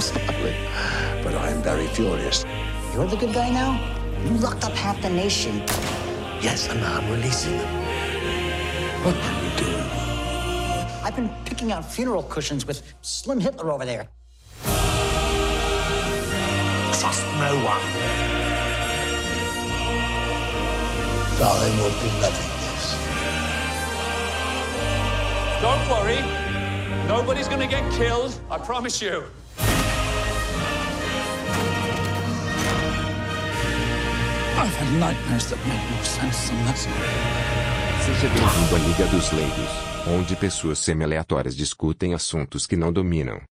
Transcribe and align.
Stalin, 0.00 0.54
but 1.22 1.34
I'm 1.34 1.62
very 1.62 1.86
furious. 1.88 2.44
You're 2.94 3.06
the 3.06 3.16
good 3.16 3.34
guy 3.34 3.50
now? 3.50 3.78
You 4.24 4.30
locked 4.38 4.64
up 4.64 4.72
half 4.72 5.00
the 5.02 5.10
nation. 5.10 5.58
Yes, 6.40 6.68
and 6.68 6.80
now 6.80 6.98
I'm 6.98 7.10
releasing 7.10 7.56
them. 7.58 7.74
What 9.04 9.14
are 9.16 9.44
you 9.44 9.50
doing? 9.58 9.90
I've 11.02 11.16
been 11.16 11.30
picking 11.44 11.72
out 11.72 11.84
funeral 11.84 12.22
cushions 12.24 12.66
with 12.66 12.82
Slim 13.02 13.40
Hitler 13.40 13.70
over 13.70 13.84
there. 13.84 14.08
Trust 17.00 17.24
no 17.38 17.54
one. 17.64 17.80
Stalin 21.36 21.76
will 21.78 21.96
be 22.02 22.08
loving 22.20 22.50
this. 22.60 22.84
Don't 25.62 25.88
worry. 25.88 26.20
Nobody's 27.08 27.48
gonna 27.48 27.66
get 27.66 27.90
killed. 27.92 28.38
I 28.50 28.58
promise 28.58 29.00
you. 29.00 29.24
Had 34.80 34.90
nightmares 34.98 35.44
that 35.50 35.58
make 35.68 35.82
more 35.92 36.04
sense 36.04 36.48
than 36.48 36.56
this. 36.66 36.88
Seja 38.06 38.28
bem-vindo 38.28 38.74
à 38.74 38.78
Liga 38.78 39.06
dos 39.14 39.30
Leigos, 39.32 39.68
onde 40.08 40.34
pessoas 40.36 40.78
semi-aleatórias 40.78 41.54
discutem 41.54 42.14
assuntos 42.14 42.66
que 42.66 42.76
não 42.76 42.90
dominam. 42.90 43.42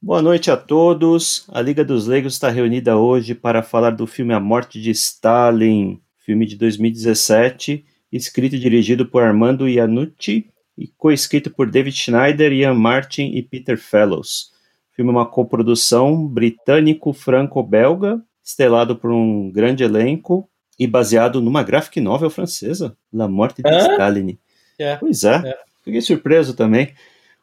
Boa 0.00 0.22
noite 0.22 0.50
a 0.50 0.56
todos. 0.56 1.44
A 1.52 1.60
Liga 1.60 1.84
dos 1.84 2.06
Leigos 2.06 2.32
está 2.32 2.48
reunida 2.48 2.96
hoje 2.96 3.34
para 3.34 3.62
falar 3.62 3.90
do 3.90 4.06
filme 4.06 4.32
A 4.32 4.40
Morte 4.40 4.80
de 4.80 4.90
Stalin, 4.90 6.00
filme 6.24 6.46
de 6.46 6.56
2017, 6.56 7.84
escrito 8.10 8.56
e 8.56 8.58
dirigido 8.58 9.04
por 9.04 9.22
Armando 9.22 9.68
Iannucci 9.68 10.50
e 10.78 10.88
co-escrito 10.96 11.50
por 11.50 11.70
David 11.70 11.94
Schneider, 11.94 12.50
Ian 12.50 12.72
Martin 12.72 13.32
e 13.34 13.42
Peter 13.42 13.76
Fellows. 13.76 14.52
O 14.90 14.96
filme 14.96 15.10
é 15.10 15.14
uma 15.14 15.26
coprodução 15.26 16.26
britânico-franco-belga, 16.26 18.24
estelado 18.50 18.96
por 18.96 19.10
um 19.10 19.50
grande 19.50 19.82
elenco 19.84 20.48
e 20.78 20.86
baseado 20.86 21.40
numa 21.40 21.62
graphic 21.62 22.00
novel 22.00 22.30
francesa, 22.30 22.96
La 23.12 23.28
Morte 23.28 23.62
de 23.62 23.68
Hã? 23.70 23.78
Stalin. 23.92 24.38
É. 24.78 24.96
Pois 24.96 25.24
é, 25.24 25.36
É. 25.36 25.58
fiquei 25.84 26.00
surpreso 26.00 26.54
também. 26.54 26.92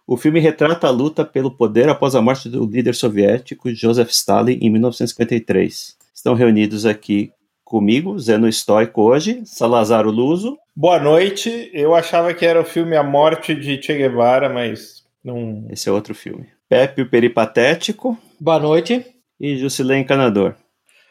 O 0.06 0.16
filme 0.18 0.40
retrata 0.40 0.88
a 0.88 0.90
luta 0.90 1.26
pelo 1.26 1.52
poder 1.52 1.90
após 1.90 2.16
a 2.16 2.22
morte 2.22 2.48
do 2.50 2.66
líder 2.66 2.96
soviético 2.96 3.70
Joseph 3.76 4.10
Stalin 4.10 4.58
em 4.62 4.70
1953. 4.70 5.98
Estão 6.14 6.34
reunidos 6.34 6.86
aqui 6.86 7.32
comigo, 7.64 8.18
Zeno 8.18 8.48
Stoico 8.52 9.02
hoje, 9.02 9.42
Salazar 9.46 10.06
Luso, 10.08 10.58
Boa 10.76 11.00
noite. 11.00 11.70
Eu 11.74 11.94
achava 11.96 12.34
que 12.34 12.46
era 12.46 12.62
o 12.62 12.66
filme 12.66 12.96
A 12.96 13.04
Morte 13.04 13.54
de 13.56 13.82
Che 13.82 13.96
Guevara, 13.98 14.48
mas 14.48 15.04
não. 15.24 15.66
esse 15.70 15.90
é 15.90 15.92
outro 15.92 16.14
filme. 16.16 16.46
Pepe 16.70 17.02
o 17.02 17.10
Peripatético 17.10 18.18
Boa 18.40 18.60
noite. 18.60 19.06
e 19.40 19.58
Jusilei 19.58 20.00
Encanador, 20.00 20.56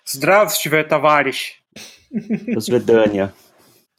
Здравствуйте, 0.05 0.83
товарищ. 0.83 1.53
Osvedânia. 2.55 3.33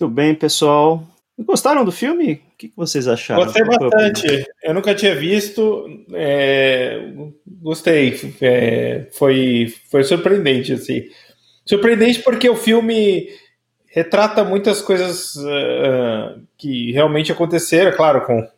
Muito 0.00 0.12
bem, 0.12 0.34
pessoal. 0.34 1.06
Gostaram 1.38 1.84
do 1.84 1.92
filme? 1.92 2.34
O 2.34 2.56
que 2.58 2.69
que 2.69 2.77
vocês 2.77 3.08
acharam? 3.08 3.44
Gostei 3.44 3.64
Qual 3.64 3.78
foi 3.78 3.86
a 3.86 3.88
opinião? 3.88 4.12
bastante. 4.12 4.47
Eu 4.62 4.75
nunca 4.75 4.94
tinha 4.94 5.14
visto. 5.14 5.86
é, 6.12 7.12
Gostei. 7.47 8.19
É, 8.41 9.06
Foi, 9.12 9.72
foi 9.91 10.05
surpreendente, 10.05 10.72
assim. 10.72 11.05
Surpreendente 11.64 12.20
porque 12.20 12.48
o 12.48 12.56
filme 12.56 13.28
retrata 13.86 14.42
muitas 14.44 14.80
coisas 14.83 15.34
ah, 15.38 16.36
que 16.58 16.92
realmente 16.92 17.30
aconteceram, 17.33 17.92
claro, 17.97 18.22
com, 18.27 18.48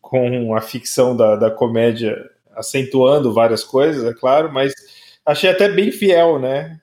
com 0.00 0.54
a 0.54 0.60
ficção 0.60 1.16
da, 1.16 1.36
da 1.36 1.50
comédia 1.50 2.16
acentuando 2.54 3.34
várias 3.34 3.62
coisas, 3.64 4.04
é 4.04 4.14
claro, 4.14 4.50
mas 4.52 4.72
achei 5.25 5.49
até 5.49 5.69
bem 5.69 5.91
fiel, 5.91 6.39
né? 6.39 6.79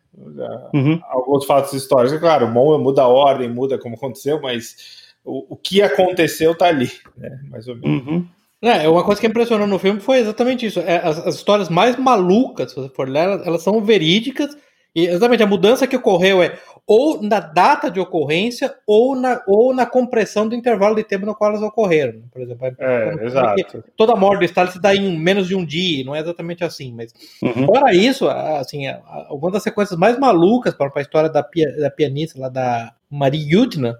Uhum. 0.75 1.01
Alguns 1.05 1.45
fatos 1.45 1.73
históricos. 1.73 2.19
Claro, 2.19 2.49
bom, 2.49 2.79
muda 2.79 3.03
a 3.03 3.09
ordem, 3.09 3.49
muda 3.49 3.79
como 3.79 3.95
aconteceu, 3.95 4.41
mas 4.41 4.77
o, 5.25 5.55
o 5.55 5.57
que 5.57 5.83
aconteceu 5.83 6.57
tá 6.57 6.67
ali, 6.67 6.91
né? 7.17 7.39
Mais 7.51 7.69
ou 7.69 7.77
menos. 7.77 8.07
Uhum. 8.07 8.27
É, 8.61 8.89
uma 8.89 9.05
coisa 9.05 9.21
que 9.21 9.27
impressionou 9.27 9.69
no 9.69 9.79
filme 9.79 10.01
foi 10.01 10.19
exatamente 10.19 10.67
isso. 10.67 10.81
É, 10.81 10.97
as, 10.97 11.19
as 11.27 11.37
histórias 11.37 11.69
mais 11.69 11.97
malucas, 11.97 12.71
se 12.71 12.77
você 12.77 12.89
for 12.89 13.09
ler, 13.09 13.21
elas, 13.21 13.47
elas 13.47 13.63
são 13.63 13.81
verídicas. 13.81 14.57
E 14.95 15.07
exatamente 15.07 15.43
a 15.43 15.47
mudança 15.47 15.87
que 15.87 15.95
ocorreu 15.95 16.43
é 16.43 16.59
ou 16.91 17.23
na 17.23 17.39
data 17.39 17.91
de 17.91 18.01
ocorrência 18.01 18.75
ou 18.87 19.15
na, 19.15 19.43
ou 19.47 19.75
na 19.75 19.85
compressão 19.85 20.49
do 20.49 20.55
intervalo 20.55 20.97
de 20.97 21.05
tempo 21.05 21.27
no 21.27 21.35
qual 21.35 21.51
elas 21.51 21.63
ocorreram. 21.63 22.23
Por 22.33 22.41
exemplo, 22.41 22.67
É, 22.79 23.27
exato. 23.27 23.85
toda 23.95 24.15
a 24.15 24.17
morte 24.17 24.39
do 24.39 24.45
Stalin 24.47 24.71
se 24.71 24.81
dá 24.81 24.95
em 24.97 25.19
menos 25.19 25.47
de 25.47 25.55
um 25.55 25.65
dia, 25.67 26.03
não 26.03 26.15
é 26.15 26.21
exatamente 26.21 26.65
assim, 26.65 26.95
mas 26.97 27.13
Uhum. 27.43 27.67
Fora 27.67 27.95
isso, 27.95 28.27
assim, 28.29 28.85
uma 29.31 29.51
das 29.51 29.63
sequências 29.63 29.99
mais 29.99 30.19
malucas 30.19 30.75
para 30.75 30.91
a 30.95 31.01
história 31.01 31.29
da, 31.29 31.43
pia- 31.43 31.77
da 31.77 31.91
pianista 31.91 32.41
lá 32.41 32.49
da 32.49 32.95
Marie 33.11 33.53
Yudna 33.53 33.99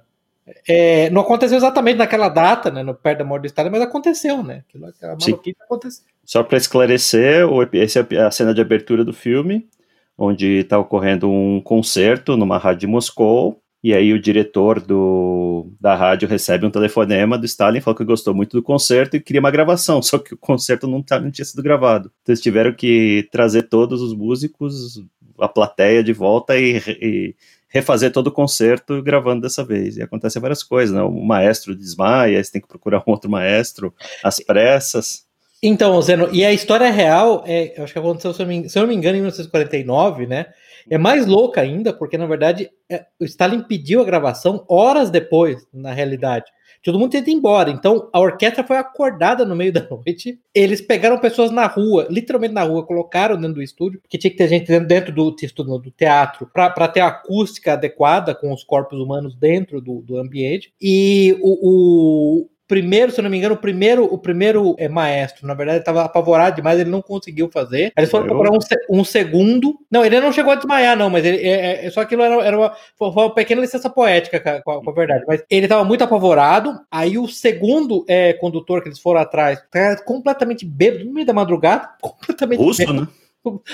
é, 0.67 1.11
não 1.11 1.21
aconteceu 1.23 1.59
exatamente 1.59 1.97
naquela 1.99 2.29
data, 2.31 2.71
né, 2.71 2.83
no 2.83 2.95
perto 2.95 3.19
da 3.19 3.25
morte 3.25 3.43
do 3.43 3.47
Stalin, 3.49 3.69
mas 3.71 3.83
aconteceu, 3.83 4.43
né? 4.43 4.65
Aquilo, 4.67 4.87
aquela 4.87 5.19
Sim. 5.21 5.33
maluquice 5.33 5.57
aconteceu. 5.61 6.05
Só 6.25 6.43
para 6.43 6.57
esclarecer, 6.57 7.45
essa 7.75 8.07
é 8.11 8.23
a 8.23 8.31
cena 8.31 8.55
de 8.55 8.61
abertura 8.61 9.05
do 9.05 9.13
filme, 9.13 9.69
onde 10.19 10.59
está 10.59 10.79
ocorrendo 10.79 11.31
um 11.31 11.61
concerto 11.61 12.37
numa 12.37 12.59
rádio 12.59 12.81
de 12.81 12.87
Moscou, 12.89 13.63
e 13.83 13.95
aí 13.95 14.13
o 14.13 14.21
diretor 14.21 14.81
do, 14.81 15.73
da 15.81 15.95
rádio 15.95 16.29
recebe 16.29 16.67
um 16.67 16.71
telefonema 16.71 17.39
do 17.39 17.47
Stalin, 17.47 17.81
falou 17.81 17.97
que 17.97 18.05
gostou 18.05 18.35
muito 18.35 18.57
do 18.57 18.63
concerto 18.63 19.17
e 19.17 19.21
queria 19.21 19.41
uma 19.41 19.53
gravação, 19.53 20.03
só 20.03 20.19
que 20.19 20.35
o 20.35 20.37
concerto 20.37 20.89
não, 20.89 21.01
tá, 21.01 21.21
não 21.21 21.31
tinha 21.31 21.45
sido 21.45 21.63
gravado. 21.63 22.11
Então 22.23 22.33
eles 22.33 22.43
tiveram 22.43 22.75
que 22.75 23.29
trazer 23.31 23.63
todos 23.63 24.03
os 24.03 24.13
músicos, 24.13 25.01
a 25.39 25.49
plateia 25.49 26.03
de 26.03 26.13
volta 26.13 26.59
e, 26.59 26.79
e 27.01 27.37
refazer 27.69 28.11
todo 28.11 28.27
o 28.27 28.33
concerto 28.33 29.01
gravando 29.01 29.43
dessa 29.43 29.65
vez. 29.65 29.97
E 29.97 30.03
acontecem 30.03 30.43
várias 30.43 30.65
coisas, 30.65 30.95
né? 30.95 31.03
O 31.03 31.25
maestro 31.25 31.77
desmaia, 31.77 32.43
você 32.43 32.51
tem 32.51 32.61
que 32.61 32.67
procurar 32.67 32.99
um 33.07 33.11
outro 33.13 33.31
maestro 33.31 33.95
às 34.25 34.41
pressas. 34.41 35.28
Então, 35.63 36.01
Zeno, 36.01 36.29
e 36.33 36.45
a 36.45 36.53
história 36.53 36.91
real, 36.91 37.43
é, 37.47 37.75
acho 37.79 37.93
que 37.93 37.99
aconteceu, 37.99 38.33
se 38.33 38.43
eu, 38.43 38.47
me, 38.47 38.69
se 38.69 38.79
eu 38.79 38.83
não 38.83 38.89
me 38.89 38.95
engano, 38.95 39.17
em 39.17 39.21
1949, 39.21 40.27
né? 40.27 40.47
É 40.91 40.97
mais 40.97 41.27
louca 41.27 41.61
ainda, 41.61 41.93
porque 41.93 42.17
na 42.17 42.27
verdade 42.27 42.71
é, 42.89 43.05
o 43.21 43.25
Stalin 43.25 43.63
pediu 43.63 44.01
a 44.01 44.05
gravação 44.05 44.65
horas 44.69 45.11
depois, 45.11 45.67
na 45.73 45.93
realidade. 45.93 46.47
Todo 46.83 46.99
mundo 46.99 47.11
tenta 47.11 47.31
ir 47.31 47.35
embora. 47.35 47.71
Então 47.71 48.09
a 48.13 48.21
orquestra 48.21 48.65
foi 48.65 48.77
acordada 48.77 49.45
no 49.45 49.55
meio 49.55 49.73
da 49.75 49.87
noite. 49.89 50.41
Eles 50.55 50.81
pegaram 50.81 51.19
pessoas 51.19 51.51
na 51.51 51.67
rua, 51.67 52.07
literalmente 52.09 52.55
na 52.55 52.63
rua, 52.63 52.87
colocaram 52.87 53.37
dentro 53.37 53.55
do 53.55 53.63
estúdio, 53.63 54.01
porque 54.01 54.17
tinha 54.17 54.31
que 54.31 54.37
ter 54.37 54.49
gente 54.49 54.67
dentro, 54.81 55.13
do, 55.13 55.31
do 55.31 55.91
teatro 55.91 56.49
para 56.53 56.89
ter 56.89 57.01
a 57.01 57.09
acústica 57.09 57.75
adequada 57.75 58.35
com 58.35 58.53
os 58.53 58.65
corpos 58.65 58.99
humanos 58.99 59.35
dentro 59.35 59.81
do, 59.81 60.01
do 60.01 60.17
ambiente. 60.17 60.73
E 60.81 61.37
o, 61.41 62.43
o 62.43 62.49
primeiro, 62.69 63.11
se 63.11 63.19
eu 63.19 63.23
não 63.23 63.31
me 63.31 63.39
engano, 63.39 63.55
o 63.55 63.59
primeiro, 63.59 64.05
o 64.05 64.19
primeiro 64.19 64.77
é, 64.79 64.89
maestro, 64.89 65.47
na 65.47 65.55
verdade, 65.55 65.79
estava 65.81 66.03
apavorado 66.05 66.55
demais, 66.57 66.79
ele 66.79 66.91
não 66.91 67.01
conseguiu 67.03 67.51
fazer. 67.51 67.87
Aí 67.87 67.93
Eles 68.03 68.11
foram 68.11 68.27
Eu? 68.27 68.29
procurar 68.29 68.53
um, 68.53 69.01
um 69.01 69.03
segundo. 69.05 69.75
Não, 69.91 70.05
ele 70.05 70.21
não 70.21 70.31
chegou 70.33 70.53
a 70.53 70.57
desmaiar, 70.57 70.97
não, 70.97 71.09
mas 71.09 71.25
ele, 71.25 71.39
é, 71.39 71.87
é- 71.87 71.91
só 71.91 72.03
aquilo 72.03 72.23
era, 72.23 72.35
era 72.45 72.59
uma, 72.59 72.77
foi 72.97 73.09
uma 73.09 73.35
pequena 73.35 73.63
licença 73.63 73.89
poética 73.89 74.39
com 74.39 74.49
a, 74.51 74.63
com 74.63 74.71
a- 74.71 74.85
com 74.85 74.91
a 74.91 74.95
verdade. 74.95 75.25
Mas 75.27 75.43
ele 75.51 75.65
estava 75.65 75.83
muito 75.83 76.05
apavorado. 76.05 76.79
Aí 76.91 77.17
o 77.19 77.27
segundo 77.27 78.05
é, 78.07 78.35
condutor 78.35 78.83
que 78.83 78.89
eles 78.89 78.99
foram 79.01 79.21
atrás, 79.21 79.59
tá 79.71 79.97
completamente 80.05 80.67
bêbado, 80.67 81.07
no 81.07 81.13
meio 81.15 81.27
da 81.27 81.33
madrugada, 81.33 81.89
completamente 82.03 82.61
Russo, 82.61 82.79
bêbado 82.79 83.01
né? 83.01 83.09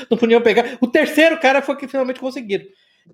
não 0.08 0.16
podiam 0.16 0.40
pegar. 0.40 0.78
O 0.80 0.86
terceiro 0.86 1.38
cara 1.40 1.60
foi 1.60 1.76
que 1.76 1.88
finalmente 1.88 2.20
conseguiram. 2.20 2.64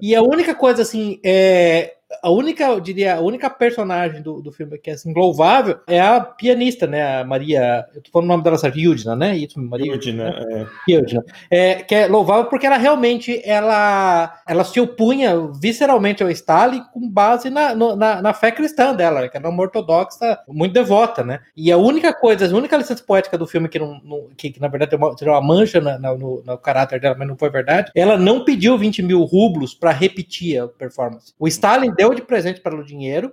E 0.00 0.14
a 0.14 0.22
única 0.22 0.54
coisa, 0.54 0.82
assim, 0.82 1.18
é. 1.24 1.94
A 2.22 2.30
única, 2.30 2.64
eu 2.64 2.80
diria, 2.80 3.14
a 3.16 3.20
única 3.20 3.48
personagem 3.48 4.20
do, 4.20 4.42
do 4.42 4.50
filme 4.50 4.76
que 4.78 4.90
é 4.90 4.94
assim, 4.94 5.12
louvável 5.14 5.78
é 5.86 6.00
a 6.00 6.20
pianista, 6.20 6.86
né? 6.86 7.20
A 7.20 7.24
Maria. 7.24 7.86
Eu 7.94 8.02
tô 8.02 8.10
falando 8.10 8.26
o 8.26 8.32
nome 8.32 8.42
dela 8.42 8.58
certo, 8.58 8.78
Yudina, 8.78 9.14
né? 9.14 9.36
Isso, 9.36 9.60
Maria 9.60 9.92
Yudina, 9.92 10.28
é. 10.28 10.66
Yudina. 10.92 11.24
É, 11.50 11.74
que 11.76 11.94
é 11.94 12.06
louvável 12.08 12.46
porque 12.46 12.66
ela 12.66 12.76
realmente 12.76 13.40
ela, 13.44 14.40
ela 14.46 14.64
se 14.64 14.80
opunha 14.80 15.34
visceralmente 15.60 16.22
ao 16.22 16.30
Stalin 16.30 16.82
com 16.92 17.08
base 17.08 17.48
na, 17.48 17.74
no- 17.74 17.94
na, 17.94 18.20
na 18.20 18.32
fé 18.34 18.50
cristã 18.50 18.92
dela, 18.94 19.28
que 19.28 19.36
era 19.36 19.48
uma 19.48 19.62
ortodoxa 19.62 20.40
muito 20.48 20.72
devota, 20.72 21.22
né? 21.22 21.40
E 21.56 21.70
a 21.70 21.76
única 21.76 22.12
coisa, 22.12 22.44
a 22.44 22.56
única 22.56 22.76
licença 22.76 23.04
poética 23.04 23.38
do 23.38 23.46
filme 23.46 23.68
que, 23.68 23.78
não, 23.78 24.00
não- 24.02 24.28
que, 24.36 24.50
que, 24.50 24.60
na 24.60 24.66
verdade 24.68 24.90
tem 24.90 24.98
uma, 24.98 25.14
tem 25.14 25.28
uma 25.28 25.40
mancha 25.40 25.80
na- 25.80 25.98
na- 25.98 26.14
no, 26.16 26.42
no 26.44 26.58
caráter 26.58 26.98
dela, 27.00 27.14
mas 27.16 27.28
não 27.28 27.36
foi 27.38 27.50
verdade, 27.50 27.92
ela 27.94 28.16
não 28.16 28.44
pediu 28.44 28.76
20 28.76 29.00
mil 29.00 29.22
rublos 29.22 29.74
para 29.74 29.92
repetir 29.92 30.60
a 30.60 30.66
performance. 30.66 31.32
O 31.38 31.46
Stalin 31.46 31.92
deu 32.00 32.14
de 32.14 32.22
presente 32.22 32.62
para 32.62 32.72
ela 32.72 32.82
o 32.82 32.86
dinheiro 32.86 33.30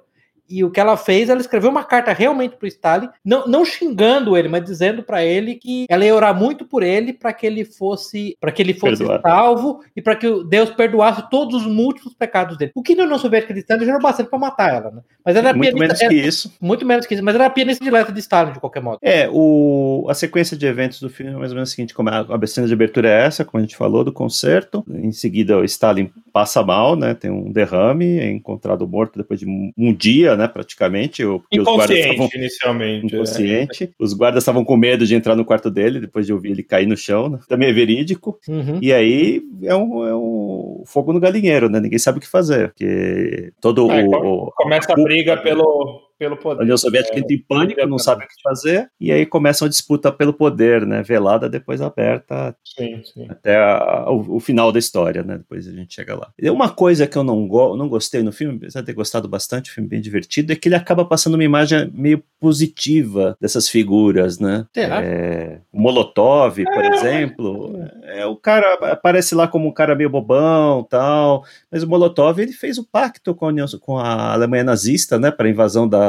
E 0.49 0.63
o 0.63 0.71
que 0.71 0.79
ela 0.79 0.95
fez, 0.97 1.29
ela 1.29 1.41
escreveu 1.41 1.69
uma 1.69 1.83
carta 1.83 2.13
realmente 2.13 2.55
pro 2.55 2.67
Stalin, 2.67 3.09
não, 3.23 3.47
não 3.47 3.65
xingando 3.65 4.37
ele, 4.37 4.47
mas 4.47 4.63
dizendo 4.63 5.03
para 5.03 5.23
ele 5.23 5.55
que 5.55 5.85
ela 5.89 6.05
ia 6.05 6.15
orar 6.15 6.33
muito 6.37 6.65
por 6.65 6.83
ele 6.83 7.13
para 7.13 7.33
que 7.33 7.45
ele 7.45 7.65
fosse 7.65 8.35
para 8.39 8.51
que 8.51 8.61
ele 8.61 8.73
fosse 8.73 9.03
salvo 9.21 9.81
e 9.95 10.01
para 10.01 10.15
que 10.15 10.43
Deus 10.45 10.69
perdoasse 10.69 11.29
todos 11.29 11.61
os 11.61 11.67
múltiplos 11.67 12.13
pecados 12.13 12.57
dele. 12.57 12.71
O 12.75 12.81
que 12.81 12.95
na 12.95 13.03
União 13.03 13.17
Soviética 13.19 13.53
de 13.53 13.59
Stalin 13.59 13.85
já 13.85 13.91
era 13.93 13.99
bastante 14.01 14.29
para 14.29 14.39
matar 14.39 14.73
ela, 14.73 14.91
né? 14.91 15.01
Mas 15.25 15.35
era 15.35 15.53
Muito 15.53 15.75
pianista, 15.75 15.79
menos 15.87 16.01
era- 16.01 16.09
que 16.09 16.15
isso. 16.27 16.53
muito 16.61 16.85
menos 16.85 17.05
que 17.05 17.13
isso, 17.13 17.23
mas 17.23 17.35
era 17.35 17.49
pianista 17.49 17.83
dileta 17.83 18.11
de 18.11 18.19
Stalin 18.19 18.53
de 18.53 18.59
qualquer 18.59 18.81
modo. 18.81 18.99
É, 19.01 19.27
o, 19.31 20.05
a 20.09 20.13
sequência 20.13 20.55
de 20.55 20.65
eventos 20.65 21.01
do 21.01 21.09
filme 21.09 21.33
é 21.33 21.35
mais 21.35 21.51
ou 21.51 21.55
menos 21.55 21.69
a 21.69 21.75
seguinte: 21.75 21.93
como 21.93 22.09
a, 22.09 22.19
a 22.21 22.47
cena 22.47 22.67
de 22.67 22.73
abertura 22.73 23.09
é 23.09 23.25
essa, 23.25 23.43
como 23.43 23.59
a 23.59 23.65
gente 23.65 23.75
falou, 23.75 24.03
do 24.03 24.11
concerto. 24.13 24.85
Em 24.89 25.11
seguida, 25.11 25.57
o 25.57 25.63
Stalin 25.65 26.09
passa 26.31 26.63
mal, 26.63 26.95
né? 26.95 27.13
Tem 27.13 27.29
um 27.29 27.51
derrame, 27.51 28.19
é 28.19 28.29
encontrado 28.31 28.87
morto 28.87 29.17
depois 29.17 29.39
de 29.39 29.45
um, 29.47 29.71
um 29.77 29.93
dia, 29.93 30.36
né? 30.37 30.47
Praticamente. 30.47 31.25
O, 31.25 31.39
porque 31.39 31.59
os 31.59 31.65
guardas 31.65 31.89
Inconsciente, 31.97 32.09
estavam 32.11 32.29
inicialmente. 32.35 33.05
é. 33.13 33.15
inconsciente. 33.15 33.91
Os 33.99 34.13
guardas 34.13 34.43
estavam 34.43 34.63
com 34.63 34.77
medo 34.77 35.05
de 35.05 35.15
entrar 35.15 35.35
no 35.35 35.43
quarto 35.45 35.69
dele, 35.71 35.99
depois 35.99 36.25
de 36.25 36.33
ouvir 36.33 36.51
ele 36.51 36.63
cair 36.63 36.85
no 36.85 36.95
chão, 36.95 37.29
né? 37.29 37.39
Também 37.49 37.69
é 37.69 37.73
verídico. 37.73 38.39
Uhum. 38.47 38.79
E 38.81 38.93
aí 38.93 39.41
é 39.63 39.75
um, 39.75 40.05
é 40.07 40.15
um 40.15 40.83
fogo 40.85 41.11
no 41.11 41.19
galinheiro, 41.19 41.69
né? 41.69 41.79
Ninguém 41.79 41.99
sabe 41.99 42.19
o 42.19 42.21
que 42.21 42.27
fazer. 42.27 42.69
Porque 42.69 43.51
todo 43.59 43.91
É, 43.91 44.03
o, 44.03 44.09
o- 44.09 44.51
Começa 44.55 44.91
a 44.93 44.95
briga 44.95 45.37
pelo, 45.37 46.01
pelo 46.17 46.33
a 46.35 46.37
poder. 46.37 46.61
União 46.63 46.77
Soviética 46.77 47.17
entra 47.19 47.33
em 47.33 47.41
pânico, 47.41 47.85
não 47.87 47.97
sabe 47.99 48.25
o 48.25 48.27
que 48.27 48.33
fazer, 48.43 48.89
e 48.99 49.11
aí 49.11 49.25
começa 49.25 49.63
uma 49.63 49.69
disputa 49.69 50.11
pelo 50.11 50.33
poder, 50.33 50.85
né? 50.85 51.01
Velada, 51.03 51.49
depois 51.49 51.81
aberta 51.81 52.55
Sim, 52.65 53.01
sim. 53.13 53.25
até 53.29 53.57
a- 53.57 54.05
o, 54.09 54.37
o 54.37 54.39
final 54.39 54.71
da 54.71 54.79
história, 54.79 55.23
né? 55.23 55.37
Depois 55.37 55.67
a 55.67 55.71
gente 55.71 55.93
chega 55.93 56.15
lá. 56.15 56.29
E 56.39 56.49
uma 56.49 56.69
coisa 56.69 57.05
que 57.07 57.17
eu 57.17 57.23
não, 57.23 57.47
go 57.47 57.75
não 57.75 57.87
gostei 57.89 58.23
no 58.23 58.31
filme, 58.31 58.57
apesar 58.57 58.81
de 58.81 58.87
ter 58.87 58.93
gostado 58.93 59.27
bastante, 59.27 59.71
um 59.71 59.73
filme 59.73 59.89
bem 59.89 60.01
divertido, 60.01 60.51
é 60.51 60.55
que 60.55 60.67
ele 60.67 60.75
acaba 60.75 61.05
passando 61.05 61.35
uma 61.35 61.43
imagem 61.43 61.89
meio 61.93 62.23
positiva 62.39 63.35
dessas 63.39 63.67
figuras, 63.69 64.39
né? 64.39 64.65
Será? 64.73 65.03
É, 65.03 65.59
o 65.71 65.79
Molotov, 65.79 66.55
por 66.63 66.83
exemplo, 66.85 67.79
é, 68.03 68.25
o 68.25 68.35
cara 68.35 68.73
aparece 68.91 69.33
lá 69.35 69.47
como 69.47 69.67
um 69.67 69.71
cara 69.73 69.95
meio 69.95 70.09
bobão 70.09 70.83
tal, 70.83 71.43
mas 71.71 71.83
o 71.83 71.87
Molotov 71.87 72.39
ele 72.39 72.51
fez 72.53 72.77
o 72.77 72.83
pacto 72.83 73.33
com 73.35 73.45
a, 73.45 73.49
União- 73.49 73.65
com 73.81 73.97
a 73.97 74.33
Alemanha 74.33 74.63
nazista, 74.63 75.17
né, 75.19 75.31
para 75.31 75.47
a 75.47 75.49
invasão 75.49 75.87
da, 75.87 76.06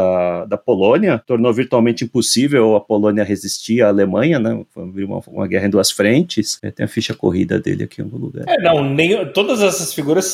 da 0.48 0.56
Polônia, 0.56 1.22
tornou 1.26 1.52
virtualmente 1.52 2.04
impossível 2.04 2.76
a 2.76 2.80
Polônia 2.80 3.24
resistir 3.24 3.82
à 3.82 3.88
Alemanha, 3.88 4.38
né, 4.38 4.60
foi 4.70 4.84
uma, 5.04 5.20
uma 5.28 5.46
guerra 5.46 5.66
em 5.66 5.70
duas 5.70 5.90
frentes. 5.90 6.58
É, 6.62 6.70
tem 6.70 6.84
a 6.84 6.88
ficha 6.88 7.14
corrida 7.14 7.58
dele 7.60 7.84
aqui 7.84 8.00
em 8.00 8.04
algum 8.04 8.18
lugar. 8.18 8.44
É, 8.48 8.60
não, 8.60 8.82
nem, 8.84 9.26
todas 9.32 9.62
essas 9.62 9.92
figuras 9.92 10.24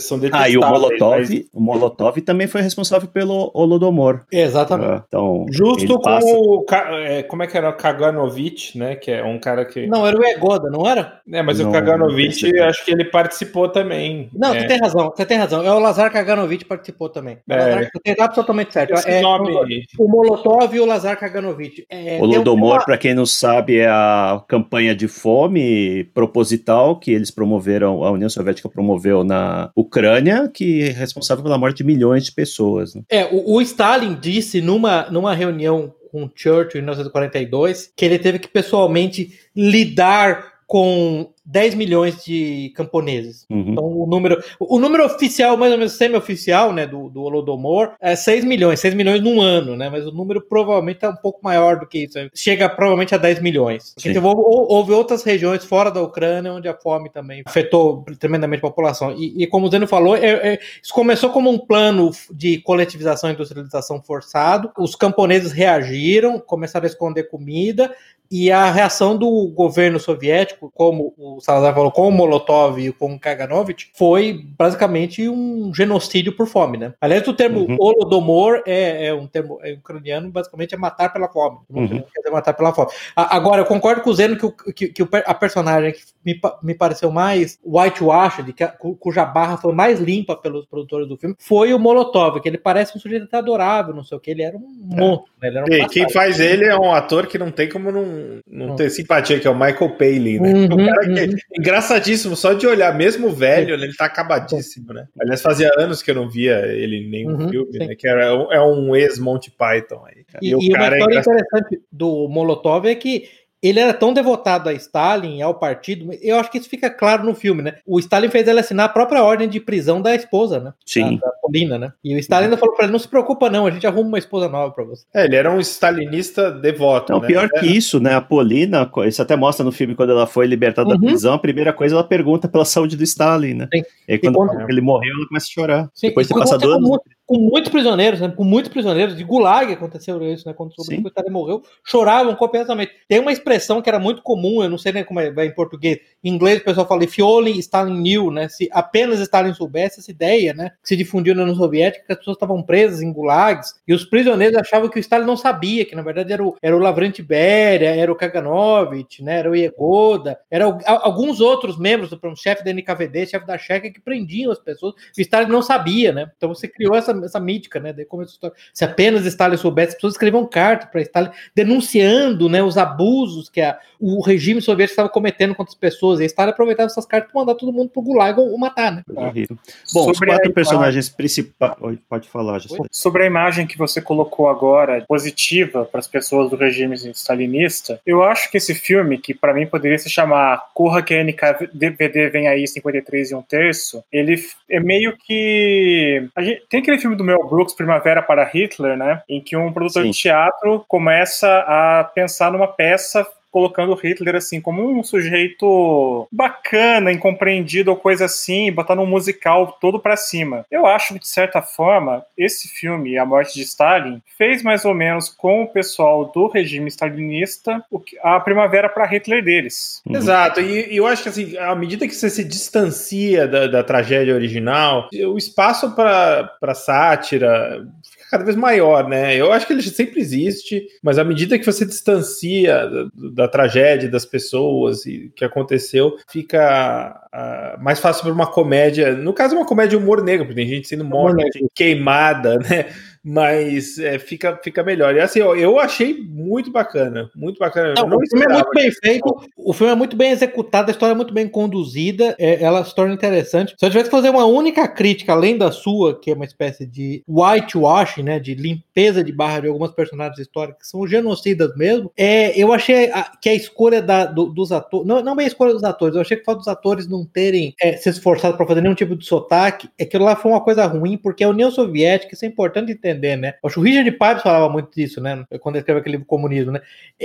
são 0.00 0.18
detestáveis. 0.18 0.32
Ah, 0.32 0.48
e 0.50 0.56
o 0.56 0.60
Molotov, 0.60 1.18
mas 1.20 1.44
o 1.52 1.60
Molotov 1.60 2.20
também 2.22 2.46
foi 2.46 2.62
responsável 2.62 3.08
pelo 3.08 3.50
Holodomor. 3.54 4.20
Exatamente. 4.32 4.90
Ah, 4.90 5.04
Então, 5.06 5.46
Justo 5.50 5.94
com 5.96 6.02
passa- 6.02 6.26
o. 6.26 6.62
Ka- 6.64 6.88
é, 6.92 7.22
como 7.22 7.42
é 7.42 7.46
que 7.46 7.56
era? 7.56 7.68
O 7.70 7.72
Kaganovich, 7.74 8.76
né? 8.78 8.96
Que 8.96 9.10
é 9.10 9.24
um 9.24 9.38
cara 9.38 9.64
que. 9.64 9.86
Não, 9.86 10.06
era 10.06 10.16
o 10.18 10.24
Egoda, 10.24 10.70
não 10.70 10.86
era? 10.88 11.20
É, 11.30 11.42
mas 11.42 11.58
Não, 11.60 11.68
o 11.68 11.72
Kaganovich, 11.72 12.58
acho 12.60 12.84
que 12.84 12.90
ele 12.90 13.04
participou 13.04 13.68
também. 13.68 14.28
Não, 14.34 14.54
é, 14.54 14.60
você 14.60 14.66
tem 14.66 14.78
razão, 14.78 15.12
você 15.14 15.26
tem 15.26 15.38
razão. 15.38 15.62
É 15.64 15.72
o 15.72 15.78
Lazar 15.78 16.12
Kaganovich 16.12 16.64
participou 16.64 17.08
também. 17.08 17.38
É. 17.48 17.56
Lazar, 17.56 17.90
você 17.92 18.00
tem 18.02 18.16
absolutamente 18.18 18.72
certo. 18.72 18.94
É, 19.10 19.20
nome. 19.20 19.84
O 19.98 20.08
Molotov 20.08 20.74
e 20.74 20.80
o 20.80 20.84
Lazar 20.86 21.18
Kaganovich. 21.18 21.84
É, 21.90 21.96
O 21.96 22.02
tem 22.28 22.36
Holodomor, 22.36 22.74
uma- 22.76 22.84
para 22.84 22.96
quem 22.98 23.14
não 23.14 23.26
sabe, 23.26 23.78
é 23.78 23.88
a 23.88 24.42
campanha 24.48 24.94
de 24.94 25.08
fome 25.08 26.04
proposital 26.14 26.98
que 26.98 27.10
eles 27.10 27.30
promoveram, 27.30 28.04
a 28.04 28.10
União 28.10 28.28
Soviética 28.28 28.68
promoveu 28.68 29.24
na 29.24 29.70
Ucrânia, 29.76 30.48
que 30.52 30.82
é 30.82 30.90
responsável 30.90 31.42
pela 31.44 31.58
morte 31.58 31.78
de 31.78 31.84
milhões 31.84 32.24
de 32.24 32.32
pessoas. 32.32 32.94
né? 32.94 33.02
É, 33.10 33.24
o, 33.26 33.54
o 33.56 33.60
Stalin 33.62 34.16
disse 34.20 34.60
numa, 34.60 35.10
numa 35.10 35.34
reunião 35.34 35.92
com 36.10 36.28
Churchill 36.34 36.80
em 36.80 36.84
1942 36.84 37.92
que 37.96 38.04
ele 38.04 38.18
teve 38.18 38.38
que 38.38 38.48
pessoalmente 38.48 39.30
lidar 39.54 40.44
com 40.66 41.30
10 41.50 41.74
milhões 41.74 42.24
de 42.24 42.72
camponeses. 42.76 43.44
Uhum. 43.50 43.72
Então, 43.72 43.84
o 43.84 44.06
número, 44.06 44.42
o 44.58 44.78
número 44.78 45.04
oficial, 45.04 45.56
mais 45.56 45.72
ou 45.72 45.78
menos 45.78 45.94
semi-oficial, 45.94 46.72
né, 46.72 46.86
do, 46.86 47.08
do 47.08 47.22
Holodomor, 47.22 47.92
é 48.00 48.14
6 48.14 48.44
milhões, 48.44 48.78
6 48.78 48.94
milhões 48.94 49.20
num 49.20 49.40
ano, 49.40 49.76
né, 49.76 49.90
mas 49.90 50.06
o 50.06 50.12
número 50.12 50.40
provavelmente 50.40 51.04
é 51.04 51.08
um 51.08 51.16
pouco 51.16 51.40
maior 51.42 51.78
do 51.78 51.86
que 51.86 52.04
isso. 52.04 52.18
Chega 52.34 52.68
provavelmente 52.68 53.14
a 53.14 53.18
10 53.18 53.40
milhões. 53.40 53.94
Então, 54.04 54.22
houve, 54.24 54.42
houve 54.72 54.92
outras 54.92 55.24
regiões 55.24 55.64
fora 55.64 55.90
da 55.90 56.00
Ucrânia 56.00 56.52
onde 56.52 56.68
a 56.68 56.74
fome 56.74 57.10
também 57.10 57.42
afetou 57.44 58.04
tremendamente 58.18 58.64
a 58.64 58.68
população. 58.68 59.12
E, 59.12 59.42
e 59.42 59.46
como 59.46 59.66
o 59.66 59.70
Zeno 59.70 59.86
falou, 59.86 60.16
é- 60.16 60.54
é- 60.54 60.60
isso 60.82 60.94
começou 60.94 61.30
como 61.30 61.50
um 61.50 61.58
plano 61.58 62.10
de 62.32 62.58
coletivização 62.58 63.30
e 63.30 63.32
industrialização 63.32 64.00
forçado. 64.00 64.70
Os 64.78 64.94
camponeses 64.94 65.52
reagiram, 65.52 66.38
começaram 66.38 66.84
a 66.84 66.88
esconder 66.88 67.24
comida, 67.24 67.94
e 68.30 68.52
a 68.52 68.70
reação 68.70 69.16
do 69.16 69.48
governo 69.48 69.98
soviético, 69.98 70.70
como 70.72 71.12
o 71.18 71.39
Salazar 71.40 71.74
falou, 71.74 71.90
com 71.90 72.08
o 72.08 72.12
Molotov 72.12 72.78
e 72.78 72.92
com 72.92 73.14
o 73.14 73.18
Kaganovich, 73.18 73.90
foi 73.94 74.44
basicamente 74.58 75.28
um 75.28 75.72
genocídio 75.74 76.34
por 76.36 76.46
fome, 76.46 76.78
né? 76.78 76.92
Aliás, 77.00 77.26
o 77.26 77.34
termo 77.34 77.60
Uhum. 77.60 77.76
Holodomor 77.78 78.62
é, 78.66 79.06
é 79.06 79.14
um 79.14 79.26
termo 79.26 79.58
é 79.62 79.72
ucraniano, 79.72 80.30
basicamente 80.30 80.74
é 80.74 80.78
matar 80.78 81.12
pela 81.12 81.28
fome. 81.28 81.58
Não 81.68 81.82
Uhum. 81.82 81.88
quer 81.88 82.20
dizer 82.20 82.30
matar 82.30 82.52
pela 82.54 82.72
fome. 82.72 82.90
A- 83.16 83.36
agora, 83.36 83.60
eu 83.62 83.66
concordo 83.66 84.02
com 84.02 84.10
o 84.10 84.14
Zeno 84.14 84.36
que, 84.36 84.46
o- 84.46 84.52
que, 84.52 84.88
que 84.88 85.02
o 85.02 85.08
a 85.26 85.34
personagem 85.34 85.92
que 85.92 86.00
me, 86.24 86.38
me 86.62 86.74
pareceu 86.74 87.10
mais 87.10 87.58
whitewashed, 87.64 88.52
que 88.52 88.62
a- 88.64 88.68
cu- 88.68 88.96
cuja 88.96 89.24
barra 89.24 89.56
foi 89.56 89.72
mais 89.72 89.98
limpa 90.00 90.36
pelos 90.36 90.66
produtores 90.66 91.08
do 91.08 91.16
filme, 91.16 91.34
foi 91.38 91.72
o 91.74 91.78
Molotov, 91.78 92.40
que 92.40 92.48
ele 92.48 92.58
parece 92.58 92.96
um 92.96 93.00
sujeito 93.00 93.24
até 93.24 93.38
adorável, 93.38 93.94
não 93.94 94.04
sei 94.04 94.16
o 94.16 94.20
que, 94.20 94.30
ele 94.30 94.42
era 94.42 94.56
um 94.56 94.66
monstro, 94.82 95.32
né? 95.40 95.48
Ele 95.48 95.60
um 95.60 95.64
E 95.84 95.88
quem 95.88 96.08
faz 96.10 96.38
ele 96.40 96.64
é 96.64 96.76
um 96.76 96.92
ator 96.92 97.26
que 97.26 97.38
não 97.38 97.50
tem 97.50 97.68
como 97.68 97.90
não, 97.90 98.04
não 98.46 98.76
ter 98.76 98.90
simpatia, 98.90 99.38
que 99.40 99.46
é 99.46 99.50
o 99.50 99.54
Michael 99.54 99.90
Palin, 99.96 100.38
né? 100.38 100.52
Uhum, 100.52 100.64
o 100.66 100.86
cara 100.86 101.08
que 101.08 101.19
é 101.20 101.28
engraçadíssimo, 101.58 102.34
só 102.36 102.52
de 102.52 102.66
olhar, 102.66 102.94
mesmo 102.96 103.30
velho, 103.30 103.74
ele 103.74 103.94
tá 103.94 104.06
acabadíssimo, 104.06 104.92
né? 104.92 105.06
Aliás, 105.20 105.42
fazia 105.42 105.70
anos 105.78 106.02
que 106.02 106.10
eu 106.10 106.14
não 106.14 106.28
via 106.28 106.66
ele 106.66 106.96
em 106.96 107.10
nenhum 107.10 107.30
Uhum, 107.30 107.48
filme, 107.48 107.72
sim. 107.72 107.78
né? 107.78 107.94
Que 107.94 108.08
era, 108.08 108.24
é 108.24 108.60
um 108.60 108.94
ex-Monty 108.94 109.50
Python 109.50 110.04
aí. 110.06 110.24
E, 110.42 110.50
e 110.50 110.54
uma 110.54 110.60
é 110.60 110.68
história 110.68 110.96
engraçado. 111.04 111.34
interessante 111.34 111.80
do 111.90 112.28
Molotov 112.28 112.86
é 112.86 112.94
que 112.94 113.28
ele 113.62 113.78
era 113.80 113.92
tão 113.92 114.12
devotado 114.12 114.68
a 114.68 114.72
Stalin 114.72 115.38
e 115.38 115.42
ao 115.42 115.54
partido, 115.54 116.10
eu 116.22 116.38
acho 116.38 116.50
que 116.50 116.58
isso 116.58 116.68
fica 116.68 116.88
claro 116.90 117.24
no 117.24 117.34
filme, 117.34 117.62
né? 117.62 117.74
O 117.86 117.98
Stalin 117.98 118.28
fez 118.28 118.46
ele 118.48 118.60
assinar 118.60 118.86
a 118.86 118.88
própria 118.92 119.22
ordem 119.22 119.48
de 119.48 119.60
prisão 119.60 120.00
da 120.00 120.14
esposa, 120.14 120.58
né? 120.60 120.72
Sim. 120.86 121.16
Da, 121.18 121.26
da 121.28 121.32
Polina, 121.42 121.78
né? 121.78 121.92
E 122.02 122.14
o 122.14 122.18
Stalin 122.18 122.44
ainda 122.44 122.56
falou 122.56 122.74
pra 122.74 122.84
ele: 122.84 122.92
não 122.92 122.98
se 122.98 123.08
preocupa, 123.08 123.50
não, 123.50 123.66
a 123.66 123.70
gente 123.70 123.86
arruma 123.86 124.08
uma 124.08 124.18
esposa 124.18 124.48
nova 124.48 124.72
pra 124.72 124.84
você. 124.84 125.04
É, 125.14 125.24
ele 125.24 125.36
era 125.36 125.50
um 125.50 125.60
stalinista 125.60 126.50
devoto, 126.50 127.12
Não, 127.12 127.20
né? 127.20 127.26
pior 127.26 127.48
que 127.50 127.66
isso, 127.66 128.00
né? 128.00 128.14
A 128.14 128.20
Polina, 128.20 128.90
isso 129.06 129.20
até 129.22 129.36
mostra 129.36 129.64
no 129.64 129.72
filme 129.72 129.94
quando 129.94 130.10
ela 130.10 130.26
foi 130.26 130.46
libertada 130.46 130.88
Uhum. 130.88 130.98
da 130.98 131.06
prisão, 131.06 131.34
a 131.34 131.38
primeira 131.38 131.72
coisa 131.72 131.94
ela 131.94 132.04
pergunta 132.04 132.48
pela 132.48 132.64
saúde 132.64 132.96
do 132.96 133.02
Stalin, 133.04 133.54
né? 133.54 133.68
Sim. 133.74 133.82
E 134.08 134.12
aí 134.12 134.18
quando 134.18 134.34
quando- 134.36 134.70
ele 134.70 134.80
morreu, 134.80 135.12
ela 135.16 135.28
começa 135.28 135.46
a 135.46 135.50
chorar. 135.52 135.90
Sim, 135.94 136.08
Depois 136.08 136.26
de 136.26 136.32
e 136.32 136.34
ter 136.34 136.40
passado 136.40 136.64
anos. 136.70 136.88
com, 136.88 136.94
mu- 136.94 137.02
com 137.30 137.38
muitos 137.38 137.70
prisioneiros, 137.70 138.20
né? 138.20 138.28
Com 138.28 138.42
muitos 138.42 138.72
prisioneiros 138.72 139.16
de 139.16 139.22
Gulag 139.22 139.72
aconteceu 139.72 140.20
isso, 140.20 140.48
né? 140.48 140.52
Quando 140.52 140.72
o 140.76 140.82
Stalin 140.82 141.30
morreu, 141.30 141.62
choravam 141.86 142.34
copiosamente. 142.34 142.90
Tem 143.06 143.20
uma 143.20 143.30
expressão 143.30 143.80
que 143.80 143.88
era 143.88 144.00
muito 144.00 144.20
comum, 144.20 144.64
eu 144.64 144.68
não 144.68 144.76
sei 144.76 144.90
nem 144.90 145.04
como 145.04 145.20
é 145.20 145.46
em 145.46 145.54
português. 145.54 146.00
Em 146.24 146.28
inglês 146.34 146.60
o 146.60 146.64
pessoal 146.64 146.88
fala 146.88 147.04
if 147.04 147.16
only 147.20 147.56
Stalin 147.60 147.94
knew, 148.00 148.32
né? 148.32 148.48
Se 148.48 148.68
apenas 148.72 149.20
Stalin 149.20 149.54
soubesse 149.54 150.00
essa 150.00 150.10
ideia, 150.10 150.52
né? 150.52 150.70
Que 150.82 150.88
se 150.88 150.96
difundiu 150.96 151.36
na 151.36 151.42
União 151.42 151.54
Soviética, 151.54 152.04
que 152.04 152.12
as 152.12 152.18
pessoas 152.18 152.34
estavam 152.34 152.60
presas 152.64 153.00
em 153.00 153.12
gulags 153.12 153.76
e 153.86 153.94
os 153.94 154.04
prisioneiros 154.04 154.56
achavam 154.56 154.88
que 154.88 154.98
o 154.98 155.00
Stalin 155.00 155.24
não 155.24 155.36
sabia, 155.36 155.84
que 155.84 155.94
na 155.94 156.02
verdade 156.02 156.32
era 156.32 156.44
o, 156.44 156.56
era 156.60 156.76
o 156.76 156.80
Lavrenti 156.80 157.22
Beria, 157.22 157.94
era 157.94 158.10
o 158.10 158.16
Kaganovich, 158.16 159.22
né? 159.22 159.38
Era 159.38 159.48
o 159.52 159.54
Iegoda, 159.54 160.36
eram 160.50 160.80
alguns 160.84 161.40
outros 161.40 161.78
membros 161.78 162.10
do 162.10 162.18
chefe 162.34 162.64
da 162.64 162.72
NKVD, 162.72 163.26
chefe 163.26 163.46
da 163.46 163.56
Checa, 163.56 163.88
que 163.88 164.00
prendiam 164.00 164.50
as 164.50 164.58
pessoas. 164.58 164.94
O 165.16 165.20
Stalin 165.20 165.48
não 165.48 165.62
sabia, 165.62 166.12
né? 166.12 166.28
Então 166.36 166.48
você 166.48 166.66
criou 166.66 166.96
essa, 166.96 167.19
essa 167.26 167.40
mítica, 167.40 167.78
né? 167.80 167.92
Daí 167.92 168.04
começou 168.04 168.30
a 168.30 168.34
história. 168.34 168.56
Se 168.72 168.84
apenas 168.84 169.24
Stalin 169.26 169.56
soubesse, 169.56 169.88
as 169.90 169.94
pessoas 169.94 170.14
escreviam 170.14 170.46
carta 170.46 170.86
para 170.86 171.00
Stalin 171.02 171.30
denunciando 171.54 172.48
né, 172.48 172.62
os 172.62 172.76
abusos 172.76 173.48
que 173.48 173.60
a, 173.60 173.78
o 174.00 174.20
regime 174.22 174.60
soviético 174.60 174.92
estava 174.92 175.08
cometendo 175.08 175.54
contra 175.54 175.70
as 175.72 175.78
pessoas. 175.78 176.20
E 176.20 176.24
Stalin 176.24 176.50
aproveitava 176.50 176.86
essas 176.86 177.06
cartas 177.06 177.30
para 177.32 177.40
mandar 177.40 177.54
todo 177.54 177.72
mundo 177.72 177.90
pro 177.90 178.02
Gulag 178.02 178.38
ou, 178.40 178.50
ou 178.52 178.58
matar, 178.58 178.92
né? 178.92 179.02
Horrível. 179.14 179.56
Bom, 179.92 180.10
os 180.10 180.16
Sobre 180.16 180.30
quatro 180.30 180.50
a- 180.50 180.54
personagens 180.54 181.08
principais. 181.08 181.74
Pode 182.08 182.28
falar, 182.28 182.58
José. 182.58 182.76
Sobre 182.90 183.22
a 183.22 183.26
imagem 183.26 183.66
que 183.66 183.76
você 183.78 184.00
colocou 184.00 184.48
agora, 184.48 185.04
positiva 185.08 185.84
para 185.84 186.00
as 186.00 186.08
pessoas 186.08 186.50
do 186.50 186.56
regime 186.56 186.94
stalinista, 187.12 188.00
eu 188.06 188.22
acho 188.22 188.50
que 188.50 188.56
esse 188.56 188.74
filme, 188.74 189.18
que 189.18 189.34
para 189.34 189.54
mim 189.54 189.66
poderia 189.66 189.98
se 189.98 190.08
chamar 190.10 190.68
Corra 190.74 191.02
que 191.02 191.14
a 191.14 191.22
NKVD 191.22 192.28
vem 192.30 192.48
aí 192.48 192.66
53 192.66 193.30
e 193.30 193.34
um 193.34 193.42
terço, 193.42 194.02
ele 194.12 194.36
é 194.68 194.80
meio 194.80 195.16
que. 195.16 196.28
a 196.34 196.42
gente- 196.42 196.62
tem 196.68 196.80
aquele 196.80 196.98
filme 196.98 197.09
do 197.16 197.24
Mel 197.24 197.46
Brooks, 197.48 197.74
Primavera 197.74 198.22
para 198.22 198.44
Hitler, 198.44 198.96
né? 198.96 199.22
Em 199.28 199.40
que 199.40 199.56
um 199.56 199.72
produtor 199.72 200.02
Sim. 200.04 200.10
de 200.10 200.18
teatro 200.18 200.84
começa 200.88 201.64
a 201.66 202.04
pensar 202.04 202.52
numa 202.52 202.68
peça 202.68 203.26
colocando 203.50 203.94
Hitler 203.94 204.36
assim 204.36 204.60
como 204.60 204.88
um 204.88 205.02
sujeito 205.02 206.26
bacana, 206.30 207.12
incompreendido 207.12 207.90
ou 207.90 207.96
coisa 207.96 208.24
assim, 208.26 208.70
botando 208.72 209.00
um 209.00 209.06
musical 209.06 209.76
todo 209.80 209.98
pra 210.00 210.16
cima. 210.16 210.64
Eu 210.70 210.86
acho 210.86 211.14
que, 211.14 211.20
de 211.20 211.28
certa 211.28 211.60
forma, 211.62 212.24
esse 212.36 212.68
filme, 212.68 213.18
A 213.18 213.24
Morte 213.26 213.54
de 213.54 213.62
Stalin, 213.62 214.20
fez 214.38 214.62
mais 214.62 214.84
ou 214.84 214.94
menos 214.94 215.28
com 215.28 215.62
o 215.62 215.68
pessoal 215.68 216.26
do 216.32 216.48
regime 216.48 216.88
stalinista 216.88 217.84
o 217.90 217.98
que- 217.98 218.16
a 218.22 218.38
primavera 218.40 218.88
para 218.88 219.06
Hitler 219.06 219.42
deles. 219.44 220.02
Exato, 220.08 220.60
e, 220.60 220.96
eu 220.96 221.06
acho 221.06 221.22
que 221.22 221.28
assim, 221.28 221.56
à 221.58 221.74
medida 221.74 222.06
que 222.06 222.14
você 222.14 222.30
se 222.30 222.44
distancia 222.44 223.46
da, 223.46 223.66
da 223.66 223.82
tragédia 223.84 224.34
original, 224.34 225.08
o 225.28 225.36
espaço 225.36 225.94
para 225.94 226.74
sátira 226.74 227.86
cada 228.30 228.44
vez 228.44 228.56
maior, 228.56 229.08
né? 229.08 229.36
Eu 229.36 229.52
acho 229.52 229.66
que 229.66 229.72
ele 229.72 229.82
sempre 229.82 230.20
existe, 230.20 230.86
mas 231.02 231.18
à 231.18 231.24
medida 231.24 231.58
que 231.58 231.66
você 231.66 231.84
distancia 231.84 232.86
da, 232.86 233.10
da 233.32 233.48
tragédia 233.48 234.08
das 234.08 234.24
pessoas 234.24 235.04
e 235.04 235.32
que 235.34 235.44
aconteceu, 235.44 236.16
fica 236.28 237.20
ah, 237.32 237.76
mais 237.80 237.98
fácil 237.98 238.22
para 238.22 238.32
uma 238.32 238.46
comédia, 238.46 239.14
no 239.14 239.32
caso 239.32 239.56
uma 239.56 239.66
comédia 239.66 239.98
humor 239.98 240.22
negro, 240.22 240.46
porque 240.46 240.60
tem 240.60 240.68
gente 240.68 240.88
sendo 240.88 241.04
morta, 241.04 241.42
queimada, 241.74 242.58
né? 242.58 242.86
Mas 243.22 243.98
é, 243.98 244.18
fica, 244.18 244.58
fica 244.64 244.82
melhor. 244.82 245.14
E 245.14 245.20
assim, 245.20 245.40
ó, 245.42 245.54
eu 245.54 245.78
achei 245.78 246.14
muito 246.22 246.70
bacana, 246.70 247.30
muito 247.36 247.58
bacana. 247.58 247.92
Não, 247.96 248.08
não 248.08 248.16
o 248.16 248.26
filme 248.26 248.46
é 248.46 248.48
muito 248.54 248.70
bem 248.74 248.90
feito, 248.90 249.40
o 249.56 249.72
filme 249.74 249.92
é 249.92 249.96
muito 249.96 250.16
bem 250.16 250.30
executado, 250.30 250.88
a 250.88 250.92
história 250.92 251.12
é 251.12 251.16
muito 251.16 251.34
bem 251.34 251.46
conduzida, 251.46 252.34
é, 252.38 252.62
ela 252.62 252.82
se 252.82 252.94
torna 252.94 253.12
interessante. 253.12 253.74
Se 253.78 253.84
eu 253.84 253.90
tivesse 253.90 254.08
que 254.08 254.16
fazer 254.16 254.30
uma 254.30 254.46
única 254.46 254.88
crítica, 254.88 255.32
além 255.32 255.58
da 255.58 255.70
sua, 255.70 256.18
que 256.18 256.30
é 256.30 256.34
uma 256.34 256.46
espécie 256.46 256.86
de 256.86 257.22
whitewashing, 257.28 258.22
né, 258.22 258.38
de 258.40 258.54
limpeza 258.54 259.22
de 259.22 259.32
barra 259.32 259.60
de 259.60 259.68
algumas 259.68 259.90
personagens 259.92 260.38
históricos 260.38 260.82
que 260.84 260.88
são 260.88 261.06
genocidas 261.06 261.76
mesmo, 261.76 262.10
é, 262.16 262.58
eu 262.58 262.72
achei 262.72 263.10
a- 263.10 263.30
que 263.40 263.50
a 263.50 263.54
escolha 263.54 264.00
da- 264.00 264.24
do- 264.24 264.46
dos 264.46 264.72
atores, 264.72 265.06
não, 265.06 265.22
não 265.22 265.36
bem 265.36 265.44
a 265.44 265.48
escolha 265.48 265.74
dos 265.74 265.84
atores, 265.84 266.14
eu 266.14 266.22
achei 266.22 266.36
que 266.38 266.42
o 266.42 266.46
fato 266.46 266.58
dos 266.58 266.68
atores 266.68 267.06
não 267.06 267.24
terem 267.26 267.74
é, 267.82 267.96
se 267.98 268.08
esforçado 268.08 268.56
para 268.56 268.66
fazer 268.66 268.80
nenhum 268.80 268.94
tipo 268.94 269.14
de 269.14 269.26
sotaque, 269.26 269.88
aquilo 270.00 270.24
lá 270.24 270.34
foi 270.36 270.50
uma 270.50 270.60
coisa 270.64 270.86
ruim, 270.86 271.18
porque 271.18 271.44
a 271.44 271.48
União 271.50 271.70
Soviética, 271.70 272.32
isso 272.34 272.44
é 272.46 272.48
importante 272.48 272.92
entender, 272.92 273.09
né? 273.14 273.54
Acho 273.64 273.74
que 273.74 273.80
o 273.80 273.82
Richard 273.82 274.10
Pipes 274.10 274.42
falava 274.42 274.68
muito 274.68 274.90
disso, 274.94 275.20
né? 275.20 275.44
Quando 275.60 275.76
ele 275.76 275.80
escreveu 275.82 276.00
aquele 276.00 276.16
livro 276.16 276.26
Comunismo, 276.26 276.72
né? 276.72 276.80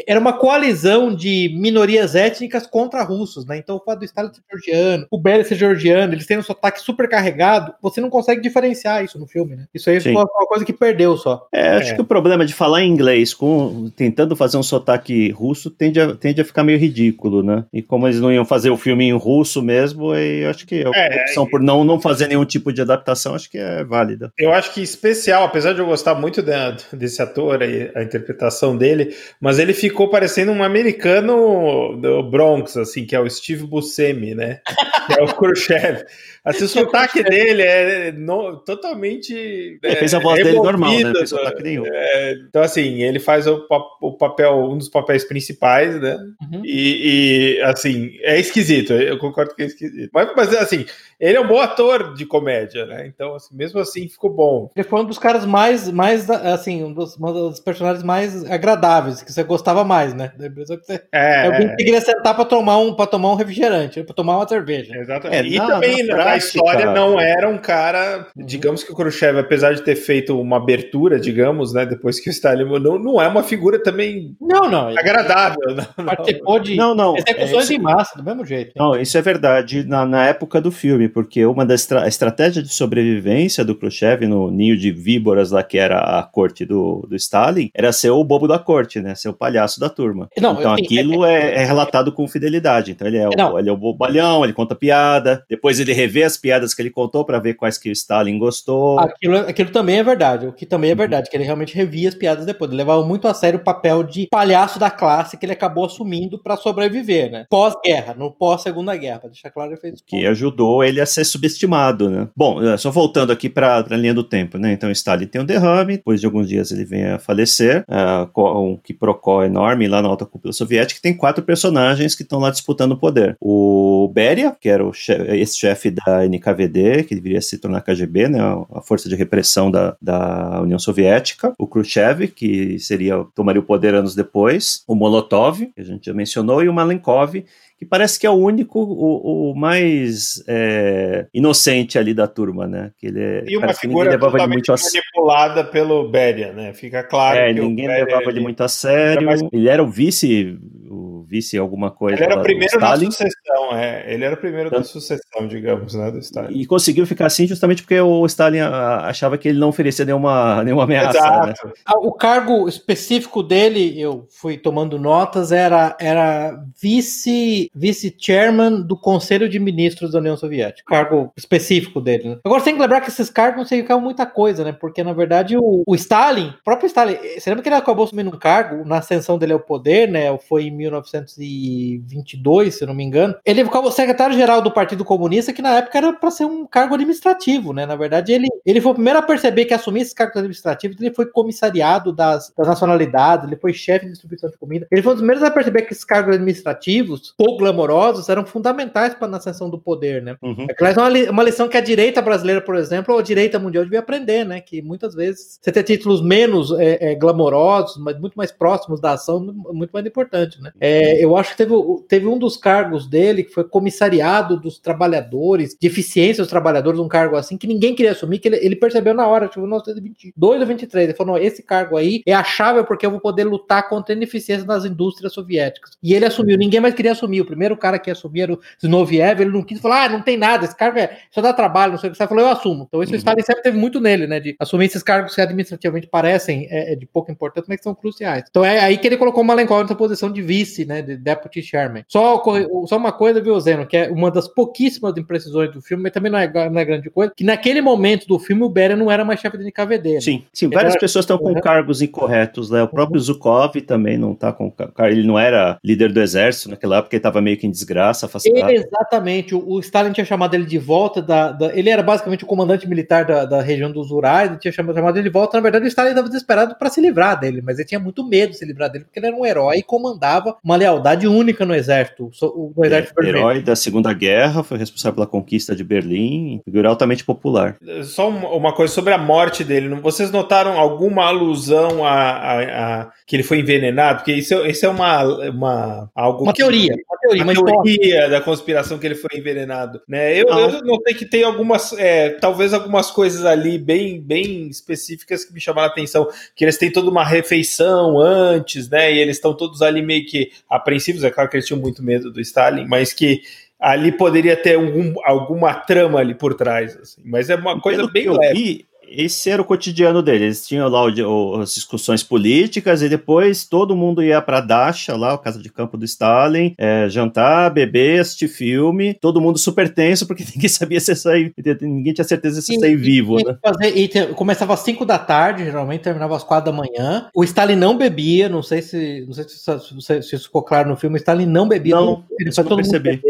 era 0.08 0.20
uma 0.20 0.34
coalizão 0.34 1.14
de 1.16 1.54
minorias 1.58 2.16
étnicas 2.16 2.68
contra 2.68 3.02
russos, 3.04 3.46
né? 3.46 3.58
Então 3.58 3.78
o 3.78 3.80
fato 3.80 4.00
do 4.00 4.06
Stalin 4.06 4.30
ser 4.34 4.42
georgiano, 4.50 5.08
o 5.10 5.18
Beria 5.18 5.44
ser 5.44 5.56
georgiano, 5.56 6.14
eles 6.14 6.26
têm 6.26 6.38
um 6.38 6.44
sotaque 6.44 6.82
super 6.82 7.08
carregado, 7.08 7.74
você 7.82 8.02
não 8.02 8.10
consegue 8.10 8.42
diferenciar 8.42 9.04
isso 9.04 9.18
no 9.20 9.26
filme, 9.28 9.56
né? 9.56 9.66
Isso 9.74 9.90
aí 9.90 10.00
Sim. 10.02 10.14
foi 10.14 10.22
uma 10.24 10.48
coisa 10.48 10.66
que 10.66 10.74
perdeu 10.74 11.16
só. 11.18 11.48
É, 11.52 11.70
acho 11.78 11.92
É. 11.92 11.96
que 11.96 12.02
o 12.02 12.06
problema 12.06 12.46
de 12.46 12.54
falar 12.54 12.84
em 12.84 12.90
inglês 12.90 13.34
com 13.34 13.90
tentando 13.96 14.36
fazer 14.36 14.58
um 14.58 14.64
sotaque 14.64 15.30
russo 15.32 15.70
tende 15.70 16.00
a, 16.02 16.14
tende 16.16 16.42
a 16.42 16.46
ficar 16.46 16.64
meio 16.64 16.78
ridículo, 16.80 17.42
né? 17.44 17.64
E 17.72 17.82
como 17.82 18.08
eles 18.08 18.20
não 18.20 18.32
iam 18.32 18.46
fazer 18.46 18.70
o 18.70 18.78
filme 18.78 19.06
em 19.06 19.14
russo 19.14 19.62
mesmo, 19.62 20.12
aí 20.12 20.40
eu 20.44 20.50
acho 20.50 20.66
que 20.68 20.84
a 20.84 20.90
É, 20.94 21.22
opção 21.22 21.46
por 21.48 21.62
não, 21.62 21.84
não 21.84 22.00
fazer 22.00 22.28
nenhum 22.28 22.46
tipo 22.46 22.72
de 22.74 22.82
adaptação 22.82 23.36
acho 23.36 23.50
que 23.50 23.58
é 23.58 23.84
válida. 23.84 24.32
Eu 24.38 24.52
acho 24.54 24.74
que 24.74 24.82
especial, 24.82 25.44
apesar 25.44 25.74
de 25.76 25.82
eu 25.82 25.86
gostar 25.86 26.16
muito 26.16 26.42
da- 26.42 26.76
desse 26.94 27.22
ator, 27.22 27.62
e 27.62 27.92
a 27.94 28.02
interpretação 28.04 28.76
dele, 28.78 29.16
mas 29.40 29.60
ele 29.60 29.74
ficou 29.74 30.10
parecendo 30.10 30.52
um 30.52 30.64
americano 30.64 31.98
do 32.02 32.24
Bronx, 32.24 32.78
assim, 32.78 33.06
que 33.06 33.16
é 33.16 33.20
o 33.20 33.30
Steve 33.30 33.66
Buscemi, 33.66 34.34
né? 34.34 34.62
Que 35.08 35.20
é 35.20 35.24
o 35.24 35.28
Khrushchev. 35.36 36.04
Assim, 36.44 36.66
o 36.66 36.68
sotaque 36.68 37.24
dele 37.24 37.62
é 37.64 38.12
no- 38.12 38.58
totalmente. 38.58 39.34
Ele 39.34 39.80
é, 39.84 39.96
fez 39.96 40.14
a 40.14 40.20
voz 40.20 40.42
dele 40.44 40.58
normal, 40.58 40.92
né? 40.92 41.04
Não 41.04 41.16
fez 41.16 41.30
sotaque 41.30 41.64
nenhum. 41.64 41.84
é, 41.88 42.34
então, 42.48 42.62
assim, 42.62 43.02
ele 43.02 43.20
faz 43.20 43.48
o, 43.48 43.66
o 44.02 44.14
papel, 44.14 44.56
um 44.70 44.78
dos 44.78 44.90
papéis 44.90 45.24
principais, 45.24 46.00
né? 46.00 46.16
Uhum. 46.42 46.62
E, 46.64 47.58
e, 47.58 47.62
assim, 47.64 48.12
é 48.22 48.40
esquisito, 48.40 48.94
eu 48.94 49.18
concordo 49.18 49.56
que 49.56 49.64
é 49.64 49.66
esquisito. 49.66 50.10
Mas, 50.14 50.30
mas, 50.36 50.56
assim, 50.56 50.86
ele 51.20 51.38
é 51.38 51.42
um 51.42 51.48
bom 51.48 51.60
ator 51.60 52.14
de 52.14 52.26
comédia, 52.26 52.86
né? 52.86 53.08
Então, 53.08 53.34
assim, 53.36 53.56
mesmo 53.56 53.80
assim, 53.80 54.08
ficou 54.08 54.30
bom. 54.30 54.70
Ele 54.76 54.88
foi 54.88 55.02
um 55.02 55.06
dos 55.06 55.18
caras 55.18 55.46
mais, 55.46 55.65
mais 55.92 56.30
assim, 56.30 56.84
um 56.84 56.94
dos, 56.94 57.18
um 57.20 57.34
dos 57.34 57.60
personagens 57.60 58.04
mais 58.04 58.50
agradáveis, 58.50 59.22
que 59.22 59.32
você 59.32 59.44
gostava 59.44 59.84
mais, 59.84 60.14
né? 60.14 60.32
Da 60.38 60.48
impressão 60.48 60.78
que 60.78 60.86
você 60.86 61.02
É, 61.12 61.44
é 61.44 61.46
alguém 61.48 61.70
que 61.70 61.76
queria 61.78 62.02
sentar 62.02 62.36
pra 62.36 62.46
tomar 62.46 62.78
um, 62.78 62.94
pra 62.94 63.06
tomar 63.08 63.32
um 63.32 63.36
refrigerante, 63.36 64.04
pra 64.04 64.14
tomar 64.14 64.38
uma 64.38 64.48
cerveja. 64.48 64.96
Exatamente. 64.98 65.48
É, 65.48 65.52
e 65.52 65.58
na- 65.58 65.68
também 65.68 66.04
na 66.06 66.16
na, 66.18 66.24
prática- 66.24 66.38
história 66.58 66.92
não 66.92 67.20
era 67.20 67.48
um 67.50 67.58
cara. 67.58 68.28
Digamos 68.36 68.84
que 68.84 68.92
o 68.92 68.96
Khrushchev, 68.96 69.38
apesar 69.40 69.74
de 69.74 69.82
ter 69.82 69.96
feito 69.96 70.40
uma 70.40 70.58
abertura, 70.58 71.20
digamos, 71.20 71.74
né? 71.74 71.86
Depois 71.86 72.20
que 72.20 72.30
o 72.30 72.32
Stalin 72.32 72.66
não, 72.80 73.00
não 73.00 73.22
é 73.22 73.28
uma 73.28 73.44
figura 73.44 73.82
também 73.82 74.36
Não, 74.42 74.70
não. 74.70 74.90
Ele 74.90 75.00
agradável. 75.00 75.56
Não, 75.68 75.86
não. 75.98 76.06
participou 76.06 76.60
de 76.60 76.76
Não, 76.76 76.94
não. 76.96 77.16
é 77.16 77.20
execuções 77.20 77.64
isso- 77.66 77.74
em 77.74 77.80
massa, 77.80 78.18
do 78.18 78.24
mesmo 78.24 78.46
jeito. 78.46 78.72
Não, 78.76 78.96
isso 79.00 79.18
é 79.18 79.22
verdade 79.22 79.84
na, 79.88 80.06
na 80.06 80.26
época 80.28 80.60
do 80.60 80.72
filme, 80.72 81.08
porque 81.08 81.46
uma 81.46 81.66
das 81.66 81.82
estra 81.86 82.04
a 82.04 82.08
estratégia 82.08 82.64
de 82.64 82.74
sobrevivência 82.74 83.64
do 83.64 83.76
Khrushchev 83.76 84.26
no 84.28 84.50
ninho 84.50 84.78
de 84.78 84.92
víboras 84.92 85.52
lá 85.56 85.64
que 85.64 85.78
era 85.78 86.00
a 86.20 86.24
corte 86.24 86.66
do, 86.66 87.06
do 87.10 87.16
Stalin 87.16 87.70
era 87.74 87.92
ser 87.92 88.10
o 88.12 88.24
bobo 88.24 88.48
da 88.48 88.60
corte, 88.60 89.00
né? 89.02 89.16
Ser 89.16 89.30
o 89.30 89.34
palhaço 89.34 89.80
da 89.80 89.90
turma. 89.90 90.30
Não, 90.38 90.54
então 90.54 90.74
assim, 90.74 90.84
aquilo 90.84 91.26
é, 91.26 91.56
é 91.56 91.66
relatado 91.66 92.12
com 92.12 92.28
fidelidade. 92.28 92.92
Então 92.92 93.08
ele 93.08 93.18
é, 93.18 93.30
Não. 93.36 93.54
o, 93.54 93.60
ele 93.60 93.70
é 93.70 93.72
o 93.72 93.78
bobalhão, 93.78 94.44
ele 94.44 94.54
conta 94.54 94.76
piada, 94.76 95.44
depois 95.50 95.80
ele 95.80 95.94
revê 95.94 96.24
as 96.24 96.38
piadas 96.38 96.74
que 96.74 96.82
ele 96.82 96.90
contou 96.90 97.26
para 97.26 97.40
ver 97.40 97.56
quais 97.56 97.78
que 97.78 97.90
o 97.90 97.92
Stalin 97.92 98.38
gostou. 98.38 99.00
Aquilo, 99.00 99.38
aquilo 99.38 99.72
também 99.72 99.98
é 99.98 100.04
verdade. 100.04 100.48
O 100.48 100.54
que 100.54 100.66
também 100.66 100.92
é 100.92 100.96
verdade, 100.96 101.30
que 101.30 101.38
ele 101.38 101.44
realmente 101.44 101.76
revia 101.76 102.10
as 102.10 102.16
piadas 102.16 102.46
depois. 102.46 102.70
Ele 102.70 102.78
levava 102.78 103.06
muito 103.06 103.28
a 103.28 103.34
sério 103.34 103.60
o 103.60 103.64
papel 103.64 104.04
de 104.04 104.28
palhaço 104.30 104.80
da 104.80 104.90
classe 104.90 105.38
que 105.38 105.46
ele 105.46 105.54
acabou 105.54 105.86
assumindo 105.86 106.42
pra 106.42 106.58
sobreviver, 106.58 107.32
né? 107.32 107.46
Pós-guerra, 107.50 108.14
no 108.14 108.32
pós-segunda 108.32 108.96
guerra. 108.96 109.20
Pra 109.20 109.30
deixar 109.30 109.50
claro, 109.50 109.72
ele 109.72 109.80
fez 109.80 109.96
isso. 109.96 110.04
que 110.06 110.26
ajudou 110.26 110.84
ele 110.84 111.00
a 111.00 111.06
ser 111.06 111.24
subestimado, 111.24 112.10
né? 112.10 112.28
Bom, 112.36 112.60
só 112.78 112.92
voltando 112.92 113.32
aqui 113.32 113.50
para 113.50 113.78
a 113.78 113.98
linha 113.98 114.14
do 114.14 114.24
tempo, 114.24 114.58
né? 114.58 114.72
Então 114.72 114.92
Stalin 114.92 115.28
tem 115.28 115.45
um 115.46 115.48
derrame, 115.48 115.98
depois 115.98 116.20
de 116.20 116.26
alguns 116.26 116.48
dias 116.50 116.72
ele 116.72 116.84
vem 116.84 117.06
a 117.06 117.20
falecer, 117.20 117.86
com 118.34 118.74
um 118.74 118.78
quiprocó 118.78 119.44
enorme 119.44 119.88
lá 119.88 120.02
na 120.02 120.08
alta 120.10 120.26
cúpula 120.26 120.52
soviética, 120.52 121.00
tem 121.02 121.16
quatro 121.16 121.44
personagens 121.44 122.16
que 122.16 122.24
estão 122.24 122.40
lá 122.40 122.50
disputando 122.50 122.94
o 122.94 122.98
poder. 122.98 123.38
O 123.40 124.12
Beria, 124.14 124.56
que 124.60 124.70
era 124.70 124.86
o 124.86 124.92
che- 124.94 125.14
ex-chefe 125.30 125.92
da 125.92 126.26
NKVD, 126.26 127.04
que 127.04 127.16
deveria 127.16 127.42
se 127.42 127.58
tornar 127.58 127.82
KGB, 127.82 128.28
né? 128.30 128.40
A 128.74 128.82
força 128.82 129.08
de 129.08 129.16
repressão 129.16 129.70
da, 129.70 129.96
da 130.02 130.62
União 130.62 130.80
Soviética. 130.80 131.54
O 131.58 131.68
Khrushchev, 131.68 132.28
que 132.28 132.80
seria 132.80 133.24
tomaria 133.36 133.62
o 133.62 133.66
poder 133.66 133.94
anos 133.94 134.16
depois. 134.16 134.84
O 134.88 134.96
Molotov, 134.96 135.66
que 135.76 135.82
a 135.82 135.84
gente 135.84 136.06
já 136.06 136.14
mencionou, 136.14 136.64
e 136.64 136.70
o 136.70 136.74
Malenkov, 136.74 137.44
que 137.78 137.86
parece 137.86 138.18
que 138.20 138.26
é 138.26 138.30
o 138.30 138.34
único, 138.36 138.80
o, 138.80 139.52
o 139.52 139.56
mais 139.56 140.42
é, 140.48 141.28
inocente 141.34 142.00
ali 142.00 142.14
da 142.14 142.26
turma, 142.28 142.66
né? 142.66 142.92
Que 142.98 143.08
ele 143.08 143.22
é, 143.22 143.44
E 143.48 143.58
uma 143.58 143.74
figura 143.74 144.10
levava 144.12 144.48
muito 144.48 144.72
a 144.72 144.78
sério. 144.78 145.02
manipulada 145.14 145.64
pelo 145.64 146.10
Beria, 146.10 146.54
né? 146.54 146.74
Fica 146.74 147.04
claro 147.04 147.38
É, 147.38 147.54
que 147.54 147.60
ninguém 147.60 147.88
levava 147.88 148.30
ele 148.30 148.40
muito 148.40 148.64
a 148.64 148.68
sério. 148.70 149.18
Era 149.18 149.26
mais- 149.26 149.42
Ele 149.52 149.68
era 149.68 149.84
o 149.84 149.88
vice, 149.90 150.58
o 150.90 151.26
vice 151.28 151.58
alguma 151.58 151.92
coisa. 151.92 152.16
Ele 152.16 152.24
era 152.32 152.40
o 152.40 152.44
primeiro 152.44 152.80
da 152.80 152.96
sucessão, 152.96 153.74
é. 153.78 154.06
Ele 154.14 154.24
era 154.24 154.36
o 154.36 154.38
primeiro 154.38 154.70
da 154.70 154.78
Tanto- 154.78 154.88
sucessão, 154.88 155.48
digamos, 155.48 155.94
né? 155.96 156.12
Do 156.12 156.20
Stalin. 156.20 156.58
E 156.58 156.66
conseguiu 156.66 157.06
ficar 157.06 157.26
assim 157.26 157.46
justamente 157.46 157.82
porque 157.82 158.00
o 158.00 158.26
Stalin 158.26 158.60
ah, 158.60 159.06
achava 159.08 159.38
que 159.38 159.50
ele 159.50 159.60
não 159.60 159.68
oferecia 159.70 160.06
nenhuma, 160.06 160.64
nenhuma 160.64 160.84
ameaça. 160.84 161.20
Né? 161.20 161.52
Exato. 161.52 161.74
Ah, 161.86 161.98
O 162.00 162.14
cargo 162.14 162.70
específico 162.70 163.44
dele, 163.44 164.00
eu 164.00 164.26
fui 164.32 164.58
tomando 164.58 164.98
notas, 164.98 165.52
era, 165.52 165.98
era 166.00 166.58
vice, 166.82 167.65
vice-chairman 167.74 168.82
do 168.82 168.98
Conselho 168.98 169.50
de 169.50 169.60
Ministros 169.60 170.12
da 170.12 170.20
União 170.20 170.38
Soviética. 170.38 170.84
Cargo 170.88 171.32
específico 171.36 172.02
dele. 172.02 172.30
Né? 172.30 172.38
Agora, 172.44 172.60
você 172.60 172.66
tem 172.66 172.76
que 172.76 172.82
lembrar 172.82 173.02
que 173.02 173.10
esses 173.10 173.30
cargos 173.30 173.58
não 173.58 173.66
significavam 173.66 174.04
muita 174.04 174.26
coisa, 174.26 174.64
né? 174.64 174.72
Porque, 174.72 175.04
na 175.04 175.14
verdade, 175.14 175.58
o, 175.58 175.84
o 175.86 175.96
Stalin, 175.96 176.50
o 176.50 176.64
próprio 176.64 176.88
Stalin, 176.88 177.16
você 177.16 177.50
lembra 177.50 177.64
que 177.64 177.70
ele 177.70 177.76
acabou 177.76 178.06
assumindo 178.06 178.30
um 178.30 178.40
cargo 178.40 178.86
na 178.86 178.98
ascensão 178.98 179.38
dele 179.38 179.54
ao 179.54 179.60
poder, 179.60 180.10
né? 180.10 180.36
Foi 180.38 180.64
em 180.64 180.72
1922, 180.72 182.76
se 182.76 182.86
não 182.86 182.94
me 182.94 183.04
engano. 183.04 183.36
Ele 183.46 183.64
ficava 183.64 183.92
secretário-geral 183.92 184.62
do 184.62 184.72
Partido 184.72 185.06
Comunista, 185.06 185.54
que 185.54 185.62
na 185.62 185.78
época 185.78 185.98
era 185.98 186.14
para 186.14 186.32
ser 186.32 186.46
um 186.46 186.66
cargo 186.66 186.96
administrativo, 186.96 187.74
né? 187.74 187.86
Na 187.86 187.96
verdade, 187.96 188.34
ele, 188.34 188.48
ele 188.66 188.82
foi 188.82 188.92
o 188.92 188.96
primeiro 188.96 189.20
a 189.20 189.22
perceber 189.22 189.66
que 189.66 189.74
assumir 189.74 190.02
esses 190.02 190.14
cargos 190.14 190.38
administrativos, 190.38 191.00
ele 191.00 191.14
foi 191.14 191.26
comissariado 191.26 192.12
das, 192.12 192.52
das 192.58 192.68
nacionalidades, 192.68 193.46
ele 193.46 193.56
foi 193.56 193.74
chefe 193.74 194.06
de 194.06 194.12
distribuição 194.12 194.50
de 194.50 194.58
comida. 194.58 194.88
Ele 194.92 195.02
foi 195.02 195.14
um 195.14 195.16
dos 195.16 195.22
primeiros 195.22 195.44
a 195.44 195.52
perceber 195.52 195.84
que 195.84 195.94
esses 195.94 196.04
cargos 196.04 196.36
administrativos, 196.36 197.34
pouco 197.38 197.55
glamourosos, 197.58 198.30
eram 198.30 198.46
fundamentais 198.46 199.14
para 199.14 199.28
a 199.34 199.38
ascensão 199.38 199.70
do 199.70 199.78
poder, 199.78 200.22
né? 200.22 200.36
Uhum. 200.42 200.68
É 200.70 200.92
uma, 201.00 201.10
li- 201.10 201.30
uma 201.30 201.44
lição 201.44 201.68
que 201.68 201.78
a 201.78 201.82
direita 201.82 202.22
brasileira, 202.22 202.62
por 202.62 202.76
exemplo, 202.76 203.14
ou 203.14 203.20
a 203.20 203.24
direita 203.24 203.60
mundial 203.60 203.84
devia 203.84 204.00
aprender, 204.00 204.46
né? 204.46 204.62
Que 204.62 204.82
muitas 204.82 205.14
vezes 205.14 205.60
você 205.62 205.72
ter 205.72 205.84
títulos 205.84 206.22
menos 206.22 206.72
é, 206.80 207.12
é, 207.12 207.16
glamourosos, 207.16 207.98
mas 208.02 208.18
muito 208.20 208.36
mais 208.36 208.52
próximos 208.52 209.00
da 209.02 209.12
ação, 209.14 209.40
mu- 209.40 209.74
muito 209.74 209.92
mais 209.92 210.06
importante, 210.06 210.62
né? 210.62 210.72
É, 210.80 211.24
eu 211.24 211.36
acho 211.36 211.52
que 211.52 211.58
teve, 211.58 211.74
teve 212.08 212.28
um 212.28 212.38
dos 212.38 212.56
cargos 212.58 213.08
dele 213.08 213.26
dele, 213.26 213.44
que 213.46 213.54
foi 213.54 213.64
comissariado 213.64 214.60
dos 214.60 214.78
trabalhadores, 214.78 215.76
de 215.80 215.88
eficiência 215.88 216.44
dos 216.44 216.50
trabalhadores, 216.50 217.00
um 217.00 217.08
cargo 217.08 217.36
assim, 217.36 217.58
que 217.58 217.66
ninguém 217.66 217.96
queria 217.96 218.12
assumir, 218.12 218.40
que 218.40 218.48
ele, 218.48 218.58
ele 218.58 218.76
percebeu 218.76 219.14
na 219.14 219.26
hora, 219.26 219.48
tipo, 219.48 219.62
1922 219.62 220.62
ou 220.62 220.68
23, 220.68 221.06
ele 221.06 221.14
falou, 221.18 221.36
não, 221.38 221.42
esse 221.42 221.64
cargo 221.64 221.98
aí 221.98 222.22
é 222.26 222.34
a 222.34 222.44
chave 222.44 222.84
porque 222.84 223.06
eu 223.06 223.12
vou 223.12 223.20
poder 223.20 223.46
lutar 223.46 223.88
contra 223.88 224.14
a 224.14 224.18
ineficiência 224.18 224.66
das 224.66 224.86
indústrias 224.86 225.34
soviéticas. 225.34 225.92
E 226.04 226.14
ele 226.14 226.26
assumiu, 226.26 226.58
ninguém 226.58 226.80
mais 226.82 226.94
queria 226.94 227.14
assumir, 227.14 227.45
o 227.46 227.48
primeiro 227.48 227.78
cara 227.78 227.98
que 227.98 228.12
assumia 228.12 228.44
era 228.44 228.54
o 228.54 228.60
Zinoviev, 228.82 229.42
ele 229.42 229.52
não 229.52 229.64
quis 229.64 229.80
falar, 229.80 230.06
ah, 230.06 230.10
não 230.10 230.22
tem 230.22 230.38
nada, 230.38 230.66
esse 230.66 230.76
cargo 230.76 231.00
é, 231.00 231.18
só 231.32 231.42
dá 231.42 231.54
trabalho, 231.54 231.94
não 231.94 232.00
sei 232.00 232.10
o 232.10 232.12
que, 232.12 232.18
você 232.18 232.28
falou, 232.28 232.44
eu 232.44 232.50
assumo. 232.50 232.86
Então 232.88 233.02
isso 233.02 233.12
uhum. 233.12 233.16
o 233.16 233.20
Stalin 233.20 233.42
sempre 233.42 233.64
teve 233.64 233.78
muito 233.78 234.00
nele, 234.00 234.28
né, 234.28 234.40
de 234.40 234.56
assumir 234.60 234.86
esses 234.86 235.04
cargos 235.04 235.34
que 235.34 235.42
administrativamente 235.42 236.08
parecem 236.08 236.68
é, 236.70 236.94
é 236.94 236.96
de 236.96 237.06
pouca 237.06 237.32
importância, 237.32 237.66
mas 237.70 237.78
que 237.78 237.84
são 237.84 237.96
cruciais. 237.96 238.44
Então 238.50 238.64
é 238.64 238.80
aí 238.80 238.98
que 238.98 239.08
ele 239.08 239.18
colocou 239.18 239.44
o 239.44 239.46
Malenkov 239.46 239.82
nessa 239.82 239.96
posição 239.96 240.32
de 240.32 240.42
vice, 240.42 240.86
né, 240.86 241.02
de 241.02 241.16
deputy 241.18 241.62
chairman. 241.62 242.04
Só, 242.08 242.42
só 242.88 242.98
uma 242.98 243.12
coisa, 243.12 243.42
viu, 243.42 243.60
Zeno, 243.60 243.86
que 243.86 243.98
é 243.98 244.10
uma 244.10 244.32
das 244.32 244.48
pouquíssimas 244.48 245.16
imprecisões 245.18 245.72
do 245.72 245.82
filme, 245.82 246.04
mas 246.04 246.12
também 246.12 246.32
não 246.32 246.40
é, 246.40 246.70
não 246.70 246.80
é 246.80 246.86
grande 246.86 247.10
coisa, 247.10 247.34
que 247.36 247.44
naquele 247.44 247.82
momento 247.82 248.28
do 248.28 248.40
filme 248.40 248.64
o 248.64 248.70
Beria 248.70 248.96
não 248.96 249.12
era 249.12 249.24
mais 249.24 249.40
chefe 249.40 249.58
de 249.58 249.66
NKVD. 249.66 250.16
Né? 250.16 250.22
Sim, 250.22 250.44
sim, 250.52 250.70
várias 250.70 250.94
era... 250.94 251.00
pessoas 251.00 251.24
estão 251.24 251.38
com 251.38 251.54
uhum. 251.54 251.62
cargos 251.62 252.02
incorretos, 252.02 252.70
né, 252.70 252.84
o 252.84 252.88
próprio 252.88 253.20
Zukov 253.20 253.76
também 253.82 254.18
não 254.18 254.34
tá 254.34 254.52
com 254.52 254.72
ele 255.00 255.26
não 255.26 255.38
era 255.38 255.78
líder 255.84 256.12
do 256.12 256.22
exército 256.22 256.70
naquela 256.70 256.98
época, 256.98 257.16
ele 257.16 257.20
estava 257.20 257.35
meio 257.42 257.58
que 257.58 257.68
em 257.68 257.72
desgraça, 257.72 258.26
afastado. 258.26 258.70
Exatamente, 258.70 259.54
o, 259.56 259.64
o, 259.68 259.80
Stalin 259.80 260.12
tinha 260.12 260.26
chamado 260.26 260.54
ele 260.54 260.66
de 260.66 260.78
volta 260.78 261.22
da, 261.22 261.52
da 261.52 261.76
ele 261.78 261.90
era 261.90 262.04
basicamente 262.04 262.44
o 262.44 262.48
comandante 262.48 262.88
militar 262.88 263.26
da, 263.26 263.46
da 263.46 263.62
região 263.62 263.92
dos 263.92 264.12
Urais, 264.12 264.50
ele 264.50 264.60
tinha 264.60 264.72
chamado, 264.72 264.96
chamado 264.96 265.18
ele 265.18 265.24
de 265.24 265.34
volta, 265.34 265.58
na 265.58 265.62
verdade 265.62 265.86
o 265.86 265.88
Stalin 265.88 266.10
estava 266.10 266.28
desesperado 266.28 266.76
para 266.76 266.90
se 266.90 267.02
livrar 267.02 267.40
dele, 267.40 267.62
mas 267.62 267.78
ele 267.78 267.88
tinha 267.88 268.00
muito 268.00 268.28
medo 268.28 268.52
de 268.52 268.58
se 268.58 268.66
livrar 268.66 268.92
dele, 268.92 269.06
porque 269.06 269.20
ele 269.20 269.28
era 269.28 269.36
um 269.36 269.46
herói 269.46 269.78
e 269.78 269.84
comandava 269.84 270.58
uma 270.64 270.76
lealdade 270.76 271.28
única 271.28 271.66
no 271.66 271.74
exército, 271.76 272.30
no 272.76 272.86
exército 272.86 273.24
é, 273.24 273.28
Herói 273.28 273.62
da 273.62 273.76
Segunda 273.76 274.14
Guerra, 274.14 274.64
foi 274.64 274.78
responsável 274.78 275.16
pela 275.16 275.28
conquista 275.28 275.76
de 275.76 275.84
Berlim, 275.84 276.62
figura 276.64 276.90
altamente 276.90 277.24
popular. 277.24 277.78
Só 278.04 278.30
uma 278.30 278.74
coisa 278.74 278.94
sobre 278.94 279.14
a 279.14 279.18
morte 279.18 279.64
dele, 279.64 279.94
vocês 279.96 280.32
notaram 280.32 280.80
alguma 280.80 281.26
alusão 281.26 282.06
a, 282.06 282.12
a, 282.12 283.02
a 283.02 283.12
que 283.26 283.36
ele 283.36 283.44
foi 283.44 283.60
envenenado? 283.60 284.20
Porque 284.20 284.34
isso, 284.34 284.54
isso 284.66 284.86
é 284.86 284.90
uma, 284.90 285.24
uma 285.50 286.10
algo 286.16 286.44
uma 286.44 286.54
teoria, 286.54 286.94
uma 286.94 287.18
teoria, 287.28 287.44
uma 287.44 287.54
teoria 287.54 288.30
da 288.30 288.42
conspiração 288.42 288.98
que 288.98 289.06
ele 289.06 289.16
foi 289.16 289.30
envenenado, 289.38 290.02
né? 290.08 290.36
Eu, 290.36 290.48
eu 290.48 290.84
notei 290.84 291.14
que 291.14 291.26
tem 291.26 291.44
algumas, 291.44 291.94
é, 291.94 292.30
talvez 292.30 292.74
algumas 292.74 293.12
coisas 293.12 293.46
ali 293.46 293.78
bem, 293.78 294.22
bem 294.22 294.68
específicas 294.68 295.44
que 295.44 295.54
me 295.54 295.60
chamaram 295.60 295.90
a 295.90 295.92
atenção, 295.92 296.28
que 296.56 296.64
eles 296.64 296.78
têm 296.78 296.92
toda 296.92 297.10
uma 297.10 297.24
refeição 297.24 298.20
antes, 298.20 298.90
né? 298.90 299.14
E 299.14 299.20
eles 299.20 299.38
estão 299.38 299.54
todos 299.54 299.82
ali 299.82 300.02
meio 300.02 300.26
que 300.26 300.52
apreensivos, 300.70 301.24
é 301.24 301.30
claro 301.30 301.50
que 301.50 301.58
eles 301.58 301.66
tinham 301.66 301.80
muito 301.80 302.04
medo 302.04 302.32
do 302.32 302.42
Stalin, 302.42 302.86
mas 302.86 303.14
que 303.14 303.42
ali 303.80 304.12
poderia 304.12 304.56
ter 304.56 304.76
algum, 304.76 305.14
alguma 305.24 305.74
trama 305.74 306.20
ali 306.20 306.34
por 306.34 306.54
trás, 306.54 306.98
assim. 306.98 307.22
mas 307.26 307.50
é 307.50 307.56
uma 307.56 307.80
coisa 307.80 308.08
bem 308.08 308.30
leve. 308.30 308.54
Vi, 308.54 308.86
esse 309.10 309.50
era 309.50 309.62
o 309.62 309.66
cotidiano 309.66 310.22
deles. 310.22 310.42
Eles 310.42 310.68
tinham 310.68 310.90
lá 310.90 311.04
o, 311.04 311.62
as 311.62 311.74
discussões 311.74 312.24
políticas 312.24 313.02
e 313.02 313.10
depois 313.10 313.66
todo 313.66 313.96
mundo 313.96 314.24
ia 314.24 314.42
para 314.42 314.62
Dasha, 314.62 315.16
lá, 315.16 315.34
a 315.34 315.38
casa 315.38 315.62
de 315.62 315.72
campo 315.72 315.98
do 315.98 316.06
Stalin, 316.06 316.74
é, 316.78 317.08
jantar, 317.10 317.72
beber, 317.72 318.22
assistir 318.22 318.48
filme. 318.48 319.14
Todo 319.14 319.42
mundo 319.42 319.58
super 319.58 319.94
tenso 319.94 320.26
porque 320.28 320.44
ninguém 320.56 320.70
sabia 320.70 321.00
se 321.00 321.12
ia 321.12 321.16
sair, 321.16 321.54
ninguém 321.82 322.14
tinha 322.14 322.26
certeza 322.26 322.62
se 322.62 322.74
ia 322.74 322.80
sair 322.80 322.96
vivo, 322.96 323.38
né? 323.38 323.58
Fazer, 323.64 323.96
e 323.96 324.08
te, 324.08 324.26
começava 324.28 324.74
às 324.74 324.80
5 324.82 325.06
da 325.06 325.18
tarde, 325.18 325.66
geralmente 325.66 326.02
terminava 326.02 326.36
às 326.36 326.44
4 326.44 326.72
da 326.72 326.78
manhã. 326.78 327.30
O 327.34 327.44
Stalin 327.44 327.76
não 327.76 327.98
bebia, 327.98 328.50
não 328.50 328.64
sei 328.64 328.82
se, 328.82 329.24
não 329.26 329.34
sei 329.34 329.44
se, 329.48 329.58
se, 329.58 330.22
se 330.22 330.36
isso 330.36 330.46
ficou 330.46 330.64
claro 330.64 330.90
no 330.90 330.96
filme. 330.96 331.16
O 331.16 331.18
Stalin 331.18 331.46
não 331.46 331.68
bebia, 331.68 331.96
não, 331.96 332.24
ele 332.40 332.52
foi 332.52 332.64
todo 332.64 332.82
beber. 332.90 333.22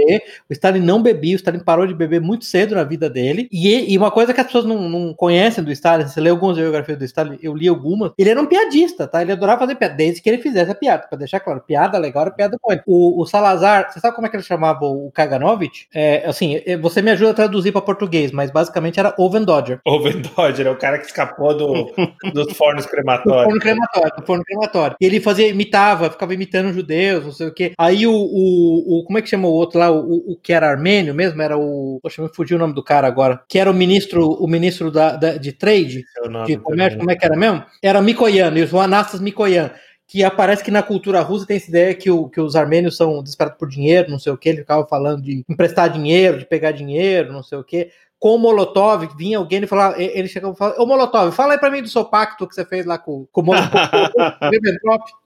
O 0.50 0.54
Stalin 0.54 0.80
não 0.80 1.02
bebia, 1.02 1.36
o 1.36 1.38
Stalin 1.38 1.60
parou 1.60 1.86
de 1.86 1.94
beber 1.94 2.22
muito 2.22 2.46
cedo 2.46 2.76
na 2.76 2.84
vida 2.84 3.10
dele. 3.10 3.48
E, 3.52 3.94
e 3.94 3.98
uma 3.98 4.12
coisa 4.12 4.34
que 4.34 4.40
as 4.40 4.48
pessoas 4.48 4.66
não, 4.66 4.90
não 4.90 5.14
conhecem 5.14 5.65
do 5.66 5.72
Stalin, 5.72 6.08
você 6.08 6.22
lê 6.22 6.30
algumas 6.30 6.58
biografias 6.58 6.98
do 6.98 7.06
Stalin, 7.06 7.38
eu 7.42 7.54
li 7.56 7.68
algumas, 7.68 8.12
ele 8.18 8.30
era 8.30 8.42
um 8.42 8.46
piadista, 8.46 9.08
tá? 9.08 9.22
Ele 9.22 9.32
adorava 9.32 9.60
fazer 9.60 9.76
piada, 9.76 9.96
desde 9.96 10.22
que 10.22 10.30
ele 10.30 10.42
fizesse 10.42 10.72
a 10.72 10.76
piada, 10.76 11.08
pra 11.08 11.18
deixar 11.18 11.40
claro, 11.40 11.62
piada 11.62 11.98
legal 11.98 12.24
era 12.24 12.32
piada 12.32 12.58
com 12.62 12.72
ele. 12.72 12.82
O, 12.86 13.22
o 13.22 13.26
Salazar, 13.26 13.92
você 13.92 14.00
sabe 14.00 14.16
como 14.16 14.28
é 14.28 14.30
que 14.30 14.36
ele 14.36 14.44
chamava 14.44 14.86
o 14.86 15.12
Kaganovich? 15.12 15.88
É, 15.94 16.26
assim, 16.26 16.62
é, 16.66 16.78
você 16.78 17.02
me 17.02 17.12
ajuda 17.12 17.32
a 17.32 17.34
traduzir 17.34 17.72
para 17.72 17.82
português, 17.82 18.32
mas 18.32 18.52
basicamente 18.52 19.00
era 19.00 19.14
Oven 19.18 19.44
Dodger. 19.44 19.80
Oven 19.86 20.22
Dodger, 20.22 20.68
é 20.68 20.72
o 20.72 20.78
cara 20.78 21.00
que 21.00 21.06
escapou 21.06 21.56
do, 21.56 21.92
dos 22.34 22.54
fornos 22.56 22.86
crematórios. 22.86 23.46
forno 23.46 23.60
crematório, 23.60 24.12
do 24.18 24.26
forno 24.26 24.44
crematório. 24.44 24.98
E 25.00 25.06
ele 25.06 25.20
fazia, 25.20 25.48
imitava, 25.48 26.10
ficava 26.10 26.34
imitando 26.34 26.74
judeus, 26.74 27.26
não 27.26 27.32
sei 27.32 27.48
o 27.48 27.54
quê. 27.54 27.74
Aí 27.78 28.06
o, 28.06 28.14
o, 28.14 29.00
o 29.00 29.04
como 29.06 29.18
é 29.18 29.22
que 29.22 29.30
chama 29.30 29.48
o 29.48 29.52
outro 29.52 29.80
lá, 29.80 29.92
o, 29.92 30.34
o 30.34 30.40
que 30.42 30.54
era 30.54 30.70
armênio 30.70 31.14
mesmo, 31.14 31.42
era 31.42 31.58
o, 31.58 32.00
poxa, 32.02 32.22
me 32.22 32.30
fugiu 32.30 32.58
o 32.58 32.60
nome 32.60 32.74
do 32.74 32.84
cara 32.84 33.08
agora, 33.08 33.42
que 33.48 33.60
era 33.60 33.70
o 33.70 33.74
ministro, 33.74 34.28
o 34.28 34.48
ministro 34.48 34.92
da, 34.92 35.16
da 35.16 35.38
de 35.38 35.52
trade, 35.56 36.04
de 36.46 36.58
comércio, 36.58 37.00
como 37.00 37.12
é 37.12 37.16
que 37.16 37.26
era 37.26 37.36
mesmo? 37.36 37.64
Era 37.82 38.02
Mikoyan, 38.02 38.54
o 38.72 38.80
Anastas 38.80 39.20
Mikoyan 39.20 39.72
que 40.08 40.24
aparece 40.24 40.64
que 40.64 40.70
na 40.70 40.84
cultura 40.84 41.22
russa 41.22 41.48
tem 41.48 41.58
essa 41.58 41.68
ideia 41.68 41.96
que, 41.96 42.12
o, 42.12 42.30
que 42.30 42.40
os 42.40 42.56
armênios 42.56 42.96
são 42.96 43.24
desesperados 43.24 43.58
por 43.58 43.68
dinheiro, 43.68 44.12
não 44.12 44.20
sei 44.20 44.32
o 44.32 44.38
que, 44.38 44.50
ele 44.50 44.60
ficava 44.60 44.86
falando 44.88 45.24
de 45.24 45.44
emprestar 45.50 45.90
dinheiro, 45.90 46.38
de 46.38 46.46
pegar 46.46 46.72
dinheiro, 46.72 47.34
não 47.34 47.42
sei 47.42 47.58
o 47.58 47.64
que. 47.64 47.90
Com 48.20 48.36
o 48.36 48.38
Molotov, 48.38 49.10
vinha 49.18 49.40
alguém 49.40 49.64
e 49.64 49.68
falava, 49.68 50.00
ele 50.00 50.28
chegava 50.28 50.54
e 50.54 50.58
falava, 50.58 50.80
ô 50.80 50.86
Molotov, 50.86 51.32
fala 51.32 51.54
aí 51.54 51.60
pra 51.60 51.72
mim 51.72 51.82
do 51.82 51.90
seu 51.90 52.06
pacto 52.06 52.48
que 52.48 52.54
você 52.54 52.64
fez 52.64 52.86
lá 52.86 53.00
com, 53.00 53.28
com 53.32 53.42
o 53.42 53.46
Molotov. 53.46 53.72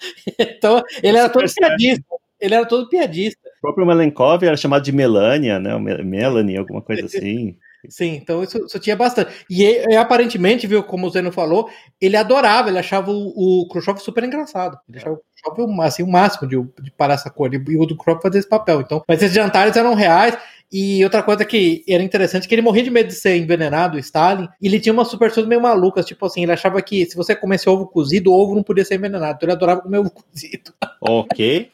então, 0.38 0.82
ele 1.02 1.18
era 1.18 1.28
todo 1.28 1.44
piadista. 1.52 2.04
Ele 2.40 2.54
era 2.54 2.66
todo 2.66 2.88
piadista. 2.88 3.48
O 3.58 3.60
próprio 3.60 3.86
Malenkov 3.86 4.42
era 4.42 4.56
chamado 4.56 4.82
de 4.82 4.92
Melania, 4.92 5.58
né? 5.58 5.78
Melanie, 5.78 6.56
alguma 6.56 6.80
coisa 6.80 7.04
assim. 7.06 7.56
Sim, 7.88 8.14
então 8.16 8.42
isso, 8.42 8.58
isso 8.64 8.78
tinha 8.78 8.96
bastante. 8.96 9.32
E, 9.48 9.62
e, 9.62 9.96
aparentemente, 9.96 10.66
viu, 10.66 10.82
como 10.82 11.06
o 11.06 11.10
Zeno 11.10 11.32
falou, 11.32 11.68
ele 12.00 12.16
adorava, 12.16 12.68
ele 12.68 12.78
achava 12.78 13.10
o, 13.10 13.62
o 13.62 13.68
Khrushchev 13.68 13.98
super 13.98 14.24
engraçado. 14.24 14.78
Ele 14.88 14.98
achava 14.98 15.16
o 15.16 15.18
Khrushchev 15.18 15.80
assim, 15.82 16.02
o 16.02 16.10
máximo 16.10 16.48
de, 16.48 16.56
de 16.82 16.90
parar 16.90 17.14
essa 17.14 17.30
cor. 17.30 17.52
E 17.52 17.58
o 17.78 17.86
do 17.86 17.96
Khrushchev 17.96 18.22
fazer 18.22 18.38
esse 18.38 18.48
papel. 18.48 18.80
Então, 18.80 19.02
mas 19.08 19.22
esses 19.22 19.34
jantares 19.34 19.76
eram 19.76 19.94
reais. 19.94 20.36
E 20.72 21.02
outra 21.02 21.22
coisa 21.22 21.44
que 21.44 21.82
era 21.88 22.02
interessante 22.02 22.44
é 22.44 22.48
que 22.48 22.54
ele 22.54 22.62
morria 22.62 22.84
de 22.84 22.90
medo 22.90 23.08
de 23.08 23.14
ser 23.14 23.36
envenenado, 23.36 23.98
Stalin, 23.98 24.48
e 24.62 24.68
ele 24.68 24.78
tinha 24.78 24.92
umas 24.92 25.08
superstições 25.08 25.48
meio 25.48 25.60
malucas, 25.60 26.06
tipo 26.06 26.24
assim, 26.24 26.44
ele 26.44 26.52
achava 26.52 26.80
que 26.80 27.04
se 27.06 27.16
você 27.16 27.34
comesse 27.34 27.68
ovo 27.68 27.88
cozido, 27.88 28.30
o 28.30 28.40
ovo 28.40 28.54
não 28.54 28.62
podia 28.62 28.84
ser 28.84 28.94
envenenado, 28.94 29.34
então 29.34 29.48
ele 29.48 29.52
adorava 29.56 29.80
comer 29.80 29.98
ovo 29.98 30.12
cozido. 30.12 30.72
Ok 31.00 31.72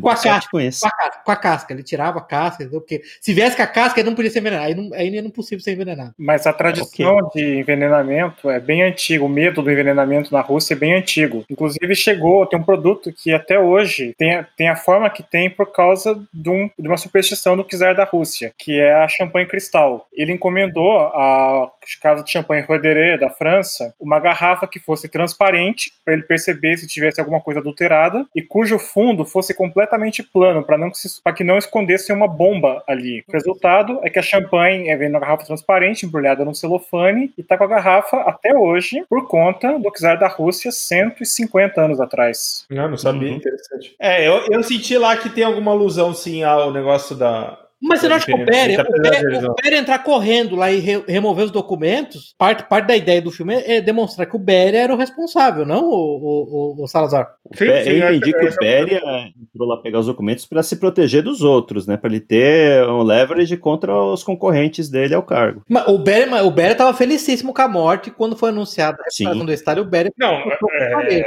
com 0.00 0.08
a 0.08 0.16
casca, 0.16 0.50
com, 0.50 0.58
com, 0.58 0.86
a 0.86 0.90
casca, 0.90 1.22
com 1.24 1.32
a 1.32 1.36
casca, 1.36 1.72
ele 1.72 1.82
tirava 1.82 2.18
a 2.18 2.22
casca, 2.22 2.66
porque 2.70 3.02
se 3.20 3.32
viesse 3.32 3.56
com 3.56 3.62
a 3.62 3.66
casca, 3.66 4.00
ele 4.00 4.08
não 4.08 4.16
podia 4.16 4.30
ser 4.30 4.40
envenenado, 4.40 4.66
aí, 4.66 4.74
não, 4.74 4.94
aí 4.94 5.16
é 5.16 5.20
impossível 5.20 5.62
ser 5.62 5.72
envenenado. 5.72 6.14
Mas 6.18 6.46
a 6.46 6.52
tradição 6.52 7.16
okay. 7.16 7.42
de 7.42 7.58
envenenamento 7.58 8.50
é 8.50 8.60
bem 8.60 8.82
antiga, 8.82 9.24
o 9.24 9.28
medo 9.28 9.62
do 9.62 9.70
envenenamento 9.70 10.32
na 10.32 10.40
Rússia 10.40 10.74
é 10.74 10.76
bem 10.76 10.94
antigo. 10.94 11.44
Inclusive 11.50 11.94
chegou, 11.94 12.46
tem 12.46 12.58
um 12.58 12.62
produto 12.64 13.12
que 13.12 13.32
até 13.32 13.58
hoje 13.58 14.14
tem 14.18 14.34
a, 14.34 14.46
tem 14.56 14.68
a 14.68 14.76
forma 14.76 15.08
que 15.10 15.22
tem 15.22 15.50
por 15.50 15.72
causa 15.72 16.20
de, 16.32 16.50
um, 16.50 16.70
de 16.78 16.88
uma 16.88 16.96
superstição 16.96 17.56
do 17.56 17.64
czar 17.64 17.94
da 17.94 18.04
Rússia, 18.04 18.52
que 18.56 18.78
é 18.78 18.94
a 18.94 19.08
champanhe 19.08 19.46
cristal. 19.46 20.06
Ele 20.12 20.32
encomendou 20.32 20.98
a 20.98 21.70
casa 22.00 22.22
de 22.22 22.30
champanhe 22.30 22.62
Roederer 22.62 23.18
da 23.18 23.30
França 23.30 23.94
uma 24.00 24.18
garrafa 24.18 24.66
que 24.66 24.78
fosse 24.78 25.08
transparente 25.08 25.92
para 26.04 26.14
ele 26.14 26.22
perceber 26.22 26.76
se 26.76 26.86
tivesse 26.86 27.20
alguma 27.20 27.40
coisa 27.40 27.60
adulterada 27.60 28.26
e 28.34 28.42
cujo 28.42 28.78
fundo 28.78 29.24
fosse 29.24 29.54
completamente 29.54 30.22
plano 30.22 30.62
para 30.62 30.78
não 30.78 30.90
para 31.22 31.32
que 31.32 31.44
não 31.44 31.58
escondesse 31.58 32.12
uma 32.12 32.28
bomba 32.28 32.82
ali. 32.86 33.24
O 33.28 33.32
resultado 33.32 34.00
é 34.02 34.10
que 34.10 34.18
a 34.18 34.22
champanhe 34.22 34.88
é 34.88 34.96
vem 34.96 35.08
na 35.08 35.18
garrafa 35.18 35.44
transparente, 35.44 36.06
embrulhada 36.06 36.44
num 36.44 36.54
celofane 36.54 37.32
e 37.36 37.42
tá 37.42 37.56
com 37.56 37.64
a 37.64 37.68
garrafa 37.68 38.18
até 38.22 38.56
hoje 38.56 39.04
por 39.08 39.26
conta 39.28 39.78
do 39.78 39.90
czar 39.90 40.18
da 40.18 40.28
Rússia 40.28 40.70
150 40.70 41.80
anos 41.80 42.00
atrás. 42.00 42.66
Não, 42.70 42.88
não 42.88 42.96
sabia, 42.96 43.30
uhum. 43.30 43.36
interessante. 43.36 43.94
É, 43.98 44.26
eu, 44.26 44.44
eu 44.50 44.62
senti 44.62 44.96
lá 44.96 45.16
que 45.16 45.30
tem 45.30 45.44
alguma 45.44 45.72
alusão 45.72 46.14
sim 46.14 46.42
ao 46.42 46.72
negócio 46.72 47.16
da 47.16 47.61
mas 47.82 48.00
você 48.00 48.08
não 48.08 48.16
acha 48.16 48.26
que 48.26 48.34
o 48.34 48.44
Pérez, 48.44 48.78
o 48.78 49.54
Pérez, 49.54 49.80
entrar 49.80 49.98
correndo 49.98 50.54
lá 50.54 50.70
e 50.70 50.78
re, 50.78 51.04
remover 51.08 51.46
os 51.46 51.50
documentos, 51.50 52.34
parte, 52.38 52.62
parte 52.68 52.86
da 52.86 52.96
ideia 52.96 53.20
do 53.20 53.30
filme 53.30 53.54
é, 53.54 53.80
demonstrar 53.80 54.26
que 54.26 54.36
o 54.36 54.38
Berry 54.38 54.76
era 54.76 54.94
o 54.94 54.96
responsável, 54.96 55.66
não 55.66 55.84
o, 55.84 56.76
o, 56.78 56.84
o 56.84 56.86
Salazar. 56.86 57.34
Sim, 57.54 57.66
sim, 57.82 57.90
eu 57.90 58.14
entendi 58.14 58.32
que 58.32 58.46
o 58.46 58.56
Berry 58.56 58.96
entrou 58.96 59.68
lá 59.68 59.76
pegar 59.78 59.98
os 59.98 60.06
documentos 60.06 60.46
para 60.46 60.62
se 60.62 60.76
proteger 60.76 61.22
dos 61.22 61.42
outros, 61.42 61.86
né? 61.86 61.96
Para 61.96 62.10
ele 62.10 62.20
ter 62.20 62.86
um 62.88 63.02
leverage 63.02 63.56
contra 63.56 63.94
os 63.94 64.22
concorrentes 64.22 64.88
dele 64.88 65.14
ao 65.14 65.22
cargo. 65.22 65.62
Mas 65.68 65.86
o 65.88 65.98
Berry, 65.98 66.30
o 66.30 66.74
tava 66.76 66.94
felicíssimo 66.94 67.52
com 67.52 67.62
a 67.62 67.68
morte 67.68 68.10
quando 68.10 68.36
foi 68.36 68.50
anunciada 68.50 69.02
a 69.04 69.10
separação 69.10 69.44
do 69.44 69.52
Estado. 69.52 69.80
O 69.80 69.84
Berry. 69.84 70.10
Não, 70.16 70.34
é, 70.34 71.24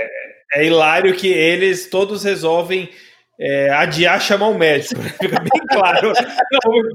é 0.54 0.65
hilário 0.65 1.13
que 1.15 1.28
eles 1.28 1.89
todos 1.89 2.24
resolvem 2.24 2.89
é, 3.39 3.69
adiar 3.69 4.19
chamar 4.21 4.48
o 4.48 4.58
médico. 4.58 5.02
Fica 5.02 5.39
bem 5.39 5.62
claro. 5.71 6.13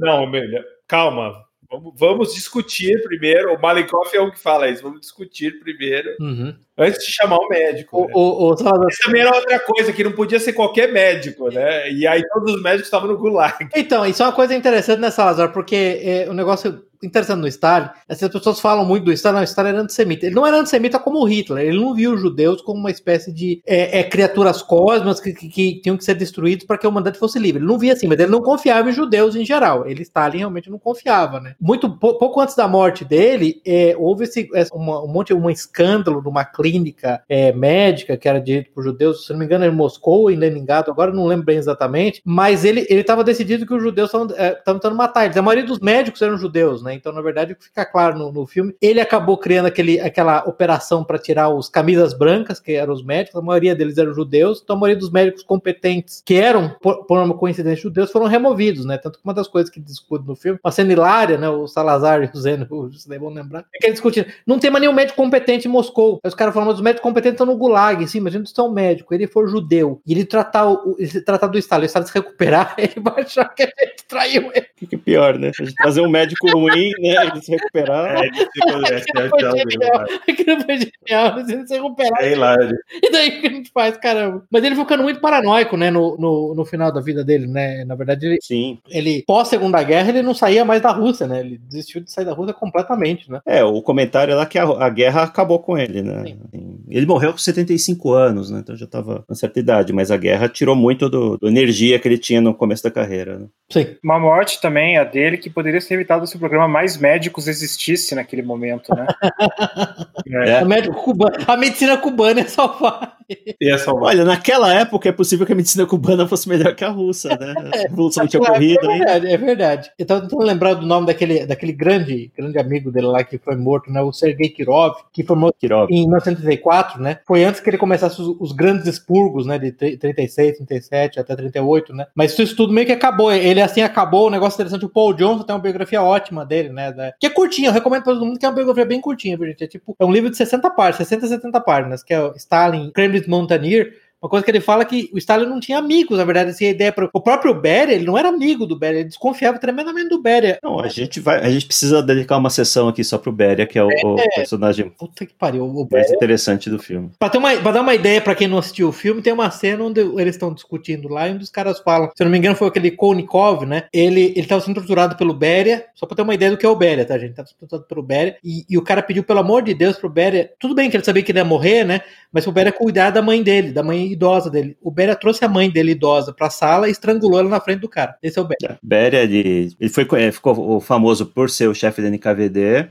Não, 0.01 0.27
não, 0.27 0.41
calma. 0.87 1.35
Vamos, 1.71 1.93
vamos 1.97 2.35
discutir 2.35 3.01
primeiro. 3.05 3.55
O 3.55 3.61
Malikoff 3.61 4.15
é 4.17 4.21
o 4.21 4.33
que 4.33 4.41
fala 4.41 4.69
isso. 4.69 4.83
Vamos 4.83 5.01
discutir 5.01 5.61
primeiro, 5.61 6.17
Uhum. 6.21 6.53
antes 6.77 7.07
de 7.07 7.13
chamar 7.13 7.37
o 7.37 7.49
médico. 7.49 7.97
O, 7.97 8.07
né? 8.07 8.13
o, 8.13 8.51
o 8.51 8.57
também 8.57 9.21
era 9.23 9.37
outra 9.37 9.61
coisa, 9.61 9.93
que 9.93 10.03
não 10.03 10.11
podia 10.11 10.41
ser 10.41 10.53
qualquer 10.53 10.93
médico, 10.93 11.49
né? 11.49 11.89
E 11.93 12.09
aí 12.09 12.27
todos 12.29 12.57
os 12.57 12.63
médicos 12.63 12.87
estavam 12.87 13.07
no 13.09 13.17
gulag. 13.17 13.69
Então, 13.77 14.05
isso 14.05 14.21
é 14.21 14.27
uma 14.27 14.33
coisa 14.33 14.53
interessante, 14.53 14.99
né, 14.99 15.13
Salazar? 15.13 15.53
Porque 15.53 16.01
é, 16.03 16.27
o 16.29 16.35
negócio 16.35 16.85
interessante 17.03 17.41
no 17.41 17.49
Stalin, 17.49 17.89
é 18.09 18.15
que 18.15 18.25
as 18.25 18.31
pessoas 18.31 18.61
falam 18.61 18.85
muito 18.85 19.05
do 19.05 19.13
Stalin, 19.13 19.35
não, 19.37 19.41
o 19.43 19.45
Stalin 19.45 19.69
era 19.71 19.81
antissemita. 19.81 20.27
Ele 20.27 20.35
não 20.35 20.47
era 20.47 20.59
antissemita 20.59 20.99
como 20.99 21.25
Hitler, 21.25 21.65
ele 21.67 21.79
não 21.81 21.95
viu 21.95 22.15
os 22.15 22.21
judeus 22.21 22.61
como 22.63 22.79
uma 22.79 22.91
espécie 22.91 23.33
de 23.33 23.63
é, 23.67 24.01
é, 24.01 24.05
criaturas 24.05 24.63
cósmicas 24.63 25.21
que, 25.21 25.33
que- 25.33 25.49
que 25.49 25.81
tinham 25.81 25.97
que 25.97 26.05
ser 26.05 26.15
destruídos 26.15 26.67
para 26.67 26.77
que 26.79 26.87
a 26.87 26.89
humanidade 26.89 27.19
fosse 27.19 27.39
livre. 27.39 27.61
Ele 27.61 27.67
não 27.69 27.79
via 27.79 27.93
assim, 27.93 28.07
mas 28.07 28.19
ele 28.19 28.31
não 28.31 28.43
confiava 28.43 28.91
em 28.91 28.93
judeus 28.93 29.35
em 29.37 29.45
geral. 29.45 29.87
Ele, 29.89 30.03
Stalin, 30.03 30.39
realmente 30.39 30.71
não 30.71 30.79
confiava, 30.79 31.41
né? 31.41 31.55
Muito 31.61 31.89
pou- 31.99 32.19
pouco 32.19 32.41
antes 32.41 32.55
da 32.55 32.69
morte 32.69 33.05
dele, 33.05 33.61
é, 33.67 33.95
houve 33.99 34.25
esse, 34.25 34.49
uma- 34.73 35.03
um 35.03 35.09
monte, 35.09 35.33
um 35.33 35.49
escândalo 35.51 36.21
numa 36.23 36.45
clínica 36.45 37.23
é, 37.29 37.53
médica 37.53 38.17
que 38.17 38.29
era 38.29 38.41
direito 38.41 38.71
por 38.73 38.83
judeus, 38.85 39.27
se 39.27 39.33
não 39.33 39.39
me 39.39 39.45
engano, 39.47 39.65
em 39.65 39.71
Moscou 39.71 40.23
ou 40.23 40.31
em 40.31 40.37
Leningrado, 40.37 40.91
agora 40.91 41.13
não 41.13 41.27
lembro 41.27 41.47
bem 41.47 41.57
exatamente, 41.59 42.21
mas 42.25 42.65
ele 42.65 42.87
estava 42.89 43.25
decidido 43.25 43.67
que 43.67 43.75
os 43.75 43.83
judeus 43.83 44.09
estavam 44.09 44.29
é, 44.37 44.51
tentando 44.51 44.95
matar 44.97 45.25
eles. 45.25 45.37
A 45.37 45.43
maioria 45.43 45.67
dos 45.67 45.79
médicos 45.79 46.21
eram 46.23 46.37
judeus, 46.37 46.83
né? 46.83 46.90
Então, 46.95 47.13
na 47.13 47.21
verdade, 47.21 47.53
o 47.53 47.57
que 47.57 47.65
fica 47.65 47.85
claro 47.85 48.19
no, 48.19 48.33
no 48.33 48.47
filme, 48.47 48.75
ele 48.81 49.01
acabou 49.01 49.37
criando 49.39 49.67
aquele, 49.67 50.01
aquela 50.01 50.45
operação 50.45 51.05
para 51.05 51.19
tirar 51.19 51.49
os 51.49 51.69
camisas 51.69 52.13
brancas, 52.13 52.61
que 52.61 52.73
eram 52.73 52.93
os 52.93 53.05
médicos, 53.05 53.41
a 53.41 53.45
maioria 53.45 53.75
deles 53.75 53.99
eram 53.99 54.15
judeus, 54.15 54.61
então 54.63 54.77
a 54.77 54.79
maioria 54.79 54.99
dos 54.99 55.11
médicos 55.11 55.43
competentes, 55.43 56.23
que 56.25 56.35
eram, 56.35 56.77
por, 56.81 57.05
por 57.07 57.19
uma 57.19 57.35
coincidência, 57.35 57.83
judeus, 57.83 58.11
foram 58.11 58.27
removidos, 58.27 58.85
né? 58.85 58.99
Tanto 58.99 59.19
que 59.19 59.25
uma 59.25 59.35
das 59.35 59.49
coisas 59.49 59.71
que 59.71 59.81
discute 59.81 60.27
no 60.27 60.37
filme, 60.37 60.59
uma 60.63 60.73
cena 60.73 60.93
hilária, 60.93 61.37
né? 61.37 61.49
O 61.49 61.67
Salazar 61.67 62.23
e 62.23 62.31
o 62.33 62.41
Zeno, 62.41 62.67
vocês 62.69 63.21
vão 63.21 63.31
lembrar, 63.31 63.65
é 63.75 63.79
que 63.79 63.87
eles 63.87 63.95
discutindo, 63.95 64.27
não 64.47 64.59
tem 64.59 64.71
mais 64.71 64.81
nenhum 64.81 64.95
médico 64.95 65.17
competente 65.17 65.69
em 65.69 65.71
Moscou. 65.71 66.21
Aí 66.25 66.29
os 66.29 66.35
caras 66.35 66.55
falam, 66.55 66.69
mas 66.69 66.77
os 66.77 66.83
médicos 66.83 67.03
competentes 67.03 67.35
estão 67.35 67.47
no 67.47 67.57
Gulag, 67.57 68.07
sim, 68.07 68.21
mas 68.21 68.35
a 68.35 68.39
gente 68.39 68.53
é 68.59 68.63
um 68.63 68.73
médico, 68.73 69.15
ele 69.15 69.27
for 69.27 69.49
judeu, 69.49 70.01
e 70.07 70.13
ele 70.13 70.25
tratar, 70.25 70.69
o, 70.69 70.97
ele 70.99 71.21
tratar 71.21 71.47
do 71.47 71.59
Estado, 71.59 71.83
o 71.83 71.87
Estado 71.87 72.07
se 72.07 72.15
recuperar, 72.15 72.75
ele 72.79 73.01
vai 73.01 73.23
achar 73.23 73.49
que 73.55 73.63
gente 73.63 74.05
traiu 74.07 74.51
ele. 74.55 74.67
Que, 74.77 74.87
que 74.87 74.95
é 74.95 74.99
pior, 74.99 75.39
né? 75.39 75.51
A 75.59 75.63
gente 75.63 75.75
trazer 75.75 76.01
um 76.01 76.09
médico 76.09 76.49
ruim, 76.51 76.80
né? 77.01 77.27
Ele 77.27 77.41
se 77.43 77.51
recuperar. 77.51 78.17
É, 78.23 78.27
ele 78.27 78.37
ficou- 78.53 78.87
é, 78.87 78.97
Aquilo 78.97 79.29
foi 79.29 79.43
é, 79.43 79.49
é, 79.49 79.71
genial, 79.71 80.07
aquilo 80.29 80.61
foi 80.65 80.79
genial, 80.79 81.39
ele 81.39 81.67
se 81.67 81.75
recuperar. 81.75 82.23
é 82.23 82.33
hilário. 82.33 82.79
E 83.03 83.11
daí 83.11 83.29
o 83.29 83.41
que 83.41 83.47
a 83.47 83.51
gente 83.51 83.71
faz, 83.73 83.97
caramba? 83.97 84.45
Mas 84.51 84.65
ele 84.65 84.77
ficando 84.77 85.03
muito 85.03 85.21
paranoico, 85.21 85.77
né, 85.77 85.91
no, 85.91 86.17
no, 86.17 86.55
no 86.55 86.65
final 86.65 86.93
da 86.93 87.01
vida 87.01 87.25
dele, 87.25 87.47
né? 87.47 87.85
Na 87.85 87.95
verdade, 87.95 88.27
ele, 88.27 88.39
Sim. 88.43 88.79
ele 88.89 89.23
pós-segunda 89.27 89.83
guerra, 89.83 90.09
ele 90.11 90.23
não 90.23 90.35
saía 90.35 90.65
mais 90.65 90.81
da 90.83 90.91
Rússia, 90.91 91.27
né? 91.27 91.41
Ele 91.41 91.59
desistiu 91.59 92.01
de 92.01 92.11
sair 92.11 92.25
da 92.25 92.33
Rússia 92.33 92.55
completamente, 92.55 93.31
né? 93.31 93.41
É, 93.47 93.63
o 93.65 93.81
comentário 93.83 94.33
é 94.33 94.35
lá 94.35 94.47
que 94.47 94.59
a, 94.59 94.65
a 94.65 94.89
guerra 94.89 95.23
acabou 95.23 95.59
com 95.59 95.77
ele, 95.79 96.03
né? 96.03 96.25
Sim. 96.53 96.79
Ele 96.89 97.07
morreu 97.07 97.33
com 97.33 97.39
75 97.39 98.13
anos, 98.13 98.51
né? 98.51 98.61
Então 98.61 98.77
já 98.77 98.85
estava 98.85 99.25
com 99.27 99.35
certa 99.35 99.61
idade, 99.61 99.93
mas 99.93 100.11
a 100.11 100.17
guerra 100.17 100.49
tirou 100.49 100.75
muito 100.75 101.09
do, 101.09 101.37
do 101.37 101.49
energia 101.49 101.99
que 101.99 102.09
ele 102.09 102.19
tinha 102.19 102.41
no 102.41 102.55
começo 102.55 102.83
da 102.83 102.91
carreira. 102.91 103.39
Né? 103.39 103.47
Sim. 103.71 103.87
Uma 104.03 104.19
morte 104.19 104.61
também, 104.61 104.97
a 104.99 105.05
dele, 105.05 105.39
que 105.39 105.49
poderia 105.51 105.81
ser 105.81 105.95
evitado 105.95 106.27
se 106.27 106.37
o 106.37 106.39
programa 106.39 106.67
Mais 106.71 106.97
Médicos 106.97 107.49
existisse 107.49 108.15
naquele 108.15 108.43
momento, 108.43 108.95
né? 108.95 109.07
É. 110.33 110.59
A, 110.59 110.65
médico 110.65 110.95
cubano, 111.03 111.35
a 111.47 111.57
medicina 111.57 111.97
cubana 111.97 112.41
é 112.41 112.45
salvar. 112.45 113.17
E 113.61 113.71
essa 113.71 113.93
Olha, 113.93 114.25
naquela 114.25 114.73
época 114.73 115.09
é 115.09 115.13
possível 115.13 115.47
que 115.47 115.53
a 115.53 115.57
medicina 115.57 115.87
cubana 115.87 116.27
fosse 116.27 116.49
melhor 116.49 116.75
que 116.75 116.85
a 116.85 116.89
russa, 116.89 117.29
né? 117.29 117.55
A 117.73 117.77
revolução 117.89 118.27
tinha 118.27 118.41
ocorrido, 118.41 118.91
é 118.91 118.93
hein? 118.93 118.99
verdade, 118.99 119.27
é 119.27 119.37
verdade. 119.37 119.91
Eu 119.99 120.07
tava 120.07 120.21
tentando 120.23 120.43
lembrar 120.43 120.75
do 120.75 120.87
nome 120.87 121.07
daquele, 121.07 121.47
daquele 121.47 121.73
grande, 121.73 122.31
grande 122.37 122.59
amigo 122.59 122.91
dele 122.91 123.07
lá 123.07 123.23
que 123.23 123.39
foi 123.39 123.57
morto, 123.57 123.91
né? 123.91 124.01
O 124.01 124.13
Sergei 124.13 124.49
Kirov, 124.49 124.95
que 125.13 125.23
foi 125.23 125.37
morto 125.37 125.57
Kirov. 125.59 125.89
em 125.91 126.03
1934, 126.03 127.01
né? 127.01 127.19
Foi 127.27 127.45
antes 127.45 127.61
que 127.61 127.71
ele 127.71 127.79
começasse 127.79 128.21
os, 128.21 128.37
os 128.41 128.53
grandes 128.53 128.87
expurgos, 128.87 129.47
né? 129.47 129.59
De 129.59 129.73
36, 129.73 130.59
37 130.59 131.21
até 131.21 131.37
38, 131.37 131.95
né? 131.95 132.07
Mas 132.15 132.37
isso 132.39 132.57
tudo 132.57 132.73
meio 132.73 132.87
que 132.87 132.93
acabou. 132.93 133.33
Ele 133.33 133.61
assim 133.61 133.83
acabou. 133.83 134.29
Um 134.29 134.31
negócio 134.31 134.57
interessante. 134.57 134.85
O 134.85 134.89
Paul 134.89 135.15
Johnson 135.15 135.45
tem 135.45 135.55
uma 135.55 135.63
biografia 135.63 136.03
ótima 136.03 136.45
dele, 136.45 136.71
né? 136.71 137.13
que 137.19 137.27
é 137.27 137.31
curtinha. 137.31 137.69
Eu 137.69 137.73
recomendo 137.73 138.03
pra 138.03 138.13
todo 138.13 138.25
mundo 138.25 138.39
que 138.39 138.45
é 138.45 138.49
uma 138.49 138.55
biografia 138.55 138.85
bem 138.85 139.01
curtinha, 139.01 139.37
viu, 139.37 139.47
gente? 139.47 139.65
É 139.65 139.67
tipo, 139.67 139.95
é 139.99 140.05
um 140.05 140.13
livro 140.13 140.31
de 140.31 140.37
60 140.37 140.71
páginas, 140.71 141.09
60, 141.09 141.27
70 141.27 141.61
páginas, 141.61 142.03
que 142.03 142.13
é 142.13 142.23
o 142.23 142.35
Stalin, 142.37 142.91
Kremlin 142.91 143.20
Mountaineer. 143.29 143.93
Uma 144.23 144.29
coisa 144.29 144.45
que 144.45 144.51
ele 144.51 144.61
fala 144.61 144.83
é 144.83 144.85
que 144.85 145.11
o 145.15 145.19
Stalin 145.19 145.47
não 145.47 145.59
tinha 145.59 145.79
amigos, 145.79 146.19
na 146.19 146.25
verdade, 146.25 146.51
assim, 146.51 146.67
a 146.67 146.71
ideia 146.71 146.93
para 146.93 147.09
o 147.11 147.21
próprio 147.21 147.55
Beria, 147.55 147.95
ele 147.95 148.05
não 148.05 148.19
era 148.19 148.29
amigo 148.29 148.67
do 148.67 148.79
Beria, 148.79 149.01
ele 149.01 149.09
desconfiava 149.09 149.59
tremendamente 149.59 150.11
do 150.11 150.21
Beria. 150.21 150.59
Não, 150.63 150.79
a 150.79 150.89
gente 150.89 151.21
vai, 151.21 151.41
a 151.41 151.51
gente 151.51 151.67
precisa 151.67 152.03
dedicar 152.03 152.37
uma 152.37 152.51
sessão 152.51 152.89
aqui 152.89 153.03
só 153.03 153.17
pro 153.17 153.33
Beria, 153.33 153.67
que 153.67 153.79
é 153.79 153.83
o, 153.83 153.89
o 153.89 154.17
personagem 154.35 154.91
Puta 154.91 155.25
que 155.25 155.33
pariu. 155.33 155.65
O 155.65 155.75
mais 155.75 155.89
Beria 155.89 156.17
interessante 156.17 156.69
do 156.69 156.79
filme. 156.79 157.11
Pra, 157.19 157.31
ter 157.31 157.39
uma, 157.39 157.57
pra 157.57 157.73
dar 157.73 157.81
uma 157.81 157.95
ideia 157.95 158.21
pra 158.21 158.35
quem 158.35 158.47
não 158.47 158.59
assistiu 158.59 158.89
o 158.89 158.93
filme, 158.93 159.23
tem 159.23 159.33
uma 159.33 159.51
cena 159.51 159.85
onde 159.85 160.01
eles 160.01 160.35
estão 160.35 160.53
discutindo 160.53 161.09
lá 161.09 161.27
e 161.29 161.33
um 161.33 161.39
dos 161.39 161.49
caras 161.49 161.81
fala, 161.81 162.11
se 162.15 162.23
eu 162.23 162.27
não 162.27 162.31
me 162.31 162.37
engano 162.37 162.57
foi 162.57 162.69
aquele 162.69 162.91
Konikov, 162.91 163.65
né? 163.65 163.85
Ele, 163.93 164.35
ele 164.37 164.47
tava 164.47 164.61
sendo 164.61 164.75
torturado 164.75 165.17
pelo 165.17 165.33
Beria, 165.33 165.87
só 165.95 166.05
pra 166.05 166.15
ter 166.15 166.23
uma 166.23 166.35
ideia 166.35 166.51
do 166.51 166.59
que 166.59 166.67
é 166.67 166.69
o 166.69 166.77
Beria, 166.77 167.07
tá, 167.07 167.19
gente? 167.19 167.35
Tava 167.35 167.49
sendo 167.49 167.59
torturado 167.61 167.89
pelo 167.89 168.03
Beria 168.03 168.37
e, 168.45 168.67
e 168.69 168.77
o 168.77 168.83
cara 168.83 169.03
pediu, 169.03 169.25
pelo 169.25 169.41
amor 169.41 169.63
de 169.63 169.73
Deus, 169.73 169.97
pro 169.97 170.11
Beria, 170.11 170.51
tudo 170.59 170.75
bem 170.75 170.91
que 170.91 170.97
ele 170.97 171.05
sabia 171.05 171.23
que 171.23 171.33
ele 171.33 171.39
ia 171.39 171.45
morrer, 171.45 171.85
né? 171.85 172.03
Mas 172.31 172.45
pro 172.45 172.53
Beria 172.53 172.71
cuidar 172.71 173.11
da 173.11 173.23
mãe 173.23 173.43
dele, 173.43 173.73
da 173.73 173.83
mãe 173.83 174.10
idosa 174.13 174.51
dele. 174.51 174.77
O 174.83 174.91
Beria 174.91 175.15
trouxe 175.17 175.45
a 175.45 175.49
mãe 175.49 175.71
dele 175.71 175.93
idosa 175.93 176.33
pra 176.33 176.51
sala 176.51 176.89
e 176.89 176.91
estrangulou 176.93 177.41
ela 177.41 177.49
na 177.49 177.61
frente 177.61 177.81
do 177.81 177.89
cara. 177.89 178.17
Esse 178.23 178.39
é 178.39 178.43
o 178.43 178.47
Beria. 178.47 178.79
Beria, 178.83 179.23
ele, 179.23 179.73
ele 179.81 179.91
foi, 179.91 180.07
é, 180.21 180.31
ficou 180.33 180.81
famoso 180.81 181.27
por 181.27 181.49
ser 181.51 181.69
o 181.69 181.75
chefe 181.75 182.03
da 182.03 182.09
NKVD. 182.09 182.87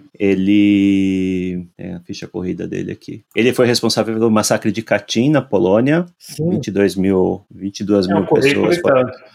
Ele. 0.60 1.65
Tem 1.77 1.93
a 1.93 1.99
ficha 2.01 2.27
corrida 2.27 2.67
dele 2.67 2.91
aqui. 2.91 3.23
Ele 3.36 3.53
foi 3.53 3.65
responsável 3.65 4.13
pelo 4.13 4.29
massacre 4.32 4.71
de 4.71 4.82
Katyn, 4.82 5.29
na 5.32 5.41
Polônia. 5.41 6.05
Sim. 6.17 6.49
22 6.49 6.95
mil, 6.95 7.41
22 7.53 8.08
É 8.08 8.13
mil 8.13 8.25
pessoas. 8.25 8.77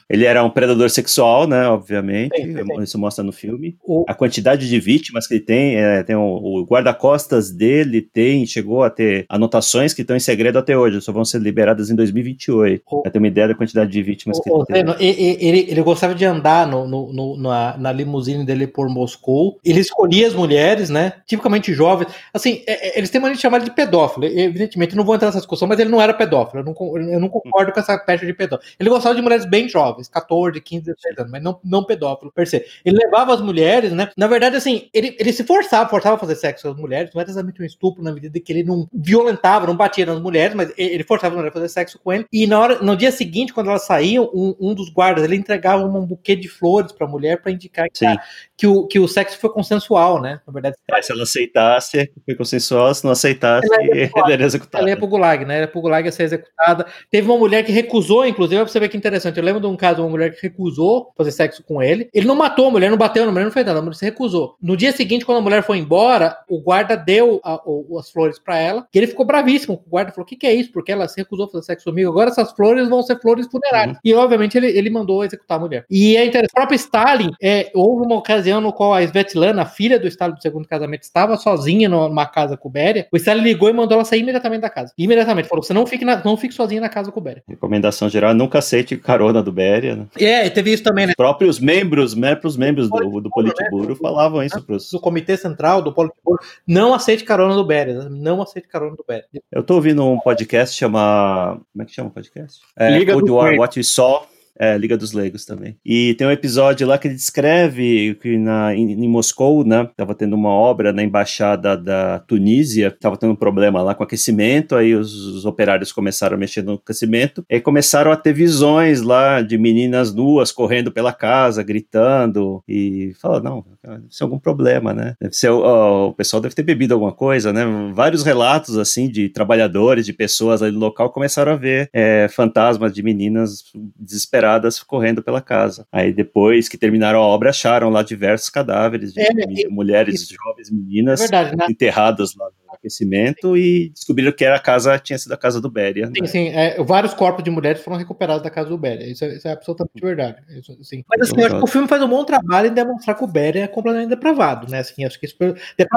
Ele 0.09 0.25
era 0.25 0.45
um 0.45 0.51
predador 0.51 0.91
sexual, 0.91 1.47
né? 1.47 1.67
Obviamente. 1.69 2.37
Sim, 2.37 2.55
sim, 2.57 2.65
sim. 2.65 2.83
Isso 2.83 2.99
mostra 2.99 3.25
no 3.25 3.33
filme. 3.33 3.77
O- 3.85 4.05
A 4.09 4.15
quantidade 4.15 4.69
de 4.69 4.79
vítimas 4.81 5.27
que 5.27 5.35
ele 5.35 5.41
tem, 5.45 5.77
é, 5.77 6.03
tem 6.03 6.15
o, 6.17 6.21
o 6.23 6.65
guarda-costas 6.65 7.51
dele 7.51 8.01
tem, 8.03 8.45
chegou 8.47 8.83
a 8.83 8.91
ter 8.91 9.25
anotações 9.29 9.93
que 9.95 10.03
estão 10.03 10.17
em 10.17 10.21
segredo 10.21 10.59
até 10.59 10.77
hoje, 10.77 11.01
só 11.01 11.11
vão 11.13 11.25
ser 11.25 11.41
liberadas 11.41 11.74
em 11.91 11.95
2028. 11.97 12.83
O- 12.87 13.03
Pra 13.03 13.11
ter 13.11 13.19
uma 13.19 13.29
ideia 13.29 13.49
da 13.49 13.55
quantidade 13.55 13.91
de 13.91 14.03
vítimas 14.03 14.41
que 14.41 14.51
O- 14.51 14.65
ele 14.69 14.91
o 14.91 14.95
teve. 14.95 15.05
Ele, 15.05 15.67
ele 15.71 15.83
gostava 15.83 16.15
de 16.15 16.25
andar 16.25 16.67
no, 16.67 16.87
no- 16.87 17.13
no- 17.13 17.37
na, 17.37 17.77
na 17.77 17.93
limusine 17.93 18.45
dele 18.45 18.67
por 18.67 18.89
Moscou. 18.89 19.59
Ele 19.65 19.81
escolhia 19.81 20.27
as 20.27 20.35
mulheres, 20.35 20.89
né? 20.91 21.15
Tipicamente 21.27 21.73
jovens. 21.73 22.09
Assim, 22.33 22.63
é- 22.67 22.89
é- 22.89 22.99
eles 22.99 23.11
têm 23.11 23.21
de 23.25 23.39
chamar 23.39 23.59
ele 23.59 23.67
de 23.67 23.71
pedófilo. 23.73 24.25
Evidentemente, 24.27 24.97
não 24.97 25.05
vou 25.05 25.15
entrar 25.15 25.29
nessa 25.29 25.39
discussão, 25.39 25.67
mas 25.69 25.79
ele 25.79 25.91
não 25.91 26.01
era 26.01 26.13
pedófilo. 26.15 26.61
Eu 26.61 26.65
não, 26.65 27.11
eu 27.13 27.21
não 27.21 27.29
concordo 27.29 27.73
com 27.73 27.81
essa 27.81 27.97
pecha 27.99 28.25
de 28.27 28.33
pedófilo. 28.33 28.71
Ele 28.79 28.89
gostava 28.89 29.15
de 29.15 29.23
mulheres 29.23 29.45
bem 29.45 29.69
jovens, 29.69 30.09
14, 30.09 30.61
15, 30.61 30.85
16 30.87 31.19
anos, 31.19 31.31
mas 31.33 31.43
não, 31.43 31.59
não 31.65 31.85
pedófilo, 31.85 32.33
per 32.33 32.47
se. 32.47 32.65
Ele 32.85 32.97
levava 32.97 33.35
as 33.35 33.41
mulheres, 33.41 33.93
né? 33.93 34.09
Na 34.17 34.27
verdade, 34.27 34.57
assim, 34.57 34.89
ele, 34.93 35.17
ele 35.19 35.33
se 35.33 35.45
forçava, 35.45 35.89
forçava 35.89 36.17
a 36.17 36.19
fazer 36.19 36.37
sexo 36.37 36.65
com 36.65 36.73
as 36.75 36.77
mulheres. 36.81 37.11
Não 37.15 37.21
era 37.21 37.31
exatamente 37.31 37.61
um 37.63 37.65
estupro 37.65 38.03
na 38.03 38.13
medida 38.13 38.39
que 38.41 38.53
ele 38.53 38.63
não 38.63 38.89
violentava, 38.93 39.67
não 39.67 39.77
batia 39.77 40.07
nas 40.07 40.21
mulheres, 40.21 40.55
mas 40.55 40.73
ele 40.79 40.95
ele 40.95 41.03
forçava 41.05 41.35
as 41.35 41.37
mulheres 41.37 41.57
a 41.57 41.61
fazer 41.61 41.64
sexo 41.69 41.99
com 42.03 42.13
ele. 42.13 42.27
E 42.33 42.47
na 42.47 42.59
hora, 42.61 42.79
no 42.83 42.97
dia 42.97 43.11
seguinte, 43.13 43.53
quando 43.53 43.71
elas 43.71 43.87
saíam, 43.87 44.31
um, 44.35 44.55
um 44.61 44.75
dos 44.75 44.89
guardas 44.91 45.25
ele 45.25 45.37
entregava 45.37 45.85
um 45.85 46.05
buquê 46.07 46.35
de 46.37 46.49
flores 46.49 46.93
pra 46.93 47.07
mulher 47.07 47.41
pra 47.43 47.51
indicar 47.53 47.89
que, 47.93 48.05
a- 48.07 48.21
que, 48.57 48.67
o, 48.67 48.87
que 48.87 48.99
o 48.99 49.09
sexo 49.09 49.39
foi 49.39 49.51
consensual, 49.51 50.21
né? 50.21 50.41
Na 50.47 50.53
verdade, 50.53 50.77
É, 50.91 51.03
se 51.03 51.13
ela 51.13 51.23
aceitasse, 51.23 52.11
foi 52.25 52.35
consensual, 52.35 52.95
se 52.95 53.05
não 53.05 53.13
aceitasse, 53.13 53.67
Ela 53.73 53.83
ia 53.85 54.11
ele 54.25 54.33
era 54.33 54.45
executado. 54.45 54.83
ela 54.83 54.91
ia 54.91 54.97
pro 54.97 55.07
Gulag, 55.07 55.45
né? 55.45 55.55
Ela 55.55 55.63
ia 55.65 55.69
pro 55.69 55.81
Gulag 55.81 56.07
ia 56.07 56.13
ser 56.13 56.25
executada. 56.25 56.87
Teve 57.11 57.29
uma 57.29 57.39
mulher 57.39 57.65
que 57.65 57.73
recusou, 57.73 58.27
inclusive, 58.27 58.61
pra 58.63 58.69
você 58.71 58.81
ver 58.81 58.89
que 58.89 58.97
interessante. 58.97 59.39
Eu 59.39 59.45
lembro 59.45 59.61
de 59.61 59.67
um 59.67 59.77
caso, 59.77 60.03
uma 60.03 60.11
mulher 60.11 60.35
que 60.35 60.43
recusou 60.43 61.13
fazer 61.17 61.33
sexo 61.33 61.63
com 61.65 61.83
ele. 61.83 62.09
Ele 62.13 62.27
não 62.27 62.35
matou 62.35 62.67
a 62.69 62.71
mulher, 62.71 62.91
não 62.91 62.97
bateu 62.99 63.25
na 63.27 63.33
mulher, 63.33 63.45
não 63.45 63.53
fez 63.53 63.67
nada. 63.67 63.79
A 63.79 63.83
mulher 63.83 63.95
se 63.95 64.05
recusou. 64.05 64.57
No 64.63 64.77
dia 64.77 64.93
seguinte, 64.93 65.25
quando 65.25 65.39
a 65.39 65.41
mulher 65.41 65.63
foi 65.63 65.79
embora, 65.79 66.37
o 66.49 66.61
guarda 66.61 66.97
deu 66.97 67.41
a- 67.45 67.61
o- 67.65 67.99
as 67.99 68.11
flores 68.11 68.39
pra 68.39 68.59
ela. 68.59 68.87
E 68.95 68.99
ele 68.99 69.07
ficou 69.07 69.25
bravíssimo. 69.27 69.83
O 69.87 69.91
guarda 69.91 70.13
falou: 70.13 70.25
O 70.25 70.27
que, 70.29 70.37
que 70.37 70.47
é 70.47 70.55
isso? 70.55 70.73
Porque 70.73 70.93
ela 70.93 71.09
se 71.09 71.17
recusou 71.21 71.49
sexo 71.63 71.91
comigo. 71.91 72.11
Agora 72.11 72.31
essas 72.31 72.53
flores 72.53 72.89
vão 72.89 73.03
ser 73.03 73.21
flores 73.21 73.47
funerárias. 73.47 73.99
E, 74.05 74.15
obviamente, 74.15 74.57
ele, 74.57 74.67
ele 74.69 74.91
mandou 74.91 75.25
executar 75.25 75.59
a 75.59 75.61
mulher. 75.61 75.85
E 75.91 76.17
é 76.17 76.25
interessante. 76.25 76.51
O 76.53 76.55
próprio 76.55 76.77
Stalin, 76.77 77.31
é, 77.43 77.71
houve 77.75 78.05
uma 78.07 78.17
ocasião 78.17 78.61
no 78.61 78.73
qual 78.73 78.95
a 78.95 79.03
Svetlana, 79.03 79.63
a 79.63 79.67
filha 79.67 79.99
do 79.99 80.07
Stalin 80.07 80.35
do 80.35 80.43
segundo 80.43 80.67
casamento, 80.69 81.03
estava 81.03 81.37
sozinha 81.37 81.89
numa 81.89 82.27
casa 82.27 82.57
com 82.57 82.69
o 82.69 82.73
Beria. 82.73 83.07
O 83.13 83.17
Stalin 83.17 83.43
ligou 83.43 83.69
e 83.69 83.73
mandou 83.73 83.95
ela 83.97 84.05
sair 84.05 84.21
imediatamente 84.21 84.61
da 84.63 84.71
casa. 84.71 84.93
Imediatamente. 84.97 85.49
Falou: 85.49 85.63
Você 85.63 85.73
não 85.75 85.87
fique, 85.87 86.05
na- 86.05 86.23
não 86.25 86.37
fique 86.37 86.55
sozinha 86.55 86.81
na 86.81 86.89
casa 86.89 87.11
com 87.13 87.21
o 87.21 87.23
Beria. 87.23 87.43
Recomendação 87.49 88.09
geral, 88.09 88.35
nunca 88.35 88.59
aceite 88.59 88.97
carona 88.97 89.43
do 89.43 89.53
Beria. 89.53 89.97
Né? 89.97 90.07
É, 90.19 90.49
teve 90.51 90.73
isso 90.73 90.83
também, 90.83 91.07
né? 91.07 91.13
Os 91.13 91.17
próprios 91.17 91.59
membros, 91.59 92.15
né, 92.15 92.35
pros 92.35 92.57
membros 92.57 92.89
do, 92.89 93.21
do 93.21 93.31
Politburo 93.31 93.97
falavam 93.97 94.43
isso 94.43 94.61
pros... 94.63 94.91
Do 94.91 95.01
Comitê 95.01 95.37
Central, 95.37 95.83
do 95.83 95.93
Politburo, 95.93 96.39
não 96.67 96.95
aceite 96.95 97.25
carona 97.25 97.55
do 97.55 97.65
Beria. 97.65 97.95
né? 97.95 98.09
Não 98.11 98.41
aceite 98.43 98.69
carona 98.69 98.95
do 98.97 99.05
Beria. 99.07 99.25
Eu 99.53 99.63
tô 99.63 99.75
ouvindo 99.75 100.05
um 100.05 100.19
podcast 100.19 100.77
chama... 100.77 101.44
Como 101.53 101.83
é 101.83 101.85
que 101.85 101.93
chama 101.93 102.09
o 102.09 102.13
podcast? 102.13 102.61
É, 102.77 102.91
Liga 102.99 103.13
Cold 103.15 103.31
War. 103.31 103.55
What 103.55 103.79
We 103.79 103.85
Saw. 103.85 104.27
É, 104.59 104.79
Liga 104.79 104.97
dos 104.97 105.13
Legos 105.13 105.45
também. 105.45 105.77
E 105.85 106.15
tem 106.15 106.27
um 106.27 106.31
episódio 106.31 106.87
lá 106.87 106.97
que 106.97 107.09
ele 107.09 107.15
descreve 107.15 108.17
que 108.21 108.39
na, 108.39 108.75
em, 108.75 108.93
em 108.93 109.09
Moscou, 109.09 109.65
né, 109.65 109.89
tava 109.97 110.15
tendo 110.15 110.35
uma 110.35 110.51
obra 110.51 110.93
na 110.93 111.03
embaixada 111.03 111.77
da 111.77 112.21
Tunísia, 112.21 112.91
tava 112.91 113.17
tendo 113.17 113.33
um 113.33 113.37
problema 113.37 113.83
lá 113.83 113.95
com 113.95 114.05
aquecimento, 114.05 114.77
aí 114.77 114.95
os, 114.95 115.13
os 115.13 115.45
operários 115.45 115.91
começaram 115.91 116.37
a 116.37 116.39
mexer 116.39 116.63
no 116.63 116.75
aquecimento, 116.75 117.45
e 117.51 117.61
começaram 117.61 118.13
a 118.13 118.17
ter 118.17 118.33
visões 118.33 119.03
lá 119.03 119.43
de 119.43 119.59
meninas 119.59 120.15
nuas 120.15 120.53
correndo 120.53 120.93
pela 120.93 121.13
casa, 121.13 121.63
gritando, 121.63 122.63
e 122.69 123.13
fala, 123.21 123.41
não, 123.41 123.65
deve 123.83 124.05
ser 124.11 124.23
algum 124.23 124.39
problema, 124.39 124.95
né? 124.95 125.15
Deve 125.21 125.35
ser, 125.35 125.51
ó, 125.51 126.09
o 126.09 126.15
pessoal 126.15 126.41
deve 126.41 126.55
ter 126.55 126.63
bebido 126.63 126.95
alguma 126.95 127.13
coisa, 127.13 127.53
né? 127.53 127.65
Vários 127.93 128.23
relatos, 128.23 128.79
assim, 128.79 129.09
de 129.09 129.29
trabalhadores, 129.29 130.07
de 130.07 130.13
pessoas 130.13 130.63
ali 130.63 130.73
no 130.73 130.79
local 130.79 131.11
começaram 131.11 131.53
a 131.53 131.57
ver 131.57 131.89
é, 131.93 132.29
fantasmas 132.29 132.93
de 132.93 133.03
meninas 133.03 133.65
desesperadas 133.99 134.44
correndo 134.87 135.23
pela 135.23 135.41
casa. 135.41 135.87
Aí 135.93 136.13
depois 136.13 136.69
que 136.69 136.79
terminaram 136.79 137.19
a 137.21 137.23
obra, 137.27 137.51
acharam 137.51 137.91
lá 137.91 138.03
diversos 138.03 138.49
cadáveres 138.51 139.13
de 139.13 139.21
É, 139.21 139.69
mulheres, 139.69 140.29
jovens 140.29 140.71
meninas 140.71 141.21
É 141.21 141.23
verdade, 141.25 141.57
né? 141.57 141.67
enterradas 141.71 142.35
lá 142.37 142.49
aquecimento 142.85 143.57
e 143.57 143.91
descobriram 143.91 144.33
que 144.33 144.45
era 144.45 144.57
a 144.57 144.61
casa, 144.61 144.99
tinha 144.99 145.19
sido 145.19 145.33
a 145.33 145.37
casa 145.37 145.61
do 145.61 145.71
Beria. 145.71 146.07
né? 146.07 146.13
Sim, 146.21 146.27
sim. 146.27 146.49
é, 146.49 146.83
vários 146.83 147.15
corpos 147.15 147.43
de 147.43 147.51
mulheres 147.51 147.83
foram 147.83 147.97
recuperados 147.97 148.43
da 148.43 148.51
casa 148.51 148.69
do 148.69 148.79
Beria. 148.79 149.11
Isso, 149.11 149.25
é- 149.25 149.35
isso 149.37 149.49
é 149.49 149.53
absolutamente 149.53 150.01
verdade. 150.01 150.37
Isso, 150.51 150.77
sim. 150.83 151.03
Mas 151.09 151.23
assim, 151.23 151.41
eu 151.41 151.47
acho 151.47 151.57
que 151.59 151.65
o 151.65 151.67
filme 151.67 151.89
faz 151.89 152.03
um 152.03 152.09
bom 152.09 152.25
trabalho 152.25 152.69
em 152.69 152.75
demonstrar 152.75 153.17
que 153.17 153.25
o 153.25 153.27
Beria 153.27 153.65
é 153.65 153.67
completamente 153.69 154.09
depravado, 154.11 154.71
né? 154.71 154.79
Assim, 154.81 155.05
acho 155.05 155.19
que 155.19 155.27
isso. 155.27 155.37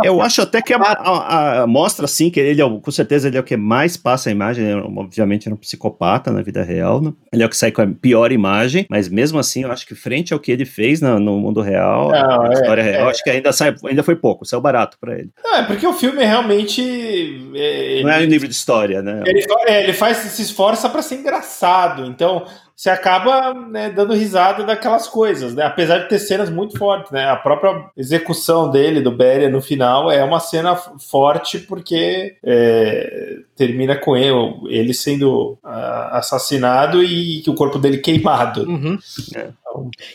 Eu 0.04 0.22
acho 0.22 0.42
até 0.42 0.62
que 0.62 0.74
a, 0.74 0.78
a- 0.78 1.62
a- 1.64 1.68
mostra 1.68 2.06
assim 2.06 2.30
que 2.30 2.40
ele 2.40 2.62
é, 2.62 2.66
o- 2.66 2.80
com 2.80 2.92
certeza 2.92 3.28
ele 3.28 3.38
é 3.38 3.40
o 3.40 3.44
que 3.44 3.58
mais 3.58 3.98
passa 3.98 4.30
a 4.30 4.32
imagem. 4.32 4.66
Ele, 4.66 4.80
é, 4.80 4.84
obviamente, 4.84 5.50
é 5.50 5.54
um 5.54 5.58
psicopata 5.58 6.32
na 6.32 6.42
vida 6.42 6.64
real. 6.64 7.02
Né? 7.02 7.14
Ele 7.34 7.44
é 7.44 7.46
o 7.46 7.50
que 7.50 7.58
sai 7.58 7.72
com 7.72 7.82
a 7.82 7.88
pior 7.88 8.32
imagem, 8.32 8.86
mas 8.90 9.10
mesmo 9.10 9.40
assim, 9.40 9.64
eu 9.64 9.72
acho 9.72 9.86
que 9.86 9.96
frente 9.96 10.34
ao 10.34 10.40
que 10.40 10.52
ele 10.52 10.66
fez 10.66 11.02
na- 11.02 11.20
no 11.20 11.38
mundo 11.40 11.62
real, 11.62 12.12
Não, 12.12 12.38
na 12.44 12.50
é- 12.50 12.54
história 12.54 12.84
real, 12.84 13.08
é. 13.08 13.12
acho 13.12 13.24
que 13.24 13.30
ainda, 13.30 13.52
sai, 13.52 13.76
ainda 13.86 14.04
foi 14.04 14.16
pouco, 14.16 14.46
saiu 14.46 14.62
barato 14.62 14.98
pra 15.00 15.18
ele. 15.18 15.30
Não, 15.44 15.56
é 15.56 15.64
porque 15.64 15.86
o 15.86 15.94
filme 15.94 16.24
realmente. 16.24 16.77
É, 16.82 18.02
Não 18.04 18.10
é 18.10 18.20
um 18.20 18.26
livro 18.26 18.48
de 18.48 18.54
história, 18.54 19.02
né? 19.02 19.24
ele, 19.26 19.46
é, 19.68 19.84
ele 19.84 19.94
faz, 19.94 20.18
se 20.18 20.42
esforça 20.42 20.90
para 20.90 21.02
ser 21.02 21.16
engraçado. 21.16 22.06
Então, 22.06 22.46
você 22.78 22.92
acaba 22.92 23.56
né, 23.56 23.90
dando 23.90 24.14
risada 24.14 24.64
daquelas 24.64 25.08
coisas, 25.08 25.56
né? 25.56 25.66
Apesar 25.66 25.98
de 25.98 26.10
ter 26.10 26.20
cenas 26.20 26.48
muito 26.48 26.78
fortes, 26.78 27.12
né? 27.12 27.28
A 27.28 27.36
própria 27.36 27.90
execução 27.98 28.70
dele, 28.70 29.02
do 29.02 29.10
Beria, 29.10 29.50
no 29.50 29.60
final, 29.60 30.12
é 30.12 30.24
uma 30.24 30.40
cena 30.40 30.76
forte 30.76 31.58
porque 31.58 32.38
é, 32.44 33.38
termina 33.56 33.96
com 33.96 34.16
ele, 34.16 34.32
ele 34.70 34.94
sendo 34.94 35.58
ah, 35.64 36.20
assassinado 36.20 37.04
e 37.04 37.44
o 37.48 37.56
corpo 37.56 37.80
dele 37.80 37.98
queimado. 37.98 38.70
Uhum. 38.70 39.00
É. 39.36 39.48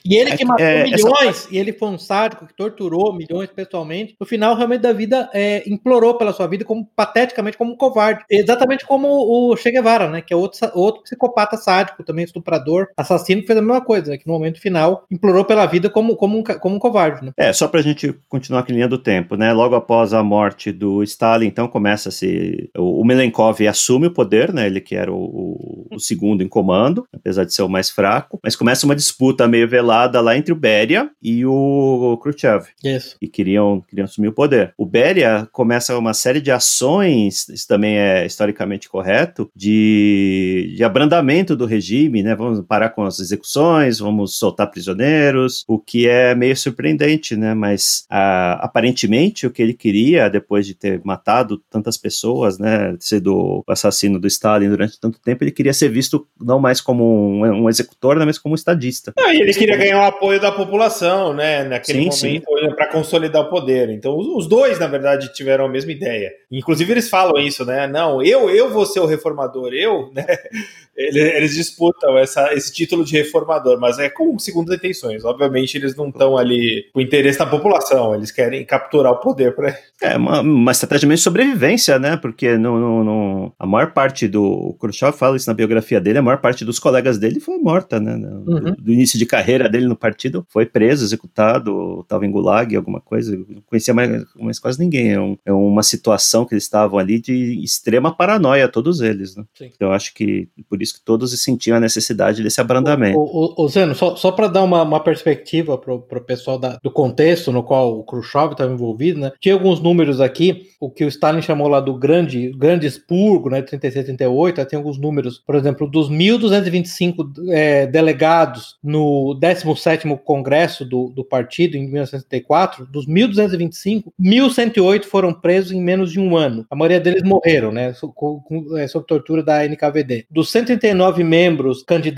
E 0.05 0.17
ele 0.17 0.37
que 0.37 0.43
É- 0.43 0.47
matou 0.47 0.65
é, 0.65 0.91
essa 0.91 0.97
milhões, 0.97 1.49
e 1.51 1.59
ele 1.59 1.73
foi 1.73 1.89
um 1.89 1.99
sádico 1.99 2.47
que 2.47 2.55
torturou 2.55 3.13
milhões 3.13 3.51
pessoalmente, 3.51 4.17
no 4.19 4.27
final, 4.27 4.55
realmente, 4.55 4.81
da 4.81 4.93
vida, 4.93 5.29
é, 5.33 5.63
implorou 5.69 6.15
pela 6.17 6.33
sua 6.33 6.47
vida 6.47 6.65
como 6.65 6.89
pateticamente 6.97 7.57
como 7.57 7.73
um 7.73 7.77
covarde. 7.77 8.25
Exatamente 8.31 8.87
como 8.87 9.09
o 9.09 9.57
Che 9.57 9.71
Guevara, 9.71 10.09
né? 10.09 10.21
Que 10.21 10.33
é 10.33 10.37
outro, 10.37 10.59
outro 10.75 11.03
psicopata 11.03 11.57
sádico, 11.57 12.03
também 12.03 12.27
estuprador, 12.53 12.89
assassino, 12.97 13.43
fez 13.43 13.59
a 13.59 13.63
mesma 13.63 13.81
coisa, 13.81 14.11
né, 14.11 14.19
que 14.19 14.27
no 14.27 14.33
momento 14.35 14.61
final 14.61 15.05
implorou 15.11 15.45
pela 15.45 15.67
vida 15.67 15.89
como, 15.89 16.17
como, 16.17 16.39
um, 16.39 16.43
como 16.43 16.77
um 16.77 16.79
covarde, 16.79 17.25
né? 17.25 17.33
É, 17.37 17.53
só 17.53 17.67
pra 17.69 17.83
gente 17.83 18.15
continuar 18.29 18.61
aqui 18.61 18.73
em 18.73 18.77
linha 18.77 18.89
do 18.89 18.99
tempo, 18.99 19.37
né? 19.37 19.53
Logo 19.53 19.75
após 19.75 20.13
a 20.13 20.23
morte 20.23 20.71
do 20.73 21.03
Stalin, 21.03 21.47
então 21.47 21.67
começa-se. 21.69 22.71
O, 22.77 23.01
o 23.01 23.05
Melenkov 23.05 23.61
assume 23.67 24.07
o 24.09 24.11
poder, 24.13 24.53
né? 24.53 24.67
Ele 24.67 24.81
que 24.81 24.95
era 24.95 25.13
o, 25.13 25.17
o- 25.17 25.87
o 25.93 25.99
segundo 26.01 26.43
em 26.43 26.49
comando, 26.49 27.05
apesar 27.13 27.45
de 27.45 27.53
ser 27.55 27.63
o 27.63 27.69
mais 27.69 27.91
fraco, 27.91 28.39
mas 28.43 28.57
começa 28.57 28.87
uma 28.87 28.97
disputa 28.97 29.47
meio 29.47 29.69
velada 29.69 30.21
lá 30.21 30.37
entre 30.37 30.53
o 30.53 30.57
Beria 30.57 31.11
e 31.23 31.45
o 31.45 32.19
Khrushchev. 32.23 32.65
Isso. 32.85 33.17
E 33.21 33.29
queriam, 33.29 33.83
queriam 33.89 34.05
assumir 34.05 34.29
o 34.29 34.33
poder. 34.33 34.73
O 34.79 34.87
Beria 34.87 35.47
começa 35.53 35.97
uma 35.99 36.15
série 36.15 36.41
de 36.41 36.51
ações, 36.51 37.49
isso 37.49 37.67
também 37.69 37.97
é 37.99 38.25
historicamente 38.27 38.89
correto, 38.89 39.51
de, 39.55 40.73
de 40.77 40.85
abrandamento 40.85 41.55
do 41.57 41.67
regime, 41.67 42.23
né? 42.23 42.35
Vamos 42.43 42.65
parar 42.67 42.91
com 42.91 43.05
as 43.05 43.19
execuções, 43.21 43.99
vamos 43.99 44.39
soltar 44.39 44.71
prisioneiros, 44.71 45.65
o 45.69 45.79
que 45.79 46.09
é 46.09 46.35
meio 46.35 46.57
surpreendente, 46.57 47.37
né? 47.37 47.55
Mas 47.55 48.05
ah, 48.11 48.59
aparentemente 48.63 49.47
o 49.47 49.51
que 49.51 49.63
ele 49.63 49.75
queria, 49.75 50.29
depois 50.29 50.67
de 50.67 50.75
ter 50.75 51.01
matado 51.05 51.59
tantas 51.71 51.97
pessoas, 51.97 52.59
né? 52.59 52.97
Sido 52.99 53.35
o 53.35 53.65
assassino 53.69 54.19
do 54.19 54.27
Stalin 54.27 54.69
durante 54.69 54.99
tanto 54.99 55.21
tempo, 55.21 55.45
ele 55.45 55.51
queria 55.53 55.73
ser 55.73 55.89
visto 55.89 56.27
não 56.41 56.59
mais 56.59 56.81
como 56.81 57.05
um, 57.05 57.65
um 57.65 57.69
executor, 57.69 58.17
né, 58.17 58.25
mas 58.25 58.39
como 58.39 58.55
um 58.55 58.57
estadista. 58.57 59.13
Ah, 59.19 59.33
e 59.35 59.41
ele 59.41 59.55
queria 59.55 59.77
ganhar 59.77 60.01
o 60.01 60.05
apoio 60.05 60.41
da 60.41 60.51
população, 60.51 61.33
né? 61.33 61.65
Naquele 61.65 62.11
Sim, 62.13 62.41
momento, 62.43 62.75
para 62.75 62.89
consolidar 62.91 63.43
o 63.43 63.51
poder. 63.51 63.91
Então, 63.91 64.17
os, 64.17 64.47
dois, 64.47 64.79
na 64.79 64.87
verdade, 64.87 65.33
tiveram 65.33 65.67
a 65.67 65.69
mesma 65.69 65.93
ideia. 65.93 66.31
Inclusive, 66.51 66.93
eles 66.93 67.09
falam 67.09 67.39
isso, 67.39 67.65
né? 67.65 67.87
Não, 67.87 68.23
eu, 68.23 68.51
eu 68.51 68.71
vou 68.71 68.85
ser 68.87 69.01
o 69.01 69.07
reformador, 69.07 69.73
eu, 69.73 70.11
né? 70.13 70.27
Ele- 70.97 71.21
Eles 71.21 71.55
disputam 71.55 72.19
essa, 72.19 72.32
esse 72.53 72.73
título 72.73 73.05
de 73.05 73.13
reformador, 73.17 73.79
mas 73.81 73.99
é 73.99 74.09
com 74.09 74.39
segundas 74.39 74.77
intenções. 74.77 75.25
Obviamente, 75.25 75.77
eles 75.77 75.97
não 75.97 76.09
estão 76.09 76.37
ali 76.37 76.87
com 76.93 77.01
interesse 77.01 77.39
na 77.39 77.47
população, 77.47 78.15
eles 78.15 78.31
querem 78.31 78.65
capturar 78.65 79.13
o 79.13 79.17
poder 79.21 79.55
para 79.55 79.77
É 80.01 80.17
uma, 80.17 80.41
uma 80.41 80.73
estratégia 80.73 81.07
meio 81.07 81.17
de 81.17 81.23
sobrevivência, 81.23 81.99
né? 81.99 82.17
Porque 82.17 82.57
no, 82.59 82.79
no- 82.79 83.05
no- 83.05 83.53
a 83.59 83.67
maior 83.67 83.93
parte 83.93 84.27
do. 84.29 84.43
O 84.43 84.75
Khrushchev 84.75 85.13
fala 85.17 85.37
isso 85.37 85.49
na 85.49 85.55
biografia 85.55 86.01
dele, 86.01 86.19
a 86.19 86.23
maior 86.23 86.39
parte 86.39 86.65
dos 86.65 86.79
colegas 86.79 87.19
dele 87.19 87.41
foi 87.41 87.59
morta, 87.59 87.99
né? 88.01 88.17
No- 88.17 88.43
Uhum. 88.53 88.61
Do, 88.61 88.73
do 88.77 88.93
início 88.93 89.19
de 89.19 89.25
carreira 89.27 89.69
dele 89.69 89.87
no 89.87 89.97
partido, 89.97 90.45
foi 90.49 90.67
preso, 90.67 91.05
executado, 91.05 92.01
estava 92.03 92.25
em 92.27 92.31
gulag, 92.31 92.75
alguma 92.77 93.01
coisa. 93.01 93.35
Eu 93.35 93.47
Não 93.49 93.63
conhecia 93.63 93.93
mais, 93.95 94.25
mais 94.39 94.59
quase 94.59 94.79
ninguém. 94.79 95.13
É, 95.13 95.21
um- 95.21 95.37
é 95.45 95.53
uma 95.53 95.83
situação 95.83 96.45
que 96.45 96.55
eles 96.55 96.65
estavam 96.65 96.99
ali 96.99 97.21
de 97.21 97.63
extrema 97.63 98.15
paranoia, 98.15 98.69
todos 98.69 99.01
eles, 99.01 99.37
né? 99.37 99.45
Sim. 99.55 99.71
Então 99.75 99.89
eu 99.89 99.93
acho 99.95 100.13
que 100.15 100.49
por 100.69 100.81
isso 100.83 100.95
que 100.95 101.05
todos 101.05 101.33
sentiam 101.43 101.77
a 101.77 101.81
necessidade 101.81 102.13
desse 102.43 102.61
abrandamento. 102.61 103.19
O, 103.19 103.55
o, 103.59 103.65
o 103.65 103.69
Zeno, 103.69 103.95
só, 103.95 104.15
só 104.17 104.31
para 104.33 104.47
dar 104.49 104.63
uma, 104.63 104.83
uma 104.83 105.01
perspectiva 105.01 105.77
para 105.79 105.93
o 105.95 106.01
pessoal 106.21 106.59
da- 106.59 106.79
do 106.83 106.91
contexto 106.91 107.51
no 107.51 107.63
qual 107.63 107.99
o 107.99 108.05
Khrushchev 108.05 108.53
estava 108.53 108.73
envolvido, 108.73 109.19
né? 109.21 109.33
Tinha 109.41 109.55
alguns 109.55 109.81
números 109.81 110.21
aqui, 110.21 110.69
o 110.81 110.91
que 110.91 111.05
o 111.05 111.09
Stalin 111.09 111.43
chamou 111.43 111.69
lá 111.69 111.81
do 111.81 111.95
grande, 111.95 112.51
grande 112.57 112.87
expurgo, 112.87 113.49
né? 113.51 113.63
36, 113.63 114.05
38, 114.05 114.61
aí 114.61 114.67
tem 114.67 114.77
alguns 114.77 114.99
números, 114.99 115.43
por 115.45 115.55
exemplo, 115.55 115.87
dos 115.89 116.11
1.225 116.11 117.49
é, 117.51 117.87
delegados 117.87 118.77
no 118.83 119.37
17º 119.41 120.19
Congresso 120.19 120.85
do, 120.85 121.09
do 121.11 121.25
partido, 121.25 121.77
em 121.77 121.83
1964, 121.89 122.87
dos 122.87 123.07
1.225, 123.07 124.05
1.108 124.21 125.05
foram 125.05 125.33
presos 125.33 125.73
em 125.73 125.81
menos 125.81 126.13
de 126.13 126.21
um 126.21 126.37
ano. 126.37 126.67
A 126.71 126.77
maioria 126.77 127.01
deles 127.01 127.23
morreram, 127.23 127.73
né? 127.73 127.93
so- 127.93 128.13
com- 128.13 128.41
com- 128.41 128.77
é, 128.77 128.87
sob 128.87 129.07
tortura 129.07 129.43
da 129.43 129.65
NKVD. 129.65 130.27
Dos 130.31 130.51
139 130.51 131.25
membros 131.25 131.83
candidatos 131.83 132.12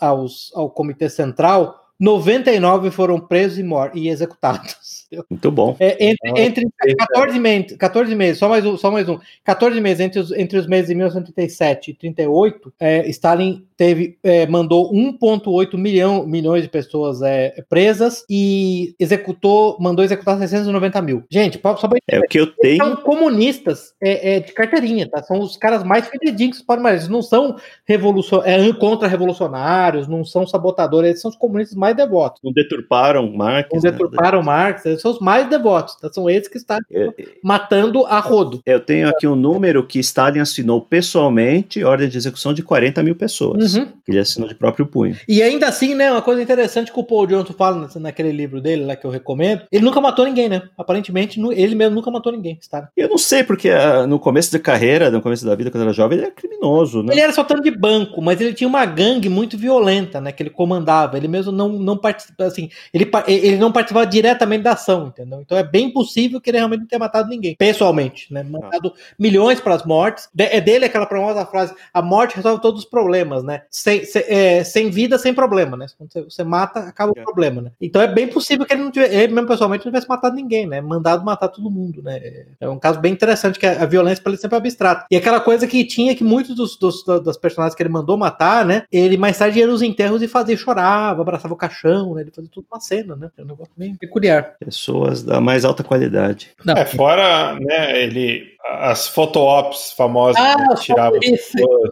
aos, 0.00 0.50
ao 0.54 0.70
Comitê 0.70 1.08
Central, 1.08 1.88
99 1.98 2.90
foram 2.90 3.20
presos 3.20 3.58
e, 3.58 3.64
e 3.94 4.08
executados. 4.08 4.99
Muito 5.28 5.50
bom. 5.50 5.76
É, 5.80 6.08
entre, 6.08 6.40
entre 6.40 6.68
14, 6.98 7.38
meses, 7.38 7.76
14 7.76 8.14
meses, 8.14 8.38
só 8.38 8.48
mais 8.48 8.64
um, 8.64 8.76
só 8.76 8.90
mais 8.90 9.08
um. 9.08 9.18
14 9.44 9.80
meses 9.80 10.00
entre 10.00 10.20
os, 10.20 10.32
entre 10.32 10.58
os 10.58 10.66
meses 10.66 10.88
de 10.88 10.94
1937 10.94 11.90
e 11.90 11.94
38, 11.94 12.72
é, 12.78 13.08
Stalin 13.08 13.64
teve, 13.76 14.18
é, 14.22 14.46
mandou 14.46 14.92
1,8 14.92 15.76
milhão, 15.78 16.26
milhões 16.26 16.62
de 16.62 16.68
pessoas 16.68 17.22
é, 17.22 17.64
presas 17.66 18.24
e 18.28 18.94
executou, 19.00 19.76
mandou 19.80 20.04
executar 20.04 20.38
690 20.38 21.00
mil. 21.00 21.24
Gente, 21.30 21.58
só 21.62 21.88
pra 21.88 21.98
É 22.06 22.18
o 22.18 22.22
que 22.24 22.38
eu 22.38 22.46
tenho. 22.46 22.76
são 22.76 22.96
comunistas 22.96 23.94
é, 23.98 24.36
é, 24.36 24.40
de 24.40 24.52
carteirinha, 24.52 25.08
tá? 25.08 25.22
São 25.22 25.40
os 25.40 25.56
caras 25.56 25.82
mais 25.82 26.06
fidedignos 26.08 26.58
que 26.58 26.66
podem 26.66 26.82
mais. 26.82 26.96
Eles 26.96 27.08
não 27.08 27.22
são 27.22 27.56
revolucion... 27.86 28.42
é, 28.44 28.70
contra-revolucionários, 28.74 30.06
não 30.06 30.24
são 30.24 30.46
sabotadores, 30.46 31.10
eles 31.10 31.20
são 31.22 31.30
os 31.30 31.36
comunistas 31.36 31.76
mais 31.76 31.96
devotos. 31.96 32.40
Não 32.44 32.52
deturparam 32.52 33.32
Marx. 33.32 33.70
Não 33.72 33.80
né? 33.80 33.90
deturparam 33.90 34.42
Marx, 34.42 34.84
eles 35.00 35.02
são 35.02 35.10
os 35.12 35.18
mais 35.18 35.48
devotos, 35.48 35.96
tá? 35.96 36.12
São 36.12 36.28
eles 36.28 36.48
que 36.48 36.58
estão 36.58 36.78
É, 36.92 37.08
matando 37.42 38.04
a 38.06 38.20
rodo. 38.20 38.60
Eu 38.64 38.80
tenho 38.80 39.08
aqui 39.08 39.26
um 39.26 39.34
número 39.34 39.86
que 39.86 39.98
Stalin 40.00 40.40
assinou 40.40 40.80
pessoalmente, 40.80 41.82
ordem 41.82 42.08
de 42.08 42.16
execução 42.16 42.52
de 42.52 42.62
40 42.62 43.02
mil 43.02 43.14
pessoas. 43.14 43.74
Uhum. 43.74 43.88
Ele 44.06 44.18
assinou 44.18 44.48
de 44.48 44.54
próprio 44.54 44.86
punho. 44.86 45.16
E 45.28 45.42
ainda 45.42 45.68
assim, 45.68 45.94
né, 45.94 46.10
uma 46.10 46.22
coisa 46.22 46.42
interessante 46.42 46.92
que 46.92 47.00
o 47.00 47.04
Paul 47.04 47.26
Johnson 47.26 47.52
fala 47.52 47.88
naquele 47.96 48.32
livro 48.32 48.60
dele 48.60 48.84
lá 48.84 48.96
que 48.96 49.06
eu 49.06 49.10
recomendo, 49.10 49.62
ele 49.70 49.84
nunca 49.84 50.00
matou 50.00 50.24
ninguém, 50.24 50.48
né? 50.48 50.62
Aparentemente, 50.76 51.40
ele 51.52 51.74
mesmo 51.74 51.94
nunca 51.94 52.10
matou 52.10 52.32
ninguém, 52.32 52.58
tá? 52.70 52.88
Eu 52.96 53.08
não 53.08 53.18
sei, 53.18 53.42
porque 53.42 53.70
ah, 53.70 54.06
no 54.06 54.18
começo 54.18 54.52
da 54.52 54.58
carreira, 54.58 55.10
no 55.10 55.22
começo 55.22 55.44
da 55.44 55.54
vida, 55.54 55.70
quando 55.70 55.82
era 55.82 55.92
jovem, 55.92 56.18
ele 56.18 56.26
era 56.26 56.34
criminoso, 56.34 57.02
né? 57.02 57.12
Ele 57.12 57.20
era 57.20 57.32
soltando 57.32 57.62
de 57.62 57.70
banco, 57.70 58.20
mas 58.20 58.40
ele 58.40 58.52
tinha 58.52 58.68
uma 58.68 58.84
gangue 58.84 59.28
muito 59.28 59.56
violenta, 59.56 60.20
né? 60.20 60.32
Que 60.32 60.42
ele 60.42 60.50
comandava. 60.50 61.16
Ele 61.16 61.28
mesmo 61.28 61.52
não, 61.52 61.68
não 61.68 61.96
participa, 61.96 62.44
assim, 62.44 62.68
ele, 62.92 63.08
ele 63.26 63.56
não 63.56 63.72
participava 63.72 64.06
diretamente 64.06 64.62
da 64.62 64.72
ação, 64.72 64.89
população, 64.90 65.08
entendeu? 65.08 65.40
Então 65.40 65.56
é 65.56 65.62
bem 65.62 65.90
possível 65.90 66.40
que 66.40 66.50
ele 66.50 66.58
realmente 66.58 66.80
não 66.80 66.86
tenha 66.86 66.98
matado 66.98 67.28
ninguém, 67.28 67.54
pessoalmente, 67.56 68.32
né? 68.32 68.42
Matado 68.42 68.92
milhões 69.18 69.60
para 69.60 69.74
as 69.74 69.84
mortes. 69.84 70.28
De- 70.34 70.44
é 70.44 70.60
dele 70.60 70.84
aquela 70.84 71.06
famosa 71.06 71.44
frase: 71.46 71.74
a 71.92 72.02
morte 72.02 72.36
resolve 72.36 72.60
todos 72.60 72.80
os 72.84 72.88
problemas, 72.88 73.44
né? 73.44 73.62
Sem, 73.70 74.04
sem, 74.04 74.22
é, 74.26 74.64
sem 74.64 74.90
vida, 74.90 75.18
sem 75.18 75.32
problema, 75.32 75.76
né? 75.76 75.86
Quando 75.96 76.12
você, 76.12 76.22
você 76.22 76.44
mata, 76.44 76.80
acaba 76.80 77.12
o 77.12 77.14
problema, 77.14 77.62
né? 77.62 77.72
Então 77.80 78.02
é 78.02 78.06
bem 78.08 78.28
possível 78.28 78.66
que 78.66 78.72
ele 78.72 78.82
não 78.82 78.90
tivesse, 78.90 79.14
ele 79.14 79.32
mesmo 79.32 79.48
pessoalmente 79.48 79.84
não 79.84 79.92
tivesse 79.92 80.08
matado 80.08 80.34
ninguém, 80.34 80.66
né? 80.66 80.80
Mandado 80.80 81.24
matar 81.24 81.48
todo 81.48 81.70
mundo, 81.70 82.02
né? 82.02 82.46
É 82.60 82.68
um 82.68 82.78
caso 82.78 83.00
bem 83.00 83.12
interessante 83.12 83.58
que 83.58 83.66
a, 83.66 83.82
a 83.82 83.86
violência 83.86 84.22
para 84.22 84.32
ele 84.32 84.40
sempre 84.40 84.56
é 84.56 84.58
abstrata. 84.58 85.06
E 85.10 85.16
aquela 85.16 85.40
coisa 85.40 85.66
que 85.66 85.84
tinha 85.84 86.14
que 86.14 86.24
muitos 86.24 86.54
dos, 86.54 86.76
dos, 86.76 87.04
das 87.22 87.36
personagens 87.36 87.74
que 87.74 87.82
ele 87.82 87.90
mandou 87.90 88.16
matar, 88.16 88.64
né? 88.64 88.84
Ele 88.90 89.16
mais 89.16 89.38
tarde 89.38 89.58
ia 89.58 89.66
nos 89.66 89.82
enterros 89.82 90.22
e 90.22 90.28
fazia, 90.28 90.56
chorava, 90.56 91.22
abraçava 91.22 91.54
o 91.54 91.56
caixão, 91.56 92.14
né? 92.14 92.22
Ele 92.22 92.30
fazia 92.30 92.50
tudo 92.52 92.66
uma 92.70 92.80
cena, 92.80 93.16
né? 93.16 93.30
É 93.36 93.42
um 93.42 93.46
negócio 93.46 93.72
bem 93.76 93.94
peculiar. 93.94 94.56
Pessoas 94.80 95.22
da 95.22 95.42
mais 95.42 95.62
alta 95.62 95.84
qualidade. 95.84 96.48
Não. 96.64 96.74
É, 96.74 96.86
fora, 96.86 97.54
né, 97.60 98.02
ele. 98.02 98.56
As 98.68 99.08
photo-ops 99.08 99.92
famosas 99.92 100.40
Ah, 100.40 100.56
né, 100.56 100.66
que 100.74 100.82
tiravam. 100.82 101.18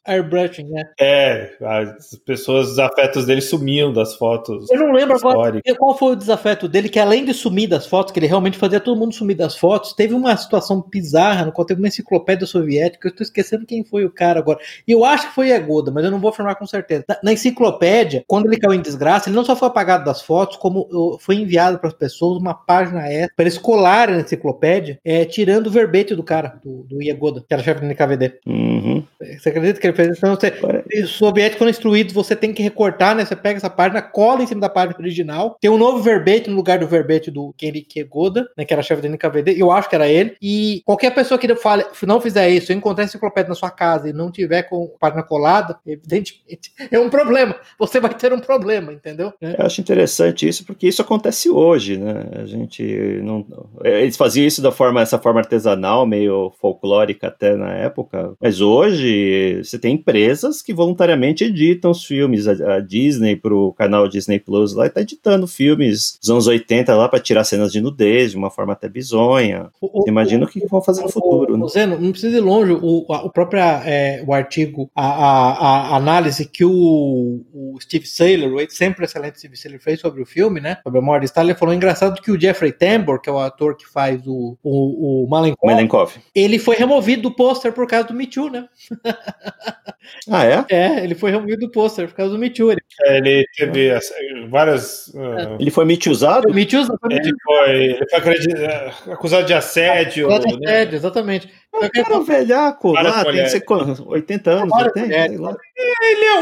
Airbrushing, 0.06 0.64
né? 0.64 0.90
É, 1.00 1.50
as 1.60 2.14
pessoas, 2.26 2.70
os 2.70 2.78
afetos 2.78 3.26
dele 3.26 3.40
sumiam 3.40 3.92
das 3.92 4.14
fotos. 4.14 4.70
Eu 4.70 4.78
não 4.78 4.92
lembro 4.92 5.16
agora 5.16 5.60
qual 5.78 5.96
foi 5.96 6.12
o 6.12 6.16
desafeto 6.16 6.68
dele, 6.68 6.88
que 6.88 6.98
além 6.98 7.24
de 7.24 7.32
sumir 7.32 7.68
das 7.68 7.86
fotos, 7.86 8.12
que 8.12 8.18
ele 8.18 8.26
realmente 8.26 8.58
fazia 8.58 8.80
todo 8.80 8.98
mundo 8.98 9.14
sumir 9.14 9.36
das 9.36 9.56
fotos, 9.56 9.92
teve 9.92 10.14
uma 10.14 10.36
situação 10.36 10.84
bizarra 10.90 11.46
no 11.46 11.52
qual 11.52 11.64
teve 11.64 11.80
uma 11.80 11.88
enciclopédia 11.88 12.46
soviética, 12.46 13.08
eu 13.08 13.10
estou 13.10 13.24
esquecendo 13.24 13.66
quem 13.66 13.84
foi 13.84 14.04
o 14.04 14.10
cara 14.10 14.38
agora. 14.38 14.58
E 14.86 14.92
eu 14.92 15.04
acho 15.04 15.28
que 15.28 15.34
foi 15.34 15.48
Yagoda, 15.48 15.90
mas 15.90 16.04
eu 16.04 16.10
não 16.10 16.20
vou 16.20 16.30
afirmar 16.30 16.56
com 16.56 16.66
certeza. 16.66 17.04
Na, 17.08 17.18
na 17.22 17.32
enciclopédia, 17.32 18.24
quando 18.26 18.46
ele 18.46 18.58
caiu 18.58 18.74
em 18.74 18.82
desgraça, 18.82 19.28
ele 19.28 19.36
não 19.36 19.44
só 19.44 19.56
foi 19.56 19.68
apagado 19.68 20.04
das 20.04 20.20
fotos, 20.20 20.56
como 20.56 21.18
foi 21.20 21.36
enviado 21.36 21.78
para 21.78 21.88
as 21.88 21.94
pessoas 21.94 22.38
uma 22.38 22.54
página 22.54 23.08
extra 23.08 23.32
para 23.36 23.44
eles 23.44 23.58
colarem 23.58 24.16
na 24.16 24.22
enciclopédia, 24.22 24.98
é, 25.04 25.24
tirando 25.24 25.68
o 25.68 25.70
verbete 25.70 26.14
do 26.14 26.22
cara, 26.22 26.57
do, 26.62 26.84
do 26.84 27.02
Yagoda, 27.02 27.40
que 27.46 27.52
era 27.52 27.62
chefe 27.62 27.80
do 27.80 27.86
NKVD. 27.86 28.40
Uhum. 28.46 29.04
Você 29.38 29.48
acredita 29.48 29.80
que 29.80 29.86
ele 29.86 29.96
fez 29.96 30.08
isso? 30.10 30.18
Então, 30.18 30.36
você, 30.36 31.02
os 31.02 31.10
soviéticos 31.10 31.58
foram 31.58 31.70
instruídos, 31.70 32.12
você 32.12 32.36
tem 32.36 32.52
que 32.52 32.62
recortar, 32.62 33.14
né? 33.14 33.24
Você 33.24 33.36
pega 33.36 33.56
essa 33.56 33.70
página, 33.70 34.02
cola 34.02 34.42
em 34.42 34.46
cima 34.46 34.60
da 34.60 34.68
página 34.68 34.98
original, 34.98 35.56
tem 35.60 35.70
um 35.70 35.78
novo 35.78 36.02
verbete 36.02 36.50
no 36.50 36.56
lugar 36.56 36.78
do 36.78 36.86
verbete 36.86 37.30
do 37.30 37.52
Kenrique 37.56 38.02
Goda, 38.04 38.48
né? 38.56 38.64
Que 38.64 38.72
era 38.72 38.82
chefe 38.82 39.02
do 39.02 39.08
NKVD, 39.08 39.54
eu 39.56 39.70
acho 39.70 39.88
que 39.88 39.94
era 39.94 40.08
ele. 40.08 40.36
E 40.40 40.82
qualquer 40.84 41.14
pessoa 41.14 41.38
que 41.38 41.54
fale, 41.56 41.84
não 42.06 42.20
fizer 42.20 42.48
isso, 42.50 42.72
encontrar 42.72 43.04
enciclopédia 43.04 43.48
na 43.48 43.54
sua 43.54 43.70
casa 43.70 44.08
e 44.08 44.12
não 44.12 44.30
tiver 44.30 44.64
com 44.64 44.90
a 44.96 44.98
página 44.98 45.22
colada, 45.22 45.78
evidentemente 45.86 46.72
é 46.90 46.98
um 46.98 47.10
problema. 47.10 47.54
Você 47.78 48.00
vai 48.00 48.12
ter 48.14 48.32
um 48.32 48.40
problema, 48.40 48.92
entendeu? 48.92 49.32
Eu 49.40 49.66
acho 49.66 49.80
interessante 49.80 50.48
isso 50.48 50.64
porque 50.64 50.88
isso 50.88 51.02
acontece 51.02 51.50
hoje, 51.50 51.96
né? 51.96 52.24
A 52.36 52.46
gente 52.46 52.82
não. 53.22 53.46
Eles 53.84 54.16
faziam 54.16 54.46
isso 54.46 54.62
da 54.62 54.72
forma, 54.72 55.00
essa 55.00 55.18
forma 55.18 55.40
artesanal, 55.40 56.06
meio 56.06 56.47
folclórica 56.60 57.28
até 57.28 57.56
na 57.56 57.72
época. 57.74 58.32
Mas 58.40 58.60
hoje 58.60 59.62
você 59.64 59.78
tem 59.78 59.94
empresas 59.94 60.62
que 60.62 60.72
voluntariamente 60.74 61.44
editam 61.44 61.90
os 61.90 62.04
filmes. 62.04 62.46
A, 62.48 62.76
a 62.76 62.80
Disney, 62.80 63.36
pro 63.36 63.72
canal 63.74 64.08
Disney 64.08 64.38
Plus, 64.38 64.74
lá 64.74 64.86
está 64.86 65.00
editando 65.00 65.46
filmes 65.46 66.18
dos 66.20 66.30
anos 66.30 66.46
80 66.46 66.94
lá 66.94 67.08
para 67.08 67.20
tirar 67.20 67.44
cenas 67.44 67.72
de 67.72 67.80
nudez 67.80 68.32
de 68.32 68.36
uma 68.36 68.50
forma 68.50 68.72
até 68.72 68.88
bizonha. 68.88 69.70
Você 69.80 70.10
imagina 70.10 70.44
o 70.44 70.48
que 70.48 70.66
vão 70.66 70.80
fazer 70.82 71.02
no 71.02 71.08
futuro, 71.08 71.56
né? 71.56 71.64
O 71.64 71.68
Zeno, 71.68 71.98
não 71.98 72.10
precisa 72.10 72.36
ir 72.36 72.40
longe, 72.40 72.72
o, 72.72 73.06
a- 73.12 73.24
o 73.24 73.30
próprio 73.30 73.60
é, 73.60 74.22
o 74.26 74.32
artigo, 74.32 74.90
a, 74.94 75.06
a- 75.06 75.88
a 75.92 75.96
análise 75.96 76.44
que 76.46 76.64
o, 76.64 77.42
o 77.52 77.78
Steve 77.80 78.06
Saylor, 78.06 78.52
o 78.54 78.70
sempre 78.70 79.04
excelente 79.04 79.38
Steve 79.38 79.56
Saylor, 79.56 79.80
fez 79.80 80.00
sobre 80.00 80.22
o 80.22 80.26
filme, 80.26 80.60
né? 80.60 80.78
Sobre 80.82 80.98
a 80.98 81.02
morte 81.02 81.22
de 81.22 81.26
Stalin, 81.26 81.50
ele 81.50 81.58
falou 81.58 81.74
engraçado 81.74 82.20
que 82.20 82.30
o 82.30 82.40
Jeffrey 82.40 82.72
Tambor, 82.72 83.20
que 83.20 83.28
é 83.28 83.32
o 83.32 83.38
ator 83.38 83.76
que 83.76 83.86
faz 83.86 84.20
o, 84.26 84.56
o, 84.62 85.24
o 85.24 85.28
Malenkov, 85.28 85.70
Malenkov. 85.72 86.12
Ele 86.40 86.58
foi 86.58 86.76
removido 86.76 87.22
do 87.22 87.30
pôster 87.34 87.72
por 87.72 87.86
causa 87.86 88.08
do 88.08 88.14
Me 88.14 88.26
Too, 88.26 88.50
né? 88.50 88.68
Ah, 90.30 90.44
é? 90.44 90.64
É, 90.70 91.04
ele 91.04 91.14
foi 91.14 91.30
removido 91.30 91.66
do 91.66 91.70
pôster 91.70 92.08
por 92.08 92.14
causa 92.14 92.32
do 92.32 92.38
Me 92.38 92.48
Too. 92.48 92.72
Ele, 92.72 92.80
É, 93.04 93.16
Ele 93.18 93.44
teve 93.56 93.90
as- 93.90 94.10
várias. 94.48 95.14
ah, 95.14 95.56
Ele 95.60 95.70
foi 95.70 95.84
mituzado? 95.84 96.48
o 96.48 96.54
Me 96.54 96.64
Too 96.64 96.84
foi 96.86 96.96
ele 97.10 97.32
foi, 97.44 97.70
ele 97.74 98.06
foi 98.06 99.12
acusado 99.12 99.46
de 99.46 99.52
assédio. 99.54 100.28
Pode 100.28 100.46
né? 100.60 100.70
assédio, 100.70 100.96
exatamente. 100.96 101.48
Que- 101.80 102.02
Cara, 102.02 102.16
um 102.18 102.24
velhaco 102.24 102.92
lá, 102.92 103.24
tem 103.24 103.48
ser 103.48 103.60
quantos? 103.60 104.00
80 104.00 104.50
anos, 104.50 104.70
Várias 104.70 104.86
80, 104.96 105.06
mulheres, 105.06 105.30
sei 105.36 105.38
lá. 105.38 105.56
Ele 106.02 106.24
é 106.24 106.40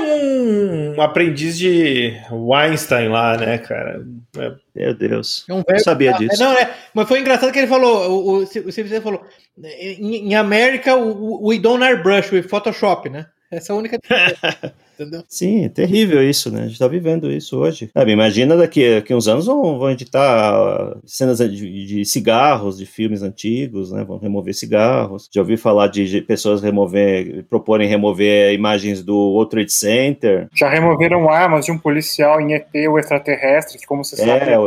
um 0.97 1.03
aprendiz 1.03 1.59
de 1.59 2.13
Weinstein 2.31 3.09
lá, 3.09 3.37
né, 3.37 3.59
cara? 3.59 4.05
É, 4.39 4.53
Meu 4.75 4.95
Deus. 4.95 5.45
É 5.49 5.53
um 5.53 5.57
Não 5.59 5.65
velho- 5.69 5.83
sabia 5.85 6.15
Ah, 6.15 6.19
disso. 6.19 6.43
Não, 6.43 6.53
é, 6.53 6.71
mas 6.95 7.09
foi 7.09 7.21
engraçado 7.21 7.53
que 7.53 7.59
ele 7.59 7.67
falou, 7.67 8.11
o, 8.11 8.39
o, 8.39 8.43
o 8.43 9.01
falou, 9.01 9.23
em, 9.63 10.29
em 10.31 10.35
América, 10.35 10.95
o, 10.97 11.45
o- 11.45 11.49
we 11.49 11.59
don't 11.59 11.83
airbrush 11.85 12.33
with 12.33 12.43
Photoshop, 12.45 13.09
né? 13.09 13.27
Essa 13.51 13.73
é 13.73 13.75
a 13.75 13.79
única 13.79 13.99
diferença, 13.99 14.75
entendeu? 14.99 15.23
Sim, 15.29 15.65
é 15.65 15.69
terrível 15.69 16.23
isso, 16.23 16.51
né? 16.51 16.63
A 16.63 16.67
gente 16.67 16.79
tá 16.79 16.89
vivendo 16.89 17.31
isso 17.31 17.59
hoje. 17.59 17.91
Sabe, 17.93 18.13
imagina 18.13 18.57
daqui, 18.57 18.97
daqui 18.97 19.15
uns 19.15 19.29
anos 19.29 19.47
vão, 19.47 19.79
vão 19.79 19.91
editar 19.91 20.55
ah, 20.55 20.97
cenas 21.05 21.39
de, 21.39 21.87
de 21.87 22.05
cigarros, 22.05 22.79
de 22.79 22.87
filmes 22.87 23.23
antigos, 23.23 23.93
né? 23.93 24.05
Vão 24.05 24.19
remover 24.19 24.55
cigarros. 24.55 25.29
Já 25.33 25.41
ouvi 25.41 25.57
falar 25.57 25.89
de, 25.89 26.21
pessoas 26.23 26.63
remover, 26.63 27.45
proporem 27.45 27.89
remover 27.89 28.53
imagens 28.53 29.03
do 29.03 29.15
World 29.15 29.51
Trade 29.51 29.73
Center. 29.73 30.49
Já 30.55 30.69
removeram 30.69 31.29
armas 31.29 31.67
de 31.67 31.73
um 31.73 31.79
policial 31.79 32.41
em 32.41 32.55
ET, 32.55 32.69
o 32.91 32.99
extraterrestre, 32.99 33.79
que, 33.79 33.87
como 33.87 34.05
você 34.05 34.21
É, 34.23 34.27
sabe, 34.27 34.51
é 34.51 34.59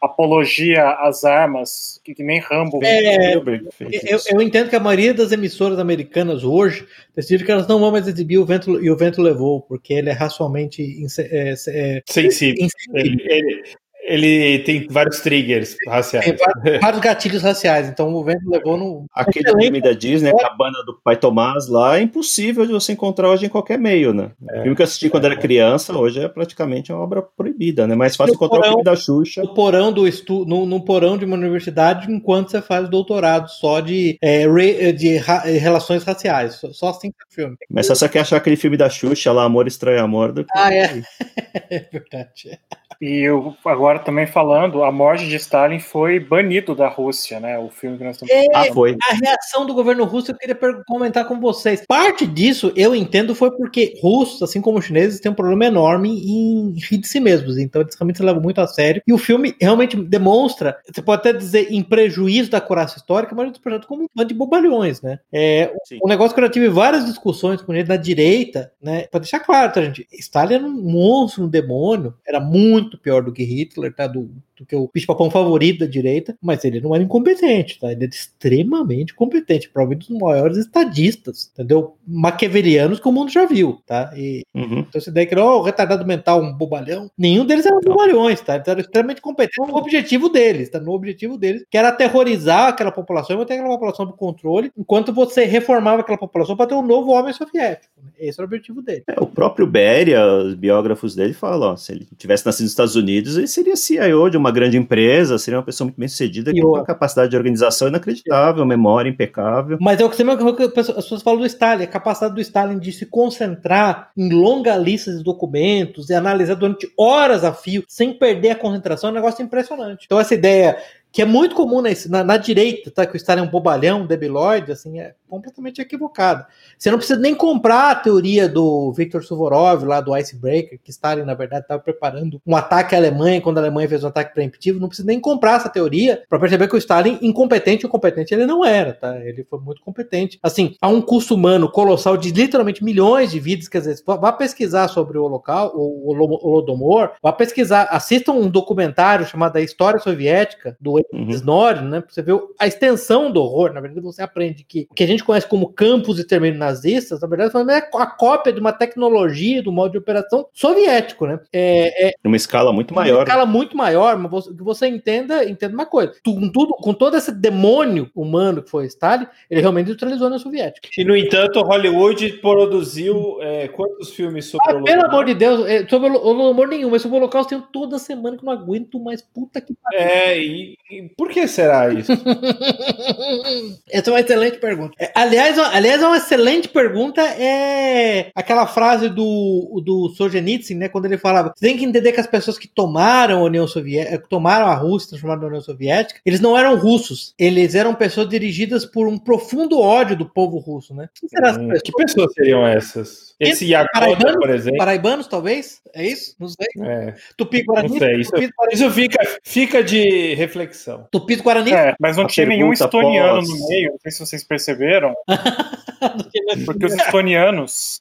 apologia 0.00 0.88
às 1.00 1.24
armas, 1.24 2.00
que, 2.02 2.14
que 2.14 2.22
nem 2.22 2.40
Rambo. 2.40 2.80
É, 2.82 3.34
Eu, 3.34 4.18
eu 4.32 4.42
entendo 4.42 4.70
que 4.70 4.76
a 4.76 4.80
maioria 4.80 5.12
das 5.12 5.30
emissoras 5.30 5.78
americanas 5.78 6.42
hoje 6.42 6.86
decidiram 7.14 7.44
que 7.44 7.52
elas 7.52 7.68
não 7.68 7.78
vão 7.78 7.90
mais 7.92 8.08
exibir 8.08 8.38
o 8.38 8.46
vento 8.46 8.82
e 8.82 8.90
o 8.90 8.96
vento 8.96 9.20
levou, 9.20 9.60
porque 9.60 9.92
ele 9.92 10.08
é 10.08 10.12
racionalmente 10.12 10.82
é, 11.18 11.54
é, 11.68 12.02
sensível. 12.06 12.64
insensível. 12.64 12.94
Ele, 12.94 13.22
ele- 13.28 13.62
ele 14.02 14.58
tem 14.60 14.86
vários 14.90 15.20
triggers 15.20 15.76
raciais. 15.86 16.24
Tem 16.24 16.36
vários, 16.36 16.80
vários 16.80 17.00
gatilhos 17.02 17.42
raciais, 17.42 17.88
então 17.88 18.12
o 18.14 18.24
vento 18.24 18.48
levou 18.48 18.76
no. 18.76 19.06
Aquele 19.14 19.50
filme 19.60 19.80
da 19.80 19.92
Disney, 19.92 20.30
a 20.30 20.36
cabana 20.36 20.82
do 20.84 20.98
Pai 21.02 21.16
Tomás 21.16 21.68
lá, 21.68 21.98
é 21.98 22.02
impossível 22.02 22.66
de 22.66 22.72
você 22.72 22.92
encontrar 22.92 23.28
hoje 23.28 23.46
em 23.46 23.48
qualquer 23.48 23.78
meio, 23.78 24.12
né? 24.12 24.30
O 24.42 24.62
filme 24.62 24.76
que 24.76 24.82
eu 24.82 24.84
assisti 24.84 25.08
quando 25.10 25.24
era 25.26 25.36
criança, 25.36 25.96
hoje 25.96 26.20
é 26.20 26.28
praticamente 26.28 26.92
uma 26.92 27.02
obra 27.02 27.22
proibida, 27.22 27.86
né? 27.86 27.94
Mais 27.94 28.16
fácil 28.16 28.34
encontrar 28.34 28.58
o 28.58 28.60
porão- 28.60 28.70
filme 28.72 28.84
da 28.84 28.96
Xuxa. 28.96 29.42
no 29.42 29.54
porão 29.54 29.92
do 29.92 30.06
estu 30.08 30.44
no, 30.44 30.66
no 30.66 30.84
porão 30.84 31.16
de 31.18 31.24
uma 31.24 31.36
universidade 31.36 32.10
enquanto 32.10 32.50
você 32.50 32.60
faz 32.62 32.88
doutorado 32.88 33.48
só 33.48 33.80
de, 33.80 34.18
é, 34.22 34.46
re- 34.48 34.92
de 34.92 35.16
ra- 35.16 35.40
relações 35.40 36.02
raciais. 36.04 36.54
Só, 36.54 36.72
só 36.72 36.88
assim 36.90 37.10
que 37.10 37.16
é 37.20 37.24
o 37.30 37.34
filme. 37.34 37.56
Mas 37.70 37.86
só 37.86 37.94
você 37.94 38.08
quer 38.08 38.20
achar 38.20 38.36
aquele 38.36 38.56
filme 38.56 38.76
da 38.76 38.88
Xuxa 38.90 39.32
lá, 39.32 39.44
Amor 39.44 39.66
Estranho 39.66 40.02
Amor, 40.02 40.32
do 40.32 40.44
que- 40.44 40.50
Ah, 40.54 40.72
é. 40.74 41.02
É 41.70 41.80
verdade. 41.92 42.58
E 43.00 43.18
eu, 43.26 43.54
agora 43.64 43.89
também 43.98 44.26
falando, 44.26 44.84
a 44.84 44.92
morte 44.92 45.26
de 45.26 45.36
Stalin 45.36 45.80
foi 45.80 46.20
banido 46.20 46.74
da 46.74 46.88
Rússia, 46.88 47.40
né? 47.40 47.58
O 47.58 47.68
filme 47.68 47.98
que 47.98 48.04
nós 48.04 48.16
estamos 48.16 48.32
É, 48.32 48.46
Ah, 48.54 48.72
foi. 48.72 48.96
A 49.10 49.14
reação 49.14 49.66
do 49.66 49.74
governo 49.74 50.04
russo 50.04 50.30
eu 50.30 50.36
queria 50.36 50.56
comentar 50.86 51.26
com 51.26 51.40
vocês. 51.40 51.84
Parte 51.86 52.26
disso, 52.26 52.72
eu 52.76 52.94
entendo, 52.94 53.34
foi 53.34 53.50
porque 53.50 53.98
russos, 54.00 54.42
assim 54.42 54.60
como 54.60 54.78
os 54.78 54.84
chineses, 54.84 55.20
têm 55.20 55.32
um 55.32 55.34
problema 55.34 55.66
enorme 55.66 56.08
em 56.08 56.74
rir 56.78 56.98
de 56.98 57.08
si 57.08 57.20
mesmos. 57.20 57.58
Então 57.58 57.82
eles 57.82 57.94
realmente 57.94 58.16
se 58.16 58.22
levam 58.22 58.42
muito 58.42 58.60
a 58.60 58.66
sério. 58.66 59.02
E 59.06 59.12
o 59.12 59.18
filme 59.18 59.54
realmente 59.60 59.96
demonstra, 59.96 60.78
você 60.92 61.02
pode 61.02 61.20
até 61.20 61.32
dizer 61.32 61.68
em 61.70 61.82
prejuízo 61.82 62.50
da 62.50 62.60
coraça 62.60 62.98
histórica, 62.98 63.34
mas 63.34 63.46
outros 63.46 63.62
projetos 63.62 63.88
como 63.88 64.04
um 64.04 64.06
bando 64.14 64.28
de 64.28 64.34
bobalhões, 64.34 65.02
né? 65.02 65.18
É, 65.32 65.72
Sim. 65.84 65.98
um 66.04 66.08
negócio 66.08 66.34
que 66.34 66.40
eu 66.40 66.46
já 66.46 66.50
tive 66.50 66.68
várias 66.68 67.04
discussões 67.04 67.60
com 67.62 67.72
ele 67.72 67.84
da 67.84 67.96
direita, 67.96 68.72
né? 68.80 69.06
Pra 69.10 69.20
deixar 69.20 69.40
claro, 69.40 69.72
tá, 69.72 69.82
gente? 69.82 70.06
Stalin 70.12 70.54
era 70.54 70.64
um 70.64 70.82
monstro, 70.82 71.44
um 71.44 71.48
demônio, 71.48 72.14
era 72.26 72.40
muito 72.40 72.98
pior 72.98 73.22
do 73.22 73.32
que 73.32 73.42
Hitler, 73.42 73.79
tá? 73.88 74.06
Do, 74.06 74.30
do 74.60 74.66
que 74.66 74.76
o 74.76 74.88
bicho-papão 74.92 75.30
favorito 75.30 75.80
da 75.80 75.86
direita, 75.86 76.36
mas 76.40 76.64
ele 76.64 76.80
não 76.80 76.94
era 76.94 77.02
incompetente, 77.02 77.78
tá? 77.80 77.90
Ele 77.90 78.04
era 78.04 78.12
extremamente 78.12 79.14
competente, 79.14 79.68
provavelmente 79.68 80.12
um 80.12 80.18
dos 80.18 80.22
maiores 80.28 80.56
estadistas, 80.58 81.50
entendeu? 81.54 81.96
Maquiavelianos 82.06 83.00
que 83.00 83.08
o 83.08 83.12
mundo 83.12 83.30
já 83.30 83.46
viu, 83.46 83.80
tá? 83.86 84.12
E, 84.16 84.42
Uhum. 84.54 84.80
então 84.80 84.98
essa 84.98 85.10
ideia 85.10 85.26
que, 85.26 85.34
ó, 85.38 85.58
o 85.58 85.62
retardado 85.62 86.04
mental, 86.06 86.42
um 86.42 86.52
bobalhão, 86.52 87.10
nenhum 87.16 87.44
deles 87.46 87.64
eram 87.66 87.80
bobalhões, 87.80 88.40
tá? 88.40 88.56
Eles 88.56 88.68
eram 88.68 88.80
extremamente 88.80 89.20
competentes 89.20 89.66
no 89.66 89.76
objetivo 89.76 90.28
deles, 90.28 90.68
tá? 90.68 90.78
No 90.80 90.92
objetivo 90.92 91.36
deles, 91.38 91.64
que 91.70 91.78
era 91.78 91.88
aterrorizar 91.88 92.68
aquela 92.68 92.90
população 92.92 93.36
e 93.36 93.38
manter 93.38 93.54
aquela 93.54 93.68
população 93.70 94.06
do 94.06 94.12
controle, 94.12 94.70
enquanto 94.76 95.12
você 95.12 95.44
reformava 95.44 96.00
aquela 96.02 96.18
população 96.18 96.56
para 96.56 96.66
ter 96.66 96.74
um 96.74 96.82
novo 96.86 97.10
homem 97.12 97.32
soviético. 97.32 97.92
né? 98.02 98.10
Esse 98.18 98.40
era 98.40 98.44
o 98.44 98.48
objetivo 98.48 98.82
dele. 98.82 99.04
É, 99.08 99.20
o 99.20 99.26
próprio 99.26 99.66
Beria, 99.66 100.24
os 100.26 100.54
biógrafos 100.54 101.14
dele 101.14 101.32
falam, 101.32 101.72
ó, 101.72 101.76
se 101.76 101.92
ele 101.92 102.06
tivesse 102.18 102.44
nascido 102.44 102.64
nos 102.64 102.72
Estados 102.72 102.96
Unidos, 102.96 103.36
ele 103.36 103.46
seria 103.46 103.76
CIO 103.76 104.28
de 104.28 104.36
uma 104.36 104.49
grande 104.52 104.76
empresa, 104.76 105.38
seria 105.38 105.58
uma 105.58 105.64
pessoa 105.64 105.86
muito 105.86 105.98
bem 105.98 106.08
sucedida, 106.08 106.52
com 106.52 106.68
uma 106.68 106.84
capacidade 106.84 107.30
de 107.30 107.36
organização 107.36 107.88
inacreditável, 107.88 108.64
memória 108.64 109.08
impecável. 109.08 109.78
Mas 109.80 110.00
é 110.00 110.04
o 110.04 110.10
que 110.10 110.16
sempre 110.16 110.34
as 110.34 110.90
pessoas 110.90 111.22
falam 111.22 111.40
do 111.40 111.46
Stalin, 111.46 111.84
a 111.84 111.86
capacidade 111.86 112.34
do 112.34 112.40
Stalin 112.40 112.78
de 112.78 112.92
se 112.92 113.06
concentrar 113.06 114.10
em 114.16 114.32
longa 114.32 114.76
lista 114.76 115.12
de 115.12 115.22
documentos 115.22 116.10
e 116.10 116.14
analisar 116.14 116.54
durante 116.54 116.90
horas 116.96 117.44
a 117.44 117.52
fio, 117.52 117.84
sem 117.88 118.12
perder 118.12 118.50
a 118.50 118.56
concentração, 118.56 119.08
é 119.08 119.12
um 119.12 119.16
negócio 119.16 119.42
impressionante. 119.44 120.04
Então 120.06 120.18
essa 120.18 120.34
ideia 120.34 120.76
que 121.12 121.22
é 121.22 121.24
muito 121.24 121.54
comum 121.54 121.82
na, 121.82 121.90
na, 122.08 122.24
na 122.24 122.36
direita, 122.36 122.90
tá? 122.90 123.04
Que 123.04 123.14
o 123.14 123.16
Stalin 123.16 123.40
é 123.40 123.44
um 123.44 123.50
bobalhão, 123.50 124.02
um 124.02 124.06
debilóide, 124.06 124.70
assim, 124.70 125.00
é 125.00 125.14
completamente 125.30 125.80
equivocada. 125.80 126.46
Você 126.76 126.90
não 126.90 126.98
precisa 126.98 127.18
nem 127.18 127.34
comprar 127.34 127.92
a 127.92 127.94
teoria 127.94 128.48
do 128.48 128.92
Viktor 128.92 129.22
Suvorov, 129.22 129.84
lá 129.84 130.00
do 130.00 130.16
Icebreaker, 130.16 130.80
que 130.82 130.90
Stalin, 130.90 131.22
na 131.22 131.34
verdade, 131.34 131.62
estava 131.62 131.80
preparando 131.80 132.42
um 132.44 132.56
ataque 132.56 132.94
à 132.94 132.98
Alemanha 132.98 133.40
quando 133.40 133.58
a 133.58 133.60
Alemanha 133.60 133.88
fez 133.88 134.02
um 134.02 134.08
ataque 134.08 134.34
preemptivo. 134.34 134.80
Não 134.80 134.88
precisa 134.88 135.06
nem 135.06 135.20
comprar 135.20 135.56
essa 135.56 135.68
teoria 135.68 136.22
para 136.28 136.38
perceber 136.38 136.68
que 136.68 136.74
o 136.74 136.78
Stalin, 136.78 137.18
incompetente 137.22 137.86
ou 137.86 137.92
competente, 137.92 138.34
ele 138.34 138.46
não 138.46 138.64
era, 138.64 138.92
tá? 138.92 139.16
Ele 139.20 139.44
foi 139.48 139.60
muito 139.60 139.80
competente. 139.82 140.38
Assim, 140.42 140.74
há 140.80 140.88
um 140.88 141.00
custo 141.00 141.34
humano 141.34 141.70
colossal 141.70 142.16
de 142.16 142.30
literalmente 142.30 142.82
milhões 142.82 143.30
de 143.30 143.38
vidas, 143.38 143.68
quer 143.68 143.78
dizer, 143.78 144.02
vá 144.04 144.32
pesquisar 144.32 144.88
sobre 144.88 145.16
o 145.16 145.26
local, 145.28 145.72
o 145.74 146.10
Holodomor, 146.10 147.12
vá 147.22 147.32
pesquisar, 147.32 147.84
assistam 147.90 148.32
um 148.32 148.48
documentário 148.48 149.26
chamado 149.26 149.56
A 149.56 149.60
História 149.60 150.00
Soviética, 150.00 150.76
do 150.80 150.94
uhum. 151.12 151.30
Snorri, 151.30 151.82
né? 151.82 152.00
Pra 152.00 152.12
você 152.12 152.22
ver 152.22 152.40
a 152.58 152.66
extensão 152.66 153.30
do 153.30 153.40
horror. 153.40 153.72
Na 153.72 153.80
verdade, 153.80 154.00
você 154.00 154.22
aprende 154.22 154.64
que 154.64 154.86
o 154.90 154.94
que 154.94 155.04
a 155.04 155.06
gente 155.06 155.19
conhece 155.24 155.46
como 155.46 155.72
campos 155.72 156.16
de 156.16 156.24
termínio 156.24 156.58
nazistas, 156.58 157.20
na 157.20 157.28
verdade, 157.28 157.52
é 157.70 157.76
a 157.94 158.06
cópia 158.06 158.52
de 158.52 158.60
uma 158.60 158.72
tecnologia, 158.72 159.62
do 159.62 159.72
modo 159.72 159.92
de 159.92 159.98
operação 159.98 160.46
soviético, 160.52 161.26
né? 161.26 161.40
É, 161.52 162.10
é 162.10 162.14
uma 162.24 162.36
escala 162.36 162.72
muito 162.72 162.94
maior. 162.94 163.18
Uma 163.18 163.22
escala 163.24 163.46
muito 163.46 163.76
maior, 163.76 164.16
mas 164.16 164.46
que 164.46 164.62
você 164.62 164.86
entenda, 164.86 165.44
entenda 165.44 165.74
uma 165.74 165.86
coisa. 165.86 166.12
Com 166.24 166.50
tudo, 166.50 166.74
com 166.74 166.94
todo 166.94 167.16
esse 167.16 167.32
demônio 167.32 168.10
humano 168.14 168.62
que 168.62 168.70
foi 168.70 168.86
Stalin, 168.86 169.26
ele 169.50 169.60
realmente 169.60 169.88
neutralizou 169.88 170.24
a 170.24 170.26
União 170.26 170.38
Soviética. 170.38 170.88
E, 170.96 171.04
no 171.04 171.16
entanto, 171.16 171.60
Hollywood 171.62 172.34
produziu 172.34 173.38
é, 173.40 173.68
quantos 173.68 174.10
filmes 174.10 174.46
sobre 174.46 174.72
ah, 174.72 174.76
o 174.76 174.84
Pelo 174.84 175.06
amor 175.06 175.24
de 175.24 175.34
Deus, 175.34 175.66
é, 175.68 175.86
sobre 175.86 176.10
o 176.10 176.14
Holodomor 176.14 176.68
nenhum, 176.68 176.90
mas 176.90 177.02
sobre 177.02 177.16
o 177.16 177.20
Holocausto 177.20 177.50
tenho 177.50 177.62
toda 177.72 177.98
semana 177.98 178.36
que 178.36 178.44
não 178.44 178.52
aguento 178.52 178.98
mais, 178.98 179.22
puta 179.22 179.60
que 179.60 179.74
pariu. 179.74 180.00
É, 180.00 180.38
e, 180.38 180.76
e 180.90 181.02
por 181.16 181.28
que 181.28 181.46
será 181.46 181.92
isso? 181.92 182.12
Essa 183.90 184.10
é 184.10 184.12
uma 184.12 184.20
excelente 184.20 184.58
pergunta. 184.58 184.94
É, 184.98 185.09
aliás, 185.14 185.58
aliás, 185.58 186.02
é 186.02 186.06
uma 186.06 186.16
excelente 186.16 186.68
pergunta 186.68 187.20
é 187.20 188.30
aquela 188.34 188.66
frase 188.66 189.08
do, 189.08 189.80
do 189.84 190.08
Solzhenitsyn, 190.10 190.76
né, 190.76 190.88
quando 190.88 191.06
ele 191.06 191.18
falava, 191.18 191.52
você 191.54 191.66
tem 191.66 191.76
que 191.76 191.84
entender 191.84 192.12
que 192.12 192.20
as 192.20 192.26
pessoas 192.26 192.58
que 192.58 192.68
tomaram 192.68 193.40
a 193.40 193.44
União 193.44 193.66
Soviética, 193.66 194.22
tomaram 194.28 194.66
a 194.66 194.74
Rússia, 194.74 195.10
transformaram 195.10 195.44
a 195.44 195.46
União 195.46 195.62
Soviética, 195.62 196.20
eles 196.24 196.40
não 196.40 196.56
eram 196.56 196.76
russos, 196.76 197.34
eles 197.38 197.74
eram 197.74 197.94
pessoas 197.94 198.28
dirigidas 198.28 198.84
por 198.84 199.06
um 199.06 199.18
profundo 199.18 199.80
ódio 199.80 200.16
do 200.16 200.28
povo 200.28 200.58
russo, 200.58 200.94
né? 200.94 201.08
Hum, 201.22 201.70
que 201.84 201.92
pessoas 201.92 202.32
seriam 202.32 202.66
essas? 202.66 203.29
Esse 203.40 203.66
Yakoda, 203.66 204.38
por 204.38 204.50
exemplo. 204.50 204.78
Paraibanos, 204.78 205.26
talvez? 205.26 205.80
É 205.94 206.06
isso? 206.06 206.36
Não 206.38 206.48
sei. 206.48 206.66
É. 206.82 207.14
Tupi 207.36 207.62
Guarani. 207.62 207.88
Não 207.88 207.98
sei. 207.98 208.20
Isso, 208.20 208.32
isso 208.70 208.90
fica, 208.90 209.38
fica 209.42 209.82
de 209.82 210.34
reflexão. 210.34 211.08
Tupi 211.10 211.36
Guarani. 211.36 211.72
É, 211.72 211.94
mas 211.98 212.18
não 212.18 212.24
a 212.24 212.28
tinha 212.28 212.46
nenhum 212.46 212.72
estoniano 212.72 213.38
pós... 213.38 213.48
no 213.48 213.68
meio. 213.68 213.92
Não 213.92 213.98
sei 214.00 214.12
se 214.12 214.20
vocês 214.20 214.44
perceberam. 214.44 215.14
Porque 216.66 216.86
os 216.86 216.94
estonianos 216.94 218.00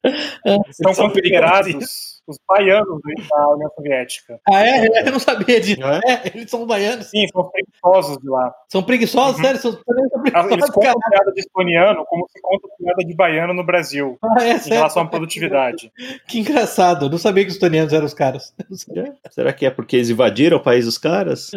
são 0.71 0.93
considerados 0.93 2.09
os 2.30 2.39
baianos 2.47 3.01
da 3.30 3.49
União 3.49 3.69
Soviética. 3.75 4.39
Ah, 4.47 4.65
é? 4.65 5.07
Eu 5.07 5.11
não 5.11 5.19
sabia 5.19 5.59
disso. 5.59 5.80
Não 5.80 5.89
é? 5.89 6.01
é? 6.05 6.32
eles 6.34 6.49
são 6.49 6.65
baianos. 6.65 7.07
Sim, 7.07 7.27
são 7.27 7.49
preguiçosos 7.49 8.17
de 8.19 8.30
lá. 8.30 8.53
São 8.67 8.84
preguiçosos? 8.84 9.38
Uhum. 9.38 9.43
Sério? 9.43 9.59
São, 9.59 9.71
são 9.71 9.82
preguiçosos, 9.84 10.51
eles 10.51 10.69
contam 10.69 10.93
cara. 10.93 11.09
piada 11.09 11.32
de 11.32 11.39
estoniano 11.39 12.05
como 12.05 12.27
se 12.30 12.39
conta 12.41 12.67
piada 12.77 13.03
de 13.03 13.15
baiano 13.15 13.53
no 13.53 13.65
Brasil. 13.65 14.17
Ah, 14.23 14.36
é, 14.41 14.53
em 14.53 14.59
sério? 14.59 14.77
relação 14.77 15.03
à 15.03 15.07
produtividade. 15.07 15.91
Que 16.27 16.39
engraçado. 16.39 17.05
Eu 17.05 17.09
não 17.09 17.17
sabia 17.17 17.43
que 17.43 17.49
os 17.49 17.55
estonianos 17.55 17.93
eram 17.93 18.05
os 18.05 18.13
caras. 18.13 18.53
É? 18.95 19.32
Será 19.32 19.51
que 19.51 19.65
é 19.65 19.71
porque 19.71 19.95
eles 19.95 20.09
invadiram 20.09 20.57
o 20.57 20.63
país 20.63 20.86
dos 20.86 20.97
caras? 20.97 21.49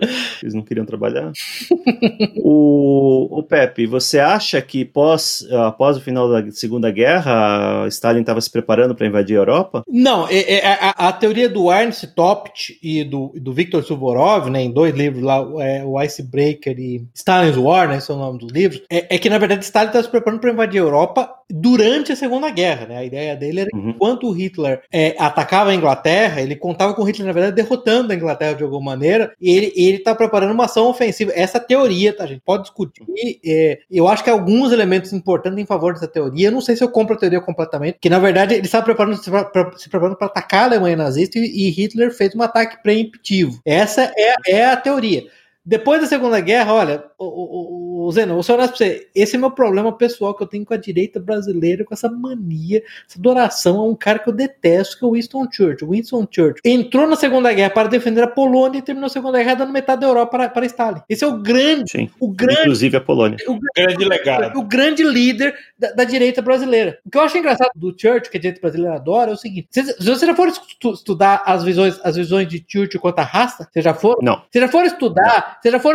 Eles 0.42 0.54
não 0.54 0.62
queriam 0.62 0.86
trabalhar? 0.86 1.30
o, 2.42 3.38
o 3.38 3.42
Pepe, 3.42 3.86
você 3.86 4.18
acha 4.18 4.60
que 4.62 4.84
pós, 4.84 5.46
após 5.66 5.96
o 5.98 6.00
final 6.00 6.30
da 6.30 6.50
Segunda 6.50 6.90
Guerra, 6.90 7.86
Stalin 7.88 8.20
estava 8.20 8.40
se 8.40 8.50
preparando 8.50 8.94
para 8.94 9.06
invadir 9.06 9.36
a 9.36 9.40
Europa? 9.40 9.82
Não, 9.88 10.26
é, 10.28 10.38
é 10.38 10.61
é, 10.61 10.61
a, 10.62 11.08
a, 11.08 11.12
teoria 11.12 11.48
do 11.48 11.70
Ernst 11.72 12.06
Topt 12.14 12.78
e 12.82 13.04
do, 13.04 13.32
do 13.36 13.52
Viktor 13.52 13.82
Suvorov, 13.82 14.48
né, 14.50 14.62
em 14.62 14.70
dois 14.70 14.94
livros 14.94 15.22
lá, 15.22 15.44
é, 15.60 15.84
o 15.84 16.00
Icebreaker 16.00 16.78
e 16.78 17.06
Stalin's 17.14 17.56
War, 17.56 17.88
né, 17.88 18.00
são 18.00 18.16
o 18.16 18.18
nome 18.18 18.38
dos 18.38 18.52
livros, 18.52 18.82
é, 18.90 19.14
é 19.14 19.18
que 19.18 19.30
na 19.30 19.38
verdade 19.38 19.64
Stalin 19.64 19.88
estava 19.88 20.04
se 20.04 20.10
preparando 20.10 20.40
para 20.40 20.52
invadir 20.52 20.80
a 20.80 20.84
Europa 20.84 21.34
durante 21.50 22.12
a 22.12 22.16
Segunda 22.16 22.48
Guerra, 22.50 22.86
né? 22.86 22.96
A 22.96 23.04
ideia 23.04 23.36
dele 23.36 23.60
era 23.60 23.70
que 23.70 23.76
uhum. 23.76 23.90
enquanto 23.90 24.26
o 24.26 24.32
Hitler 24.32 24.82
é, 24.90 25.14
atacava 25.18 25.70
a 25.70 25.74
Inglaterra, 25.74 26.40
ele 26.40 26.56
contava 26.56 26.94
com 26.94 27.02
o 27.02 27.04
Hitler 27.04 27.26
na 27.26 27.32
verdade 27.32 27.56
derrotando 27.56 28.12
a 28.12 28.16
Inglaterra 28.16 28.54
de 28.54 28.64
alguma 28.64 28.92
maneira, 28.92 29.34
e 29.40 29.50
ele 29.50 29.72
ele 29.76 29.98
está 29.98 30.14
preparando 30.14 30.52
uma 30.52 30.64
ação 30.64 30.86
ofensiva. 30.86 31.32
Essa 31.34 31.60
teoria, 31.60 32.12
tá, 32.16 32.26
gente, 32.26 32.40
pode 32.44 32.62
discutir. 32.62 33.02
É, 33.44 33.80
eu 33.90 34.08
acho 34.08 34.24
que 34.24 34.30
há 34.30 34.32
alguns 34.32 34.72
elementos 34.72 35.12
importantes 35.12 35.58
em 35.58 35.66
favor 35.66 35.92
dessa 35.92 36.08
teoria. 36.08 36.48
Eu 36.48 36.52
não 36.52 36.60
sei 36.60 36.74
se 36.74 36.82
eu 36.82 36.88
compro 36.88 37.16
a 37.16 37.18
teoria 37.18 37.40
completamente, 37.40 37.98
que 38.00 38.08
na 38.08 38.18
verdade 38.18 38.54
ele 38.54 38.64
está 38.64 38.80
preparando 38.80 39.16
se 39.16 39.90
preparando 39.90 40.16
para 40.16 40.28
atacar 40.28 40.51
atacar 40.53 40.61
a 40.61 40.64
Alemanha 40.64 40.96
nazista 40.96 41.38
e 41.38 41.70
Hitler 41.70 42.12
fez 42.12 42.34
um 42.34 42.42
ataque 42.42 42.82
preemptivo. 42.82 43.61
Essa 43.64 44.12
é, 44.16 44.34
é 44.46 44.66
a 44.66 44.76
teoria. 44.76 45.24
Depois 45.64 46.00
da 46.00 46.06
Segunda 46.08 46.40
Guerra, 46.40 46.74
olha, 46.74 47.04
o, 47.16 47.24
o, 47.24 48.06
o 48.06 48.12
Zeno, 48.12 48.34
vou 48.34 48.42
ser 48.42 48.52
honesto 48.52 48.76
pra 48.76 48.78
você, 48.78 49.08
esse 49.14 49.36
é 49.36 49.38
meu 49.38 49.50
problema 49.50 49.92
pessoal 49.92 50.34
que 50.34 50.42
eu 50.42 50.46
tenho 50.46 50.64
com 50.64 50.74
a 50.74 50.76
direita 50.76 51.20
brasileira, 51.20 51.84
com 51.84 51.94
essa 51.94 52.10
mania, 52.10 52.82
essa 53.08 53.18
adoração 53.18 53.78
a 53.78 53.86
um 53.86 53.94
cara 53.94 54.18
que 54.18 54.28
eu 54.28 54.32
detesto, 54.32 54.98
que 54.98 55.04
é 55.04 55.08
o 55.08 55.12
Winston 55.12 55.46
Churchill. 55.50 55.88
Winston 55.88 56.26
Churchill 56.28 56.62
entrou 56.64 57.06
na 57.06 57.14
Segunda 57.14 57.52
Guerra 57.52 57.70
para 57.70 57.88
defender 57.88 58.22
a 58.22 58.26
Polônia 58.26 58.78
e 58.78 58.82
terminou 58.82 59.06
a 59.06 59.10
Segunda 59.10 59.38
Guerra 59.38 59.54
dando 59.54 59.72
metade 59.72 60.00
da 60.00 60.08
Europa 60.08 60.32
para, 60.32 60.48
para 60.48 60.66
Stalin. 60.66 61.02
Esse 61.08 61.22
é 61.22 61.26
o 61.28 61.38
grande, 61.38 61.92
Sim, 61.92 62.10
o 62.18 62.28
grande, 62.28 62.60
inclusive 62.62 62.96
a 62.96 63.00
Polônia. 63.00 63.38
O 63.46 63.58
grande 63.76 64.04
legado. 64.04 64.58
O 64.58 64.64
grande 64.64 65.04
líder 65.04 65.54
da, 65.78 65.92
da, 65.92 66.04
direita 66.04 66.42
brasileira. 66.42 66.98
O 67.06 67.10
que 67.10 67.16
eu 67.16 67.22
acho 67.22 67.38
engraçado 67.38 67.70
do 67.76 67.90
Churchill, 67.90 68.30
que 68.30 68.36
a 68.36 68.40
direita 68.40 68.60
brasileira 68.60 68.96
adora, 68.96 69.30
é 69.30 69.34
o 69.34 69.36
seguinte: 69.36 69.68
se, 69.70 69.84
se 69.84 70.04
você 70.04 70.26
já 70.26 70.34
for 70.34 70.48
estu, 70.48 70.92
estudar 70.92 71.42
as 71.46 71.62
visões, 71.62 72.00
as 72.02 72.16
visões 72.16 72.48
de 72.48 72.64
Churchill 72.66 73.00
quanto 73.00 73.20
à 73.20 73.22
raça, 73.22 73.68
você 73.70 73.80
já 73.80 73.94
for? 73.94 74.18
Não. 74.20 74.42
Você 74.50 74.60
já 74.60 74.68
for 74.68 74.84
estudar, 74.84 75.60
você 75.62 75.70
já 75.70 75.78
for 75.78 75.94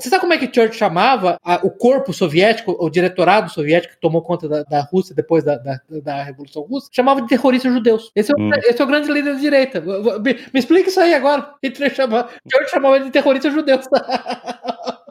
você 0.00 0.08
sabe 0.08 0.20
como 0.20 0.32
é 0.32 0.38
que 0.38 0.46
Churchill 0.46 0.72
chamava 0.72 1.38
a, 1.44 1.64
o 1.64 1.70
corpo 1.70 2.12
soviético, 2.12 2.76
o 2.78 2.90
diretorado 2.90 3.50
soviético 3.50 3.94
que 3.94 4.00
tomou 4.00 4.20
conta 4.20 4.48
da, 4.48 4.62
da 4.64 4.80
Rússia 4.82 5.14
depois 5.14 5.44
da, 5.44 5.56
da, 5.56 5.80
da, 6.02 6.22
Revolução 6.24 6.62
Russa? 6.62 6.88
Chamava 6.90 7.22
de 7.22 7.28
terroristas 7.28 7.72
judeus. 7.72 8.10
Esse 8.16 8.32
é, 8.32 8.34
o, 8.34 8.40
hum. 8.40 8.50
esse 8.64 8.80
é 8.80 8.84
o 8.84 8.88
grande 8.88 9.10
líder 9.12 9.34
da 9.34 9.40
direita. 9.40 9.80
Me, 9.80 10.34
me 10.52 10.58
explica 10.60 10.88
isso 10.88 10.98
aí 10.98 11.14
agora. 11.14 11.54
Hitler 11.62 11.94
chamava, 11.94 12.28
Churchill 12.50 12.68
chamava 12.70 13.00
de 13.00 13.10
terroristas 13.10 13.52
judeus. 13.52 13.86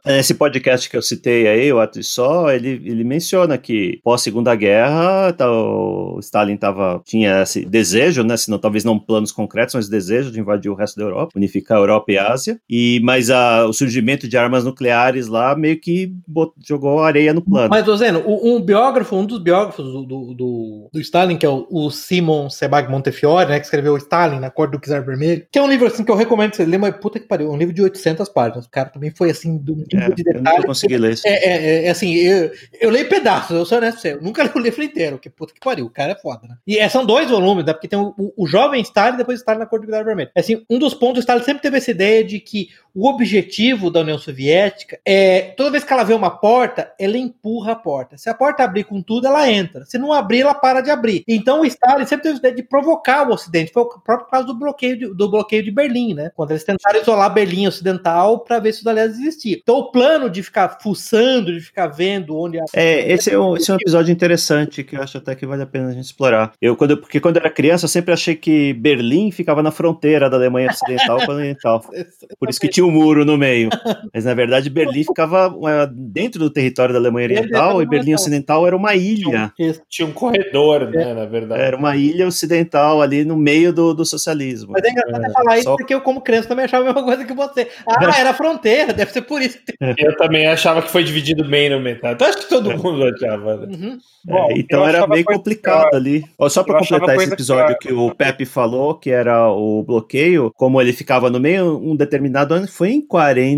Esse 0.08 0.36
podcast 0.36 0.88
que 0.88 0.96
eu 0.96 1.02
citei 1.02 1.48
aí, 1.48 1.74
o 1.74 1.80
Ato 1.80 2.02
Só, 2.04 2.52
ele, 2.52 2.80
ele 2.86 3.04
menciona 3.04 3.58
que 3.58 4.00
pós 4.04 4.22
Segunda 4.22 4.54
Guerra, 4.54 5.34
tá, 5.34 5.52
o 5.52 6.20
Stalin 6.20 6.56
tava, 6.58 7.02
tinha 7.04 7.42
esse 7.42 7.66
desejo, 7.66 8.24
né, 8.24 8.38
se 8.38 8.52
não, 8.52 8.60
talvez 8.60 8.84
não 8.84 9.00
planos 9.00 9.32
concretos, 9.32 9.74
mas 9.74 9.90
desejo 9.90 10.32
de 10.32 10.40
invadir 10.40 10.70
o 10.70 10.76
resto 10.76 10.98
da 10.98 11.06
Europa, 11.06 11.32
unificar 11.36 11.80
a 11.80 11.82
Europa 11.82 12.12
e 12.12 12.20
a 12.20 12.32
Ásia, 12.32 12.60
e, 12.70 13.02
mas 13.04 13.32
a, 13.32 13.66
o 13.66 13.74
surgimento 13.86 14.28
de 14.28 14.38
armas 14.38 14.64
nucleares 14.64 15.28
lá 15.28 15.56
meio 15.56 15.80
que 15.80 16.12
bot, 16.28 16.54
jogou 16.66 17.04
areia 17.04 17.34
no 17.34 17.42
plano. 17.42 17.70
Mas, 17.70 17.86
Dozeno, 17.86 18.24
um, 18.26 18.56
um 18.56 18.62
biógrafo, 18.62 19.16
um 19.16 19.26
dos 19.26 19.40
biógrafos 19.40 19.86
do, 19.86 20.04
do, 20.04 20.34
do, 20.34 20.90
do 20.92 21.00
Stalin, 21.00 21.38
que 21.38 21.46
é 21.46 21.50
o, 21.50 21.68
o 21.70 21.92
Simon 21.92 22.50
Sebag 22.50 22.90
Montefiore, 22.90 23.50
né, 23.50 23.60
que 23.60 23.66
escreveu 23.66 23.96
Stalin 23.98 24.40
na 24.40 24.50
cor 24.50 24.70
do 24.70 24.80
Czar 24.80 25.06
Vermelho, 25.06 25.46
que 25.52 25.60
é 25.60 25.62
um 25.62 25.70
livro 25.70 25.88
assim 25.88 26.04
que 26.04 26.12
eu 26.12 26.16
recomendo 26.16 26.52
que 26.52 26.58
você 26.58 26.66
ler, 26.66 26.78
mas 26.78 26.96
puta 26.98 27.20
que 27.20 27.28
pariu, 27.28 27.52
um 27.52 27.58
livro 27.58 27.74
de 27.74 27.82
800 27.82 28.28
páginas. 28.30 28.66
O 28.66 28.70
cara 28.70 28.90
também 28.90 29.12
foi 29.12 29.30
assim, 29.30 29.58
do 29.58 29.84
é, 29.94 30.10
de 30.10 30.24
detalhe. 30.24 30.48
Eu 30.48 30.58
não 30.58 30.64
consegui 30.64 30.98
ler 30.98 31.14
isso. 31.14 31.28
É, 31.28 31.34
é, 31.34 31.86
é 31.86 31.90
assim, 31.90 32.14
eu, 32.16 32.52
eu 32.80 32.90
leio 32.90 33.08
pedaços, 33.08 33.56
eu 33.56 33.66
sou 33.66 33.78
honesto 33.78 34.02
você. 34.02 34.14
Eu 34.14 34.22
nunca 34.22 34.44
li 34.44 34.52
o 34.56 34.60
livro 34.60 34.84
inteiro, 34.84 35.20
que 35.20 35.30
puta 35.30 35.54
que 35.54 35.60
pariu, 35.60 35.86
o 35.86 35.90
cara 35.90 36.14
é 36.14 36.16
foda, 36.16 36.48
né? 36.48 36.56
E 36.66 36.78
é, 36.78 36.90
são 36.90 37.06
dois 37.06 37.30
volumes, 37.30 37.66
né? 37.66 37.74
Porque 37.74 37.88
tem 37.88 38.00
o, 38.00 38.14
o, 38.18 38.34
o 38.44 38.48
jovem 38.48 38.82
Stalin 38.82 39.16
e 39.16 39.18
depois 39.18 39.40
Stalin 39.40 39.60
na 39.60 39.66
cor 39.66 39.80
do 39.80 39.86
guitarra 39.86 40.04
vermelho. 40.04 40.30
Assim, 40.36 40.64
um 40.70 40.80
dos 40.80 40.94
pontos, 40.94 41.18
o 41.18 41.20
Stalin 41.20 41.44
sempre 41.44 41.62
teve 41.62 41.78
essa 41.78 41.92
ideia 41.92 42.24
de 42.24 42.40
que 42.40 42.70
o 42.94 43.10
objetivo 43.10 43.75
da 43.90 44.02
União 44.02 44.18
Soviética 44.18 45.00
é, 45.06 45.54
toda 45.56 45.72
vez 45.72 45.84
que 45.84 45.94
ela 45.94 46.04
vê 46.04 46.14
uma 46.14 46.30
porta, 46.30 46.92
ela 47.00 47.18
empurra 47.18 47.74
a 47.74 47.76
porta. 47.76 48.18
Se 48.18 48.30
a 48.30 48.34
porta 48.34 48.64
abrir 48.64 48.84
com 48.84 49.02
tudo, 49.02 49.28
ela 49.28 49.50
entra. 49.50 49.86
Se 49.86 49.98
não 49.98 50.12
abrir, 50.12 50.42
ela 50.42 50.54
para 50.54 50.82
de 50.82 50.90
abrir. 50.90 51.24
Então 51.28 51.62
o 51.62 51.66
Stalin 51.66 52.06
sempre 52.06 52.24
teve 52.24 52.36
a 52.36 52.40
ideia 52.40 52.56
de 52.56 52.64
provocar 52.64 53.28
o 53.28 53.34
Ocidente. 53.34 53.72
Foi 53.72 53.84
o 53.84 54.00
próprio 54.00 54.30
caso 54.30 54.48
do 54.48 54.56
bloqueio 54.56 54.98
de, 54.98 55.14
do 55.14 55.30
bloqueio 55.30 55.64
de 55.64 55.72
Berlim, 55.72 56.14
né? 56.14 56.32
Quando 56.36 56.52
eles 56.52 56.64
tentaram 56.64 57.00
isolar 57.00 57.34
Berlim 57.34 57.68
Ocidental 57.68 58.40
para 58.40 58.60
ver 58.60 58.74
se 58.74 58.82
os 58.82 58.88
aliados 58.88 59.18
existiam. 59.18 59.60
Então 59.62 59.78
o 59.78 59.92
plano 59.92 60.30
de 60.30 60.42
ficar 60.42 60.80
fuçando, 60.82 61.54
de 61.54 61.60
ficar 61.60 61.88
vendo 61.88 62.38
onde... 62.38 62.60
A... 62.60 62.66
É, 62.74 63.12
esse 63.12 63.32
é, 63.32 63.40
um, 63.40 63.56
esse 63.56 63.70
é 63.70 63.74
um 63.74 63.78
episódio 63.78 64.12
interessante 64.12 64.84
que 64.84 64.96
eu 64.96 65.02
acho 65.02 65.18
até 65.18 65.36
que 65.36 65.46
vale 65.46 65.64
a 65.64 65.68
pena 65.68 65.90
a 65.90 65.92
gente 65.92 66.06
explorar. 66.06 66.54
Eu, 66.62 66.76
quando, 66.76 66.98
porque 66.98 67.20
quando 67.20 67.38
eu 67.38 67.42
era 67.42 67.50
criança, 67.50 67.86
eu 67.86 67.90
sempre 67.90 68.14
achei 68.14 68.36
que 68.36 68.74
Berlim 68.74 69.32
ficava 69.32 69.62
na 69.62 69.72
fronteira 69.72 70.30
da 70.30 70.38
Alemanha 70.38 70.70
Ocidental 70.70 71.26
com 71.26 71.32
a 71.32 71.36
Oriental. 71.36 71.86
Por 72.40 72.50
isso 72.50 72.60
que 72.60 72.68
tinha 72.68 72.86
um 72.86 72.92
muro 72.92 73.26
no 73.26 73.38
meio. 73.38 73.65
Mas 74.14 74.26
na 74.26 74.34
verdade 74.34 74.70
Berlim 74.70 75.04
ficava 75.04 75.54
dentro 75.92 76.40
do 76.40 76.50
território 76.50 76.94
da 76.94 77.00
Alemanha 77.00 77.28
Oriental 77.28 77.82
e 77.82 77.86
Berlim 77.86 78.14
Ocidental 78.14 78.66
era 78.66 78.76
uma 78.76 78.96
ilha. 78.96 79.52
Tinha 79.90 80.08
um 80.08 80.12
corredor, 80.12 80.90
né, 80.90 81.14
na 81.14 81.26
verdade. 81.26 81.62
Era 81.62 81.78
uma 81.78 81.96
ilha 81.96 82.28
ocidental 82.28 83.02
ali 83.02 83.24
no 83.24 83.36
meio 83.36 83.72
do, 83.74 83.94
do 83.94 84.06
socialismo. 84.06 84.72
Mas 84.72 84.84
é 84.84 84.90
engraçado 84.90 85.26
é, 85.26 85.30
falar 85.32 85.58
isso 85.60 85.76
porque 85.76 85.94
eu, 85.94 86.02
como 86.02 86.22
criança, 86.22 86.48
também 86.48 86.66
achava 86.66 86.84
a 86.84 86.88
mesma 86.88 87.04
coisa 87.04 87.26
que 87.26 87.34
você. 87.34 87.68
Ah, 87.88 88.20
era 88.20 88.34
fronteira, 88.34 88.94
deve 88.94 89.12
ser 89.12 89.22
por 89.22 89.42
isso. 89.42 89.58
Eu 89.98 90.16
também 90.18 90.48
achava 90.48 90.82
que 90.82 90.90
foi 90.90 91.04
dividido 91.04 91.44
bem 91.44 91.70
no 91.70 91.80
metade. 91.80 92.24
Acho 92.24 92.40
que 92.40 92.50
todo 92.50 92.70
mundo 92.78 93.04
achava. 93.06 93.58
Né? 93.58 93.76
Uhum. 93.76 93.98
Bom, 94.26 94.52
É, 94.52 94.60
então 94.60 94.88
era 94.88 95.08
meio 95.08 95.24
complicado 95.24 95.90
pior. 95.90 95.96
ali. 95.96 96.26
Só 96.50 96.62
achava 96.62 96.80
completar 96.80 97.16
esse 97.16 97.34
episódio 97.34 97.78
pior. 97.78 97.80
que 97.80 97.94
o 97.94 98.14
Pepe 98.14 98.46
falou, 98.46 98.96
que 98.96 99.10
era 99.10 99.50
o 99.50 99.84
bloqueio, 99.84 100.52
como 100.56 100.82
ele 100.82 100.94
ficava 100.94 101.30
no 101.30 101.40
meio, 101.40 101.78
um 101.78 101.96
determinado 101.96 102.54
ano, 102.54 102.68
foi 102.68 102.92
em 102.92 103.02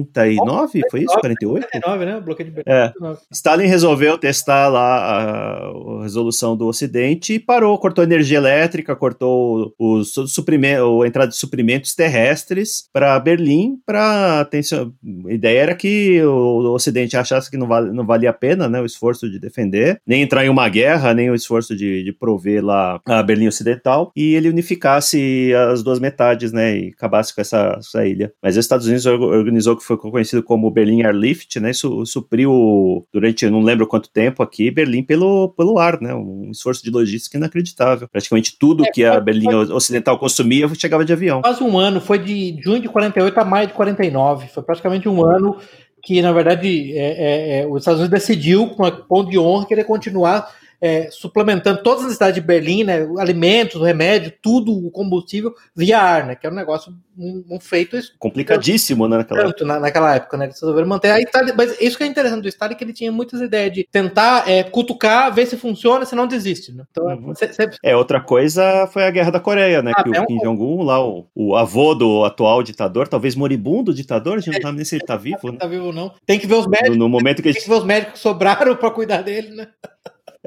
49, 0.03 0.81
foi 0.89 1.01
isso? 1.01 1.19
48? 1.19 1.67
49, 1.71 2.05
né? 2.05 2.17
O 2.17 2.21
bloqueio 2.21 2.49
de 2.49 2.55
Berlim. 2.55 2.71
É. 2.71 2.93
Stalin 3.31 3.67
resolveu 3.67 4.17
testar 4.17 4.67
lá 4.67 5.67
a, 5.67 6.03
resolução 6.03 6.55
do 6.55 6.67
Ocidente 6.67 7.33
e 7.33 7.39
parou, 7.39 7.77
cortou 7.77 8.03
energia 8.03 8.37
elétrica, 8.37 8.95
cortou 8.95 9.73
os 9.77 10.13
suprimentos, 10.27 11.03
a 11.03 11.07
entrada 11.07 11.29
de 11.29 11.37
suprimentos 11.37 11.95
terrestres 11.95 12.87
para 12.91 13.19
Berlim, 13.19 13.77
para 13.85 14.41
atenção. 14.41 14.93
A 15.27 15.33
ideia 15.33 15.59
era 15.59 15.75
que 15.75 16.21
o 16.23 16.73
Ocidente 16.73 17.17
achasse 17.17 17.49
que 17.49 17.57
não, 17.57 17.67
vale, 17.67 17.91
não 17.91 18.05
valia 18.05 18.29
a 18.29 18.33
pena, 18.33 18.67
né, 18.67 18.81
o 18.81 18.85
esforço 18.85 19.29
de 19.29 19.39
defender, 19.39 20.01
nem 20.05 20.21
entrar 20.21 20.45
em 20.45 20.49
uma 20.49 20.67
guerra, 20.69 21.13
nem 21.13 21.29
o 21.29 21.35
esforço 21.35 21.75
de, 21.75 22.03
de 22.03 22.11
prover 22.11 22.63
lá 22.63 22.99
a 23.05 23.23
Berlim 23.23 23.47
Ocidental, 23.47 24.11
e 24.15 24.35
ele 24.35 24.49
unificasse 24.49 25.53
as 25.71 25.83
duas 25.83 25.99
metades, 25.99 26.51
né, 26.51 26.77
e 26.77 26.87
acabasse 26.89 27.33
com 27.33 27.41
essa, 27.41 27.75
essa 27.77 28.05
ilha. 28.05 28.31
Mas 28.41 28.55
os 28.55 28.65
Estados 28.65 28.85
Unidos 28.87 29.05
or- 29.05 29.21
organizou 29.21 29.76
que 29.77 29.83
foi 29.83 29.97
conhecido 29.97 30.43
como 30.43 30.69
Berlin 30.71 31.03
Airlift, 31.03 31.59
né, 31.59 31.71
isso 31.71 32.05
supriu 32.05 33.05
durante, 33.13 33.49
não 33.49 33.61
lembro 33.61 33.87
quanto 33.87 34.09
tempo 34.09 34.43
aqui, 34.43 34.69
Berlim 34.69 35.03
pelo, 35.03 35.49
pelo 35.49 35.77
ar, 35.77 36.01
né, 36.01 36.13
um 36.13 36.49
esforço 36.51 36.83
de 36.83 36.89
logística 36.89 37.37
inacreditável. 37.37 38.07
Praticamente 38.07 38.57
tudo 38.59 38.83
que 38.91 39.05
a 39.05 39.19
Berlim 39.19 39.53
Ocidental 39.53 40.17
consumia 40.19 40.67
chegava 40.75 41.05
de 41.05 41.13
avião. 41.13 41.41
Quase 41.41 41.63
um 41.63 41.77
ano, 41.77 42.01
foi 42.01 42.19
de 42.19 42.57
junho 42.61 42.81
de 42.81 42.89
48 42.89 43.39
a 43.39 43.45
maio 43.45 43.67
de 43.67 43.73
49. 43.73 44.47
Foi 44.47 44.63
praticamente 44.63 45.07
um 45.07 45.25
ano 45.25 45.57
que, 46.03 46.21
na 46.21 46.31
verdade, 46.31 46.97
é, 46.97 47.05
é, 47.05 47.59
é, 47.59 47.67
os 47.67 47.79
Estados 47.79 47.99
Unidos 47.99 48.19
decidiu, 48.19 48.67
com 48.69 48.85
a 48.85 48.91
ponto 48.91 49.29
de 49.29 49.37
honra, 49.37 49.65
querer 49.65 49.83
continuar 49.83 50.49
é, 50.79 51.09
suplementando 51.11 51.81
todas 51.81 51.99
as 52.01 52.05
necessidades 52.05 52.35
de 52.35 52.41
Berlim, 52.41 52.83
né, 52.83 53.07
alimentos, 53.17 53.81
remédio, 53.81 54.31
tudo, 54.41 54.71
o 54.71 54.91
combustível, 54.91 55.53
via 55.75 55.99
ar, 55.99 56.25
né, 56.27 56.35
que 56.35 56.45
é 56.45 56.49
um 56.49 56.53
negócio, 56.53 56.93
um, 57.17 57.43
um 57.49 57.59
feito 57.59 57.97
Complicadíssimo, 58.19 59.07
né, 59.07 59.17
naquela 59.17 59.43
tanto 59.45 59.65
na, 59.65 59.79
naquela 59.79 60.15
época, 60.15 60.37
né? 60.37 60.45
Eles 60.45 60.59
resolveram 60.61 60.87
manter. 60.87 61.09
A 61.09 61.19
Itália, 61.19 61.53
mas 61.57 61.75
isso 61.81 61.97
que 61.97 62.03
é 62.03 62.07
interessante 62.07 62.43
do 62.43 62.47
Stalin, 62.47 62.75
que 62.75 62.83
ele 62.83 62.93
tinha 62.93 63.11
muitas 63.11 63.41
ideias 63.41 63.73
de 63.73 63.87
tentar 63.91 64.47
é, 64.47 64.63
cutucar, 64.63 65.33
ver 65.33 65.47
se 65.47 65.57
funciona, 65.57 66.05
se 66.05 66.15
não 66.15 66.27
desiste. 66.27 66.71
Né? 66.71 66.83
Então, 66.91 67.05
Uhum. 67.07 67.33
cê- 67.33 67.51
cê- 67.51 67.69
É, 67.83 67.95
outra 67.95 68.21
coisa 68.21 68.85
foi 68.93 69.03
a 69.03 69.09
Guerra 69.11 69.31
da 69.31 69.39
Coreia, 69.39 69.81
né? 69.81 69.93
Ah, 69.95 70.03
que 70.03 70.15
é 70.15 70.19
o 70.19 70.23
um- 70.23 70.25
Kim 70.27 70.37
Jong-un, 70.37 70.83
lá, 70.83 71.03
o, 71.03 71.27
o 71.33 71.55
avô 71.55 71.95
do 71.95 72.23
atual 72.23 72.61
ditador, 72.61 73.07
talvez 73.07 73.35
moribundo 73.35 73.93
ditador, 73.93 74.37
a 74.37 74.39
gente 74.41 74.53
não 74.53 74.61
sabe 74.61 74.75
nem 74.77 74.85
se 74.85 74.95
ele 74.97 75.05
tá 75.05 75.17
vivo, 75.17 75.51
né? 75.51 75.57
tá 75.57 75.65
vivo 75.67 75.85
ou 75.87 75.93
não. 75.93 76.11
Tem 76.25 76.37
que 76.39 76.45
ver 76.45 76.55
os 76.55 76.65
No, 76.65 76.71
médicos, 76.71 76.97
no 76.97 77.09
momento 77.09 77.37
que 77.41 77.51
tem 77.51 77.61
que 77.61 77.67
ver 77.67 77.75
os 77.75 77.83
médicos 77.83 78.13
que 78.13 78.19
sobraram 78.19 78.75
pra 78.75 78.91
cuidar 78.91 79.23
dele, 79.23 79.55
né? 79.55 79.67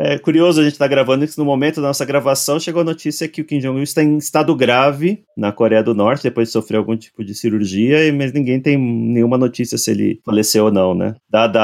É 0.03 0.19
curioso 0.19 0.61
a 0.61 0.65
gente 0.65 0.73
estar 0.73 0.89
gravando 0.89 1.25
isso 1.27 1.39
no 1.39 1.45
momento 1.45 1.77
da 1.83 1.89
nossa 1.89 2.05
gravação. 2.07 2.59
Chegou 2.59 2.81
a 2.81 2.85
notícia 2.85 3.29
que 3.29 3.43
o 3.43 3.45
Kim 3.45 3.59
Jong-un 3.59 3.83
está 3.83 4.03
em 4.03 4.17
estado 4.17 4.55
grave 4.57 5.23
na 5.37 5.53
Coreia 5.53 5.83
do 5.83 5.95
Norte, 5.95 6.23
depois 6.23 6.49
de 6.49 6.53
sofrer 6.53 6.79
algum 6.79 6.97
tipo 6.97 7.23
de 7.23 7.35
cirurgia, 7.35 8.07
e- 8.07 8.11
mas 8.13 8.33
ninguém 8.33 8.59
tem 8.61 8.79
nenhuma 8.79 9.37
notícia 9.37 9.77
se 9.77 9.91
ele 9.91 10.19
faleceu 10.25 10.65
ou 10.67 10.73
não, 10.73 10.95
né? 10.95 11.15
Dada 11.29 11.61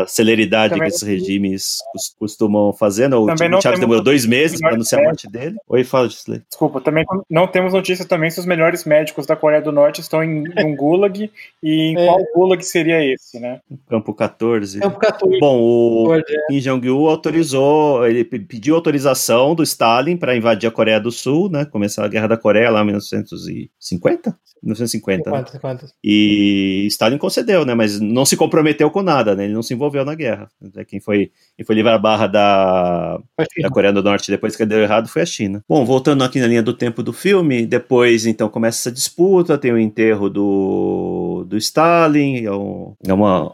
a 0.00 0.06
celeridade 0.06 0.74
Também 0.74 0.88
que 0.88 0.94
esses 0.94 1.06
regimes 1.06 1.78
cos- 1.92 2.14
costumam 2.18 2.72
fazer, 2.74 3.08
né? 3.08 3.16
O, 3.16 3.24
Também 3.26 3.60
Chaves 3.60 3.80
demorou 3.80 4.02
dois 4.02 4.26
meses 4.26 4.60
para 4.60 4.74
anunciar 4.74 5.00
a 5.00 5.04
morte 5.04 5.26
dele. 5.30 5.56
Oi, 5.66 5.82
fala, 5.82 6.08
Gisley. 6.10 6.42
Desculpa, 6.46 6.82
também 6.82 7.06
não 7.30 7.46
temos 7.46 7.72
notícia 7.72 8.04
também 8.04 8.30
se 8.30 8.38
os 8.38 8.44
melhores 8.46 8.84
médicos 8.84 9.24
da 9.26 9.34
Coreia 9.34 9.62
do 9.62 9.72
Norte 9.72 10.00
estão 10.02 10.22
em, 10.22 10.44
em 10.58 10.66
um 10.66 10.76
gulag 10.76 11.30
e 11.62 11.72
em 11.92 11.96
É. 11.98 12.04
qual 12.06 12.18
gulag 12.34 12.62
seria 12.62 13.02
esse, 13.02 13.40
né? 13.40 13.60
Campo 13.88 14.12
14. 14.12 14.82
É 14.82 14.86
um 14.86 14.90
14. 14.90 15.38
Bom, 15.40 15.58
o 15.60 16.14
é. 16.14 16.22
Kim 16.48 16.58
Jong-un 16.58 17.06
autorizou, 17.08 17.77
ele 18.04 18.24
pe- 18.24 18.38
pediu 18.40 18.74
autorização 18.74 19.54
do 19.54 19.62
Stalin 19.62 20.16
para 20.16 20.36
invadir 20.36 20.68
a 20.68 20.72
Coreia 20.72 21.00
do 21.00 21.10
Sul, 21.10 21.50
né? 21.50 21.64
Começar 21.64 22.04
a 22.04 22.08
Guerra 22.08 22.28
da 22.28 22.36
Coreia 22.36 22.70
lá 22.70 22.82
em 22.82 22.86
1950? 22.86 24.38
1950. 24.62 25.30
né? 25.30 25.36
50, 25.38 25.52
50. 25.52 25.86
E 26.02 26.86
Stalin 26.88 27.18
concedeu, 27.18 27.64
né? 27.64 27.74
Mas 27.74 28.00
não 28.00 28.24
se 28.24 28.36
comprometeu 28.36 28.90
com 28.90 29.02
nada, 29.02 29.34
né? 29.34 29.44
Ele 29.44 29.54
não 29.54 29.62
se 29.62 29.74
envolveu 29.74 30.04
na 30.04 30.14
guerra. 30.14 30.48
Quem 30.86 31.00
foi, 31.00 31.30
quem 31.56 31.64
foi 31.64 31.74
livrar 31.76 31.94
a 31.94 31.98
barra 31.98 32.26
da, 32.26 33.20
da 33.62 33.70
Coreia 33.70 33.92
do 33.92 34.02
Norte 34.02 34.30
depois 34.30 34.56
que 34.56 34.66
deu 34.66 34.80
errado 34.80 35.08
foi 35.08 35.22
a 35.22 35.26
China. 35.26 35.64
Bom, 35.68 35.84
voltando 35.84 36.24
aqui 36.24 36.40
na 36.40 36.46
linha 36.46 36.62
do 36.62 36.72
tempo 36.72 37.02
do 37.02 37.12
filme, 37.12 37.66
depois 37.66 38.26
então 38.26 38.48
começa 38.48 38.78
essa 38.80 38.92
disputa, 38.92 39.58
tem 39.58 39.72
o 39.72 39.78
enterro 39.78 40.28
do, 40.28 41.27
do 41.44 41.56
Stalin, 41.56 42.44
é, 42.44 42.52
um- 42.52 42.94
é 43.06 43.12
uma, 43.12 43.52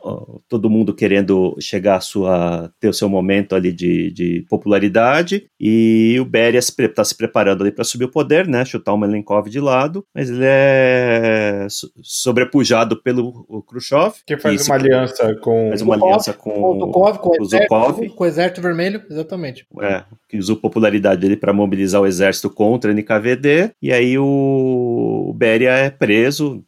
todo 0.48 0.70
mundo 0.70 0.94
querendo 0.94 1.56
chegar 1.60 1.96
a 1.96 2.00
sua, 2.00 2.70
ter 2.80 2.88
o 2.88 2.92
seu 2.94 3.08
momento 3.08 3.54
ali 3.54 3.72
de, 3.72 4.10
de 4.10 4.44
popularidade, 4.48 5.46
e 5.60 6.16
o 6.20 6.24
Beria 6.24 6.58
está 6.58 7.04
se 7.04 7.16
preparando 7.16 7.62
ali 7.62 7.70
para 7.72 7.84
subir 7.84 8.04
o 8.04 8.10
poder, 8.10 8.46
né? 8.46 8.64
Chutar 8.64 8.92
o 8.92 8.98
Melenkov 8.98 9.48
de 9.48 9.60
lado, 9.60 10.04
mas 10.14 10.28
ele 10.30 10.44
é 10.44 11.66
so- 11.70 11.90
sobrepujado 12.02 13.00
pelo 13.02 13.44
o 13.48 13.62
Khrushchev. 13.62 14.14
Que 14.26 14.36
faz 14.36 14.62
se- 14.62 14.70
uma 14.70 14.76
aliança 14.76 15.34
com. 15.36 15.68
faz 15.68 15.82
uma 15.82 15.94
aliança 15.94 16.32
Com 16.32 16.50
com 16.50 16.76
o 16.76 16.80
Zukov, 16.86 17.18
com 17.18 17.28
o, 17.28 17.32
o 17.32 17.44
exército, 17.44 17.74
Zukov. 17.74 18.08
com 18.10 18.24
o 18.24 18.26
exército 18.26 18.60
vermelho, 18.62 19.02
exatamente. 19.10 19.66
é, 19.82 20.02
que 20.28 20.36
usou 20.38 20.56
popularidade 20.56 21.20
dele 21.20 21.36
para 21.36 21.52
mobilizar 21.52 22.00
o 22.00 22.06
exército 22.06 22.50
contra 22.50 22.90
a 22.90 22.94
NKVD, 22.94 23.70
e 23.80 23.92
aí 23.92 24.18
o, 24.18 25.26
o 25.28 25.32
Beria 25.34 25.70
é 25.70 25.90
preso, 25.90 26.62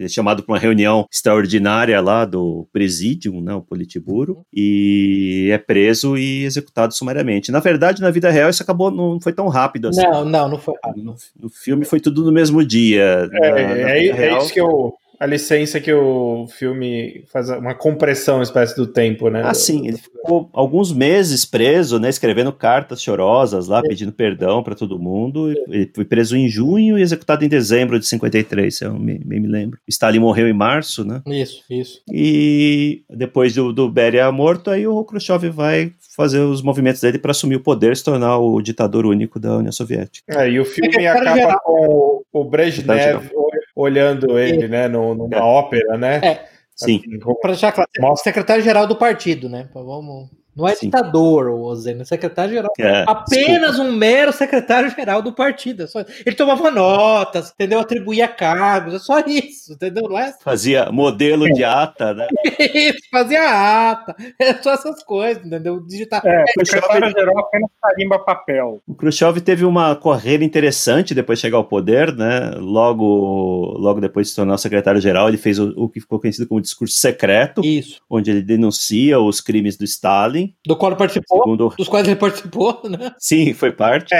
é 0.00 0.08
chamado 0.08 0.42
para 0.42 0.55
uma 0.56 0.60
reunião 0.60 1.06
extraordinária 1.12 2.00
lá 2.00 2.24
do 2.24 2.66
Presidium, 2.72 3.40
né, 3.42 3.54
o 3.54 3.60
Politburo, 3.60 4.44
e 4.52 5.48
é 5.52 5.58
preso 5.58 6.16
e 6.16 6.44
executado 6.44 6.94
sumariamente. 6.94 7.52
Na 7.52 7.60
verdade, 7.60 8.00
na 8.00 8.10
vida 8.10 8.30
real, 8.30 8.48
isso 8.48 8.62
acabou, 8.62 8.90
não 8.90 9.20
foi 9.20 9.32
tão 9.32 9.48
rápido 9.48 9.88
assim. 9.88 10.02
Não, 10.02 10.24
não, 10.24 10.48
não 10.48 10.58
foi. 10.58 10.74
No, 10.96 11.14
no 11.38 11.48
filme 11.50 11.84
foi 11.84 12.00
tudo 12.00 12.24
no 12.24 12.32
mesmo 12.32 12.64
dia. 12.64 13.28
É, 13.32 13.50
Na- 13.50 13.84
na 13.84 13.90
é, 13.90 14.06
é 14.06 14.12
real- 14.12 14.38
isso 14.38 14.52
que 14.52 14.60
eu. 14.60 14.94
A 15.18 15.26
licença 15.26 15.80
que 15.80 15.92
o 15.92 16.46
filme 16.48 17.24
faz 17.32 17.48
uma 17.50 17.74
compressão, 17.74 18.42
espécie 18.42 18.76
do 18.76 18.86
tempo, 18.86 19.28
né? 19.30 19.42
Ah, 19.44 19.54
sim, 19.54 19.86
ele 19.86 19.96
ficou 19.96 20.50
alguns 20.52 20.92
meses 20.92 21.44
preso, 21.44 21.98
né, 21.98 22.08
escrevendo 22.08 22.52
cartas 22.52 23.02
chorosas 23.02 23.68
lá, 23.68 23.82
pedindo 23.82 24.12
perdão 24.12 24.62
para 24.62 24.74
todo 24.74 24.98
mundo. 24.98 25.50
Ele 25.50 25.90
foi 25.94 26.04
preso 26.04 26.36
em 26.36 26.48
junho 26.48 26.98
e 26.98 27.02
executado 27.02 27.44
em 27.44 27.48
dezembro 27.48 27.98
de 27.98 28.06
53, 28.06 28.74
se 28.74 28.84
eu 28.84 28.94
me, 28.94 29.20
me 29.24 29.46
lembro. 29.46 29.78
Stalin 29.88 30.18
morreu 30.18 30.48
em 30.48 30.52
março, 30.52 31.04
né? 31.04 31.22
Isso, 31.26 31.62
isso. 31.70 32.02
E 32.12 33.02
depois 33.10 33.54
do, 33.54 33.72
do 33.72 33.90
Beria 33.90 34.30
morto, 34.30 34.70
aí 34.70 34.86
o 34.86 35.04
Khrushchev 35.04 35.48
vai 35.50 35.92
fazer 36.16 36.40
os 36.40 36.62
movimentos 36.62 37.02
dele 37.02 37.18
para 37.18 37.30
assumir 37.30 37.56
o 37.56 37.60
poder, 37.60 37.94
se 37.94 38.02
tornar 38.02 38.38
o 38.38 38.60
ditador 38.62 39.04
único 39.04 39.38
da 39.38 39.58
União 39.58 39.70
Soviética. 39.72 40.24
É, 40.40 40.50
e 40.50 40.58
o 40.58 40.64
filme 40.64 41.06
acaba 41.06 41.34
geral. 41.36 41.60
com 41.62 42.22
o, 42.32 42.44
Brezhnev 42.44 43.28
olhando 43.76 44.38
ele, 44.38 44.66
né, 44.66 44.88
no, 44.88 45.14
numa 45.14 45.36
É. 45.36 45.40
ópera, 45.40 45.96
né? 45.98 46.16
É. 46.24 46.48
Sim. 46.74 46.98
Assim, 47.06 47.18
como- 47.20 47.38
Para 47.38 47.52
deixar 47.52 47.72
claro, 47.72 47.88
Mostra- 48.00 48.24
secretário-geral 48.24 48.86
do 48.86 48.96
partido, 48.96 49.48
né? 49.48 49.68
Vamos. 49.72 50.28
Não 50.56 50.66
é 50.66 50.74
Sim. 50.74 50.86
ditador, 50.86 51.48
o 51.50 51.74
Zeno, 51.74 52.00
é 52.02 52.04
secretário-geral. 52.04 52.72
É, 52.78 53.04
Apenas 53.06 53.78
um 53.78 53.92
mero 53.92 54.32
secretário-geral 54.32 55.20
do 55.20 55.32
partido. 55.34 55.82
é 55.82 55.86
só- 55.86 56.00
Ele 56.24 56.34
tomava 56.34 56.70
notas, 56.70 57.50
entendeu? 57.52 57.78
Atribuía 57.78 58.26
cargos, 58.26 58.94
é 58.94 58.98
só 58.98 59.18
isso, 59.20 59.74
entendeu? 59.74 60.08
Não 60.08 60.18
é 60.18 60.32
Fazia 60.42 60.90
modelo 60.90 61.44
de 61.52 61.62
ata, 61.62 62.14
né? 62.14 62.26
isso, 62.74 63.00
fazia 63.10 63.90
ata, 63.90 64.16
é 64.40 64.54
só 64.54 64.72
essas 64.72 65.02
coisas, 65.04 65.44
entendeu? 65.44 65.80
Digitar. 65.86 66.22
É, 66.24 66.42
o 66.42 66.44
Khrushchev- 66.58 66.80
secretário-geral 66.82 67.38
apenas 67.38 67.70
carimba 67.82 68.18
papel. 68.18 68.80
O 68.86 68.94
Khrushchev 68.94 69.40
teve 69.40 69.64
uma 69.64 69.94
carreira 69.96 70.42
interessante 70.44 71.14
depois 71.14 71.38
de 71.38 71.42
chegar 71.42 71.58
ao 71.58 71.64
poder, 71.64 72.14
né? 72.16 72.52
Logo, 72.58 73.76
logo 73.78 74.00
depois 74.00 74.26
de 74.26 74.30
se 74.30 74.36
tornar 74.36 74.56
secretário-geral, 74.58 75.28
ele 75.28 75.36
fez 75.36 75.58
o, 75.58 75.72
o 75.76 75.88
que 75.88 76.00
ficou 76.00 76.18
conhecido 76.20 76.46
como 76.48 76.60
discurso 76.60 76.94
secreto, 76.94 77.60
Isso. 77.64 78.00
onde 78.08 78.30
ele 78.30 78.42
denuncia 78.42 79.18
os 79.20 79.40
crimes 79.40 79.76
do 79.76 79.84
Stalin. 79.84 80.45
Do 80.66 80.76
qual 80.76 80.90
ele 80.92 80.98
participou, 80.98 81.42
Segundo, 81.42 81.74
dos 81.76 81.88
quais 81.88 82.06
ele 82.06 82.16
participou, 82.16 82.80
né? 82.88 83.12
sim, 83.18 83.52
foi 83.54 83.72
parte. 83.72 84.14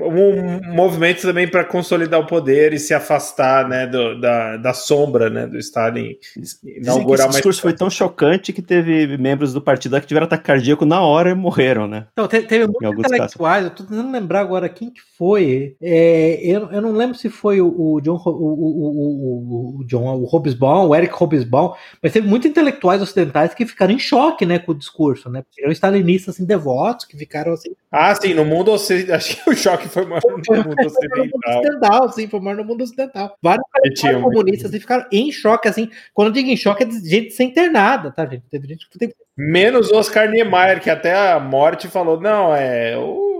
um, 0.00 0.70
um 0.70 0.74
movimento 0.74 1.22
também 1.22 1.48
para 1.48 1.64
consolidar 1.64 2.20
o 2.20 2.26
poder 2.26 2.72
e 2.72 2.78
se 2.78 2.92
afastar, 2.94 3.68
né, 3.68 3.86
do- 3.86 4.20
da, 4.20 4.56
da 4.56 4.74
sombra, 4.74 5.30
né, 5.30 5.46
do 5.46 5.58
Stalin. 5.58 6.14
Dizem 6.36 6.60
que 6.60 6.78
Inaugurar 6.80 7.20
esse 7.20 7.26
mais 7.26 7.34
discurso 7.36 7.60
foi 7.62 7.72
tão 7.72 7.88
chocante 7.90 8.52
que 8.52 8.62
teve 8.62 9.16
membros 9.18 9.52
do 9.52 9.60
partido 9.60 9.92
lá 9.92 10.00
que 10.00 10.06
tiveram 10.06 10.26
ataque 10.26 10.44
cardíaco 10.44 10.84
na 10.84 11.00
hora 11.00 11.30
e 11.30 11.34
morreram, 11.34 11.86
né? 11.86 12.06
Então, 12.12 12.26
te- 12.28 12.42
teve 12.42 12.66
muitos 12.66 12.98
intelectuais, 13.04 13.64
eu 13.64 13.70
tô 13.70 13.84
tentando 13.84 14.10
lembrar 14.10 14.40
agora 14.40 14.68
quem 14.68 14.90
que 14.90 15.00
foi. 15.16 15.76
É, 15.80 16.40
eu, 16.42 16.70
eu 16.70 16.80
não 16.82 16.92
lembro 16.92 17.16
se 17.16 17.28
foi 17.28 17.60
o, 17.60 17.68
o 17.68 18.00
John, 18.00 18.20
o, 18.24 18.30
o, 18.30 18.32
o, 18.32 19.76
o, 19.78 19.80
o 19.80 19.84
John, 19.86 20.14
o 20.16 20.24
Hobsbawm, 20.24 20.88
o 20.88 20.94
Eric 20.94 21.12
Hobsbawm, 21.14 21.74
mas 22.02 22.12
teve 22.12 22.26
muitos 22.28 22.50
intelectuais 22.50 23.02
ocidentais 23.02 23.54
que 23.54 23.66
ficaram 23.66 23.92
em 23.92 23.98
choque, 23.98 24.44
né, 24.46 24.58
com 24.58 24.72
o 24.72 24.74
discurso, 24.74 25.28
né? 25.30 25.42
Eram 25.58 25.72
stalinistas 25.72 26.36
assim, 26.36 26.44
devotos, 26.44 27.04
que 27.04 27.16
ficaram 27.16 27.52
assim. 27.52 27.74
Ah, 27.90 28.14
sim, 28.14 28.34
no 28.34 28.44
mundo 28.44 28.70
ocidental. 28.70 29.16
Acho 29.16 29.42
que 29.42 29.50
o 29.50 29.56
choque 29.56 29.88
foi 29.88 30.04
maior 30.04 30.22
no 30.24 30.36
mundo 30.36 30.86
ocidental. 30.86 31.26
ocidental, 31.46 32.12
sim, 32.12 32.28
foi 32.28 32.40
maior 32.40 32.56
no 32.56 32.64
mundo 32.64 32.84
ocidental. 32.84 33.36
Vários 33.42 33.66
tinha 33.94 34.20
comunistas 34.20 34.70
assim, 34.70 34.80
ficaram 34.80 35.06
em 35.10 35.32
choque, 35.32 35.68
assim. 35.68 35.90
Quando 36.14 36.28
eu 36.28 36.32
digo 36.32 36.48
em 36.48 36.56
choque, 36.56 36.84
é 36.84 36.86
de 36.86 37.08
gente 37.08 37.32
ser 37.32 37.44
internada, 37.44 38.12
tá, 38.12 38.24
gente? 38.26 38.44
Teve 38.50 38.68
gente 38.68 38.88
que 38.88 38.98
teve 38.98 39.14
Menos 39.36 39.90
o 39.90 39.96
Oscar 39.96 40.28
Niemeyer, 40.30 40.80
que 40.80 40.90
até 40.90 41.14
a 41.14 41.38
morte 41.38 41.88
falou: 41.88 42.20
não, 42.20 42.54
é. 42.54 42.96
O 42.96 43.37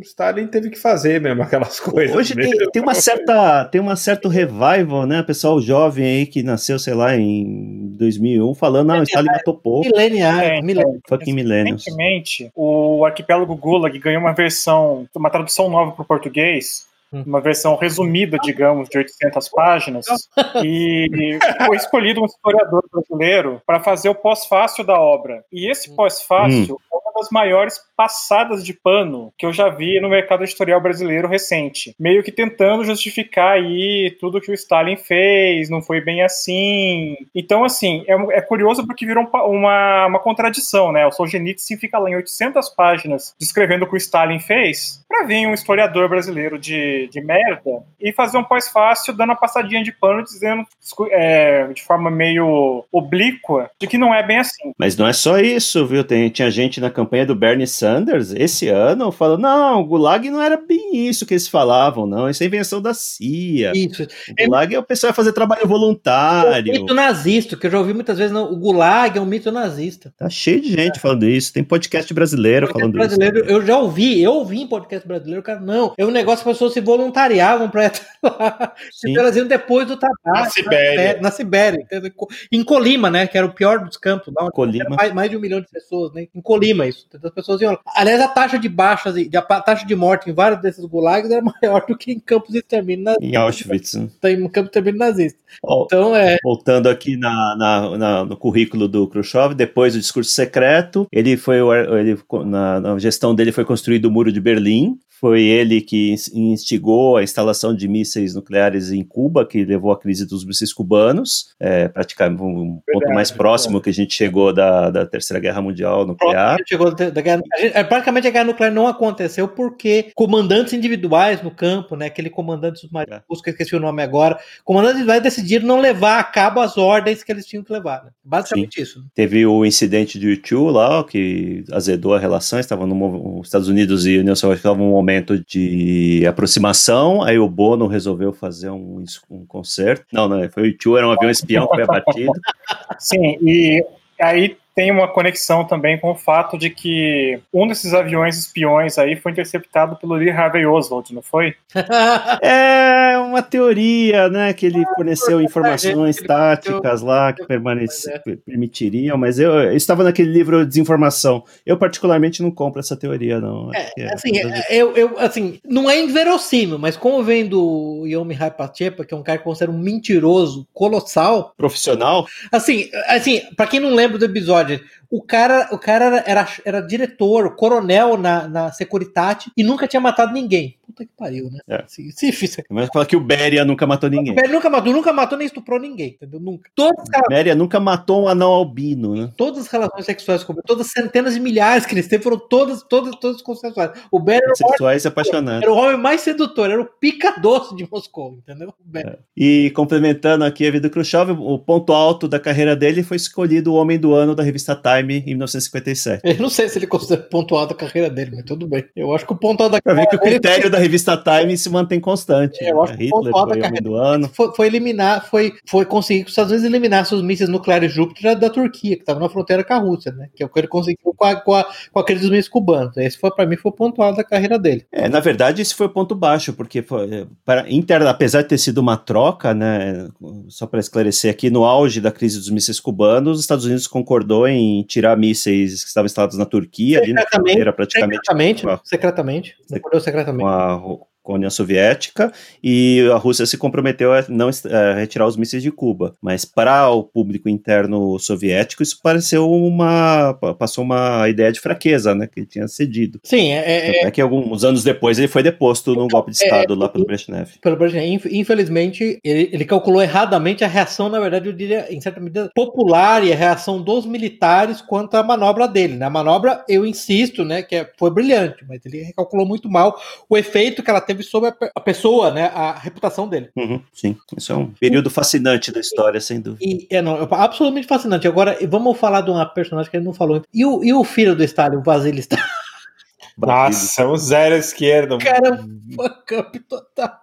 Stalin 0.00 0.46
teve 0.46 0.70
que 0.70 0.78
fazer 0.78 1.20
mesmo 1.20 1.42
aquelas 1.42 1.78
coisas. 1.80 2.16
Hoje 2.16 2.34
tem, 2.34 2.50
tem 2.72 2.82
uma 2.82 2.94
certa 2.94 3.64
tem 3.66 3.80
uma 3.80 3.96
certo 3.96 4.28
revival, 4.28 5.06
né? 5.06 5.22
Pessoal 5.22 5.60
jovem 5.60 6.04
aí 6.04 6.26
que 6.26 6.42
nasceu, 6.42 6.78
sei 6.78 6.94
lá, 6.94 7.14
em 7.16 7.94
2001, 7.98 8.54
falando, 8.54 8.88
não, 8.88 9.02
Stalin 9.02 9.26
matou 9.28 9.54
pouco. 9.54 9.88
mileniais, 9.88 10.42
É, 10.50 10.60
mileniais. 10.62 11.00
Fucking 11.08 11.32
millennials. 11.34 11.84
Recentemente, 11.84 12.50
o 12.54 13.04
Arquipélago 13.04 13.54
Gulag 13.56 13.98
ganhou 13.98 14.20
uma 14.20 14.32
versão, 14.32 15.06
uma 15.14 15.30
tradução 15.30 15.68
nova 15.68 15.92
para 15.92 16.02
o 16.02 16.06
português, 16.06 16.90
Hum. 17.14 17.24
uma 17.26 17.42
versão 17.42 17.76
resumida, 17.76 18.38
digamos, 18.42 18.88
de 18.88 18.96
800 18.96 19.46
páginas, 19.50 20.06
e 20.64 21.38
foi 21.66 21.76
escolhido 21.76 22.22
um 22.22 22.24
historiador 22.24 22.82
brasileiro 22.90 23.60
para 23.66 23.80
fazer 23.80 24.08
o 24.08 24.14
pós-fácil 24.14 24.82
da 24.82 24.98
obra. 24.98 25.44
E 25.52 25.70
esse 25.70 25.90
Hum. 25.90 25.94
pós-fácil 25.96 26.80
é 26.90 26.94
uma 26.96 27.01
das 27.22 27.30
maiores 27.30 27.80
passadas 27.96 28.64
de 28.64 28.74
pano 28.74 29.32
que 29.38 29.46
eu 29.46 29.52
já 29.52 29.68
vi 29.68 30.00
no 30.00 30.10
mercado 30.10 30.42
editorial 30.42 30.80
brasileiro 30.80 31.28
recente, 31.28 31.94
meio 31.98 32.22
que 32.22 32.32
tentando 32.32 32.84
justificar 32.84 33.52
aí 33.52 34.16
tudo 34.20 34.40
que 34.40 34.50
o 34.50 34.54
Stalin 34.54 34.96
fez, 34.96 35.70
não 35.70 35.80
foi 35.80 36.00
bem 36.00 36.22
assim. 36.22 37.16
Então, 37.34 37.64
assim, 37.64 38.04
é, 38.06 38.38
é 38.38 38.40
curioso 38.40 38.86
porque 38.86 39.06
virou 39.06 39.24
um 39.24 39.62
uma, 39.62 40.06
uma 40.06 40.18
contradição, 40.18 40.90
né? 40.90 41.06
O 41.06 41.12
Solzhenitsyn 41.12 41.76
fica 41.78 41.98
lá 41.98 42.10
em 42.10 42.16
800 42.16 42.68
páginas 42.70 43.34
descrevendo 43.38 43.84
o 43.84 43.88
que 43.88 43.94
o 43.94 43.96
Stalin 43.96 44.40
fez, 44.40 45.02
pra 45.08 45.24
vir 45.24 45.46
um 45.46 45.54
historiador 45.54 46.08
brasileiro 46.08 46.58
de, 46.58 47.08
de 47.08 47.20
merda 47.20 47.82
e 48.00 48.12
fazer 48.12 48.38
um 48.38 48.44
pós-fácil 48.44 49.14
dando 49.14 49.30
uma 49.30 49.36
passadinha 49.36 49.82
de 49.82 49.92
pano, 49.92 50.24
dizendo 50.24 50.64
é, 51.10 51.68
de 51.68 51.82
forma 51.82 52.10
meio 52.10 52.84
oblíqua 52.90 53.70
de 53.78 53.86
que 53.86 53.98
não 53.98 54.14
é 54.14 54.22
bem 54.22 54.38
assim. 54.38 54.72
Mas 54.78 54.96
não 54.96 55.06
é 55.06 55.12
só 55.12 55.38
isso, 55.38 55.86
viu? 55.86 56.02
Tem, 56.02 56.28
tinha 56.28 56.50
gente 56.50 56.80
na 56.80 56.90
campanha 56.90 57.11
do 57.26 57.34
Bernie 57.34 57.66
Sanders 57.66 58.32
esse 58.32 58.68
ano 58.68 59.12
falando: 59.12 59.40
não, 59.42 59.80
o 59.80 59.84
Gulag 59.86 60.28
não 60.30 60.40
era 60.40 60.56
bem 60.56 61.06
isso 61.06 61.26
que 61.26 61.34
eles 61.34 61.46
falavam, 61.46 62.06
não. 62.06 62.28
Isso 62.28 62.42
é 62.42 62.46
invenção 62.46 62.80
da 62.80 62.94
CIA. 62.94 63.72
Isso. 63.74 64.02
O 64.02 64.44
Gulag 64.46 64.74
é 64.74 64.78
o 64.78 64.82
pessoal 64.82 65.12
fazer 65.12 65.32
trabalho 65.32 65.64
O 65.64 65.68
voluntário. 65.68 66.72
mito 66.72 66.94
nazista, 66.94 67.56
que 67.56 67.66
eu 67.66 67.70
já 67.70 67.78
ouvi 67.78 67.92
muitas 67.92 68.16
vezes, 68.18 68.32
não, 68.32 68.50
o 68.50 68.56
Gulag 68.56 69.16
é 69.18 69.20
um 69.20 69.26
mito 69.26 69.52
nazista. 69.52 70.12
Tá 70.16 70.28
cheio 70.30 70.60
de 70.60 70.70
gente 70.72 70.98
falando 70.98 71.24
isso. 71.26 71.52
Tem 71.52 71.62
podcast 71.62 72.12
brasileiro 72.14 72.66
Podcast 72.66 72.80
falando 72.80 72.94
brasileiro, 72.94 73.38
isso. 73.44 73.50
eu 73.50 73.66
já 73.66 73.78
ouvi, 73.78 74.22
eu 74.22 74.32
ouvi 74.32 74.62
em 74.62 74.66
podcast 74.66 75.06
brasileiro, 75.06 75.42
cara, 75.42 75.60
não, 75.60 75.92
é 75.98 76.04
um 76.06 76.10
negócio 76.10 76.42
que 76.44 76.50
as 76.50 76.54
pessoas 76.56 76.72
se 76.72 76.80
voluntariavam 76.80 77.68
pra 77.70 77.86
ir 77.86 77.92
lá, 78.22 78.72
se 78.90 79.08
Sim. 79.08 79.14
traziam 79.14 79.46
depois 79.46 79.86
do 79.86 79.96
tabaco. 79.96 80.18
Na 80.26 80.48
Sibéria. 80.50 81.18
Na 81.20 81.30
Sibéria, 81.30 81.78
entendeu? 81.80 82.10
em 82.50 82.62
Colima, 82.64 83.10
né, 83.10 83.26
que 83.26 83.36
era 83.36 83.46
o 83.46 83.52
pior 83.54 83.84
dos 83.84 83.96
campos, 83.96 84.32
lá, 84.38 84.50
Colima. 84.50 84.96
mais, 84.96 85.12
mais 85.12 85.30
de 85.30 85.36
um 85.36 85.40
milhão 85.40 85.60
de 85.60 85.68
pessoas, 85.68 86.12
né, 86.12 86.26
em 86.34 86.40
Colima 86.40 86.86
isso, 86.86 87.01
As 87.22 87.30
pessoas 87.32 87.60
iam 87.60 87.72
lá. 87.72 87.80
Aliás, 87.96 88.20
a 88.20 88.28
taxa 88.28 88.58
de 88.58 88.68
baixas, 88.68 89.16
e- 89.16 89.30
a 89.34 89.42
taxa 89.60 89.86
de 89.86 89.94
morte 89.94 90.30
em 90.30 90.32
vários 90.32 90.60
desses 90.60 90.84
gulags 90.84 91.30
era 91.30 91.42
maior 91.62 91.84
do 91.86 91.96
que 91.96 92.12
em 92.12 92.18
campos 92.20 92.50
de 92.50 92.58
extermínio 92.58 93.04
nazista, 93.04 93.24
Em 93.26 93.36
Auschwitz. 93.36 93.94
né? 93.94 94.08
em 94.24 94.36
campos 94.48 94.70
de 94.72 94.78
extermínio 94.78 94.98
nazista. 94.98 95.38
Ó, 95.62 95.84
Então, 95.84 96.14
é, 96.16 96.36
Voltando 96.42 96.88
aqui 96.88 97.16
na, 97.16 97.56
na- 97.56 97.96
na- 97.98 98.24
no 98.24 98.36
currículo 98.36 98.88
do 98.88 99.06
Khrushchev, 99.06 99.54
depois 99.54 99.94
do 99.94 100.00
discurso 100.00 100.30
secreto, 100.30 101.06
ele 101.12 101.36
foi 101.36 101.58
ele, 101.98 102.18
na, 102.46 102.80
na 102.80 102.98
gestão 102.98 103.34
dele 103.34 103.52
foi 103.52 103.64
construído 103.64 104.06
o 104.06 104.10
Muro 104.10 104.32
de 104.32 104.40
Berlim. 104.40 104.96
Foi 105.20 105.40
ele 105.40 105.80
que 105.80 106.10
ins- 106.10 106.26
instigou 106.34 107.16
a 107.16 107.22
instalação 107.22 107.72
de 107.72 107.86
mísseis 107.86 108.34
nucleares 108.34 108.90
em 108.90 109.04
Cuba, 109.04 109.46
que 109.46 109.64
levou 109.64 109.92
à 109.92 109.96
crise 109.96 110.26
dos 110.26 110.44
mísseis 110.44 110.72
cubanos, 110.72 111.50
é, 111.60 111.86
praticamente 111.86 112.42
um 112.42 112.72
ponto 112.74 112.82
Verdade, 112.88 113.14
mais 113.14 113.30
próximo 113.30 113.80
que 113.80 113.88
a 113.90 113.92
gente 113.92 114.12
chegou 114.14 114.52
da, 114.52 114.90
da 114.90 115.06
Terceira 115.06 115.40
Guerra 115.40 115.62
Mundial 115.62 116.04
nuclear. 116.04 116.56
Da, 116.90 117.20
guerra, 117.20 117.40
gente- 117.58 117.76
é, 117.76 117.84
praticamente 117.84 118.26
a 118.26 118.30
guerra 118.30 118.44
nuclear 118.44 118.72
não 118.72 118.86
aconteceu 118.86 119.46
porque 119.48 120.10
comandantes 120.14 120.72
individuais 120.72 121.42
no 121.42 121.50
campo, 121.50 121.96
né, 121.96 122.06
aquele 122.06 122.28
comandante 122.30 122.80
submarino, 122.80 123.16
É. 123.16 123.20
que 123.20 123.50
eu 123.50 123.52
esqueci 123.52 123.74
o 123.76 123.80
nome 123.80 124.02
agora, 124.02 124.38
comandantes 124.64 124.96
individuais 124.96 125.22
decidiram 125.22 125.66
não 125.66 125.80
levar 125.80 126.18
a 126.18 126.24
cabo 126.24 126.60
as 126.60 126.76
ordens 126.76 127.22
que 127.22 127.30
eles 127.32 127.46
tinham 127.46 127.62
que 127.64 127.72
levar. 127.72 128.04
Né? 128.04 128.10
Basicamente 128.24 128.80
isso. 128.80 128.98
né? 129.00 129.04
Teve 129.14 129.46
o 129.46 129.64
incidente 129.64 130.18
de 130.18 130.28
U2 130.36 130.70
lá, 130.72 131.00
ó, 131.00 131.02
que 131.02 131.64
azedou 131.72 132.14
a 132.14 132.18
relação, 132.18 132.58
estavam 132.58 132.86
no 132.86 133.40
Estados 133.42 133.68
Unidos 133.68 134.06
e 134.06 134.16
a 134.16 134.20
União 134.20 134.34
Soviética 134.36 134.68
estavam 134.68 134.84
num 134.86 134.92
momento 134.92 135.38
de 135.44 136.24
aproximação, 136.26 137.22
aí 137.22 137.38
o 137.38 137.48
Bono 137.48 137.86
resolveu 137.86 138.32
fazer 138.32 138.70
um, 138.70 139.04
um 139.30 139.46
concerto. 139.46 140.04
Não, 140.12 140.28
não, 140.28 140.48
foi 140.50 140.68
o 140.70 140.72
U2, 140.72 140.98
era 140.98 141.08
um 141.08 141.12
avião 141.12 141.30
espião 141.30 141.66
que 141.66 141.74
foi 141.74 141.84
abatido. 141.84 142.32
Sim, 142.98 143.36
e 143.42 143.84
aí 144.20 144.56
tem 144.74 144.90
uma 144.90 145.08
conexão 145.08 145.64
também 145.64 145.98
com 145.98 146.10
o 146.10 146.14
fato 146.14 146.56
de 146.56 146.70
que 146.70 147.38
um 147.52 147.66
desses 147.66 147.92
aviões 147.92 148.38
espiões 148.38 148.98
aí 148.98 149.16
foi 149.16 149.32
interceptado 149.32 149.96
pelo 149.96 150.14
Lee 150.14 150.30
Harvey 150.30 150.66
Oswald, 150.66 151.14
não 151.14 151.22
foi? 151.22 151.54
É 152.42 153.18
uma 153.18 153.42
teoria, 153.42 154.28
né, 154.28 154.52
que 154.52 154.66
ele 154.66 154.84
forneceu 154.94 155.40
informações 155.40 156.18
ele 156.18 156.26
táticas 156.26 157.02
lá 157.02 157.32
que 157.32 157.44
permaneci, 157.46 158.10
permitiriam, 158.44 159.16
mas 159.16 159.38
eu, 159.38 159.52
eu 159.52 159.76
estava 159.76 160.02
naquele 160.02 160.30
livro 160.30 160.66
Desinformação. 160.66 161.44
Eu 161.64 161.76
particularmente 161.76 162.42
não 162.42 162.50
compro 162.50 162.80
essa 162.80 162.96
teoria, 162.96 163.40
não. 163.40 163.70
Que 163.70 164.02
é- 164.02 164.12
Assim, 164.12 164.32
eu, 164.70 164.96
eu, 164.96 165.18
assim, 165.18 165.58
não 165.64 165.90
é 165.90 165.98
inverossímil, 166.00 166.78
mas 166.78 166.96
como 166.96 167.22
vem 167.22 167.46
do 167.46 168.04
Yomi 168.06 168.36
Pachepa, 168.56 169.04
que 169.04 169.14
é 169.14 169.16
um 169.16 169.22
cara 169.22 169.38
que 169.38 169.44
considera 169.44 169.70
um 169.70 169.78
mentiroso 169.78 170.66
colossal, 170.72 171.52
profissional. 171.56 172.26
Assim, 172.50 172.88
assim, 173.08 173.40
para 173.56 173.66
quem 173.66 173.80
não 173.80 173.94
lembra 173.94 174.18
do 174.18 174.24
episódio, 174.24 174.61
o 175.10 175.22
cara, 175.22 175.68
o 175.72 175.78
cara 175.78 176.04
era, 176.04 176.24
era, 176.26 176.48
era 176.64 176.80
diretor, 176.80 177.54
coronel 177.56 178.16
na, 178.16 178.48
na 178.48 178.72
Securitate 178.72 179.50
e 179.56 179.62
nunca 179.62 179.86
tinha 179.86 180.00
matado 180.00 180.32
ninguém. 180.32 180.78
Puta 180.92 181.06
que 181.06 181.10
pariu, 181.16 181.50
né? 181.50 181.58
É. 181.68 181.82
Assim, 181.84 182.10
se 182.10 182.30
fiz 182.32 182.56
Mas 182.70 182.88
fala 182.92 183.06
que 183.06 183.16
o 183.16 183.20
Beria 183.20 183.64
nunca 183.64 183.86
matou 183.86 184.10
ninguém. 184.10 184.34
Ele 184.38 184.52
nunca 184.52 184.68
matou, 184.68 184.92
nunca 184.92 185.12
matou 185.12 185.38
nem 185.38 185.46
estuprou 185.46 185.80
ninguém, 185.80 186.08
entendeu? 186.10 186.38
Nunca. 186.38 186.68
Todas, 186.74 187.06
as- 187.14 187.22
Beria 187.28 187.54
nunca 187.54 187.80
matou 187.80 188.24
um 188.24 188.28
anão 188.28 188.50
albino, 188.52 189.14
né? 189.14 189.30
todas 189.36 189.60
as 189.62 189.68
relações 189.68 190.04
sexuais 190.04 190.44
com 190.44 190.54
todas 190.54 190.86
as 190.86 190.92
centenas 190.92 191.34
de 191.34 191.40
milhares 191.40 191.86
que 191.86 191.94
eles 191.94 192.06
teve 192.08 192.22
foram 192.22 192.38
todas, 192.38 192.82
todas, 192.82 193.14
todas 193.16 193.40
consensuais. 193.40 193.92
O 194.10 194.20
Ben 194.20 194.36
era, 194.36 194.44
o 194.44 194.48
homem- 194.48 194.68
Sexuais 194.70 195.06
apaixonados. 195.06 195.62
era 195.62 195.72
o 195.72 195.76
homem 195.76 195.96
mais 195.96 196.20
sedutor, 196.20 196.70
era 196.70 196.80
o 196.80 196.84
pica 196.84 197.32
doce 197.40 197.74
de 197.74 197.88
Moscou, 197.90 198.38
entendeu? 198.38 198.68
O 198.68 198.74
Ben. 198.84 199.04
E 199.36 199.70
complementando 199.74 200.44
aqui 200.44 200.66
a 200.66 200.70
vida 200.70 200.88
do 200.88 200.92
Khrushchev, 200.92 201.30
o 201.32 201.58
ponto 201.58 201.92
alto 201.92 202.28
da 202.28 202.38
carreira 202.38 202.76
dele 202.76 203.02
foi 203.02 203.16
escolhido 203.16 203.72
o 203.72 203.76
Homem 203.76 203.98
do 203.98 204.12
Ano 204.14 204.34
da 204.34 204.42
revista 204.42 204.74
Time 204.76 205.18
em 205.26 205.30
1957. 205.34 206.20
Eu 206.24 206.36
não 206.38 206.50
sei 206.50 206.68
se 206.68 206.78
ele 206.78 206.86
considera 206.86 207.22
ponto 207.22 207.54
alto 207.54 207.72
a 207.72 207.76
carreira 207.76 208.10
dele, 208.10 208.32
mas 208.34 208.44
tudo 208.44 208.66
bem. 208.66 208.84
Eu 208.94 209.14
acho 209.14 209.26
que 209.26 209.32
o 209.32 209.36
ponto 209.36 209.62
alto 209.62 209.72
da 209.72 209.82
Pra 209.82 209.94
ver 209.94 210.06
que 210.06 210.16
o 210.16 210.18
dele 210.20 210.32
critério 210.40 210.70
da 210.70 210.78
revista 210.82 211.16
Time 211.16 211.56
se 211.56 211.70
mantém 211.70 212.00
constante. 212.00 212.62
É, 212.62 212.72
eu 212.72 212.82
acho 212.82 212.96
que 212.96 213.04
o 213.04 213.18
Hitler 213.18 213.32
foi 213.32 213.42
o 213.42 213.66
Homem 213.66 213.82
do 213.82 213.94
Ano. 213.94 214.30
foi, 214.32 214.54
foi 214.54 214.66
eliminar, 214.66 215.28
foi, 215.28 215.52
foi 215.66 215.84
conseguir 215.84 216.20
que 216.20 216.26
os 216.26 216.32
Estados 216.32 216.52
Unidos 216.52 216.68
eliminassem 216.68 217.16
os 217.16 217.24
mísseis 217.24 217.48
nucleares 217.48 217.92
Júpiter 217.92 218.34
da, 218.34 218.40
da 218.46 218.50
Turquia, 218.50 218.96
que 218.96 219.02
estava 219.02 219.20
na 219.20 219.28
fronteira 219.28 219.64
com 219.64 219.74
a 219.74 219.78
Rússia, 219.78 220.12
né? 220.12 220.28
Que 220.34 220.42
é 220.42 220.46
o 220.46 220.48
que 220.48 220.60
ele 220.60 220.68
conseguiu 220.68 221.14
com, 221.16 221.24
a, 221.24 221.36
com, 221.36 221.54
a, 221.54 221.66
com 221.92 222.00
aqueles 222.00 222.22
mísseis 222.22 222.48
cubanos. 222.48 222.96
Esse 222.96 223.18
foi, 223.18 223.30
para 223.30 223.46
mim, 223.46 223.56
foi 223.56 223.70
o 223.70 223.74
ponto 223.74 224.02
alto 224.02 224.16
da 224.16 224.24
carreira 224.24 224.58
dele. 224.58 224.84
É, 224.92 225.08
na 225.08 225.20
verdade, 225.20 225.62
esse 225.62 225.74
foi 225.74 225.86
o 225.86 225.90
ponto 225.90 226.14
baixo, 226.14 226.52
porque 226.52 226.82
foi, 226.82 227.12
é, 227.12 227.26
para, 227.44 227.70
interna, 227.70 228.10
apesar 228.10 228.42
de 228.42 228.48
ter 228.48 228.58
sido 228.58 228.78
uma 228.78 228.96
troca, 228.96 229.54
né, 229.54 230.08
só 230.48 230.66
para 230.66 230.80
esclarecer 230.80 231.30
aqui, 231.30 231.50
no 231.50 231.64
auge 231.64 232.00
da 232.00 232.10
crise 232.10 232.38
dos 232.38 232.50
mísseis 232.50 232.80
cubanos, 232.80 233.38
os 233.38 233.44
Estados 233.44 233.64
Unidos 233.64 233.86
concordou 233.86 234.46
em 234.48 234.82
tirar 234.82 235.16
mísseis 235.16 235.82
que 235.82 235.88
estavam 235.88 236.06
instalados 236.06 236.36
na 236.36 236.44
Turquia, 236.44 237.00
ali 237.00 237.12
na 237.12 237.22
fronteira 237.26 237.72
praticamente 237.72 238.22
Secretamente, 238.22 238.60
secretamente. 238.84 239.56
Secretamente. 240.00 240.44
Com 240.72 240.84
a, 240.84 240.88
Ru- 240.88 241.11
com 241.22 241.32
a 241.32 241.36
União 241.36 241.50
Soviética, 241.50 242.32
e 242.62 243.08
a 243.12 243.16
Rússia 243.16 243.46
se 243.46 243.56
comprometeu 243.56 244.12
a 244.12 244.24
não 244.28 244.48
a 244.48 244.94
retirar 244.94 245.26
os 245.26 245.36
mísseis 245.36 245.62
de 245.62 245.70
Cuba. 245.70 246.14
Mas 246.20 246.44
para 246.44 246.88
o 246.90 247.02
público 247.04 247.48
interno 247.48 248.18
soviético, 248.18 248.82
isso 248.82 248.98
pareceu 249.02 249.50
uma. 249.50 250.34
pa- 250.40 250.54
passou 250.54 250.84
uma 250.84 251.28
ideia 251.28 251.52
de 251.52 251.60
fraqueza, 251.60 252.14
né, 252.14 252.26
que 252.26 252.40
ele 252.40 252.46
tinha 252.46 252.66
cedido. 252.68 253.20
Sim, 253.22 253.52
é, 253.52 254.02
é, 254.02 254.06
É 254.06 254.10
que 254.10 254.20
alguns 254.20 254.64
anos 254.64 254.82
depois 254.82 255.18
ele 255.18 255.28
foi 255.28 255.42
deposto 255.42 255.94
num 255.94 256.08
golpe 256.08 256.30
de 256.30 256.36
Estado 256.38 256.74
lá 256.74 256.88
pelo 256.88 257.04
Brezhnev. 257.06 257.48
pelo 257.60 257.76
Brezhnev. 257.76 258.06
Inf- 258.14 258.26
Infelizmente, 258.32 259.18
ele, 259.24 259.48
ele 259.52 259.64
calculou 259.64 260.02
erradamente 260.02 260.64
a 260.64 260.68
reação, 260.68 261.08
na 261.08 261.20
verdade, 261.20 261.48
eu 261.48 261.52
diria, 261.52 261.86
em 261.90 262.00
certa 262.00 262.20
medida, 262.20 262.50
popular 262.54 263.24
e 263.24 263.32
a 263.32 263.36
reação 263.36 263.80
dos 263.82 264.04
militares 264.06 264.80
quanto 264.80 265.14
à 265.16 265.22
manobra 265.22 265.66
dele. 265.68 265.94
né? 265.96 266.06
A 266.06 266.10
manobra, 266.10 266.64
eu 266.68 266.84
insisto, 266.86 267.44
né, 267.44 267.62
que 267.62 267.76
é- 267.76 267.90
foi 267.98 268.10
brilhante, 268.10 268.64
mas 268.68 268.84
ele 268.84 269.02
recalculou 269.02 269.46
muito 269.46 269.68
mal 269.68 269.98
o 270.28 270.36
efeito 270.36 270.82
que 270.82 270.90
ela 270.90 271.00
teve 271.00 271.11
teve 271.12 271.22
sobre 271.22 271.50
a, 271.50 271.56
a 271.74 271.80
pessoa, 271.80 272.30
né? 272.30 272.46
A 272.46 272.72
reputação 272.72 273.28
dele. 273.28 273.50
Uhum, 273.54 273.80
sim, 273.92 274.16
isso 274.36 274.52
é 274.52 274.56
um 274.56 274.70
período 274.72 275.10
fascinante 275.10 275.70
da 275.70 275.80
história, 275.80 276.20
sem 276.20 276.40
dúvida. 276.40 276.64
E 276.64 276.86
é 276.90 277.02
não, 277.02 277.16
é 277.16 277.28
absolutamente 277.30 277.86
fascinante. 277.86 278.26
Agora, 278.26 278.58
vamos 278.68 278.98
falar 278.98 279.20
de 279.20 279.30
uma 279.30 279.46
personagem 279.46 279.90
que 279.90 279.96
ele 279.96 280.04
não 280.04 280.14
falou. 280.14 280.42
E 280.52 280.64
o, 280.64 280.82
e 280.82 280.92
o 280.92 281.04
filho 281.04 281.36
do 281.36 281.44
Stalin, 281.44 281.76
o 281.76 281.82
Vasily 281.82 282.20
Stalin? 282.20 282.42
Nossa, 283.38 284.02
é 284.02 284.06
um 284.06 284.16
zero 284.16 284.56
esquerdo. 284.56 285.18
Cara, 285.18 285.58
fuck 285.94 286.34
up 286.34 286.58
total. 286.60 287.20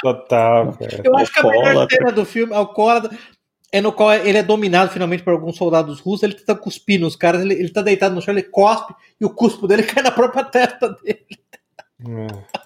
Total, 0.00 0.72
cara. 0.78 1.00
Eu 1.04 1.16
acho 1.16 1.32
que 1.32 1.40
a 1.40 1.50
melhor 1.50 1.88
cena 1.90 2.12
do 2.12 2.24
filme, 2.24 2.54
Alcoólatra, 2.54 3.16
é 3.70 3.80
no 3.80 3.92
qual 3.92 4.12
ele 4.12 4.38
é 4.38 4.42
dominado 4.42 4.90
finalmente 4.90 5.22
por 5.22 5.32
alguns 5.32 5.56
soldados 5.56 6.00
russos, 6.00 6.22
ele 6.22 6.34
tenta 6.34 6.54
cuspir 6.54 7.00
nos 7.00 7.16
caras, 7.16 7.40
ele, 7.40 7.54
ele 7.54 7.70
tá 7.70 7.80
deitado 7.80 8.14
no 8.14 8.20
chão, 8.20 8.34
ele 8.34 8.42
cospe 8.42 8.94
e 9.18 9.24
o 9.24 9.30
cuspo 9.30 9.66
dele 9.66 9.82
cai 9.84 10.02
na 10.02 10.10
própria 10.10 10.44
testa 10.44 10.90
dele. 10.90 11.26
É. 12.06 12.62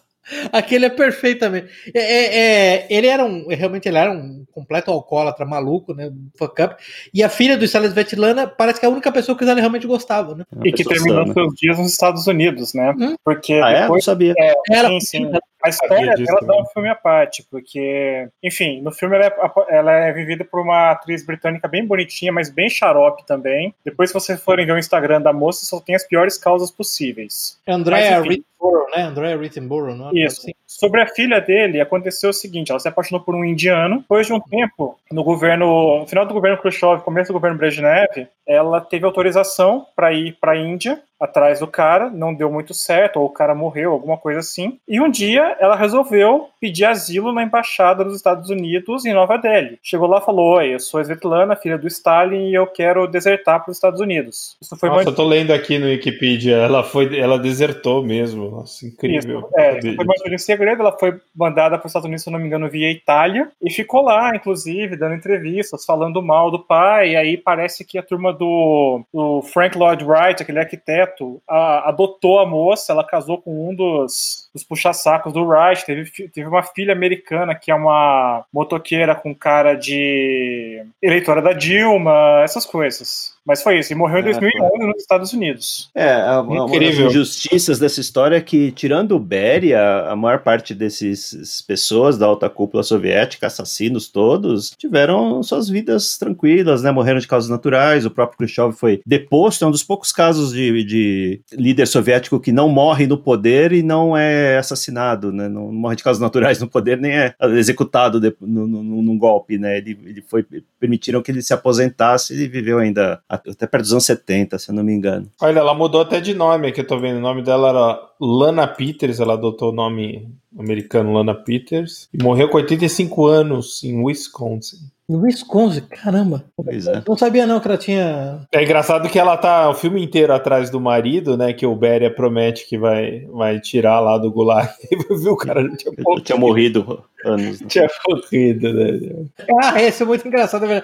Aquele 0.52 0.86
é 0.86 0.90
perfeitamente. 0.90 1.68
É, 1.94 2.00
é- 2.00 2.36
é- 2.38 2.86
ele 2.90 3.06
era 3.06 3.24
um. 3.24 3.46
Realmente 3.48 3.88
ele 3.88 3.98
era 3.98 4.10
um 4.10 4.44
completo 4.52 4.90
alcoólatra, 4.90 5.46
maluco, 5.46 5.94
né? 5.94 6.10
Fuck 6.36 6.60
up. 6.62 6.76
E 7.14 7.22
a 7.22 7.28
filha 7.28 7.56
do 7.56 7.64
Stalin 7.64 7.88
Svetlana 7.88 8.46
parece 8.46 8.80
que 8.80 8.86
é 8.86 8.88
a 8.88 8.92
única 8.92 9.12
pessoa 9.12 9.36
que 9.38 9.44
ele 9.44 9.54
realmente 9.60 9.86
gostava, 9.86 10.34
né? 10.34 10.44
É 10.52 10.56
uma 10.56 10.66
E 10.68 10.72
que 10.72 10.84
terminou 10.84 11.22
sana. 11.22 11.32
seus 11.34 11.54
dias 11.54 11.78
nos 11.78 11.92
Estados 11.92 12.26
Unidos, 12.26 12.74
né? 12.74 12.92
Hum. 12.98 13.14
Porque 13.24 13.54
Ah, 13.54 13.70
é? 13.70 13.74
Não 13.74 13.80
depois. 13.82 14.04
sabia. 14.04 14.34
Era 14.70 14.88
sim, 14.88 15.00
sim. 15.00 15.30
A 15.62 15.68
história 15.68 16.14
dela 16.14 16.40
dá 16.42 16.46
também. 16.46 16.62
um 16.62 16.66
filme 16.66 16.88
à 16.88 16.94
parte, 16.94 17.44
porque, 17.50 18.28
enfim, 18.42 18.80
no 18.82 18.92
filme 18.92 19.16
ela 19.16 19.26
é, 19.26 19.76
ela 19.76 19.92
é 19.92 20.12
vivida 20.12 20.44
por 20.44 20.60
uma 20.60 20.92
atriz 20.92 21.24
britânica 21.26 21.66
bem 21.66 21.84
bonitinha, 21.84 22.32
mas 22.32 22.50
bem 22.50 22.68
xarope 22.68 23.26
também. 23.26 23.74
Depois, 23.84 24.10
se 24.10 24.14
vocês 24.14 24.40
forem 24.40 24.64
ver 24.66 24.72
o 24.72 24.78
Instagram 24.78 25.20
da 25.22 25.32
moça, 25.32 25.64
só 25.64 25.80
tem 25.80 25.94
as 25.96 26.04
piores 26.06 26.36
causas 26.38 26.70
possíveis. 26.70 27.58
Andrea 27.66 28.18
Mas, 28.20 28.26
enfim. 28.26 28.44
Rittenborough, 28.66 28.96
né? 28.96 29.02
Andrea 29.02 29.36
Rittenborough, 29.36 29.94
não 29.94 30.08
é? 30.10 30.12
Isso. 30.14 30.40
Assim. 30.42 30.52
Sobre 30.66 31.00
a 31.00 31.06
filha 31.06 31.40
dele, 31.40 31.80
aconteceu 31.80 32.30
o 32.30 32.34
seguinte: 32.34 32.70
ela 32.70 32.80
se 32.80 32.88
apaixonou 32.88 33.24
por 33.24 33.34
um 33.34 33.44
indiano. 33.44 34.00
Depois 34.00 34.26
de 34.26 34.32
um 34.32 34.40
tempo, 34.40 34.98
no 35.10 35.22
governo, 35.22 36.00
no 36.00 36.06
final 36.06 36.26
do 36.26 36.34
governo 36.34 36.58
Khrushchev, 36.58 37.02
começo 37.02 37.28
do 37.28 37.34
governo 37.34 37.56
Brezhnev, 37.56 38.28
ela 38.46 38.80
teve 38.80 39.04
autorização 39.04 39.86
para 39.94 40.12
ir 40.12 40.36
para 40.40 40.52
a 40.52 40.56
Índia 40.56 41.00
atrás 41.18 41.60
do 41.60 41.66
cara. 41.66 42.10
Não 42.10 42.34
deu 42.34 42.50
muito 42.50 42.74
certo, 42.74 43.18
ou 43.18 43.26
o 43.26 43.32
cara 43.32 43.54
morreu, 43.54 43.92
alguma 43.92 44.16
coisa 44.16 44.40
assim. 44.40 44.78
E 44.86 45.00
um 45.00 45.10
dia 45.10 45.56
ela 45.58 45.74
resolveu 45.74 46.48
pedir 46.60 46.84
asilo 46.84 47.32
na 47.32 47.42
embaixada 47.42 48.04
dos 48.04 48.16
Estados 48.16 48.50
Unidos 48.50 49.04
em 49.04 49.14
Nova 49.14 49.36
Delhi. 49.36 49.78
Chegou 49.82 50.08
lá 50.08 50.18
e 50.18 50.24
falou: 50.24 50.56
Oi, 50.56 50.74
eu 50.74 50.80
sou 50.80 51.00
a 51.00 51.02
Svetlana, 51.02 51.56
filha 51.56 51.78
do 51.78 51.86
Stalin, 51.86 52.48
e 52.50 52.54
eu 52.54 52.66
quero 52.66 53.06
desertar 53.06 53.62
para 53.62 53.70
os 53.70 53.76
Estados 53.76 54.00
Unidos. 54.00 54.56
Isso 54.60 54.76
foi 54.76 54.88
Nossa, 54.88 55.02
uma 55.02 55.10
eu 55.10 55.14
tô 55.14 55.26
lendo 55.26 55.52
aqui 55.52 55.78
no 55.78 55.86
Wikipedia, 55.86 56.56
ela 56.56 56.82
foi, 56.82 57.18
ela 57.18 57.38
desertou 57.38 58.02
mesmo. 58.02 58.55
Nossa, 58.56 58.86
incrível. 58.86 59.40
Isso, 59.40 59.48
é, 59.58 59.80
foi 59.94 60.04
mais 60.04 60.20
em 60.26 60.38
segredo, 60.38 60.80
ela 60.82 60.96
foi 60.98 61.18
mandada 61.34 61.76
para 61.78 61.86
os 61.86 61.90
Estados 61.90 62.06
Unidos, 62.06 62.22
se 62.22 62.28
eu 62.28 62.32
não 62.32 62.40
me 62.40 62.46
engano, 62.46 62.68
via 62.68 62.90
Itália, 62.90 63.48
e 63.62 63.70
ficou 63.70 64.02
lá, 64.02 64.34
inclusive, 64.34 64.96
dando 64.96 65.14
entrevistas, 65.14 65.84
falando 65.84 66.22
mal 66.22 66.50
do 66.50 66.58
pai, 66.58 67.10
e 67.10 67.16
aí 67.16 67.36
parece 67.36 67.84
que 67.84 67.98
a 67.98 68.02
turma 68.02 68.32
do, 68.32 69.02
do 69.12 69.42
Frank 69.42 69.76
Lloyd 69.76 70.04
Wright, 70.04 70.42
aquele 70.42 70.58
arquiteto, 70.58 71.40
a- 71.48 71.88
adotou 71.88 72.38
a 72.38 72.46
moça, 72.46 72.92
ela 72.92 73.04
casou 73.04 73.38
com 73.38 73.68
um 73.70 73.74
dos, 73.74 74.48
dos 74.54 74.64
puxa-sacos 74.64 75.32
do 75.32 75.44
Wright, 75.44 75.84
teve, 75.84 76.10
teve 76.28 76.48
uma 76.48 76.62
filha 76.62 76.92
americana 76.92 77.54
que 77.54 77.70
é 77.70 77.74
uma 77.74 78.44
motoqueira 78.52 79.14
com 79.14 79.34
cara 79.34 79.74
de 79.74 80.82
eleitora 81.02 81.42
da 81.42 81.52
Dilma, 81.52 82.40
essas 82.42 82.64
coisas. 82.64 83.34
Mas 83.44 83.62
foi 83.62 83.78
isso, 83.78 83.92
e 83.92 83.96
morreu 83.96 84.18
em 84.18 84.22
Ah, 84.22 84.38
2011 84.40 84.86
nos 84.86 84.96
Estados 85.02 85.32
Unidos. 85.32 85.88
É, 85.94 86.10
a- 86.12 86.40
uma 86.40 86.56
uma 86.56 86.66
das 86.66 86.74
Incrível. 86.76 87.06
injustiças 87.06 87.78
dessa 87.78 88.00
história 88.00 88.35
é 88.36 88.40
que, 88.40 88.70
tirando 88.70 89.12
o 89.12 89.18
Beria, 89.18 90.06
a 90.08 90.14
maior 90.14 90.40
parte 90.40 90.74
desses 90.74 91.62
pessoas 91.66 92.16
da 92.18 92.26
alta 92.26 92.48
cúpula 92.48 92.82
soviética, 92.82 93.46
assassinos 93.46 94.08
todos, 94.08 94.70
tiveram 94.76 95.42
suas 95.42 95.68
vidas 95.68 96.16
tranquilas, 96.18 96.82
né? 96.82 96.90
Morreram 96.90 97.18
de 97.18 97.26
causas 97.26 97.50
naturais. 97.50 98.06
O 98.06 98.10
próprio 98.10 98.38
Khrushchev 98.38 98.72
foi 98.72 99.00
deposto. 99.04 99.64
É 99.64 99.68
um 99.68 99.70
dos 99.70 99.82
poucos 99.82 100.12
casos 100.12 100.52
de, 100.52 100.84
de 100.84 101.40
líder 101.52 101.86
soviético 101.86 102.38
que 102.38 102.52
não 102.52 102.68
morre 102.68 103.06
no 103.06 103.18
poder 103.18 103.72
e 103.72 103.82
não 103.82 104.16
é 104.16 104.58
assassinado, 104.58 105.32
né? 105.32 105.48
Não, 105.48 105.72
não 105.72 105.80
morre 105.80 105.96
de 105.96 106.04
causas 106.04 106.20
naturais 106.20 106.60
no 106.60 106.68
poder, 106.68 106.98
nem 106.98 107.12
é 107.12 107.34
executado 107.54 108.20
de, 108.20 108.34
no, 108.40 108.66
no, 108.66 108.82
num 108.82 109.18
golpe, 109.18 109.58
né? 109.58 109.78
Ele, 109.78 109.98
ele 110.04 110.22
foi 110.22 110.44
permitiram 110.78 111.22
que 111.22 111.30
ele 111.30 111.42
se 111.42 111.52
aposentasse 111.52 112.34
e 112.34 112.46
viveu 112.46 112.78
ainda 112.78 113.20
até 113.28 113.66
perto 113.66 113.84
dos 113.84 113.92
anos 113.92 114.04
70, 114.04 114.58
se 114.58 114.70
eu 114.70 114.74
não 114.74 114.84
me 114.84 114.92
engano. 114.92 115.28
Olha, 115.40 115.58
ela 115.58 115.74
mudou 115.74 116.00
até 116.00 116.20
de 116.20 116.34
nome 116.34 116.68
aqui, 116.68 116.80
eu 116.80 116.86
tô 116.86 116.98
vendo. 116.98 117.16
O 117.16 117.20
nome 117.20 117.42
dela 117.42 117.68
era 117.68 118.00
Lana 118.20 118.66
Peters, 118.66 119.20
ela 119.20 119.34
adotou 119.34 119.70
o 119.70 119.74
nome 119.74 120.28
americano 120.58 121.12
Lana 121.12 121.34
Peters. 121.34 122.08
E 122.12 122.22
morreu 122.22 122.48
com 122.48 122.56
85 122.56 123.26
anos 123.26 123.84
em 123.84 124.02
Wisconsin. 124.02 124.90
Wisconsin, 125.08 125.82
caramba. 125.82 126.44
Pois 126.56 126.86
é. 126.86 127.02
Não 127.06 127.16
sabia 127.16 127.46
não 127.46 127.60
que 127.60 127.68
ela 127.68 127.78
tinha. 127.78 128.40
É 128.52 128.62
engraçado 128.62 129.08
que 129.08 129.18
ela 129.18 129.36
tá 129.36 129.68
o 129.70 129.74
filme 129.74 130.02
inteiro 130.02 130.32
atrás 130.32 130.68
do 130.68 130.80
marido, 130.80 131.36
né? 131.36 131.52
Que 131.52 131.64
o 131.64 131.76
Beria 131.76 132.12
promete 132.12 132.66
que 132.66 132.76
vai, 132.76 133.20
vai 133.32 133.60
tirar 133.60 134.00
lá 134.00 134.18
do 134.18 134.30
gulag. 134.32 134.68
E 134.90 135.16
viu, 135.16 135.32
o 135.32 135.36
cara 135.36 135.62
já 135.62 135.76
tinha, 135.76 135.92
Eu 135.96 136.20
tinha 136.20 136.38
morrido 136.38 137.04
anos. 137.26 137.60
né? 137.60 137.66
tinha 137.68 137.88
morrido, 138.08 138.72
né? 138.72 139.26
Ah, 139.62 139.82
esse 139.82 140.02
é 140.02 140.06
muito 140.06 140.26
engraçado, 140.26 140.64
é. 140.66 140.82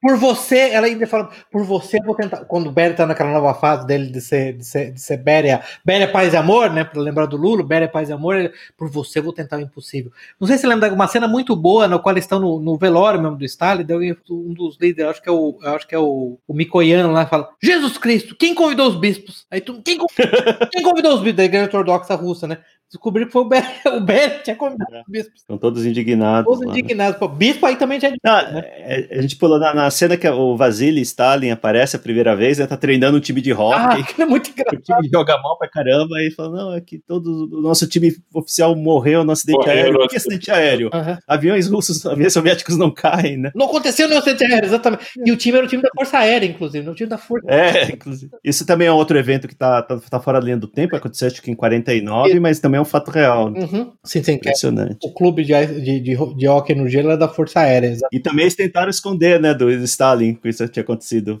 Por 0.00 0.16
você, 0.16 0.70
ela 0.70 0.86
ainda 0.86 1.06
fala, 1.06 1.30
por 1.50 1.64
você 1.64 1.98
eu 1.98 2.04
vou 2.04 2.14
tentar. 2.14 2.44
Quando 2.44 2.68
o 2.68 2.72
Béria 2.72 2.96
tá 2.96 3.06
naquela 3.06 3.32
nova 3.32 3.54
fase 3.54 3.86
dele 3.86 4.10
de 4.10 4.20
ser, 4.20 4.54
de 4.54 4.64
ser, 4.64 4.92
de 4.92 5.00
ser 5.00 5.18
Béria, 5.18 5.62
Béria 5.84 6.10
Paz 6.10 6.32
e 6.32 6.36
Amor, 6.36 6.70
né? 6.70 6.84
Pra 6.84 7.00
lembrar 7.00 7.26
do 7.26 7.36
Lula, 7.36 7.62
Béria 7.62 7.88
Paz 7.88 8.08
e 8.08 8.12
Amor, 8.12 8.36
ele, 8.36 8.52
por 8.76 8.90
você 8.90 9.18
eu 9.18 9.22
vou 9.22 9.32
tentar 9.32 9.56
o 9.56 9.60
impossível. 9.60 10.10
Não 10.40 10.46
sei 10.46 10.56
se 10.56 10.62
você 10.62 10.68
lembra 10.68 10.88
de 10.88 10.94
uma 10.94 11.06
cena 11.06 11.28
muito 11.28 11.54
boa 11.54 11.86
no 11.88 12.00
qual 12.00 12.12
eles 12.12 12.24
estão 12.24 12.40
no, 12.40 12.60
no 12.60 12.76
velório 12.76 13.20
mesmo 13.20 13.36
do 13.36 13.44
Stalin, 13.48 13.84
daí 13.84 14.16
um 14.30 14.54
dos 14.54 14.78
líderes, 14.80 15.10
acho 15.10 15.22
que 15.22 15.28
é 15.28 15.32
o, 15.32 15.58
acho 15.62 15.86
que 15.86 15.94
é 15.94 15.98
o, 15.98 16.38
o 16.46 16.54
Mikoyan 16.54 17.08
lá, 17.08 17.26
fala: 17.26 17.48
Jesus 17.62 17.98
Cristo, 17.98 18.36
quem 18.36 18.54
convidou 18.54 18.88
os 18.88 18.96
bispos? 18.96 19.46
Aí 19.50 19.60
tu, 19.60 19.82
quem, 19.82 19.98
convidou, 19.98 20.68
quem 20.70 20.82
convidou 20.82 21.14
os 21.14 21.20
bispos 21.20 21.36
da 21.36 21.44
igreja 21.44 21.64
ortodoxa 21.64 22.14
russa, 22.14 22.46
né? 22.46 22.58
Descobriram 22.90 23.26
que 23.26 23.32
foi 23.32 23.42
o 23.42 23.44
Béria, 23.44 23.68
o 23.86 24.06
que 24.06 24.44
tinha 24.44 24.56
convidado 24.56 24.96
os 24.96 25.04
bispos. 25.06 25.40
Estão 25.40 25.58
todos 25.58 25.84
indignados. 25.84 26.46
Todos 26.46 26.66
lá, 26.66 26.72
né? 26.72 26.78
indignados. 26.80 27.18
Pô, 27.18 27.28
bispo 27.28 27.66
aí 27.66 27.76
também 27.76 28.00
já 28.00 28.08
é 28.08 28.14
Não, 28.24 28.38
é, 28.38 29.08
a 29.10 29.20
gente 29.20 29.36
pulou 29.36 29.58
na, 29.58 29.74
na 29.74 29.90
cena 29.90 30.16
que 30.16 30.26
o 30.26 30.56
Vasily 30.56 31.02
Stalin 31.02 31.50
aparece 31.50 31.96
a 31.96 31.98
primeira 31.98 32.34
vez, 32.34 32.56
né? 32.56 32.66
Tá 32.66 32.78
treinando 32.78 33.18
um 33.18 33.20
time 33.20 33.42
de 33.42 33.52
Ah, 33.52 33.56
hockey. 33.56 34.00
aquilo 34.02 34.22
é 34.22 34.26
muito 34.26 34.50
engraçado. 34.50 34.78
O 34.78 34.80
time 34.80 35.10
joga 35.12 35.36
mal 35.38 35.58
pra 35.58 35.68
caramba 35.68 36.16
e 36.22 36.30
fala: 36.30 36.56
não, 36.56 36.74
é 36.74 36.80
que 36.80 36.98
todo 36.98 37.48
o 37.52 37.60
nosso 37.60 37.86
time 37.86 38.10
oficial 38.32 38.74
morreu 38.74 39.22
no 39.22 39.32
acidente 39.32 39.58
Morreu 39.58 39.72
aéreo. 39.72 39.98
Por 39.98 40.08
que 40.08 40.16
acidente 40.16 40.50
aéreo? 40.50 40.90
Aham. 40.92 41.18
Aviões 41.28 41.68
russos, 41.68 42.04
aviões 42.06 42.32
soviéticos 42.32 42.78
não 42.78 42.90
caem, 42.90 43.36
né? 43.36 43.52
Não 43.54 43.66
aconteceu 43.66 44.08
no 44.08 44.16
acidente 44.16 44.44
aéreo, 44.44 44.64
exatamente. 44.64 45.04
E 45.26 45.30
o 45.30 45.36
time 45.36 45.58
era 45.58 45.66
o 45.66 45.68
time 45.68 45.82
da 45.82 45.90
Força 45.94 46.18
Aérea, 46.18 46.46
inclusive, 46.46 46.84
não 46.86 46.92
o 46.92 46.96
time 46.96 47.10
da 47.10 47.18
Força. 47.18 47.46
É, 47.50 47.92
inclusive. 47.92 48.32
Isso 48.42 48.64
também 48.64 48.88
é 48.88 48.92
outro 48.92 49.18
evento 49.18 49.46
que 49.46 49.54
tá, 49.54 49.82
tá, 49.82 49.98
tá 49.98 50.20
fora 50.20 50.40
da 50.40 50.46
linha 50.46 50.56
do 50.56 50.66
tempo, 50.66 50.96
aconteceu 50.96 51.28
acho 51.28 51.42
que 51.42 51.50
em 51.50 51.54
49, 51.54 52.40
mas 52.40 52.60
também 52.60 52.77
é 52.78 52.82
um 52.82 52.84
fato 52.84 53.10
real. 53.10 53.48
Uhum. 53.48 53.92
Sim, 54.04 54.22
sim, 54.22 54.32
é 54.32 54.34
Impressionante. 54.34 54.98
o 55.06 55.12
clube 55.12 55.44
de, 55.44 55.52
de, 55.66 56.00
de, 56.00 56.34
de 56.36 56.48
hockey 56.48 56.74
no 56.74 56.88
gelo 56.88 57.10
é 57.10 57.16
da 57.16 57.28
Força 57.28 57.60
Aérea. 57.60 57.88
exato. 57.88 58.08
E 58.14 58.20
também 58.20 58.42
eles 58.44 58.54
tentaram 58.54 58.90
esconder, 58.90 59.40
né, 59.40 59.52
do 59.54 59.70
Stalin, 59.70 60.34
que 60.34 60.48
isso 60.48 60.66
tinha 60.68 60.82
acontecido. 60.82 61.38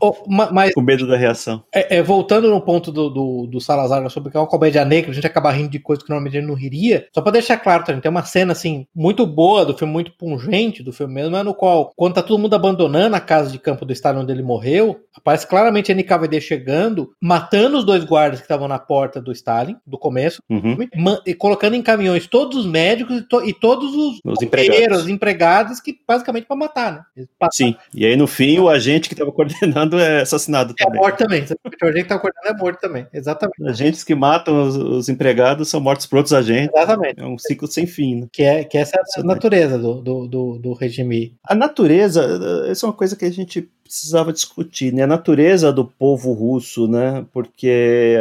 Oh, 0.00 0.14
ma- 0.28 0.50
mas 0.52 0.72
Com 0.74 0.82
medo 0.82 1.06
da 1.06 1.16
reação. 1.16 1.62
é, 1.74 1.96
é, 1.98 2.02
voltando 2.02 2.48
no 2.50 2.60
ponto 2.60 2.90
do, 2.92 3.08
do, 3.10 3.46
do 3.46 3.60
Salazar 3.60 4.08
sobre 4.10 4.30
que 4.30 4.36
é 4.36 4.40
uma 4.40 4.46
comédia 4.46 4.84
negra, 4.84 5.10
a 5.10 5.14
gente 5.14 5.26
acaba 5.26 5.50
rindo 5.50 5.68
de 5.70 5.78
coisas 5.78 6.02
que 6.02 6.10
normalmente 6.10 6.36
a 6.36 6.40
gente 6.40 6.48
não 6.48 6.54
riria. 6.56 7.06
Só 7.14 7.20
pra 7.20 7.32
deixar 7.32 7.56
claro, 7.58 7.84
também, 7.84 8.00
tem 8.00 8.10
uma 8.10 8.24
cena 8.24 8.52
assim 8.52 8.86
muito 8.94 9.26
boa 9.26 9.64
do 9.64 9.76
filme, 9.76 9.92
muito 9.92 10.12
pungente 10.16 10.82
do 10.82 10.92
filme 10.92 11.14
mesmo, 11.14 11.36
é 11.36 11.42
no 11.42 11.54
qual, 11.54 11.92
quando 11.96 12.14
tá 12.14 12.22
todo 12.22 12.38
mundo 12.38 12.54
abandonando 12.54 13.16
a 13.16 13.20
casa 13.20 13.50
de 13.50 13.58
campo 13.58 13.84
do 13.84 13.92
Stalin 13.92 14.20
onde 14.20 14.32
ele 14.32 14.42
morreu, 14.42 15.00
aparece 15.16 15.46
claramente 15.46 15.90
a 15.90 15.94
NKVD 15.94 16.40
chegando, 16.40 17.10
matando 17.20 17.78
os 17.78 17.84
dois 17.84 18.04
guardas 18.04 18.40
que 18.40 18.44
estavam 18.44 18.68
na 18.68 18.78
porta 18.78 19.20
do 19.20 19.32
Stalin, 19.32 19.76
do 19.86 19.98
começo, 19.98 20.42
Uhum. 20.50 20.76
e 21.24 21.32
colocando 21.32 21.76
em 21.76 21.82
caminhões 21.82 22.26
todos 22.26 22.58
os 22.58 22.66
médicos 22.66 23.18
e, 23.18 23.22
to- 23.22 23.44
e 23.44 23.52
todos 23.54 23.94
os, 23.94 24.20
Os 24.24 24.42
empregados. 24.42 25.08
empregados, 25.08 25.80
que 25.80 25.96
basicamente 26.06 26.46
para 26.46 26.56
matar, 26.56 26.92
né? 26.92 27.02
Eles 27.16 27.28
Sim. 27.52 27.76
E 27.94 28.04
aí, 28.04 28.16
no 28.16 28.26
fim, 28.26 28.58
o 28.58 28.68
agente 28.68 29.08
que 29.08 29.14
estava 29.14 29.30
coordenando 29.32 29.98
é 29.98 30.22
assassinado 30.22 30.74
É 30.78 30.84
também. 30.84 31.00
morto 31.00 31.18
também. 31.18 31.40
O 31.42 31.86
agente 31.86 32.02
que 32.02 32.08
tá 32.08 32.14
acordando 32.16 32.48
é 32.48 32.54
morto 32.54 32.80
também. 32.80 33.06
Exatamente. 33.12 33.62
Agentes 33.68 34.02
que 34.02 34.14
matam 34.14 34.62
os, 34.66 34.76
os 34.76 35.08
empregados 35.08 35.68
são 35.68 35.80
mortos 35.80 36.06
por 36.06 36.16
outros 36.16 36.32
agentes. 36.32 36.74
Exatamente. 36.74 37.20
É 37.20 37.24
um 37.26 37.38
ciclo 37.38 37.68
sem 37.68 37.86
fim. 37.86 38.16
Né? 38.22 38.26
Que, 38.32 38.42
é, 38.42 38.64
que 38.64 38.76
essa 38.76 38.96
é 38.96 39.20
a 39.20 39.22
natureza 39.24 39.78
do, 39.78 40.00
do, 40.02 40.26
do, 40.26 40.58
do 40.58 40.72
regime. 40.72 41.36
A 41.44 41.54
natureza, 41.54 42.64
eh, 42.66 42.72
isso 42.72 42.84
é 42.84 42.88
uma 42.88 42.94
coisa 42.94 43.14
que 43.14 43.24
a 43.24 43.30
gente 43.30 43.70
precisava 43.90 44.32
discutir, 44.32 44.92
né? 44.92 45.02
A 45.02 45.06
natureza 45.06 45.72
do 45.72 45.84
povo 45.84 46.32
russo, 46.32 46.86
né? 46.86 47.26
Porque 47.32 48.14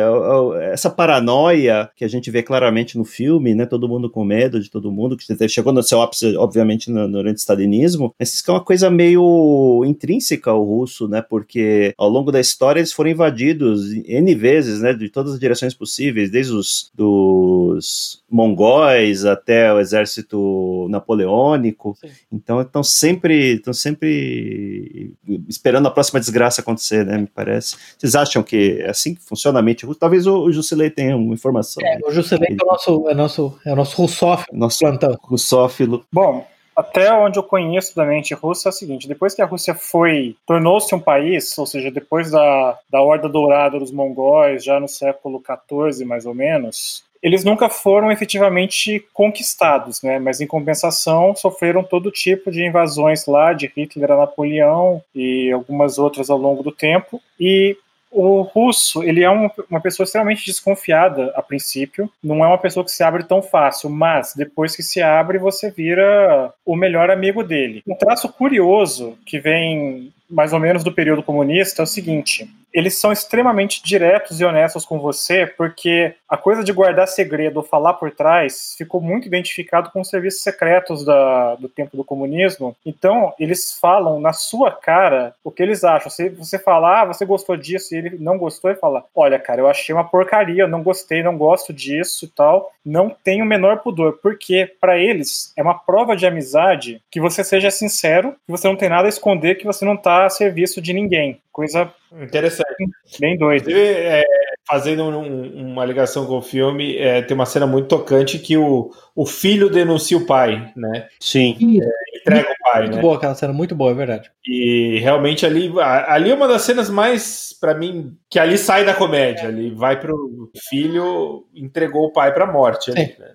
essa 0.71 0.89
paranoia 0.89 1.87
que 1.95 2.03
a 2.03 2.07
gente 2.07 2.31
vê 2.31 2.41
claramente 2.41 2.97
no 2.97 3.05
filme, 3.05 3.53
né? 3.53 3.67
Todo 3.67 3.87
mundo 3.87 4.09
com 4.09 4.25
medo 4.25 4.59
de 4.59 4.71
todo 4.71 4.91
mundo, 4.91 5.15
que 5.15 5.47
chegou 5.47 5.71
no 5.71 5.83
seu 5.83 6.01
ápice, 6.01 6.35
obviamente, 6.35 6.91
durante 6.91 7.37
o 7.37 7.39
stalinismo, 7.39 8.15
mas 8.17 8.43
é 8.47 8.51
uma 8.51 8.63
coisa 8.63 8.89
meio 8.89 9.83
intrínseca 9.85 10.49
ao 10.49 10.63
russo, 10.63 11.07
né? 11.07 11.21
Porque 11.21 11.93
ao 11.99 12.09
longo 12.09 12.31
da 12.31 12.39
história 12.39 12.79
eles 12.79 12.91
foram 12.91 13.11
invadidos 13.11 13.93
N 13.93 14.33
vezes, 14.33 14.81
né? 14.81 14.91
De 14.91 15.07
todas 15.07 15.33
as 15.33 15.39
direções 15.39 15.75
possíveis, 15.75 16.31
desde 16.31 16.51
os 16.51 16.89
dos 16.95 18.23
mongóis 18.27 19.23
até 19.23 19.71
o 19.71 19.79
exército 19.79 20.87
napoleônico. 20.89 21.95
Sim. 22.01 22.07
Então 22.31 22.59
estão 22.61 22.81
sempre, 22.83 23.55
estão 23.55 23.73
sempre 23.73 25.13
esperando 25.59 25.87
a 25.87 25.91
próxima 25.91 26.19
desgraça 26.19 26.61
acontecer, 26.61 27.05
né? 27.05 27.17
Me 27.17 27.27
parece. 27.27 27.75
Vocês 27.97 28.15
acham 28.15 28.41
que 28.41 28.81
é 28.81 28.89
assim 28.89 29.13
que 29.13 29.21
funciona 29.21 29.59
a 29.59 29.61
mente 29.61 29.85
russa? 29.85 29.99
Talvez 29.99 30.25
o, 30.25 30.39
o 30.39 30.51
Jusilei 30.51 30.89
tenha 30.89 31.15
uma 31.15 31.33
informação. 31.33 31.85
É, 31.85 31.99
o 32.05 32.11
Jusilei 32.11 32.49
é 32.51 32.63
o 32.63 32.65
nosso, 32.65 33.09
é 33.09 33.13
nosso, 33.13 33.59
é 33.65 33.73
o 33.73 33.75
nosso 33.75 34.01
russófilo. 34.01 34.57
Nosso 34.57 34.79
plantão. 34.79 35.17
russófilo. 35.21 36.05
Bom, 36.11 36.47
até 36.75 37.11
onde 37.11 37.37
eu 37.37 37.43
conheço 37.43 37.93
da 37.93 38.05
mente 38.05 38.33
russa 38.33 38.69
é 38.69 38.71
o 38.71 38.73
seguinte: 38.73 39.07
depois 39.07 39.35
que 39.35 39.41
a 39.41 39.45
Rússia 39.45 39.75
foi, 39.75 40.37
tornou-se 40.47 40.95
um 40.95 40.99
país, 40.99 41.57
ou 41.57 41.65
seja, 41.65 41.91
depois 41.91 42.31
da, 42.31 42.79
da 42.89 43.01
Horda 43.01 43.27
Dourada 43.27 43.77
dos 43.77 43.91
mongóis, 43.91 44.63
já 44.63 44.79
no 44.79 44.87
século 44.87 45.43
XIV 45.43 46.05
mais 46.05 46.25
ou 46.25 46.33
menos, 46.33 47.03
eles 47.21 47.43
nunca 47.43 47.69
foram 47.69 48.11
efetivamente 48.11 49.05
conquistados, 49.13 50.01
né? 50.01 50.19
Mas 50.19 50.39
em 50.39 50.47
compensação 50.47 51.35
sofreram 51.35 51.83
todo 51.83 52.11
tipo 52.11 52.51
de 52.51 52.65
invasões 52.65 53.25
lá 53.25 53.53
de 53.53 53.71
Hitler 53.75 54.11
a 54.11 54.17
Napoleão 54.17 55.01
e 55.13 55.51
algumas 55.51 55.97
outras 55.97 56.29
ao 56.29 56.37
longo 56.37 56.63
do 56.63 56.71
tempo. 56.71 57.21
E 57.39 57.77
o 58.11 58.41
russo, 58.41 59.03
ele 59.03 59.23
é 59.23 59.29
um, 59.29 59.49
uma 59.69 59.79
pessoa 59.79 60.03
extremamente 60.03 60.45
desconfiada 60.45 61.31
a 61.35 61.41
princípio, 61.41 62.09
não 62.23 62.43
é 62.43 62.47
uma 62.47 62.57
pessoa 62.57 62.83
que 62.83 62.91
se 62.91 63.03
abre 63.03 63.23
tão 63.23 63.41
fácil, 63.41 63.89
mas 63.89 64.33
depois 64.35 64.75
que 64.75 64.81
se 64.81 65.01
abre, 65.01 65.37
você 65.37 65.69
vira 65.69 66.51
o 66.65 66.75
melhor 66.75 67.11
amigo 67.11 67.43
dele. 67.43 67.83
Um 67.87 67.95
traço 67.95 68.27
curioso 68.29 69.17
que 69.25 69.39
vem 69.39 70.11
mais 70.29 70.53
ou 70.53 70.59
menos 70.59 70.83
do 70.83 70.91
período 70.91 71.23
comunista 71.23 71.81
é 71.81 71.83
o 71.83 71.87
seguinte: 71.87 72.47
eles 72.73 72.97
são 72.97 73.11
extremamente 73.11 73.83
diretos 73.83 74.39
e 74.39 74.45
honestos 74.45 74.85
com 74.85 74.99
você, 74.99 75.47
porque 75.47 76.13
a 76.27 76.37
coisa 76.37 76.63
de 76.63 76.71
guardar 76.71 77.07
segredo 77.07 77.57
ou 77.57 77.63
falar 77.63 77.95
por 77.95 78.11
trás 78.11 78.75
ficou 78.77 79.01
muito 79.01 79.27
identificado 79.27 79.89
com 79.91 80.01
os 80.01 80.09
serviços 80.09 80.43
secretos 80.43 81.03
da, 81.03 81.55
do 81.55 81.67
tempo 81.67 81.97
do 81.97 82.03
comunismo. 82.03 82.75
Então, 82.85 83.33
eles 83.39 83.77
falam 83.79 84.19
na 84.19 84.33
sua 84.33 84.71
cara 84.71 85.33
o 85.43 85.49
que 85.49 85.63
eles 85.63 85.83
acham. 85.83 86.11
Se 86.11 86.29
você 86.29 86.59
falar, 86.59 87.01
ah, 87.01 87.05
você 87.05 87.25
gostou 87.25 87.57
disso, 87.57 87.93
e 87.93 87.97
ele 87.97 88.17
não 88.19 88.37
gostou, 88.37 88.69
e 88.69 88.75
fala: 88.75 89.03
Olha, 89.15 89.39
cara, 89.39 89.61
eu 89.61 89.67
achei 89.67 89.93
uma 89.93 90.07
porcaria, 90.07 90.67
não 90.67 90.83
gostei, 90.83 91.23
não 91.23 91.37
gosto 91.37 91.73
disso 91.73 92.25
e 92.25 92.27
tal. 92.27 92.71
Não 92.85 93.09
tenho 93.09 93.43
o 93.43 93.47
menor 93.47 93.79
pudor, 93.79 94.19
porque 94.21 94.71
para 94.79 94.97
eles 94.97 95.51
é 95.57 95.61
uma 95.61 95.77
prova 95.77 96.15
de 96.15 96.25
amizade 96.25 97.01
que 97.09 97.19
você 97.19 97.43
seja 97.43 97.71
sincero, 97.71 98.35
que 98.45 98.51
você 98.51 98.67
não 98.67 98.75
tem 98.75 98.89
nada 98.89 99.07
a 99.07 99.09
esconder, 99.09 99.55
que 99.55 99.65
você 99.65 99.83
não 99.85 99.97
tá 99.97 100.18
a 100.25 100.29
serviço 100.29 100.81
de 100.81 100.93
ninguém. 100.93 101.41
Coisa 101.51 101.91
interessante. 102.21 102.85
Bem 103.19 103.37
doida. 103.37 103.71
É, 103.71 104.23
fazendo 104.67 105.03
um, 105.03 105.71
uma 105.71 105.83
ligação 105.83 106.25
com 106.25 106.37
o 106.37 106.41
filme, 106.41 106.95
é, 106.97 107.21
tem 107.21 107.35
uma 107.35 107.45
cena 107.45 107.65
muito 107.65 107.87
tocante 107.87 108.37
que 108.37 108.55
o, 108.55 108.91
o 109.15 109.25
filho 109.25 109.69
denuncia 109.69 110.17
o 110.17 110.25
pai, 110.25 110.71
né? 110.75 111.07
Sim. 111.19 111.57
É, 111.81 112.17
entrega 112.17 112.51
o 112.51 112.71
pai, 112.71 112.81
muito 112.83 112.95
né? 112.95 113.01
boa 113.01 113.17
aquela 113.17 113.35
cena, 113.35 113.51
muito 113.51 113.75
boa, 113.75 113.91
é 113.91 113.95
verdade. 113.95 114.31
E 114.47 114.99
realmente 114.99 115.45
ali, 115.45 115.71
ali 115.79 116.29
é 116.29 116.35
uma 116.35 116.47
das 116.47 116.61
cenas 116.61 116.89
mais, 116.89 117.49
para 117.59 117.73
mim, 117.73 118.15
que 118.29 118.37
ali 118.37 118.57
sai 118.57 118.85
da 118.85 118.93
comédia. 118.93 119.47
Ali 119.47 119.71
vai 119.71 119.99
pro 119.99 120.51
filho, 120.69 121.45
entregou 121.55 122.05
o 122.05 122.13
pai 122.13 122.33
pra 122.33 122.45
morte. 122.45 122.91
Ali, 122.91 123.15
né? 123.17 123.31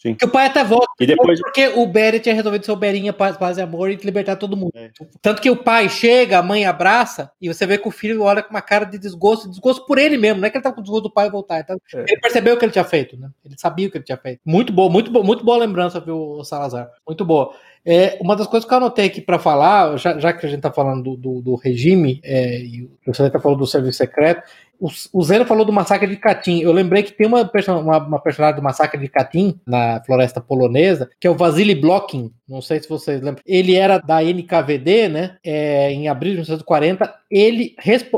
Sim. 0.00 0.14
Que 0.14 0.24
o 0.24 0.28
pai 0.28 0.46
até 0.46 0.62
volta. 0.64 0.86
E 1.00 1.06
depois... 1.06 1.40
Porque 1.40 1.68
o 1.68 1.86
Beren 1.86 2.18
tinha 2.20 2.34
resolvido 2.34 2.64
ser 2.64 2.72
o 2.72 2.76
Berinha, 2.76 3.12
paz, 3.12 3.36
paz 3.36 3.58
e 3.58 3.62
amor 3.62 3.90
e 3.90 3.96
libertar 3.96 4.36
todo 4.36 4.56
mundo. 4.56 4.72
É. 4.74 4.90
Tanto 5.20 5.40
que 5.40 5.50
o 5.50 5.56
pai 5.56 5.88
chega, 5.88 6.38
a 6.38 6.42
mãe 6.42 6.64
abraça, 6.64 7.30
e 7.40 7.48
você 7.48 7.66
vê 7.66 7.78
que 7.78 7.88
o 7.88 7.90
filho 7.90 8.22
olha 8.22 8.42
com 8.42 8.50
uma 8.50 8.62
cara 8.62 8.84
de 8.84 8.98
desgosto, 8.98 9.48
desgosto 9.48 9.86
por 9.86 9.98
ele 9.98 10.16
mesmo, 10.16 10.40
não 10.40 10.46
é 10.46 10.50
que 10.50 10.56
ele 10.56 10.64
tá 10.64 10.72
com 10.72 10.82
desgosto 10.82 11.04
do 11.04 11.12
pai 11.12 11.30
voltar. 11.30 11.60
Então, 11.60 11.76
é. 11.94 12.04
Ele 12.08 12.20
percebeu 12.20 12.54
o 12.54 12.58
que 12.58 12.64
ele 12.64 12.72
tinha 12.72 12.84
feito, 12.84 13.16
né? 13.16 13.28
Ele 13.44 13.54
sabia 13.58 13.88
o 13.88 13.90
que 13.90 13.98
ele 13.98 14.04
tinha 14.04 14.18
feito. 14.18 14.40
Muito 14.44 14.72
boa, 14.72 14.90
muito 14.90 15.10
boa, 15.10 15.24
muito 15.24 15.44
boa 15.44 15.58
lembrança, 15.58 16.00
viu, 16.00 16.42
Salazar? 16.44 16.88
Muito 17.06 17.24
boa. 17.24 17.54
É, 17.86 18.16
uma 18.18 18.34
das 18.34 18.46
coisas 18.46 18.66
que 18.66 18.72
eu 18.72 18.78
anotei 18.78 19.06
aqui 19.06 19.20
para 19.20 19.38
falar, 19.38 19.98
já, 19.98 20.18
já, 20.18 20.32
que 20.32 20.46
a 20.46 20.48
gente 20.48 20.62
tá 20.62 20.72
falando 20.72 21.02
do, 21.02 21.16
do, 21.16 21.42
do 21.42 21.54
regime, 21.54 22.18
é, 22.24 22.58
e 22.58 22.88
o 23.06 23.12
senhor 23.12 23.30
tá 23.30 23.38
falando 23.38 23.58
do 23.58 23.66
serviço 23.66 23.98
secreto, 23.98 24.42
o, 25.12 25.22
Zeno 25.22 25.46
falou 25.46 25.64
do 25.64 25.72
massacre 25.72 26.06
de 26.06 26.16
Katyn. 26.16 26.60
Eu 26.60 26.72
lembrei 26.72 27.02
que 27.02 27.12
tem 27.12 27.26
uma, 27.26 27.50
uma, 27.68 27.98
uma 27.98 28.18
personagem 28.20 28.56
do 28.56 28.62
massacre 28.62 29.00
de 29.00 29.08
Katyn, 29.08 29.54
na 29.66 30.02
floresta 30.04 30.40
polonesa, 30.40 31.08
que 31.18 31.26
é 31.26 31.30
o 31.30 31.36
Vasily 31.36 31.74
Blokin. 31.74 32.30
Não 32.48 32.60
sei 32.60 32.80
se 32.80 32.88
vocês 32.88 33.20
lembram. 33.20 33.42
Ele 33.46 33.74
era 33.74 33.98
da 33.98 34.22
NKVD, 34.22 35.08
né? 35.08 35.36
É, 35.42 35.90
em 35.90 36.08
abril 36.08 36.32
de 36.32 36.36
1940. 36.36 37.14
Ele, 37.30 37.74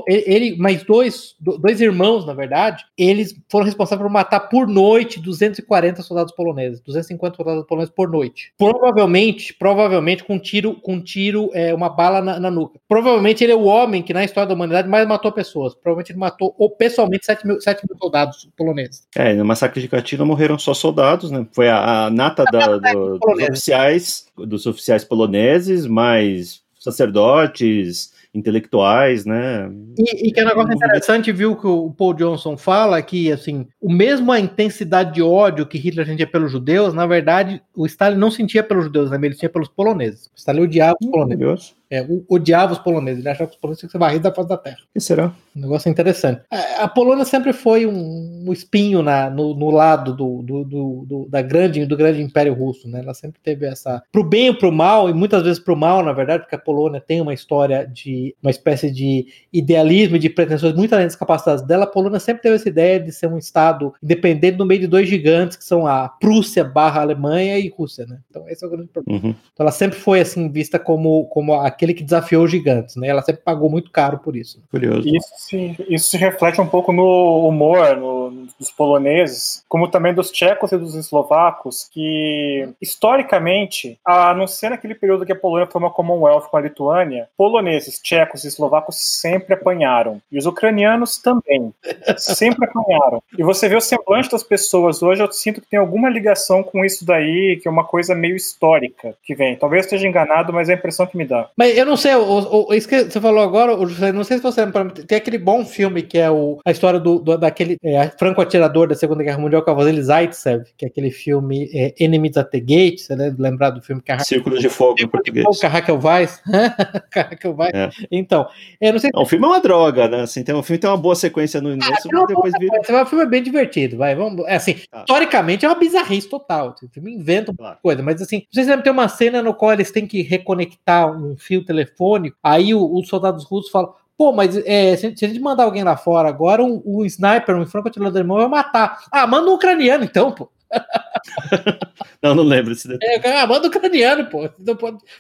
ele 0.07 0.57
mais 0.57 0.83
dois, 0.83 1.35
dois 1.41 1.81
irmãos, 1.81 2.27
na 2.27 2.35
verdade, 2.35 2.85
eles 2.99 3.35
foram 3.49 3.65
responsáveis 3.65 4.07
por 4.07 4.13
matar 4.13 4.41
por 4.41 4.67
noite 4.67 5.21
240 5.21 6.03
soldados 6.03 6.35
poloneses. 6.35 6.81
250 6.81 7.37
soldados 7.37 7.65
poloneses 7.67 7.95
por 7.95 8.11
noite. 8.11 8.53
Provavelmente, 8.59 9.55
provavelmente 9.55 10.25
com 10.25 10.39
tiro, 10.39 10.75
com 10.75 11.01
tiro, 11.01 11.51
é, 11.55 11.73
uma 11.73 11.89
bala 11.89 12.21
na, 12.21 12.41
na 12.41 12.51
nuca. 12.51 12.81
Provavelmente 12.89 13.45
ele 13.45 13.53
é 13.53 13.57
o 13.57 13.65
homem 13.65 14.03
que 14.03 14.13
na 14.13 14.25
história 14.25 14.49
da 14.49 14.55
humanidade 14.55 14.89
mais 14.89 15.07
matou 15.07 15.31
pessoas. 15.33 15.75
Provavelmente 15.75 16.13
ele 16.13 16.19
matou 16.19 16.55
ou 16.59 16.71
pessoalmente 16.71 17.27
7 17.27 17.47
mil, 17.47 17.61
7 17.61 17.83
mil 17.89 17.99
soldados 17.99 18.49
poloneses. 18.57 19.07
É, 19.15 19.33
no 19.35 19.45
massacre 19.45 19.81
de 19.81 19.89
Katina 19.89 20.25
morreram 20.25 20.59
só 20.59 20.75
soldados, 20.75 21.31
né? 21.31 21.47
Foi 21.53 21.69
a, 21.69 22.07
a 22.07 22.11
nata 22.11 22.45
da, 22.45 22.77
do, 22.77 23.19
dos 23.19 23.43
oficiais, 23.49 24.16
dos 24.37 24.67
oficiais 24.67 25.05
poloneses, 25.05 25.87
mais 25.87 26.63
sacerdotes, 26.79 28.13
intelectuais, 28.37 29.25
né? 29.25 29.71
E, 29.99 30.29
e 30.29 30.33
que 30.33 30.41
é 30.41 30.45
um 30.45 30.49
negócio 30.49 30.75
interessante, 30.75 31.33
viu, 31.33 31.57
que 31.57 31.67
o 31.67 31.91
Paul 31.91 32.15
Johnson 32.15 32.57
fala 32.57 33.01
que, 33.03 33.33
assim, 33.33 33.67
o 33.81 33.91
mesmo 33.91 34.31
a 34.31 34.39
intensidade 34.39 35.15
de 35.15 35.23
ódio 35.23 35.67
que 35.67 35.79
Hitler 35.79 36.07
sentia 36.07 36.27
pelos 36.27 36.53
judeus, 36.53 36.93
na 36.93 37.07
verdade, 37.07 37.63
o 37.75 37.87
Stalin 37.87 38.19
não 38.19 38.31
sentia 38.31 38.63
pelos 38.63 38.85
judeus, 38.85 39.11
né? 39.11 39.19
Ele 39.21 39.35
sentia 39.35 39.49
pelos 39.49 39.69
poloneses. 39.69 40.27
O 40.27 40.37
Stalin 40.37 40.63
odiava 40.63 40.97
os 41.01 41.11
poloneses. 41.11 41.75
É, 41.89 42.05
odiava 42.29 42.73
os 42.73 42.81
poloneses, 42.81 43.21
ele 43.21 43.29
achava 43.29 43.49
que 43.49 43.55
os 43.55 43.61
poloneses 43.61 43.81
tinham 43.81 43.89
que 43.89 43.93
ser 43.93 43.99
varridos 43.99 44.25
da 44.25 44.35
face 44.35 44.49
da 44.49 44.57
terra. 44.57 44.79
que 44.93 45.01
será? 45.01 45.33
Um 45.55 45.61
negócio 45.61 45.89
interessante. 45.89 46.43
A, 46.51 46.85
a 46.85 46.89
Polônia 46.89 47.25
sempre 47.25 47.53
foi 47.53 47.87
um, 47.87 48.45
um 48.47 48.53
espinho 48.53 49.03
na, 49.03 49.31
no, 49.31 49.55
no 49.55 49.71
lado 49.71 50.13
do, 50.13 50.43
do, 50.43 50.65
do, 50.65 51.05
do, 51.07 51.29
da 51.29 51.41
grande, 51.43 51.87
do 51.87 51.97
grande 51.97 52.21
Império 52.21 52.55
Russo, 52.55 52.89
né? 52.89 53.01
Ela 53.01 53.15
sempre 53.15 53.41
teve 53.41 53.67
essa. 53.67 54.03
Pro 54.11 54.25
bem 54.25 54.49
ou 54.49 54.57
pro 54.57 54.73
mal, 54.73 55.09
e 55.09 55.15
muitas 55.15 55.43
vezes 55.45 55.61
pro 55.61 55.77
mal, 55.77 56.03
na 56.03 56.13
verdade, 56.13 56.43
porque 56.43 56.57
a 56.57 56.59
Polônia 56.59 57.01
tem 57.01 57.21
uma 57.21 57.33
história 57.33 57.87
de 57.87 58.26
uma 58.43 58.51
espécie 58.51 58.91
de 58.91 59.27
idealismo 59.53 60.17
e 60.17 60.19
de 60.19 60.31
pretensões 60.31 60.75
muito 60.75 60.95
além 60.95 61.07
das 61.07 61.17
capacidades 61.17 61.65
dela. 61.65 61.85
A 61.85 61.89
Polônia 61.89 62.19
sempre 62.19 62.43
teve 62.43 62.57
essa 62.57 62.69
ideia 62.69 62.99
de 62.99 63.13
ser 63.13 63.27
um 63.27 63.39
Estado 63.39 63.95
independente 64.03 64.59
no 64.59 64.67
meio 64.67 64.81
de 64.81 64.87
dois 64.87 65.09
gigantes, 65.09 65.57
que 65.57 65.65
são 65.65 65.87
a 65.87 66.09
Prússia 66.09 66.65
barra 66.65 67.01
Alemanha 67.01 67.59
e 67.59 67.69
Rússia, 67.69 68.07
né? 68.07 68.19
Então, 68.29 68.49
esse 68.49 68.65
é 68.65 68.67
o 68.67 68.71
grande 68.71 68.89
problema. 68.89 69.25
Uhum. 69.25 69.31
Então, 69.31 69.65
ela 69.65 69.73
sempre 69.73 69.99
foi 69.99 70.21
assim, 70.21 70.51
vista 70.51 70.79
como, 70.79 71.27
como 71.27 71.55
a 71.55 71.77
aquele 71.77 71.93
que 71.93 72.03
desafiou 72.03 72.45
os 72.45 72.51
gigantes, 72.51 72.97
né? 72.97 73.09
Ela 73.09 73.23
sempre 73.23 73.43
pagou 73.43 73.69
muito 73.69 73.91
caro 73.91 74.19
por 74.19 74.35
isso. 74.35 74.63
Curioso. 74.71 75.07
Isso 75.07 75.29
se, 75.37 75.77
isso 75.89 76.09
se 76.09 76.17
reflete 76.17 76.61
um 76.61 76.67
pouco 76.67 76.93
no 76.93 77.47
humor 77.47 77.97
no, 77.97 78.47
dos 78.59 78.71
poloneses, 78.71 79.65
como 79.69 79.89
também 79.89 80.15
dos 80.15 80.31
tchecos 80.31 80.73
e 80.73 80.79
dos 80.79 80.95
eslovacos, 80.95 81.89
que 81.93 82.69
historicamente, 82.81 83.99
a 84.05 84.35
não 84.35 84.47
ser 84.47 84.71
naquele 84.71 84.95
período 84.95 85.27
que 85.27 85.33
a 85.33 85.37
Polônia 85.37 85.69
foi 85.71 85.81
uma 85.81 85.91
Commonwealth 85.91 86.49
com 86.51 86.57
a 86.57 86.61
Lituânia, 86.61 87.29
poloneses, 87.37 88.01
tchecos 88.07 88.45
e 88.45 88.49
eslovacos 88.49 88.97
sempre 88.97 89.55
apanharam. 89.55 90.21
E 90.31 90.39
os 90.39 90.47
ucranianos 90.47 91.19
também. 91.19 91.73
sempre 92.17 92.65
apanharam. 92.65 93.21
E 93.37 93.43
você 93.43 93.69
vê 93.69 93.75
o 93.75 93.81
semblante 93.81 94.31
das 94.31 94.45
pessoas 94.45 95.03
hoje, 95.03 95.23
eu 95.23 95.33
sinto 95.33 95.61
que 95.61 95.69
tem 95.69 95.79
alguma 95.79 96.09
ligação 96.09 96.63
com 96.63 96.85
isso 96.85 97.05
daí, 97.05 97.59
que 97.61 97.67
é 97.67 97.71
uma 97.71 97.85
coisa 97.85 98.15
meio 98.15 98.37
histórica 98.37 99.15
que 99.25 99.35
vem. 99.35 99.57
Talvez 99.57 99.85
esteja 99.85 100.07
enganado, 100.07 100.53
mas 100.53 100.69
é 100.69 100.75
a 100.75 100.77
impressão 100.77 101.07
que 101.07 101.17
me 101.17 101.25
dá. 101.25 101.49
Mas 101.57 101.77
eu 101.77 101.85
não 101.85 101.97
sei, 101.97 102.15
o, 102.15 102.69
o, 102.69 102.75
isso 102.75 102.89
que 102.89 103.05
você 103.05 103.21
falou 103.21 103.43
agora, 103.43 103.77
não 104.13 104.25
sei 104.25 104.37
se 104.37 104.43
você 104.43 104.65
lembra, 104.65 104.91
tem 104.91 105.19
aquele 105.19 105.39
bom 105.39 105.65
filme 105.65 106.03
que 106.03 106.19
é 106.19 106.31
o, 106.31 106.61
a 106.65 106.71
história 106.71 107.01
do, 107.01 107.19
do 107.19 107.37
daquele 107.37 107.77
é, 107.83 108.09
franco-atirador 108.19 108.87
da 108.87 108.95
Segunda 108.95 109.23
Guerra 109.23 109.39
Mundial, 109.39 109.63
que 109.63 109.71
é 109.71 109.73
o 109.73 109.77
Vasily 109.77 110.03
Zaitsev, 110.03 110.65
que 110.77 110.85
é 110.85 110.89
aquele 110.89 111.11
filme 111.11 111.69
é, 111.75 111.95
Enemies 111.99 112.37
at 112.37 112.51
the 112.51 112.61
Gate, 112.61 113.01
você 113.01 113.17
deve 113.17 113.41
lembrar 113.41 113.71
do 113.71 113.83
filme 113.83 114.03
Círculo 114.21 114.59
de 114.59 114.69
Fogo 114.69 114.97
em 115.01 115.09
português. 115.09 115.47
Que 115.59 115.67
a 115.67 115.69
Raquel 115.69 115.99
Weiss. 116.03 116.41
Raquel 117.15 117.57
Weiss. 117.57 117.75
É. 117.75 117.91
Então, 118.11 118.49
eu 118.81 118.93
não 118.93 118.99
sei... 118.99 119.11
O 119.15 119.25
filme 119.25 119.45
é 119.45 119.49
uma 119.49 119.61
droga, 119.61 120.09
né? 120.09 120.23
Assim, 120.23 120.43
tem, 120.43 120.55
o 120.55 120.63
filme 120.63 120.79
tem 120.79 120.89
uma 120.89 120.97
boa 120.97 121.15
sequência 121.15 121.61
no 121.61 121.73
início, 121.73 121.93
ah, 121.93 122.09
mas 122.13 122.27
depois 122.27 122.53
vira... 122.59 123.03
O 123.03 123.07
filme 123.07 123.25
é 123.25 123.29
bem 123.29 123.43
divertido, 123.43 123.97
vai, 123.97 124.15
vamos... 124.15 124.47
É 124.47 124.57
assim, 124.57 124.77
ah. 124.93 125.01
historicamente 125.01 125.65
é 125.65 125.69
uma 125.69 125.75
bizarrice 125.75 126.29
total, 126.29 126.75
o 126.83 126.89
filme 126.89 127.15
inventa 127.15 127.51
uma 127.51 127.57
claro. 127.59 127.79
coisa, 127.83 128.03
mas 128.03 128.21
assim, 128.21 128.45
vocês 128.51 128.67
lembram, 128.67 128.83
tem 128.83 128.93
uma 128.93 129.09
cena 129.09 129.43
no 129.43 129.55
qual 129.55 129.73
eles 129.73 129.91
têm 129.91 130.07
que 130.07 130.23
reconectar 130.23 131.11
um 131.11 131.37
fio 131.37 131.65
telefônico, 131.65 132.37
aí 132.43 132.75
os 132.75 133.09
soldados 133.09 133.45
russos 133.45 133.71
falam. 133.71 133.93
Pô, 134.19 134.33
mas 134.33 134.57
é, 134.65 134.97
se, 134.97 135.15
se 135.15 135.27
a 135.27 135.29
gente 135.29 135.41
mandar 135.41 135.65
alguém 135.65 135.85
lá 135.85 135.95
fora 135.95 136.27
agora, 136.27 136.65
um, 136.65 136.83
um 136.87 137.05
sniper, 137.05 137.55
um 137.55 137.67
franco-atirador 137.67 138.17
alemão 138.17 138.39
vai 138.39 138.49
matar. 138.49 139.05
Ah, 139.13 139.27
manda 139.27 139.51
um 139.51 139.55
ucraniano 139.55 140.05
então, 140.05 140.33
pô. 140.33 140.49
Não, 142.23 142.35
não 142.35 142.43
lembro 142.43 142.73
desse 142.73 142.89
detalhe. 142.89 143.21
É, 143.25 143.41
ah, 143.41 143.47
manda 143.47 143.69
ucraniano, 143.69 144.27
pô. 144.27 144.49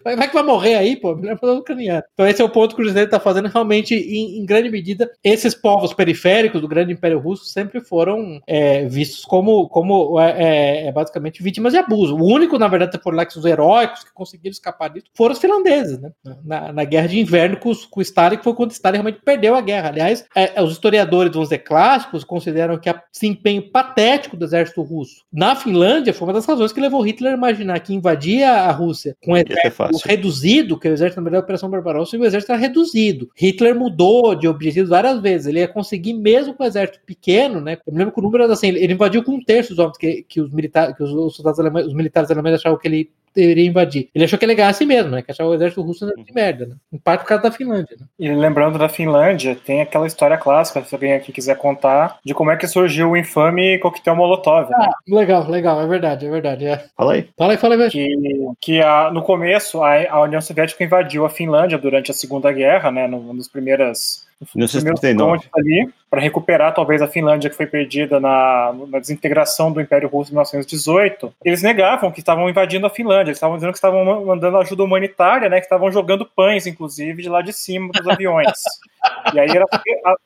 Vai, 0.02 0.16
vai 0.16 0.28
que 0.28 0.34
vai 0.34 0.42
morrer 0.42 0.74
aí, 0.74 0.96
pô. 0.96 1.14
Melhor 1.14 1.38
mandar 1.40 1.58
ucraniano. 1.58 2.02
Então, 2.12 2.26
esse 2.26 2.40
é 2.40 2.44
o 2.44 2.48
ponto 2.48 2.74
que 2.74 2.82
o 2.82 2.84
Cruzeiro 2.84 3.10
tá 3.10 3.20
fazendo. 3.20 3.48
Realmente, 3.48 3.94
em, 3.94 4.38
em 4.40 4.46
grande 4.46 4.70
medida, 4.70 5.10
esses 5.22 5.54
povos 5.54 5.92
periféricos 5.92 6.60
do 6.60 6.68
grande 6.68 6.92
Império 6.92 7.18
Russo 7.18 7.44
sempre 7.44 7.80
foram 7.80 8.40
é, 8.46 8.86
vistos 8.86 9.24
como, 9.24 9.68
como 9.68 10.18
é, 10.20 10.30
é, 10.30 10.86
é, 10.88 10.92
basicamente 10.92 11.42
vítimas 11.42 11.72
de 11.72 11.78
abuso. 11.78 12.16
O 12.16 12.24
único, 12.24 12.58
na 12.58 12.68
verdade, 12.68 12.98
por 12.98 13.14
lá 13.14 13.24
que 13.24 13.38
os 13.38 13.44
heróicos 13.44 14.04
que 14.04 14.12
conseguiram 14.12 14.52
escapar 14.52 14.90
disso 14.90 15.06
foram 15.14 15.32
os 15.32 15.38
finlandeses, 15.38 16.00
né? 16.00 16.10
Na, 16.44 16.72
na 16.72 16.84
guerra 16.84 17.08
de 17.08 17.20
inverno 17.20 17.56
com, 17.56 17.72
com 17.90 18.00
o 18.00 18.02
Stalin, 18.02 18.38
que 18.38 18.44
foi 18.44 18.54
quando 18.54 18.70
o 18.70 18.74
Stalin 18.74 18.96
realmente 18.96 19.20
perdeu 19.24 19.54
a 19.54 19.60
guerra. 19.60 19.90
Aliás, 19.90 20.24
é, 20.34 20.60
os 20.62 20.72
historiadores, 20.72 21.32
vamos 21.32 21.48
dizer, 21.48 21.58
clássicos, 21.58 22.24
consideram 22.24 22.78
que 22.78 22.90
o 22.90 23.00
desempenho 23.12 23.70
patético 23.70 24.36
do 24.36 24.44
exército 24.44 24.82
russo 24.82 25.24
na 25.36 25.54
Finlândia 25.54 26.14
foi 26.14 26.26
uma 26.26 26.32
das 26.32 26.46
razões 26.46 26.72
que 26.72 26.80
levou 26.80 27.02
Hitler 27.02 27.34
a 27.34 27.36
imaginar 27.36 27.78
que 27.80 27.92
invadia 27.92 28.50
a 28.50 28.72
Rússia 28.72 29.14
com 29.22 29.32
um 29.32 29.36
exército 29.36 30.08
reduzido, 30.08 30.80
que 30.80 30.88
o 30.88 30.92
exército, 30.92 31.20
na 31.20 31.24
verdade, 31.24 31.42
a 31.42 31.44
Operação 31.44 31.68
Barbarossa, 31.68 32.16
e 32.16 32.18
o 32.18 32.24
exército 32.24 32.52
era 32.52 32.60
reduzido. 32.60 33.28
Hitler 33.36 33.74
mudou 33.74 34.34
de 34.34 34.48
objetivos 34.48 34.88
várias 34.88 35.20
vezes. 35.20 35.46
Ele 35.46 35.58
ia 35.58 35.68
conseguir, 35.68 36.14
mesmo 36.14 36.54
com 36.54 36.64
o 36.64 36.66
exército 36.66 37.00
pequeno, 37.04 37.60
né? 37.60 37.76
Eu 37.86 37.92
me 37.92 37.98
lembro 37.98 38.14
que 38.14 38.18
o 38.18 38.22
número 38.22 38.44
era 38.44 38.52
assim: 38.54 38.68
ele 38.68 38.94
invadiu 38.94 39.22
com 39.22 39.32
um 39.32 39.44
terço 39.44 39.74
dos 39.74 39.78
homens 39.78 39.98
que, 39.98 40.24
que 40.26 40.40
os 40.40 40.50
militares, 40.50 40.96
que 40.96 41.02
os, 41.02 41.12
os 41.12 41.36
soldados 41.36 41.60
alemães, 41.60 41.86
os 41.86 41.92
militares 41.92 42.30
alemães 42.30 42.54
achavam 42.54 42.78
que 42.78 42.88
ele 42.88 43.10
deveria 43.36 43.66
invadir. 43.66 44.08
Ele 44.14 44.24
achou 44.24 44.38
que 44.38 44.44
ele 44.44 44.60
assim 44.62 44.86
mesmo, 44.86 45.10
né? 45.10 45.22
Que 45.22 45.30
achava 45.30 45.50
o 45.50 45.54
exército 45.54 45.82
russo 45.82 46.06
de 46.06 46.32
merda, 46.32 46.66
né? 46.66 46.74
Em 46.92 46.98
parte 46.98 47.20
por 47.20 47.28
causa 47.28 47.44
da 47.44 47.52
Finlândia, 47.52 47.96
né? 48.00 48.06
E 48.18 48.32
lembrando 48.32 48.78
da 48.78 48.88
Finlândia, 48.88 49.54
tem 49.54 49.80
aquela 49.82 50.06
história 50.06 50.36
clássica, 50.38 50.82
se 50.82 50.94
alguém 50.94 51.12
aqui 51.12 51.30
quiser 51.32 51.56
contar, 51.56 52.18
de 52.24 52.34
como 52.34 52.50
é 52.50 52.56
que 52.56 52.66
surgiu 52.66 53.10
o 53.10 53.16
infame 53.16 53.78
coquetel 53.78 54.16
Molotov. 54.16 54.70
né? 54.70 54.88
Legal, 55.08 55.48
legal, 55.48 55.80
é 55.80 55.86
verdade, 55.86 56.26
é 56.26 56.30
verdade. 56.30 56.66
É. 56.66 56.84
Fala 56.96 57.12
aí. 57.14 57.28
Fala 57.36 57.52
aí, 57.52 57.58
fala 57.58 57.74
aí, 57.74 57.78
velho. 57.78 57.90
Que, 57.90 58.16
que 58.60 58.80
a- 58.80 59.10
no 59.12 59.22
começo 59.22 59.82
a, 59.82 60.10
a 60.10 60.22
União 60.22 60.40
Soviética 60.40 60.82
invadiu 60.82 61.24
a 61.26 61.30
Finlândia 61.30 61.78
durante 61.78 62.10
a 62.10 62.14
Segunda 62.14 62.50
Guerra, 62.50 62.90
né? 62.90 63.06
No, 63.06 63.32
nos 63.32 63.46
primeiras 63.48 63.66
primeiros 63.76 64.25
1939. 64.54 65.38
frontes 65.40 65.50
ali, 65.54 65.88
para 66.10 66.20
recuperar 66.20 66.74
talvez 66.74 67.00
a 67.00 67.08
Finlândia 67.08 67.48
que 67.48 67.56
foi 67.56 67.66
perdida 67.66 68.20
na, 68.20 68.74
na 68.88 68.98
desintegração 68.98 69.72
do 69.72 69.80
Império 69.80 70.08
Russo 70.08 70.30
em 70.30 70.34
1918. 70.34 71.32
Eles 71.44 71.62
negavam 71.62 72.10
que 72.10 72.20
estavam 72.20 72.48
invadindo 72.48 72.86
a 72.86 72.90
Finlândia, 72.90 73.30
eles 73.30 73.38
estavam 73.38 73.56
dizendo 73.56 73.72
que 73.72 73.78
estavam 73.78 74.04
ma- 74.04 74.20
mandando 74.20 74.58
ajuda 74.58 74.84
humanitária, 74.84 75.48
né? 75.48 75.58
Que 75.58 75.66
estavam 75.66 75.90
jogando 75.90 76.26
pães, 76.26 76.66
inclusive, 76.66 77.22
de 77.22 77.28
lá 77.28 77.40
de 77.40 77.52
cima 77.52 77.90
dos 77.92 78.06
aviões. 78.06 78.46
e 79.34 79.40
aí, 79.40 79.48
era, 79.50 79.64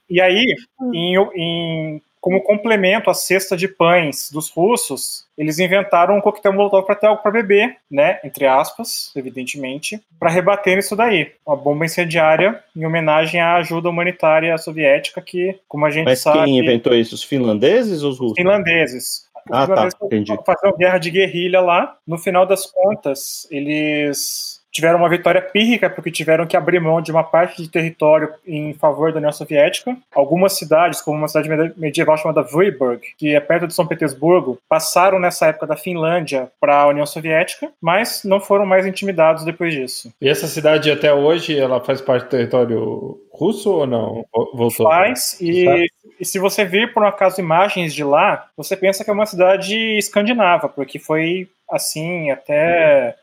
e 0.09 0.21
aí 0.21 0.55
em, 0.93 1.17
em- 1.35 2.03
como 2.21 2.43
complemento 2.43 3.09
à 3.09 3.15
cesta 3.15 3.57
de 3.57 3.67
pães 3.67 4.31
dos 4.31 4.51
russos, 4.51 5.25
eles 5.39 5.59
inventaram 5.59 6.17
um 6.17 6.21
coquetel 6.21 6.53
molotov 6.53 6.85
para 6.85 6.95
ter 6.95 7.07
algo 7.07 7.23
para 7.23 7.31
beber, 7.33 7.77
né? 7.91 8.21
Entre 8.23 8.47
aspas, 8.47 9.11
evidentemente, 9.17 10.01
para 10.19 10.31
rebater 10.31 10.77
isso 10.79 10.95
daí. 10.95 11.33
Uma 11.47 11.57
bomba 11.57 11.87
incendiária 11.87 12.63
em 12.77 12.85
homenagem 12.85 13.41
à 13.41 13.55
ajuda 13.57 13.89
humanitária 13.89 14.57
soviética 14.59 15.23
que, 15.23 15.59
como 15.67 15.87
a 15.87 15.91
gente 15.91 16.05
Mas 16.05 16.21
sabe, 16.21 16.45
quem 16.45 16.59
inventou 16.59 16.95
isso? 16.95 17.15
Os 17.15 17.23
finlandeses 17.23 18.03
ou 18.03 18.11
os 18.11 18.19
russos? 18.19 18.37
finlandeses. 18.37 19.29
Os 19.49 19.57
Ah, 19.57 19.67
tá, 19.67 19.67
finlandeses 19.67 19.99
entendi. 20.03 20.39
Faziam 20.45 20.77
guerra 20.77 20.99
de 20.99 21.11
guerrilha 21.11 21.61
lá. 21.61 21.97
No 22.07 22.19
final 22.19 22.45
das 22.45 22.67
contas, 22.67 23.49
eles 23.51 24.60
tiveram 24.71 24.99
uma 24.99 25.09
vitória 25.09 25.43
pírrica 25.43 25.91
porque 25.91 26.11
tiveram 26.11 26.47
que 26.47 26.57
abrir 26.57 26.81
mão 26.81 27.01
de 27.01 27.11
uma 27.11 27.25
parte 27.25 27.63
de 27.63 27.69
território 27.69 28.31
em 28.47 28.73
favor 28.75 29.13
da 29.13 29.19
União 29.19 29.33
Soviética. 29.33 29.97
Algumas 30.15 30.57
cidades, 30.57 31.01
como 31.01 31.19
uma 31.19 31.29
cidade 31.29 31.49
medieval 31.77 32.17
chamada 32.17 32.43
Vyborg, 32.43 33.01
que 33.19 33.35
é 33.35 33.41
perto 33.41 33.67
de 33.67 33.75
São 33.75 33.87
Petersburgo, 33.87 34.59
passaram 34.69 35.19
nessa 35.19 35.47
época 35.47 35.67
da 35.67 35.77
Finlândia 35.77 36.51
para 36.61 36.77
a 36.83 36.87
União 36.89 37.07
Soviética, 37.07 37.71
mas 37.81 38.23
não 38.25 38.41
foram 38.41 38.65
mais 38.67 38.87
intimidados 38.87 39.45
depois 39.45 39.75
disso. 39.75 40.13
E 40.21 40.29
essa 40.29 40.47
cidade 40.47 40.91
até 40.91 41.13
hoje, 41.13 41.59
ela 41.59 41.81
faz 41.81 42.01
parte 42.01 42.25
do 42.25 42.31
território 42.31 43.19
russo 43.33 43.71
ou 43.71 43.87
não? 43.87 44.25
Vo- 44.33 44.51
Voltou? 44.55 44.87
Faz, 44.87 45.37
e, 45.41 45.87
e 46.19 46.25
se 46.25 46.39
você 46.39 46.65
ver 46.65 46.93
por 46.93 47.03
um 47.03 47.07
acaso 47.07 47.41
imagens 47.41 47.95
de 47.95 48.05
lá, 48.05 48.47
você 48.57 48.77
pensa 48.77 49.03
que 49.05 49.11
é 49.11 49.13
uma 49.13 49.27
cidade 49.27 49.75
escandinava, 49.99 50.69
porque 50.69 50.99
foi 50.99 51.49
assim 51.71 52.31
até 52.31 53.15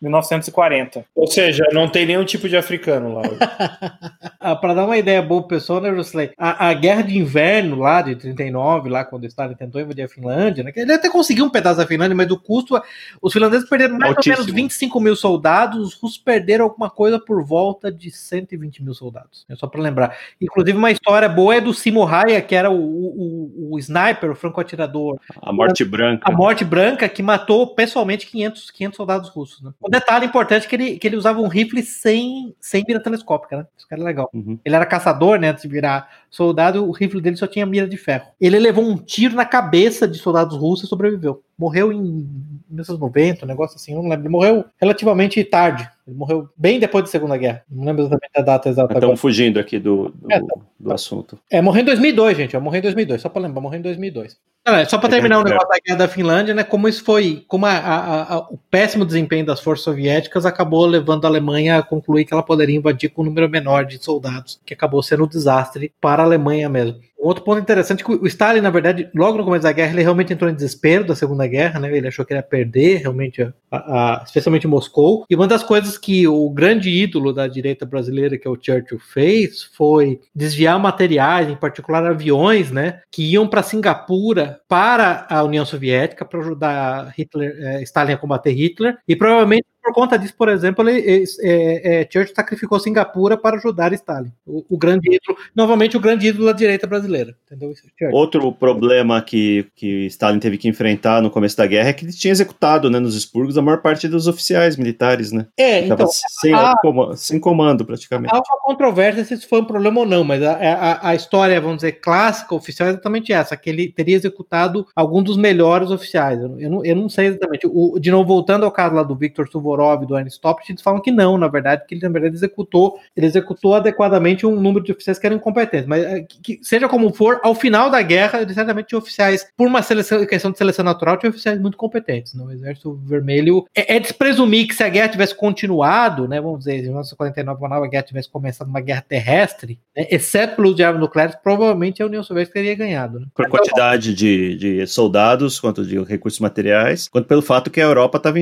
1940. 0.00 1.04
Ou 1.14 1.26
seja, 1.26 1.64
não 1.72 1.88
tem 1.88 2.06
nenhum 2.06 2.24
tipo 2.24 2.48
de 2.48 2.56
africano 2.56 3.14
lá. 3.14 3.22
Ah, 4.38 4.54
para 4.54 4.74
dar 4.74 4.84
uma 4.84 4.96
ideia 4.96 5.20
boa 5.20 5.40
pro 5.40 5.56
pessoal, 5.56 5.80
né, 5.80 5.90
Rusley? 5.90 6.30
A, 6.38 6.68
a 6.68 6.74
guerra 6.74 7.02
de 7.02 7.18
inverno 7.18 7.74
lá 7.74 8.00
de 8.00 8.14
39, 8.14 8.88
lá 8.88 9.04
quando 9.04 9.24
o 9.24 9.26
Stalin 9.26 9.56
tentou 9.56 9.80
invadir 9.80 10.04
a 10.04 10.08
Finlândia, 10.08 10.62
né? 10.62 10.70
Ele 10.76 10.92
até 10.92 11.10
conseguiu 11.10 11.44
um 11.44 11.50
pedaço 11.50 11.78
da 11.78 11.86
Finlândia, 11.86 12.14
mas 12.14 12.30
o 12.30 12.38
custo. 12.38 12.80
Os 13.20 13.32
finlandeses 13.32 13.68
perderam 13.68 13.98
mais 13.98 14.14
Altíssimo. 14.16 14.36
ou 14.36 14.46
menos 14.46 14.54
25 14.54 15.00
mil 15.00 15.16
soldados, 15.16 15.80
os 15.80 15.94
russos 15.94 16.18
perderam 16.18 16.66
alguma 16.66 16.88
coisa 16.88 17.18
por 17.18 17.44
volta 17.44 17.90
de 17.90 18.08
120 18.08 18.84
mil 18.84 18.94
soldados. 18.94 19.44
É 19.50 19.56
só 19.56 19.66
para 19.66 19.80
lembrar. 19.80 20.16
Inclusive, 20.40 20.78
uma 20.78 20.92
história 20.92 21.28
boa 21.28 21.56
é 21.56 21.60
do 21.60 21.74
Simo 21.74 22.04
Raya, 22.04 22.40
que 22.40 22.54
era 22.54 22.70
o, 22.70 22.76
o, 22.78 23.72
o 23.72 23.78
sniper, 23.80 24.30
o 24.30 24.36
franco-atirador 24.36 25.18
A 25.42 25.52
morte 25.52 25.84
branca. 25.84 26.22
a 26.24 26.30
morte 26.30 26.64
branca 26.64 27.08
que 27.08 27.20
matou 27.20 27.74
pessoalmente 27.74 28.28
500, 28.28 28.70
500 28.70 28.96
soldados 28.96 29.28
russos. 29.28 29.60
Né? 29.60 29.72
Um 29.86 29.90
detalhe 29.90 30.26
importante 30.26 30.66
é 30.66 30.68
que 30.68 30.74
ele, 30.74 30.98
que 30.98 31.06
ele 31.06 31.16
usava 31.16 31.40
um 31.40 31.46
rifle 31.46 31.80
sem, 31.80 32.54
sem 32.60 32.84
mira 32.86 33.00
telescópica, 33.00 33.58
né? 33.58 33.66
Isso 33.76 33.86
que 33.86 33.94
era 33.94 34.02
legal. 34.02 34.28
Uhum. 34.34 34.58
Ele 34.64 34.74
era 34.74 34.84
caçador, 34.84 35.38
né? 35.38 35.50
Antes 35.50 35.62
de 35.62 35.68
virar 35.68 36.08
soldado, 36.28 36.84
o 36.84 36.90
rifle 36.90 37.20
dele 37.20 37.36
só 37.36 37.46
tinha 37.46 37.64
mira 37.64 37.88
de 37.88 37.96
ferro. 37.96 38.26
Ele 38.40 38.58
levou 38.58 38.84
um 38.84 38.96
tiro 38.96 39.36
na 39.36 39.44
cabeça 39.44 40.08
de 40.08 40.18
soldados 40.18 40.56
russos 40.56 40.86
e 40.86 40.88
sobreviveu. 40.88 41.42
Morreu 41.58 41.90
em 41.92 42.28
1990, 42.68 43.44
um 43.44 43.48
negócio 43.48 43.76
assim, 43.76 43.92
eu 43.92 44.02
não 44.02 44.08
lembro. 44.08 44.22
Ele 44.24 44.28
morreu 44.28 44.64
relativamente 44.78 45.42
tarde. 45.44 45.88
Ele 46.06 46.16
morreu 46.16 46.48
bem 46.56 46.78
depois 46.78 47.04
da 47.04 47.10
Segunda 47.10 47.36
Guerra. 47.36 47.62
Não 47.70 47.84
lembro 47.84 48.02
exatamente 48.02 48.30
a 48.36 48.42
data 48.42 48.68
exata 48.68 48.84
agora. 48.92 48.98
Estamos 48.98 49.20
fugindo 49.20 49.58
aqui 49.58 49.78
do, 49.78 50.10
do, 50.14 50.32
É, 50.32 50.40
do 50.78 50.92
assunto. 50.92 51.38
É, 51.50 51.60
morreu 51.62 51.82
em 51.82 51.86
2002, 51.86 52.36
gente. 52.36 52.54
Eu 52.54 52.60
morri 52.60 52.78
em 52.78 52.82
2002, 52.82 53.20
só 53.20 53.28
pra 53.28 53.40
lembrar, 53.42 53.60
morreu 53.60 53.78
em 53.78 53.82
2002. 53.82 54.36
Não, 54.66 54.74
é 54.74 54.84
só 54.84 54.98
pra 54.98 55.08
É 55.08 55.12
terminar 55.12 55.38
o 55.40 55.44
negócio 55.44 55.68
da 55.68 55.78
guerra 55.84 55.98
da 55.98 56.08
Finlândia, 56.08 56.52
né? 56.54 56.62
Como 56.64 56.88
isso 56.88 57.04
foi, 57.04 57.44
como 57.48 57.66
a- 57.66 57.70
a- 57.78 58.34
a- 58.34 58.38
o 58.50 58.58
péssimo 58.70 59.06
desempenho 59.06 59.46
das 59.46 59.60
forças 59.60 59.84
soviéticas 59.84 60.44
acabou 60.44 60.84
levando 60.86 61.24
a 61.24 61.28
Alemanha 61.28 61.78
a 61.78 61.82
concluir 61.82 62.24
que 62.24 62.34
ela 62.34 62.42
poderia 62.42 62.76
invadir 62.76 63.08
com 63.10 63.22
um 63.22 63.26
número 63.26 63.48
menor 63.48 63.84
de 63.86 64.02
soldados, 64.02 64.60
que 64.66 64.74
acabou 64.74 65.02
sendo 65.02 65.24
um 65.24 65.28
desastre 65.28 65.92
para 66.00 66.22
a 66.22 66.26
Alemanha 66.26 66.68
mesmo. 66.68 66.98
Outro 67.18 67.42
ponto 67.42 67.60
interessante 67.60 68.02
é 68.02 68.04
que 68.04 68.12
o 68.12 68.26
Stalin, 68.26 68.60
na 68.60 68.70
verdade, 68.70 69.08
logo 69.14 69.38
no 69.38 69.44
começo 69.44 69.62
da 69.64 69.72
guerra, 69.72 69.92
ele 69.92 70.02
realmente 70.02 70.32
entrou 70.32 70.50
em 70.50 70.54
desespero 70.54 71.04
da 71.04 71.14
Segunda 71.16 71.46
Guerra, 71.46 71.80
né? 71.80 71.96
Ele 71.96 72.06
achou 72.06 72.24
que 72.24 72.34
ia 72.34 72.42
perder, 72.42 72.98
realmente, 72.98 73.42
a- 73.42 73.52
a- 73.70 74.22
especialmente 74.24 74.66
Moscou. 74.66 75.24
E 75.28 75.34
uma 75.34 75.46
das 75.48 75.62
coisas 75.62 75.96
que 75.98 76.28
o 76.28 76.48
grande 76.50 76.90
ídolo 76.90 77.32
da 77.32 77.46
direita 77.48 77.84
brasileira, 77.86 78.36
que 78.38 78.46
é 78.46 78.50
o 78.50 78.58
Churchill, 78.60 78.98
fez 78.98 79.62
foi 79.62 80.20
desviar 80.34 80.78
materiais, 80.78 81.48
em 81.48 81.56
particular 81.56 82.04
aviões, 82.06 82.70
né? 82.70 83.00
Que 83.10 83.22
iam 83.32 83.48
para 83.48 83.62
Singapura 83.62 84.60
para 84.68 85.26
a 85.28 85.42
União 85.42 85.64
Soviética 85.64 86.24
para 86.24 86.40
ajudar 86.40 87.12
Hitler, 87.16 87.56
eh, 87.58 87.82
Stalin 87.82 88.12
a 88.12 88.16
combater 88.18 88.52
Hitler. 88.52 88.96
E 89.08 89.16
provavelmente 89.16 89.64
por 89.86 89.94
conta 89.94 90.18
disso, 90.18 90.34
por 90.36 90.48
exemplo, 90.48 90.88
ele, 90.88 91.24
é, 91.42 92.00
é, 92.00 92.08
Churchill 92.10 92.34
sacrificou 92.34 92.80
Singapura 92.80 93.36
para 93.36 93.56
ajudar 93.56 93.92
Stalin. 93.92 94.32
O, 94.44 94.64
o 94.70 94.76
grande 94.76 95.08
ídolo, 95.14 95.38
novamente 95.54 95.96
o 95.96 96.00
grande 96.00 96.26
ídolo 96.26 96.46
da 96.46 96.52
direita 96.52 96.88
brasileira. 96.88 97.36
Entendeu? 97.46 97.72
Churchill. 97.72 98.10
Outro 98.10 98.50
problema 98.50 99.22
que, 99.22 99.66
que 99.76 100.06
Stalin 100.06 100.40
teve 100.40 100.58
que 100.58 100.68
enfrentar 100.68 101.22
no 101.22 101.30
começo 101.30 101.56
da 101.56 101.66
guerra 101.66 101.90
é 101.90 101.92
que 101.92 102.04
ele 102.04 102.12
tinha 102.12 102.32
executado 102.32 102.90
né, 102.90 102.98
nos 102.98 103.14
expurgos 103.14 103.56
a 103.56 103.62
maior 103.62 103.80
parte 103.80 104.08
dos 104.08 104.26
oficiais 104.26 104.76
militares, 104.76 105.30
né? 105.30 105.46
É, 105.56 105.86
então, 105.86 106.08
sem, 106.40 106.52
a- 106.52 106.76
comando, 106.82 107.16
sem 107.16 107.38
comando, 107.38 107.84
praticamente. 107.86 108.34
Há 108.34 108.38
uma 108.38 108.60
controvérsia 108.62 109.24
se 109.24 109.34
isso 109.34 109.48
foi 109.48 109.60
um 109.60 109.64
problema 109.64 110.00
ou 110.00 110.06
não, 110.06 110.24
mas 110.24 110.42
a, 110.42 110.52
a, 110.54 111.10
a 111.10 111.14
história, 111.14 111.60
vamos 111.60 111.76
dizer, 111.76 111.92
clássica, 111.92 112.54
oficial, 112.56 112.88
é 112.88 112.92
exatamente 112.92 113.32
essa, 113.32 113.56
que 113.56 113.70
ele 113.70 113.92
teria 113.92 114.16
executado 114.16 114.84
algum 114.96 115.22
dos 115.22 115.36
melhores 115.36 115.90
oficiais. 115.92 116.40
Eu, 116.40 116.48
não- 116.48 116.58
eu 116.60 116.70
não, 116.70 116.84
eu 116.84 116.96
não 116.96 117.08
sei 117.08 117.26
exatamente. 117.26 117.68
O, 117.70 118.00
de 118.00 118.10
novo, 118.10 118.26
voltando 118.26 118.64
ao 118.64 118.72
caso 118.72 118.96
lá 118.96 119.04
do 119.04 119.14
Victor 119.14 119.46
Suvorov 119.48 119.75
e 119.76 120.06
do 120.06 120.40
Topt, 120.40 120.70
eles 120.70 120.82
falam 120.82 121.00
que 121.00 121.10
não, 121.10 121.36
na 121.38 121.48
verdade, 121.48 121.84
que 121.86 121.94
ele, 121.94 122.02
na 122.02 122.08
verdade, 122.08 122.34
executou, 122.34 122.98
ele 123.16 123.26
executou 123.26 123.74
adequadamente 123.74 124.46
um 124.46 124.60
número 124.60 124.84
de 124.84 124.92
oficiais 124.92 125.18
que 125.18 125.26
eram 125.26 125.36
incompetentes. 125.36 125.86
Mas 125.86 126.04
é, 126.04 126.22
que, 126.22 126.58
seja 126.62 126.88
como 126.88 127.12
for, 127.12 127.40
ao 127.42 127.54
final 127.54 127.90
da 127.90 128.00
guerra, 128.02 128.40
ele 128.42 128.54
certamente 128.54 128.86
tinha 128.86 128.98
oficiais, 128.98 129.46
por 129.56 129.66
uma 129.66 129.82
seleção, 129.82 130.24
questão 130.26 130.50
de 130.50 130.58
seleção 130.58 130.84
natural, 130.84 131.16
tinha 131.16 131.30
oficiais 131.30 131.60
muito 131.60 131.76
competentes. 131.76 132.34
Né? 132.34 132.44
O 132.44 132.50
Exército 132.50 132.94
Vermelho. 133.04 133.64
É, 133.74 133.96
é 133.96 134.00
de 134.00 134.08
se 134.08 134.14
presumir 134.14 134.66
que 134.66 134.74
se 134.74 134.82
a 134.82 134.88
guerra 134.88 135.08
tivesse 135.08 135.34
continuado, 135.34 136.28
né, 136.28 136.40
vamos 136.40 136.60
dizer, 136.60 136.76
em 136.76 136.82
1949, 136.82 137.58
quando 137.58 137.72
a 137.72 137.88
guerra 137.88 138.02
tivesse 138.02 138.30
começado 138.30 138.68
uma 138.68 138.80
guerra 138.80 139.04
terrestre, 139.06 139.78
né, 139.96 140.06
exceto 140.10 140.56
pelos 140.56 140.74
de 140.74 140.82
armas 140.82 141.00
nucleares, 141.00 141.36
provavelmente 141.42 142.02
a 142.02 142.06
União 142.06 142.22
Soviética 142.22 142.54
teria 142.54 142.74
ganhado. 142.74 143.20
Né? 143.20 143.26
Por 143.34 143.48
quantidade 143.48 144.14
de, 144.14 144.56
de 144.56 144.86
soldados, 144.86 145.60
quanto 145.60 145.84
de 145.84 145.98
recursos 146.02 146.40
materiais, 146.40 147.08
quanto 147.08 147.26
pelo 147.26 147.42
fato 147.42 147.70
que 147.70 147.80
a 147.80 147.84
Europa 147.84 148.18
estava 148.18 148.38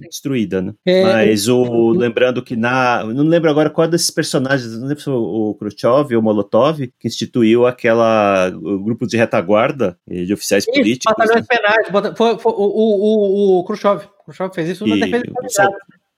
destruída 0.00 0.35
né? 0.60 0.74
É, 0.84 1.02
Mas 1.02 1.48
o 1.48 1.90
lembrando 1.90 2.42
que 2.42 2.56
na, 2.56 3.04
não 3.04 3.24
lembro 3.24 3.48
agora 3.50 3.70
qual 3.70 3.88
desses 3.88 4.10
personagens, 4.10 4.72
não 4.78 4.82
lembro 4.88 4.98
se 4.98 5.04
foi 5.04 5.14
o 5.14 5.54
Khrushchev 5.58 6.14
ou 6.14 6.20
o 6.20 6.22
Molotov 6.22 6.78
que 6.98 7.08
instituiu 7.08 7.66
aquela 7.66 8.50
o 8.54 8.78
grupo 8.82 9.06
de 9.06 9.16
retaguarda 9.16 9.96
de 10.06 10.32
oficiais 10.34 10.64
Isso, 10.64 10.72
políticos. 10.72 11.14
batalhões 11.16 11.46
né? 11.48 11.56
penais. 11.56 11.88
bota- 11.90 12.14
Foi, 12.14 12.38
foi 12.38 12.52
o, 12.52 12.56
o, 12.56 13.56
o, 13.56 13.60
o 13.60 13.64
Khrushchev. 13.64 14.02
Khrushchev 14.26 14.52
fez 14.54 14.68
isso 14.70 14.86
na 14.86 14.96
defesa. 14.96 15.24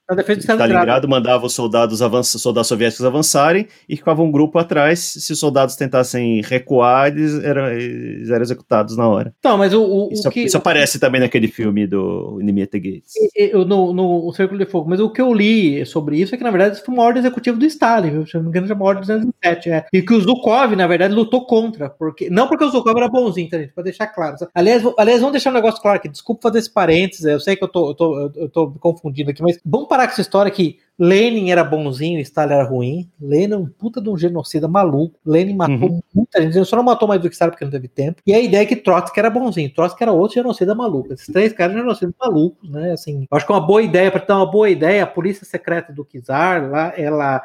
Na 0.08 0.16
defesa 0.16 0.38
de 0.38 0.44
Stalingrado. 0.44 0.72
Stalingrado 0.72 1.08
mandava 1.08 1.46
os 1.46 1.52
soldados, 1.52 2.00
soldados 2.40 2.68
soviéticos 2.68 3.04
avançarem 3.04 3.66
e 3.88 3.96
ficava 3.96 4.22
um 4.22 4.30
grupo 4.30 4.58
atrás. 4.58 5.00
Se 5.00 5.32
os 5.32 5.38
soldados 5.38 5.76
tentassem 5.76 6.40
recuar, 6.42 7.08
eles 7.08 7.42
eram, 7.44 7.68
eles 7.70 8.30
eram 8.30 8.42
executados 8.42 8.96
na 8.96 9.06
hora. 9.08 9.34
Então, 9.38 9.58
mas 9.58 9.74
o, 9.74 9.82
o, 9.82 10.12
Isso, 10.12 10.28
o 10.28 10.30
que. 10.30 10.40
isso 10.40 10.56
aparece 10.56 10.98
também 10.98 11.20
naquele 11.20 11.48
filme 11.48 11.86
do 11.86 12.38
the 12.70 12.78
Gates. 12.78 13.12
eu- 13.36 13.64
no, 13.64 13.92
no 13.92 14.26
o 14.26 14.32
Círculo 14.32 14.58
de 14.58 14.66
Fogo, 14.66 14.88
mas 14.88 15.00
o 15.00 15.10
que 15.10 15.20
eu 15.20 15.32
li 15.32 15.84
sobre 15.84 16.18
isso 16.20 16.34
é 16.34 16.38
que, 16.38 16.44
na 16.44 16.50
verdade, 16.50 16.76
isso 16.76 16.84
foi 16.84 16.94
uma 16.94 17.04
ordem 17.04 17.20
executiva 17.20 17.56
do 17.58 17.64
Stalin, 17.66 18.10
viu? 18.10 18.26
se 18.26 18.34
eu 18.34 18.42
não 18.42 18.50
me 18.50 18.58
engano, 18.58 18.74
uma 18.74 18.84
ordem 18.84 19.02
de 19.02 19.08
1907, 19.08 19.70
é. 19.70 19.84
E 19.92 20.02
que 20.02 20.14
o 20.14 20.20
Zukov, 20.20 20.74
na 20.74 20.86
verdade, 20.86 21.14
lutou 21.14 21.44
contra, 21.46 21.90
porque 21.90 22.30
não 22.30 22.48
porque 22.48 22.64
o 22.64 22.70
Zukov 22.70 22.96
era 22.96 23.08
bonzinho, 23.08 23.48
tá, 23.48 23.58
gente? 23.58 23.72
Pra 23.72 23.82
deixar 23.84 24.06
claro. 24.08 24.36
Aliás, 24.54 24.82
aliás, 24.98 25.20
vamos 25.20 25.32
deixar 25.32 25.50
um 25.50 25.54
negócio 25.54 25.80
claro 25.80 25.98
aqui, 25.98 26.08
desculpa 26.08 26.48
fazer 26.48 26.58
esse 26.60 26.72
parênteses, 26.72 27.24
eu 27.24 27.40
sei 27.40 27.56
que 27.56 27.64
eu 27.64 27.68
tô, 27.68 27.90
eu 27.90 27.94
tô, 27.94 28.30
eu 28.36 28.48
tô 28.48 28.70
me 28.70 28.78
confundindo 28.78 29.30
aqui, 29.30 29.42
mas 29.42 29.58
vamos 29.64 29.88
parar 29.88 29.97
com 30.06 30.12
essa 30.12 30.20
história 30.20 30.50
que 30.50 30.78
Lenin 30.98 31.50
era 31.50 31.62
bonzinho 31.62 32.18
e 32.18 32.22
Stalin 32.22 32.54
era 32.54 32.64
ruim. 32.64 33.08
Lenin 33.20 33.54
é 33.54 33.56
um 33.56 33.66
puta 33.66 34.00
de 34.00 34.10
um 34.10 34.18
genocida 34.18 34.66
maluco. 34.66 35.16
Lenin 35.24 35.54
matou 35.54 36.02
muita 36.12 36.42
gente. 36.42 36.56
Ele 36.56 36.64
só 36.64 36.76
não 36.76 36.82
matou 36.82 37.06
mais 37.06 37.20
do 37.20 37.28
que 37.28 37.34
Stalin 37.34 37.52
porque 37.52 37.64
não 37.64 37.70
teve 37.70 37.86
tempo. 37.86 38.20
E 38.26 38.34
a 38.34 38.40
ideia 38.40 38.62
é 38.62 38.66
que 38.66 38.74
Trotsky 38.74 39.18
era 39.20 39.30
bonzinho. 39.30 39.72
Trotsky 39.72 40.02
era 40.02 40.10
outro 40.12 40.34
genocida 40.34 40.74
maluco. 40.74 41.12
Esses 41.12 41.26
três 41.26 41.52
caras 41.52 41.74
eram 41.74 41.84
genocidas 41.84 42.14
malucos, 42.20 42.68
né? 42.68 42.92
Assim, 42.92 43.28
eu 43.30 43.36
acho 43.36 43.46
que 43.46 43.52
é 43.52 43.54
uma 43.54 43.64
boa 43.64 43.80
ideia, 43.80 44.10
para 44.10 44.20
ter 44.20 44.32
uma 44.32 44.50
boa 44.50 44.68
ideia, 44.68 45.04
a 45.04 45.06
polícia 45.06 45.46
secreta 45.46 45.92
do 45.92 46.04
Czar, 46.24 46.68
lá, 46.68 46.92
ela. 46.96 47.42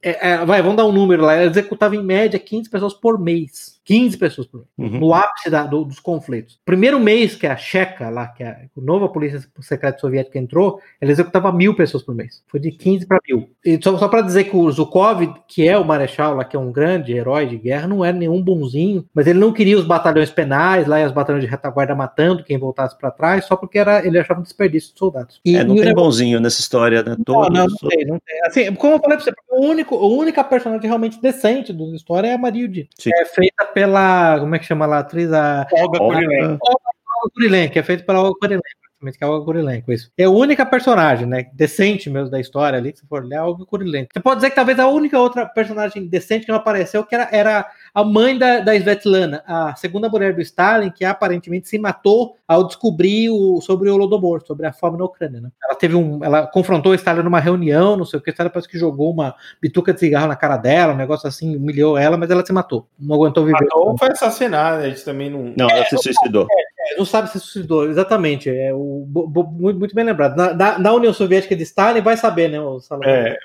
é, 0.00 0.30
é, 0.30 0.44
vai, 0.44 0.62
vamos 0.62 0.76
dar 0.76 0.86
um 0.86 0.92
número 0.92 1.24
lá. 1.24 1.34
Ela 1.34 1.50
executava 1.50 1.96
em 1.96 2.02
média 2.02 2.38
15 2.38 2.70
pessoas 2.70 2.94
por 2.94 3.18
mês. 3.18 3.73
15 3.84 4.16
pessoas 4.16 4.46
por 4.46 4.58
mês. 4.78 4.92
Uhum. 4.92 4.98
No 5.00 5.14
ápice 5.14 5.50
da- 5.50 5.64
do- 5.66 5.84
dos 5.84 6.00
conflitos. 6.00 6.58
Primeiro 6.64 6.98
mês 6.98 7.34
que 7.36 7.46
a 7.46 7.56
Checa, 7.56 8.08
lá, 8.08 8.28
que 8.28 8.42
a, 8.42 8.50
a 8.52 8.80
nova 8.80 9.08
polícia 9.08 9.40
secreta 9.60 9.98
soviética 9.98 10.38
entrou, 10.38 10.80
ela 11.00 11.10
executava 11.12 11.52
mil 11.52 11.74
pessoas 11.76 12.02
por 12.02 12.14
mês. 12.14 12.42
Foi 12.48 12.58
de 12.60 12.70
15 12.70 13.06
para 13.06 13.18
mil. 13.28 13.50
E 13.64 13.78
só, 13.82 13.96
só 13.98 14.08
para 14.08 14.22
dizer 14.22 14.44
que 14.44 14.56
o 14.56 14.70
Zukov, 14.70 15.20
que 15.46 15.66
é 15.68 15.76
o 15.76 15.84
marechal 15.84 16.34
lá, 16.34 16.44
que 16.44 16.56
é 16.56 16.58
um 16.58 16.72
grande 16.72 17.12
herói 17.12 17.46
de 17.46 17.56
guerra, 17.58 17.86
não 17.86 18.04
era 18.04 18.16
nenhum 18.16 18.42
bonzinho, 18.42 19.04
mas 19.14 19.26
ele 19.26 19.38
não 19.38 19.52
queria 19.52 19.76
os 19.78 19.84
batalhões 19.86 20.30
penais 20.30 20.86
lá 20.86 21.00
e 21.00 21.04
os 21.06 21.12
batalhões 21.12 21.44
de 21.44 21.50
retaguarda 21.50 21.94
matando 21.94 22.42
quem 22.44 22.58
voltasse 22.58 22.96
para 22.98 23.10
trás, 23.10 23.44
só 23.44 23.56
porque 23.56 23.78
era, 23.78 24.06
ele 24.06 24.18
achava 24.18 24.40
um 24.40 24.42
desperdício 24.42 24.92
de 24.92 24.98
soldados. 24.98 25.40
E, 25.44 25.56
É, 25.56 25.64
não 25.64 25.76
e 25.76 25.82
tem 25.82 25.94
bonzinho 25.94 26.40
nessa 26.40 26.60
história, 26.60 27.02
né? 27.02 27.14
não, 27.18 27.24
Todos- 27.24 27.50
não, 27.58 27.66
não 27.66 27.88
tem, 27.90 28.06
não 28.06 28.18
tem. 28.18 28.40
Assim, 28.46 28.74
como 28.74 28.94
eu 28.94 29.00
falei 29.00 29.16
pra 29.16 29.24
você, 29.24 29.32
o 29.50 29.66
único, 29.66 29.94
a 29.94 30.06
única 30.06 30.42
personagem 30.42 30.86
realmente 30.86 31.20
decente 31.20 31.72
da 31.72 31.84
história 31.94 32.28
é 32.28 32.34
a 32.34 32.38
Marilde. 32.38 32.88
É 33.06 33.24
feita 33.26 33.66
pela. 33.74 34.38
Como 34.40 34.54
é 34.54 34.58
que 34.58 34.64
chama 34.64 34.86
lá? 34.86 34.96
a 34.96 35.00
Atriz 35.00 35.32
a. 35.32 35.66
Olga. 35.72 35.98
Kurilenko. 35.98 36.58
Olga 36.62 37.34
Kurilenko, 37.34 37.72
que 37.72 37.78
é 37.78 37.82
feita 37.82 38.04
pela 38.04 38.20
Olga 38.20 38.38
Kurilenko. 38.40 38.64
Exatamente, 39.04 39.18
Que 39.18 39.24
é 39.24 39.26
a 39.26 39.30
Olga 39.30 39.44
Kurilenko, 39.44 39.92
isso. 39.92 40.10
É 40.16 40.24
a 40.24 40.30
única 40.30 40.64
personagem, 40.64 41.26
né? 41.26 41.46
Decente 41.52 42.08
mesmo 42.08 42.30
da 42.30 42.40
história 42.40 42.78
ali, 42.78 42.92
que 42.92 43.00
se 43.00 43.06
for 43.06 43.24
ler, 43.24 43.36
é 43.36 43.38
a 43.38 43.46
Olga 43.46 43.64
Kurilenko. 43.64 44.10
Você 44.12 44.20
pode 44.20 44.36
dizer 44.36 44.50
que 44.50 44.56
talvez 44.56 44.78
a 44.78 44.88
única 44.88 45.18
outra 45.18 45.46
personagem 45.46 46.06
decente 46.06 46.46
que 46.46 46.52
não 46.52 46.58
apareceu 46.58 47.04
que 47.04 47.14
era, 47.14 47.28
era 47.30 47.66
a 47.92 48.04
mãe 48.04 48.38
da, 48.38 48.60
da 48.60 48.74
Svetlana, 48.74 49.42
a 49.46 49.74
segunda 49.76 50.08
mulher 50.08 50.34
do 50.34 50.40
Stalin, 50.40 50.90
que 50.90 51.04
aparentemente 51.04 51.68
se 51.68 51.78
matou 51.78 52.36
ao 52.46 52.66
descobrir 52.66 53.30
o, 53.30 53.60
sobre 53.60 53.90
o 53.90 53.94
Holodomor, 53.94 54.42
sobre 54.46 54.66
a 54.66 54.72
fome 54.72 54.98
na 54.98 55.04
Ucrânia. 55.04 55.40
Né? 55.40 55.50
Ela 55.62 55.74
teve 55.74 55.94
um, 55.94 56.22
ela 56.22 56.46
confrontou 56.46 56.92
o 56.92 56.94
Stalin 56.94 57.22
numa 57.22 57.40
reunião, 57.40 57.96
não 57.96 58.04
sei 58.04 58.18
o 58.18 58.22
que, 58.22 58.30
o 58.30 58.32
Stalin 58.32 58.50
parece 58.50 58.68
que 58.68 58.78
jogou 58.78 59.10
uma 59.10 59.34
bituca 59.60 59.92
de 59.92 60.00
cigarro 60.00 60.28
na 60.28 60.36
cara 60.36 60.56
dela, 60.56 60.92
um 60.92 60.96
negócio 60.96 61.28
assim, 61.28 61.56
humilhou 61.56 61.96
ela, 61.96 62.16
mas 62.16 62.30
ela 62.30 62.44
se 62.44 62.52
matou, 62.52 62.86
não 62.98 63.16
aguentou 63.16 63.44
viver. 63.44 63.66
Ou 63.72 63.96
foi 63.98 64.08
assassinado, 64.08 64.82
a 64.82 64.88
gente 64.88 65.04
também 65.04 65.30
não. 65.30 65.52
Não, 65.56 65.70
ela 65.70 65.84
se 65.86 65.96
suicidou. 65.98 66.46
É, 66.50 66.73
não 66.98 67.04
sabe 67.04 67.30
se 67.30 67.38
suicidou, 67.40 67.88
exatamente. 67.88 68.48
É 68.50 68.72
o, 68.74 69.06
muito, 69.08 69.78
muito 69.78 69.94
bem 69.94 70.04
lembrado. 70.04 70.36
Na, 70.36 70.54
na- 70.54 70.78
na 70.78 70.92
União 70.92 71.12
Soviética 71.12 71.54
de 71.56 71.62
Stalin, 71.62 72.00
vai 72.00 72.16
saber, 72.16 72.48
né, 72.48 72.60
o 72.60 72.80
Salomão? 72.80 73.10
É. 73.10 73.36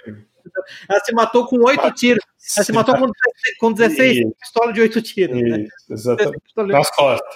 Ela 0.89 0.99
se 1.03 1.13
matou 1.13 1.45
com 1.45 1.57
oito 1.65 1.91
tiros. 1.91 2.23
Ela 2.57 2.65
se 2.65 2.71
matou 2.71 2.95
com 2.95 3.05
16, 3.05 3.57
com 3.59 3.73
16 3.73 4.17
Isso. 4.17 4.35
pistolas 4.39 4.73
de 4.73 4.81
oito 4.81 5.01
tiros. 5.01 5.41
Né? 5.41 5.59
Isso, 5.61 5.93
exatamente. 5.93 6.39
Pistola 6.41 6.67
de 6.67 6.73
Nas 6.73 6.89
costas. 6.95 7.35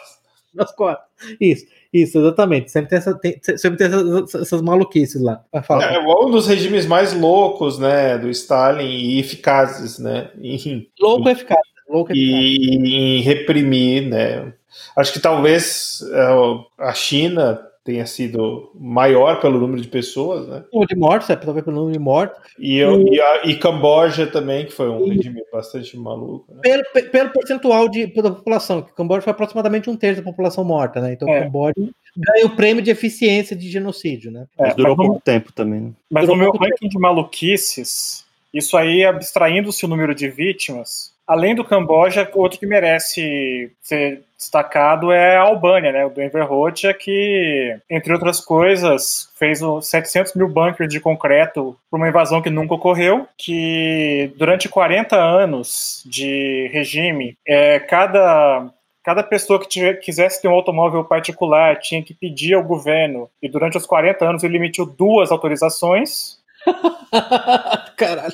nas 0.53 0.71
costas. 0.75 1.05
Isso, 1.39 1.65
isso, 1.91 2.17
exatamente. 2.19 2.71
Sempre 2.71 2.89
tem, 2.89 2.97
essa, 2.97 3.13
tem- 3.15 3.39
sempre 3.57 3.77
tem 3.77 3.87
essas, 3.87 4.35
essas 4.41 4.61
maluquices 4.61 5.21
lá. 5.21 5.43
Falar. 5.63 5.93
É 5.93 5.99
um 5.99 6.31
dos 6.31 6.47
regimes 6.47 6.85
mais 6.87 7.13
loucos, 7.13 7.77
né, 7.77 8.17
do 8.17 8.29
Stalin 8.29 8.85
e 8.87 9.19
eficazes, 9.19 9.99
né, 9.99 10.31
em, 10.41 10.89
Louco 10.99 11.29
é 11.29 11.33
eficaz. 11.33 11.59
Louco 11.89 12.11
é 12.11 12.15
eficaz. 12.15 12.43
e 12.43 12.95
em 13.19 13.21
reprimir, 13.21 14.07
né. 14.09 14.53
Acho 14.95 15.13
que 15.13 15.19
talvez 15.19 15.99
é, 16.11 16.83
a 16.83 16.93
China 16.93 17.59
tenha 17.83 18.05
sido 18.05 18.71
maior 18.75 19.41
pelo 19.41 19.59
número 19.59 19.81
de 19.81 19.89
pessoas, 19.89 20.47
né, 20.47 20.63
O 20.71 20.75
número 20.77 20.87
de 20.87 20.95
mortos, 20.95 21.29
é, 21.29 21.35
talvez 21.35 21.65
pelo 21.65 21.75
número 21.75 21.91
de 21.91 21.99
mortos. 21.99 22.39
e, 22.57 22.77
e, 22.79 23.19
a, 23.19 23.41
e 23.45 23.57
Camboja 23.57 24.25
também, 24.25 24.65
que 24.65 24.71
foi 24.71 24.87
um 24.89 25.05
regime 25.09 25.43
bastante 25.51 25.97
maluco, 25.97 26.45
né. 26.53 26.61
Pelo, 26.63 26.83
pe- 26.93 27.09
pelo 27.09 27.29
percentual 27.31 27.89
de, 27.89 28.07
da 28.07 28.31
população, 28.31 28.81
que 28.81 28.91
o 28.91 28.95
Camboja 28.95 29.21
foi 29.21 29.31
aproximadamente 29.31 29.89
um 29.89 29.97
terço 29.97 30.21
da 30.21 30.25
população 30.31 30.63
morta, 30.63 31.01
né? 31.01 31.11
Então 31.11 31.27
É. 31.27 31.41
o 31.41 31.43
Camboja 31.43 31.73
ganha 32.15 32.45
o 32.45 32.55
prêmio 32.55 32.81
de 32.81 32.89
eficiência 32.89 33.53
de 33.53 33.69
genocídio, 33.69 34.31
né? 34.31 34.45
É, 34.57 34.67
Mas 34.67 34.75
durou 34.77 34.95
mas 34.95 35.07
pouco 35.07 35.21
tempo 35.21 35.51
também. 35.51 35.81
né? 35.81 35.91
Mas 36.09 36.23
Durou 36.25 36.37
no 36.37 36.43
meu 36.43 36.51
ranking 36.53 36.87
de 36.87 36.97
maluquices, 36.97 38.25
isso 38.53 38.77
aí, 38.77 39.03
abstraindo-se 39.03 39.83
o 39.83 39.89
número 39.89 40.15
de 40.15 40.29
vítimas, 40.29 41.12
além 41.27 41.55
do 41.55 41.63
Camboja, 41.63 42.29
outro 42.33 42.59
que 42.59 42.65
merece 42.65 43.71
ser 43.81 44.21
destacado 44.37 45.11
é 45.11 45.37
a 45.37 45.41
Albânia, 45.41 45.91
né? 45.91 46.05
O 46.05 46.09
Denver 46.09 46.45
Rocha, 46.45 46.93
que, 46.93 47.77
entre 47.89 48.11
outras 48.11 48.39
coisas, 48.41 49.29
fez 49.39 49.61
o 49.61 49.81
700 49.81 50.33
mil 50.35 50.49
bunkers 50.49 50.89
de 50.89 50.99
concreto 50.99 51.77
para 51.89 51.97
uma 51.97 52.09
invasão 52.09 52.41
que 52.41 52.49
nunca 52.49 52.73
ocorreu, 52.73 53.25
que 53.37 54.33
durante 54.37 54.67
40 54.67 55.15
anos 55.15 56.03
de 56.05 56.69
regime, 56.73 57.37
é, 57.47 57.79
cada 57.79 58.69
Cada 59.05 59.21
pessoa 59.21 59.59
que 59.59 59.67
tiver- 59.67 59.95
quisesse 59.95 60.41
ter 60.41 60.47
um 60.47 60.53
automóvel 60.53 61.03
particular 61.03 61.77
tinha 61.77 62.01
que 62.01 62.13
pedir 62.13 62.53
ao 62.53 62.63
governo, 62.63 63.29
e 63.41 63.49
durante 63.49 63.75
os 63.77 63.85
40 63.85 64.23
anos 64.25 64.45
ele 64.45 64.55
emitiu 64.55 64.85
duas 64.85 65.29
autorizações. 65.29 66.37
Caralho, 67.97 68.33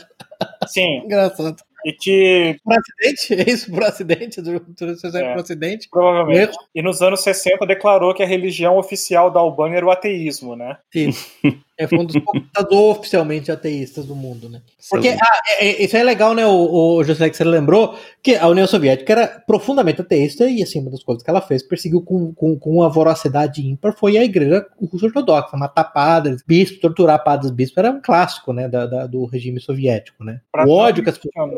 Sim, 0.68 0.98
engraçado. 1.06 1.56
E 1.86 1.93
que 1.93 2.57
Por 2.63 2.73
acidente? 2.77 3.34
É 3.49 3.51
isso? 3.51 3.71
Por 3.71 3.84
acidente? 3.84 4.41
Do- 4.41 4.55
É. 4.55 5.34
Por 5.34 5.41
acidente? 5.41 5.88
provavelmente. 5.89 6.57
E 6.75 6.82
nos 6.82 7.01
anos 7.01 7.21
60 7.23 7.65
declarou 7.65 8.13
que 8.13 8.23
a 8.23 8.27
religião 8.27 8.77
oficial 8.77 9.30
da 9.32 9.39
Albânia 9.39 9.77
era 9.77 9.86
o 9.86 9.91
ateísmo, 9.91 10.55
né? 10.55 10.77
Isso. 10.93 11.30
É 11.80 11.88
foi 11.88 11.97
um 11.97 12.05
dos 12.05 12.17
poucos 12.19 12.43
oficialmente 12.71 13.49
ateístas 13.49 14.05
do 14.05 14.13
mundo, 14.13 14.49
né? 14.49 14.61
Porque 14.89 15.07
ah, 15.09 15.41
é- 15.59 15.65
é- 15.69 15.84
isso 15.86 15.95
é 15.95 16.03
legal, 16.03 16.34
né, 16.34 16.45
o, 16.45 16.97
o 16.97 17.03
José, 17.05 17.30
que 17.30 17.38
você 17.38 17.43
lembrou, 17.45 17.97
que 18.21 18.36
a 18.36 18.47
União 18.49 18.67
Soviética 18.67 19.13
era 19.13 19.27
profundamente 19.47 20.01
ateísta 20.01 20.49
e, 20.49 20.61
assim, 20.61 20.82
uma 20.82 20.91
das 20.91 21.01
coisas 21.01 21.23
que 21.23 21.30
ela 21.30 21.39
fez, 21.39 21.63
perseguiu 21.63 22.01
com, 22.01 22.34
com, 22.34 22.59
com 22.59 22.71
uma 22.71 22.89
voracidade 22.89 23.65
ímpar, 23.65 23.93
foi 23.97 24.17
a 24.17 24.23
igreja 24.25 24.65
russa 24.91 25.05
ortodoxa, 25.05 25.55
matar 25.55 25.86
padres, 25.86 26.43
bispos, 26.45 26.80
torturar 26.82 27.23
padres, 27.23 27.49
bispos, 27.49 27.77
era 27.77 27.91
um 27.91 28.01
clássico, 28.01 28.51
né, 28.51 28.67
da, 28.67 28.86
da- 28.86 29.07
do 29.07 29.23
regime 29.25 29.61
soviético, 29.61 30.21
né? 30.23 30.41
Pra 30.51 30.65
o 30.65 30.71
ódio 30.71 31.01
que 31.01 31.09
as 31.09 31.17
pessoas 31.17 31.49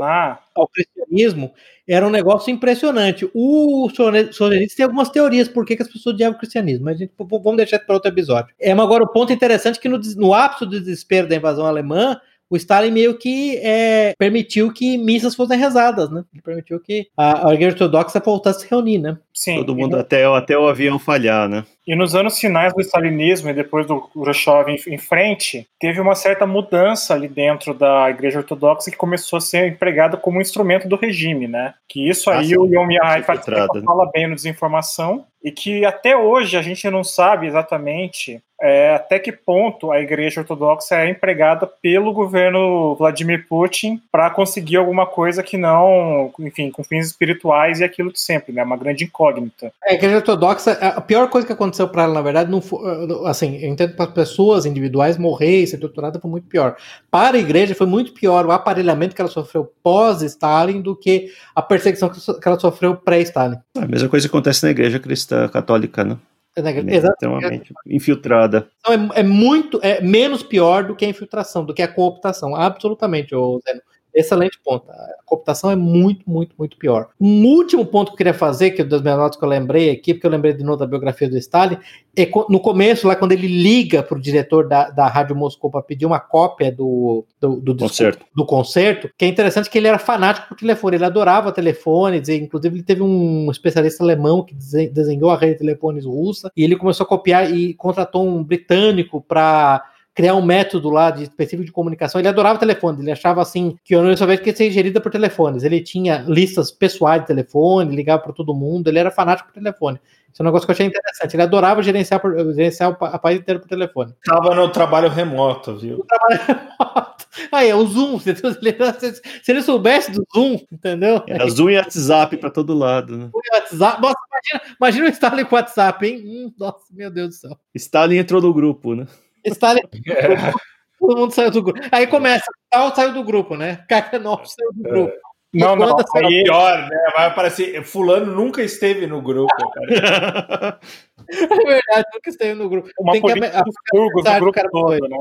ao 0.54 0.68
cristianismo 0.68 1.52
era 1.88 2.06
um 2.06 2.10
negócio 2.10 2.52
impressionante. 2.52 3.30
O 3.34 3.90
Sorenitz 4.32 4.76
tem 4.76 4.84
algumas 4.86 5.10
teorias 5.10 5.48
por 5.48 5.66
que, 5.66 5.76
que 5.76 5.82
as 5.82 5.88
pessoas 5.88 6.14
odiavam 6.16 6.36
o 6.36 6.40
cristianismo, 6.40 6.86
mas 6.86 6.96
a 6.96 7.00
gente, 7.00 7.12
vamos 7.18 7.58
deixar 7.58 7.80
para 7.80 7.96
outro 7.96 8.10
episódio. 8.10 8.54
É, 8.60 8.72
agora 8.72 9.04
o 9.04 9.08
ponto 9.08 9.34
interessante 9.34 9.78
é 9.78 9.82
que 9.82 9.90
no, 9.90 10.00
no 10.16 10.34
ápice 10.34 10.66
do 10.66 10.80
desespero 10.80 11.28
da 11.28 11.36
invasão 11.36 11.66
alemã, 11.66 12.20
o 12.50 12.58
Stalin 12.58 12.92
meio 12.92 13.18
que 13.18 13.58
é, 13.64 14.14
permitiu 14.20 14.74
que 14.74 14.98
missas 14.98 15.34
fossem 15.34 15.58
rezadas, 15.58 16.10
né? 16.12 16.26
Ele 16.34 16.42
permitiu 16.42 16.82
que 16.82 17.08
a, 17.16 17.48
a 17.50 17.54
igreja 17.54 17.76
ortodoxa 17.76 18.20
voltasse 18.20 18.60
a 18.60 18.62
se 18.64 18.70
reunir, 18.70 18.98
né? 18.98 19.18
Sim. 19.34 19.56
Todo 19.56 19.72
e 19.72 19.76
mundo, 19.76 19.94
no- 19.96 20.02
até, 20.02 20.26
até 20.26 20.58
o 20.58 20.68
avião 20.68 21.00
falhar, 21.00 21.48
né? 21.48 21.64
E 21.88 21.96
nos 21.96 22.14
anos 22.14 22.38
finais 22.38 22.74
do 22.74 22.82
stalinismo 22.82 23.50
e 23.50 23.54
depois 23.54 23.88
do 23.88 24.02
Khrushchev 24.02 24.70
em, 24.70 24.94
em 24.94 24.98
frente, 24.98 25.66
teve 25.80 26.02
uma 26.02 26.14
certa 26.14 26.46
mudança 26.46 27.14
ali 27.14 27.30
dentro 27.30 27.74
da 27.74 28.10
Igreja 28.10 28.40
Ortodoxa 28.40 28.92
que 28.92 28.98
começou 28.98 29.38
a 29.38 29.42
ser 29.42 29.68
empregada 29.70 30.18
como 30.18 30.38
um 30.38 30.42
instrumento 30.42 30.90
do 30.90 30.98
regime, 30.98 31.48
né? 31.48 31.74
Que 31.88 32.08
isso 32.10 32.30
Ah, 32.30 32.40
aí 32.40 32.48
sim. 32.48 32.58
o 32.58 32.66
Yom 32.66 32.86
Mihai 32.86 33.22
Infiltrada, 33.22 33.80
né? 33.80 33.86
fala 33.86 34.12
bem 34.12 34.28
no 34.28 34.36
Desinformação 34.36 35.26
e 35.44 35.52
que 35.52 35.86
até 35.86 36.16
hoje 36.18 36.56
a 36.58 36.62
gente 36.62 36.88
não 36.90 37.04
sabe 37.04 37.48
exatamente 37.48 38.42
é 38.62 38.94
até 38.94 39.18
que 39.18 39.32
ponto 39.32 39.92
a 39.92 40.00
Igreja 40.00 40.42
Ortodoxa 40.42 40.96
é 40.96 41.10
empregada 41.10 41.66
pelo 41.66 42.14
governo 42.14 42.96
Vladimir 42.96 43.48
Putin 43.48 44.00
para 44.12 44.30
conseguir 44.30 44.78
alguma 44.78 45.08
coisa 45.08 45.42
que 45.42 45.58
não, 45.58 46.32
enfim, 46.40 46.70
com 46.70 46.84
fins 46.84 47.08
espirituais 47.08 47.80
e 47.80 47.84
aquilo 47.84 48.14
de 48.14 48.20
sempre, 48.20 48.54
né? 48.54 48.64
Uma 48.64 48.78
grande 48.78 49.04
incógnita. 49.04 49.74
É, 49.84 49.94
a 49.94 49.96
Igreja 49.96 50.18
Ortodoxa, 50.18 50.74
a 50.74 51.02
pior 51.02 51.28
coisa 51.30 51.48
que 51.48 51.54
aconteceu 51.54 51.88
para 51.90 52.04
ela, 52.04 52.14
na 52.14 52.22
verdade, 52.22 52.52
não 52.52 52.62
foi, 52.62 52.80
assim, 53.26 53.58
eu 53.58 53.70
entendo 53.70 53.96
para 53.96 54.06
as 54.06 54.12
pessoas 54.12 54.66
individuais 54.66 55.18
morrer 55.18 55.64
e 55.64 55.68
ser 55.68 55.78
torturada 55.78 56.20
foi 56.20 56.30
muito 56.30 56.48
pior. 56.48 56.76
Para 57.10 57.38
a 57.38 57.40
Igreja 57.40 57.74
foi 57.74 57.88
muito 57.88 58.14
pior 58.14 58.46
o 58.46 58.52
aparelhamento 58.52 59.16
que 59.16 59.22
ela 59.22 59.32
sofreu 59.32 59.72
pós-Stalin 59.82 60.82
do 60.82 60.96
que 60.96 61.32
a 61.56 61.62
perseguição 61.62 62.10
que 62.10 62.48
ela 62.48 62.60
sofreu 62.60 62.96
pré-Stalin. 62.96 63.58
A 63.76 63.88
mesma 63.88 64.08
coisa 64.08 64.28
acontece 64.28 64.64
na 64.64 64.72
Igreja 64.72 65.00
Cristã 65.00 65.48
Católica, 65.48 66.04
né? 66.04 66.18
Exatamente. 66.56 67.74
Infiltrada. 67.88 68.70
Então, 68.80 69.12
é, 69.14 69.22
é, 69.22 69.24
muito, 69.24 69.80
é 69.82 70.02
menos 70.02 70.44
pior 70.44 70.84
do 70.84 70.96
que 70.96 71.06
a 71.06 71.10
infiltração, 71.10 71.66
do 71.66 71.74
que 71.74 71.82
a 71.82 71.88
cooptação. 71.88 72.56
Absolutamente, 72.56 73.30
Zeno. 73.30 73.82
Excelente 74.14 74.60
ponto. 74.64 74.90
A 74.90 75.16
cooptação 75.26 75.72
é 75.72 75.76
muito, 75.76 76.30
muito, 76.30 76.54
muito 76.58 76.78
pior. 76.78 77.10
Um 77.20 77.46
último 77.46 77.86
ponto 77.86 78.08
que 78.10 78.14
eu 78.14 78.18
queria 78.18 78.34
fazer, 78.34 78.72
que 78.72 78.82
é 78.82 78.86
das 78.86 79.02
minhas 79.02 79.18
notas 79.18 79.38
que 79.38 79.46
eu 79.46 79.50
lembrei 79.50 79.90
aqui, 79.90 80.14
porque 80.14 80.28
eu 80.28 80.32
lembrei 80.32 80.54
de 80.54 80.64
novo 80.64 80.78
da 80.78 80.86
biografia 80.86 81.30
do 81.30 81.38
Stalin, 81.38 81.78
é 82.16 82.30
no 82.50 82.60
começo, 82.60 83.08
lá 83.08 83.16
quando 83.16 83.32
ele 83.32 83.48
liga 83.48 84.04
para 84.04 84.18
o 84.18 84.22
diretor 84.22 84.68
da, 84.68 84.90
da 84.90 85.08
Rádio 85.08 85.36
Moscou 85.36 85.72
para 85.72 85.82
pedir 85.82 86.06
uma 86.06 86.20
cópia 86.20 86.70
do, 86.70 87.26
do, 87.40 87.56
do, 87.62 87.76
concerto. 87.76 88.26
do 88.36 88.46
concerto, 88.46 89.10
que 89.18 89.24
é 89.24 89.28
interessante 89.30 89.70
que 89.70 89.78
ele 89.78 89.88
era 89.88 89.98
fanático 89.98 90.50
por 90.50 90.58
telefone, 90.58 90.98
ele 90.98 91.06
adorava 91.06 91.54
telefones, 91.54 92.28
e, 92.28 92.36
inclusive 92.36 92.76
ele 92.76 92.84
teve 92.84 93.02
um 93.02 93.50
especialista 93.50 94.04
alemão 94.04 94.44
que 94.44 94.54
desenhou 94.54 95.30
a 95.30 95.38
rede 95.38 95.54
de 95.54 95.60
telefones 95.60 96.06
russa, 96.06 96.52
e 96.56 96.64
ele 96.64 96.76
começou 96.76 97.06
a 97.06 97.08
copiar 97.08 97.50
e 97.50 97.74
contratou 97.76 98.28
um 98.28 98.44
britânico 98.44 99.22
para 99.22 99.82
criar 100.14 100.36
um 100.36 100.46
método 100.46 100.90
lá 100.90 101.10
de 101.10 101.24
específico 101.24 101.66
de 101.66 101.72
comunicação. 101.72 102.20
Ele 102.20 102.28
adorava 102.28 102.60
telefone, 102.60 103.02
ele 103.02 103.12
achava 103.12 103.42
assim 103.42 103.78
que 103.84 103.96
a 103.96 104.00
União 104.00 104.16
Soviética 104.16 104.50
ia 104.50 104.56
ser 104.56 104.72
gerida 104.72 105.00
por 105.00 105.12
telefones. 105.12 105.64
Ele 105.64 105.82
tinha 105.82 106.24
listas 106.28 106.72
pessoais 106.72 107.22
de 107.22 107.28
telefone, 107.28 107.96
ligava 107.96 108.22
para 108.22 108.34
todo 108.34 108.54
mundo, 108.54 108.88
ele 108.88 109.00
era 109.00 109.12
fanático 109.12 109.50
por 109.50 109.54
telefone. 109.54 110.00
Isso 110.32 110.42
é 110.42 110.44
um 110.44 110.46
negócio 110.46 110.66
que 110.66 110.72
eu 110.72 110.74
achei 110.74 110.86
interessante. 110.86 111.36
Ele 111.36 111.44
adorava 111.44 111.84
gerenciar, 111.84 112.20
por, 112.20 112.34
gerenciar 112.54 112.98
a 113.02 113.20
país 113.20 113.40
inteiro 113.40 113.60
por 113.60 113.68
telefone. 113.68 114.14
Tava 114.24 114.56
no 114.56 114.70
trabalho 114.70 115.10
remoto, 115.10 115.78
viu? 115.78 115.98
No 115.98 116.06
trabalho 116.06 116.40
remoto. 116.80 117.26
Aí, 117.52 117.70
é 117.70 117.76
o 117.76 117.86
Zoom. 117.86 118.18
Se 118.20 119.52
ele 119.52 119.62
soubesse 119.62 120.12
do 120.12 120.26
Zoom, 120.34 120.60
entendeu? 120.72 121.22
Era 121.28 121.50
Zoom 121.50 121.72
e 121.72 121.78
WhatsApp 121.78 122.38
para 122.38 122.50
todo 122.50 122.74
lado. 122.74 123.18
Né? 123.18 123.30
WhatsApp. 123.54 124.02
Nossa, 124.02 124.18
imagina, 124.32 124.76
imagina 124.80 125.06
o 125.06 125.10
Stalin 125.10 125.46
com 125.46 125.56
WhatsApp, 125.56 126.06
hein? 126.06 126.24
Hum, 126.26 126.54
nossa, 126.58 126.86
meu 126.92 127.12
Deus 127.12 127.30
do 127.30 127.34
céu. 127.36 127.58
Stalin 127.76 128.18
entrou 128.18 128.42
no 128.42 128.54
grupo, 128.54 128.96
né? 128.96 129.08
Stalin. 129.46 129.82
É. 130.08 130.54
Todo 131.00 131.18
mundo 131.18 131.34
saiu 131.34 131.52
do 131.52 131.64
grupo. 131.64 131.80
Aí 131.92 132.06
começa, 132.08 132.46
tal 132.70 132.96
saiu 132.96 133.14
do 133.14 133.24
grupo, 133.24 133.56
né? 133.56 133.84
Kakanov 133.90 134.46
saiu 134.46 134.72
do 134.74 134.84
grupo. 134.84 135.12
É. 135.12 135.32
Não, 135.54 135.76
não, 135.76 135.98
aí... 136.16 136.44
pior, 136.44 136.90
né? 136.90 136.98
Vai 137.14 137.28
aparecer. 137.28 137.84
Fulano 137.84 138.34
nunca 138.34 138.64
esteve 138.64 139.06
no 139.06 139.22
grupo, 139.22 139.54
cara. 139.72 140.80
é 141.30 141.48
verdade, 141.48 142.06
nunca 142.14 142.30
esteve 142.30 142.54
no 142.54 142.70
grupo. 142.70 142.90
Uma 142.98 143.12
Tem 143.14 143.22
que 143.22 143.32
a, 143.32 143.60
a, 143.60 143.60
a, 143.60 144.40
grupo 144.40 144.52
cara 144.54 144.70
todo, 144.70 145.10
né? 145.10 145.18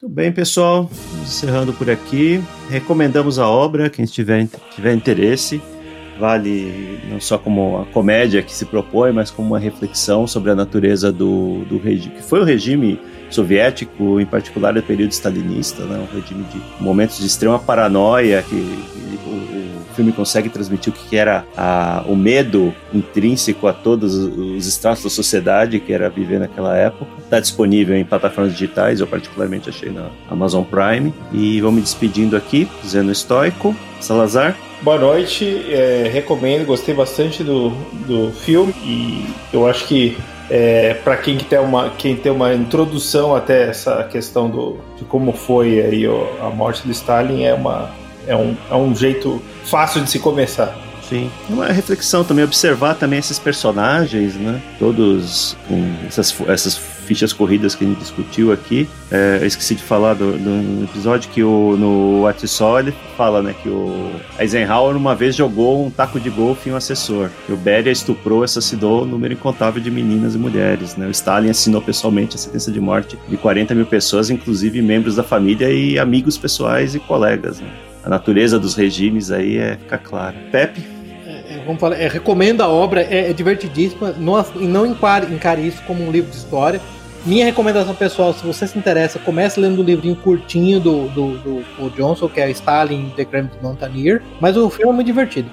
Muito 0.00 0.14
bem, 0.14 0.30
pessoal. 0.30 0.88
Encerrando 1.22 1.72
por 1.72 1.90
aqui. 1.90 2.40
Recomendamos 2.70 3.38
a 3.40 3.48
obra, 3.48 3.90
quem 3.90 4.04
tiver, 4.04 4.46
tiver 4.70 4.94
interesse. 4.94 5.60
Vale 6.18 7.00
não 7.10 7.20
só 7.20 7.38
como 7.38 7.78
a 7.82 7.86
comédia 7.86 8.42
que 8.42 8.52
se 8.52 8.64
propõe, 8.64 9.12
mas 9.12 9.30
como 9.30 9.48
uma 9.48 9.58
reflexão 9.58 10.26
sobre 10.26 10.50
a 10.50 10.54
natureza 10.54 11.12
do, 11.12 11.64
do 11.64 11.78
regime, 11.78 12.14
que 12.16 12.22
foi 12.22 12.40
o 12.40 12.44
regime 12.44 12.98
soviético, 13.30 14.20
em 14.20 14.26
particular 14.26 14.72
do 14.72 14.82
período 14.82 15.12
stalinista, 15.12 15.84
né? 15.84 15.98
um 15.98 16.14
regime 16.14 16.44
de 16.44 16.60
momentos 16.82 17.18
de 17.18 17.26
extrema 17.26 17.58
paranoia 17.58 18.42
que, 18.42 18.56
que 18.56 19.28
o, 19.28 19.30
o, 19.30 19.68
filme 19.94 20.12
consegue 20.12 20.48
transmitir 20.48 20.92
o 20.92 20.96
que 20.96 21.16
era 21.16 21.44
a, 21.56 22.04
o 22.06 22.14
medo 22.14 22.72
intrínseco 22.94 23.66
a 23.66 23.72
todos 23.72 24.14
os 24.14 24.64
estratos 24.64 25.02
da 25.02 25.10
sociedade 25.10 25.80
que 25.80 25.92
era 25.92 26.08
viver 26.08 26.38
naquela 26.38 26.76
época. 26.76 27.10
Está 27.18 27.40
disponível 27.40 27.96
em 27.96 28.04
plataformas 28.04 28.52
digitais, 28.52 29.00
eu 29.00 29.08
particularmente 29.08 29.68
achei 29.68 29.90
na 29.90 30.08
Amazon 30.30 30.62
Prime. 30.62 31.12
E 31.32 31.60
vou 31.60 31.72
me 31.72 31.80
despedindo 31.80 32.36
aqui, 32.36 32.68
dizendo 32.80 33.10
estoico. 33.10 33.74
Salazar. 34.00 34.56
Boa 34.80 34.98
noite, 34.98 35.66
é, 35.72 36.08
recomendo, 36.12 36.64
gostei 36.64 36.94
bastante 36.94 37.42
do, 37.42 37.70
do 38.06 38.30
filme 38.32 38.72
e 38.84 39.26
eu 39.52 39.66
acho 39.66 39.86
que 39.86 40.16
é, 40.48 40.94
para 40.94 41.16
quem 41.16 41.36
tem 41.36 41.58
uma 41.58 41.90
quem 41.90 42.16
tem 42.16 42.30
uma 42.30 42.54
introdução 42.54 43.34
até 43.34 43.68
essa 43.68 44.04
questão 44.04 44.48
do, 44.48 44.78
de 44.96 45.04
como 45.04 45.32
foi 45.32 45.80
aí 45.80 46.06
a 46.40 46.48
morte 46.50 46.86
do 46.86 46.92
Stalin 46.92 47.42
é 47.42 47.52
uma 47.52 47.90
é 48.26 48.36
um, 48.36 48.56
é 48.70 48.74
um 48.74 48.94
jeito 48.94 49.42
fácil 49.64 50.02
de 50.02 50.10
se 50.10 50.18
começar. 50.18 50.76
Sim. 51.08 51.30
Uma 51.48 51.66
reflexão 51.66 52.22
também, 52.22 52.44
observar 52.44 52.94
também 52.94 53.18
esses 53.18 53.38
personagens, 53.38 54.34
né? 54.34 54.60
Todos 54.78 55.56
com 55.66 55.82
essas, 56.06 56.34
essas 56.46 56.76
fichas 57.08 57.32
corridas 57.32 57.74
que 57.74 57.84
a 57.84 57.88
gente 57.88 57.98
discutiu 57.98 58.52
aqui. 58.52 58.86
É, 59.10 59.38
eu 59.40 59.46
esqueci 59.46 59.74
de 59.74 59.82
falar 59.82 60.12
do, 60.12 60.32
do 60.32 60.84
episódio 60.84 61.30
que 61.30 61.42
o, 61.42 61.74
no 61.78 62.20
WhatsApp 62.20 62.80
ele 62.80 62.94
fala, 63.16 63.42
né, 63.42 63.54
que 63.62 63.68
o 63.68 64.10
Eisenhower 64.38 64.94
uma 64.94 65.14
vez 65.14 65.34
jogou 65.34 65.86
um 65.86 65.90
taco 65.90 66.20
de 66.20 66.28
golfe 66.28 66.68
em 66.68 66.72
um 66.72 66.76
assessor. 66.76 67.30
E 67.48 67.52
o 67.52 67.56
Beria 67.56 67.90
estuprou 67.90 68.42
e 68.42 68.44
assassinou 68.44 69.04
um 69.04 69.06
número 69.06 69.32
incontável 69.32 69.82
de 69.82 69.90
meninas 69.90 70.34
e 70.34 70.38
mulheres, 70.38 70.96
né? 70.96 71.06
O 71.06 71.10
Stalin 71.10 71.48
assinou 71.48 71.80
pessoalmente 71.80 72.36
a 72.36 72.38
sentença 72.38 72.70
de 72.70 72.80
morte 72.80 73.18
de 73.26 73.36
40 73.38 73.74
mil 73.74 73.86
pessoas, 73.86 74.28
inclusive 74.28 74.82
membros 74.82 75.16
da 75.16 75.22
família 75.22 75.70
e 75.70 75.98
amigos 75.98 76.36
pessoais 76.36 76.94
e 76.94 77.00
colegas, 77.00 77.58
né? 77.58 77.68
A 78.04 78.08
natureza 78.10 78.58
dos 78.58 78.74
regimes 78.74 79.30
aí 79.30 79.56
é, 79.56 79.76
fica 79.76 79.96
clara. 79.96 80.36
Pepe? 80.52 80.98
vamos 81.68 81.80
falar, 81.80 81.96
é, 81.96 82.08
recomendo 82.08 82.62
a 82.62 82.68
obra, 82.68 83.02
é, 83.02 83.30
é 83.30 83.32
divertidíssima, 83.34 84.12
não, 84.12 84.42
não 84.54 84.86
encare, 84.86 85.32
encare 85.32 85.66
isso 85.66 85.82
como 85.86 86.02
um 86.02 86.10
livro 86.10 86.30
de 86.30 86.36
história. 86.36 86.80
Minha 87.28 87.44
recomendação 87.44 87.94
pessoal, 87.94 88.32
se 88.32 88.42
você 88.42 88.66
se 88.66 88.78
interessa, 88.78 89.18
comece 89.18 89.60
lendo 89.60 89.82
um 89.82 89.84
livrinho 89.84 90.16
curtinho 90.16 90.80
do, 90.80 91.08
do, 91.08 91.36
do 91.36 91.64
Paul 91.76 91.90
Johnson, 91.90 92.26
que 92.26 92.40
é 92.40 92.50
Stalin 92.52 93.12
The 93.14 93.24
Grand 93.26 93.50
Mountaineer, 93.60 94.22
mas 94.40 94.56
o 94.56 94.70
filme 94.70 94.92
é 94.92 94.94
muito 94.94 95.08
divertido. 95.08 95.50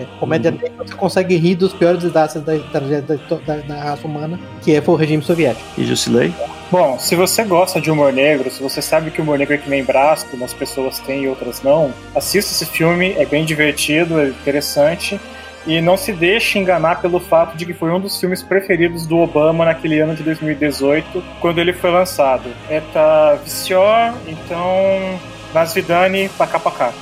É, 0.00 0.06
comédia 0.18 0.50
uhum. 0.50 0.86
você 0.86 0.94
consegue 0.94 1.36
rir 1.36 1.54
dos 1.54 1.74
piores 1.74 2.00
desastres 2.00 2.42
da, 2.42 2.56
da, 2.56 2.80
da, 2.80 3.56
da, 3.56 3.74
raça 3.74 4.06
humana, 4.06 4.40
que 4.62 4.74
é, 4.74 4.82
o 4.86 4.94
regime 4.94 5.22
soviético. 5.22 5.68
E 5.76 5.84
Jusilei? 5.84 6.32
Bom, 6.70 6.98
se 6.98 7.14
você 7.14 7.44
gosta 7.44 7.78
de 7.78 7.90
humor 7.90 8.10
negro, 8.10 8.50
se 8.50 8.62
você 8.62 8.80
sabe 8.80 9.10
que 9.10 9.20
o 9.20 9.22
humor 9.22 9.38
negro 9.38 9.52
é 9.52 9.58
que 9.58 9.68
nem 9.68 9.84
braço, 9.84 10.26
umas 10.32 10.54
pessoas 10.54 10.98
têm 11.00 11.24
e 11.24 11.28
outras 11.28 11.62
não, 11.62 11.92
assista 12.14 12.52
esse 12.52 12.64
filme, 12.64 13.12
é 13.18 13.26
bem 13.26 13.44
divertido, 13.44 14.18
é 14.18 14.28
interessante. 14.28 15.20
E 15.66 15.80
não 15.80 15.96
se 15.96 16.12
deixe 16.12 16.58
enganar 16.58 17.00
pelo 17.00 17.20
fato 17.20 17.56
de 17.56 17.66
que 17.66 17.74
foi 17.74 17.90
um 17.90 18.00
dos 18.00 18.18
filmes 18.18 18.42
preferidos 18.42 19.06
do 19.06 19.18
Obama 19.18 19.64
naquele 19.64 19.98
ano 20.00 20.14
de 20.14 20.22
2018, 20.22 21.22
quando 21.40 21.58
ele 21.58 21.72
foi 21.72 21.90
lançado. 21.90 22.48
É 22.70 22.80
tá 22.80 23.34
vicior, 23.42 24.14
então 24.26 25.20
nas 25.52 25.74
vidani, 25.74 26.28
pacá 26.30 26.58
pacá. 26.58 26.92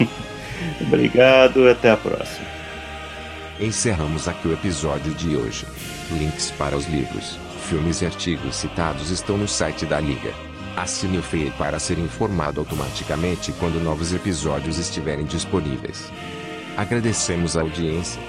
Obrigado, 0.80 1.68
até 1.68 1.90
a 1.90 1.96
próxima. 1.96 2.46
Encerramos 3.60 4.26
aqui 4.26 4.48
o 4.48 4.52
episódio 4.52 5.12
de 5.14 5.36
hoje. 5.36 5.66
Links 6.10 6.50
para 6.52 6.76
os 6.76 6.86
livros, 6.86 7.38
filmes 7.68 8.02
e 8.02 8.06
artigos 8.06 8.56
citados 8.56 9.10
estão 9.10 9.36
no 9.36 9.48
site 9.48 9.86
da 9.86 10.00
Liga. 10.00 10.32
Assine 10.76 11.18
o 11.18 11.22
feed 11.22 11.52
para 11.52 11.78
ser 11.78 11.98
informado 11.98 12.60
automaticamente 12.60 13.52
quando 13.52 13.82
novos 13.82 14.12
episódios 14.12 14.78
estiverem 14.78 15.24
disponíveis. 15.24 16.10
Agradecemos 16.76 17.56
a 17.56 17.60
audiência. 17.60 18.20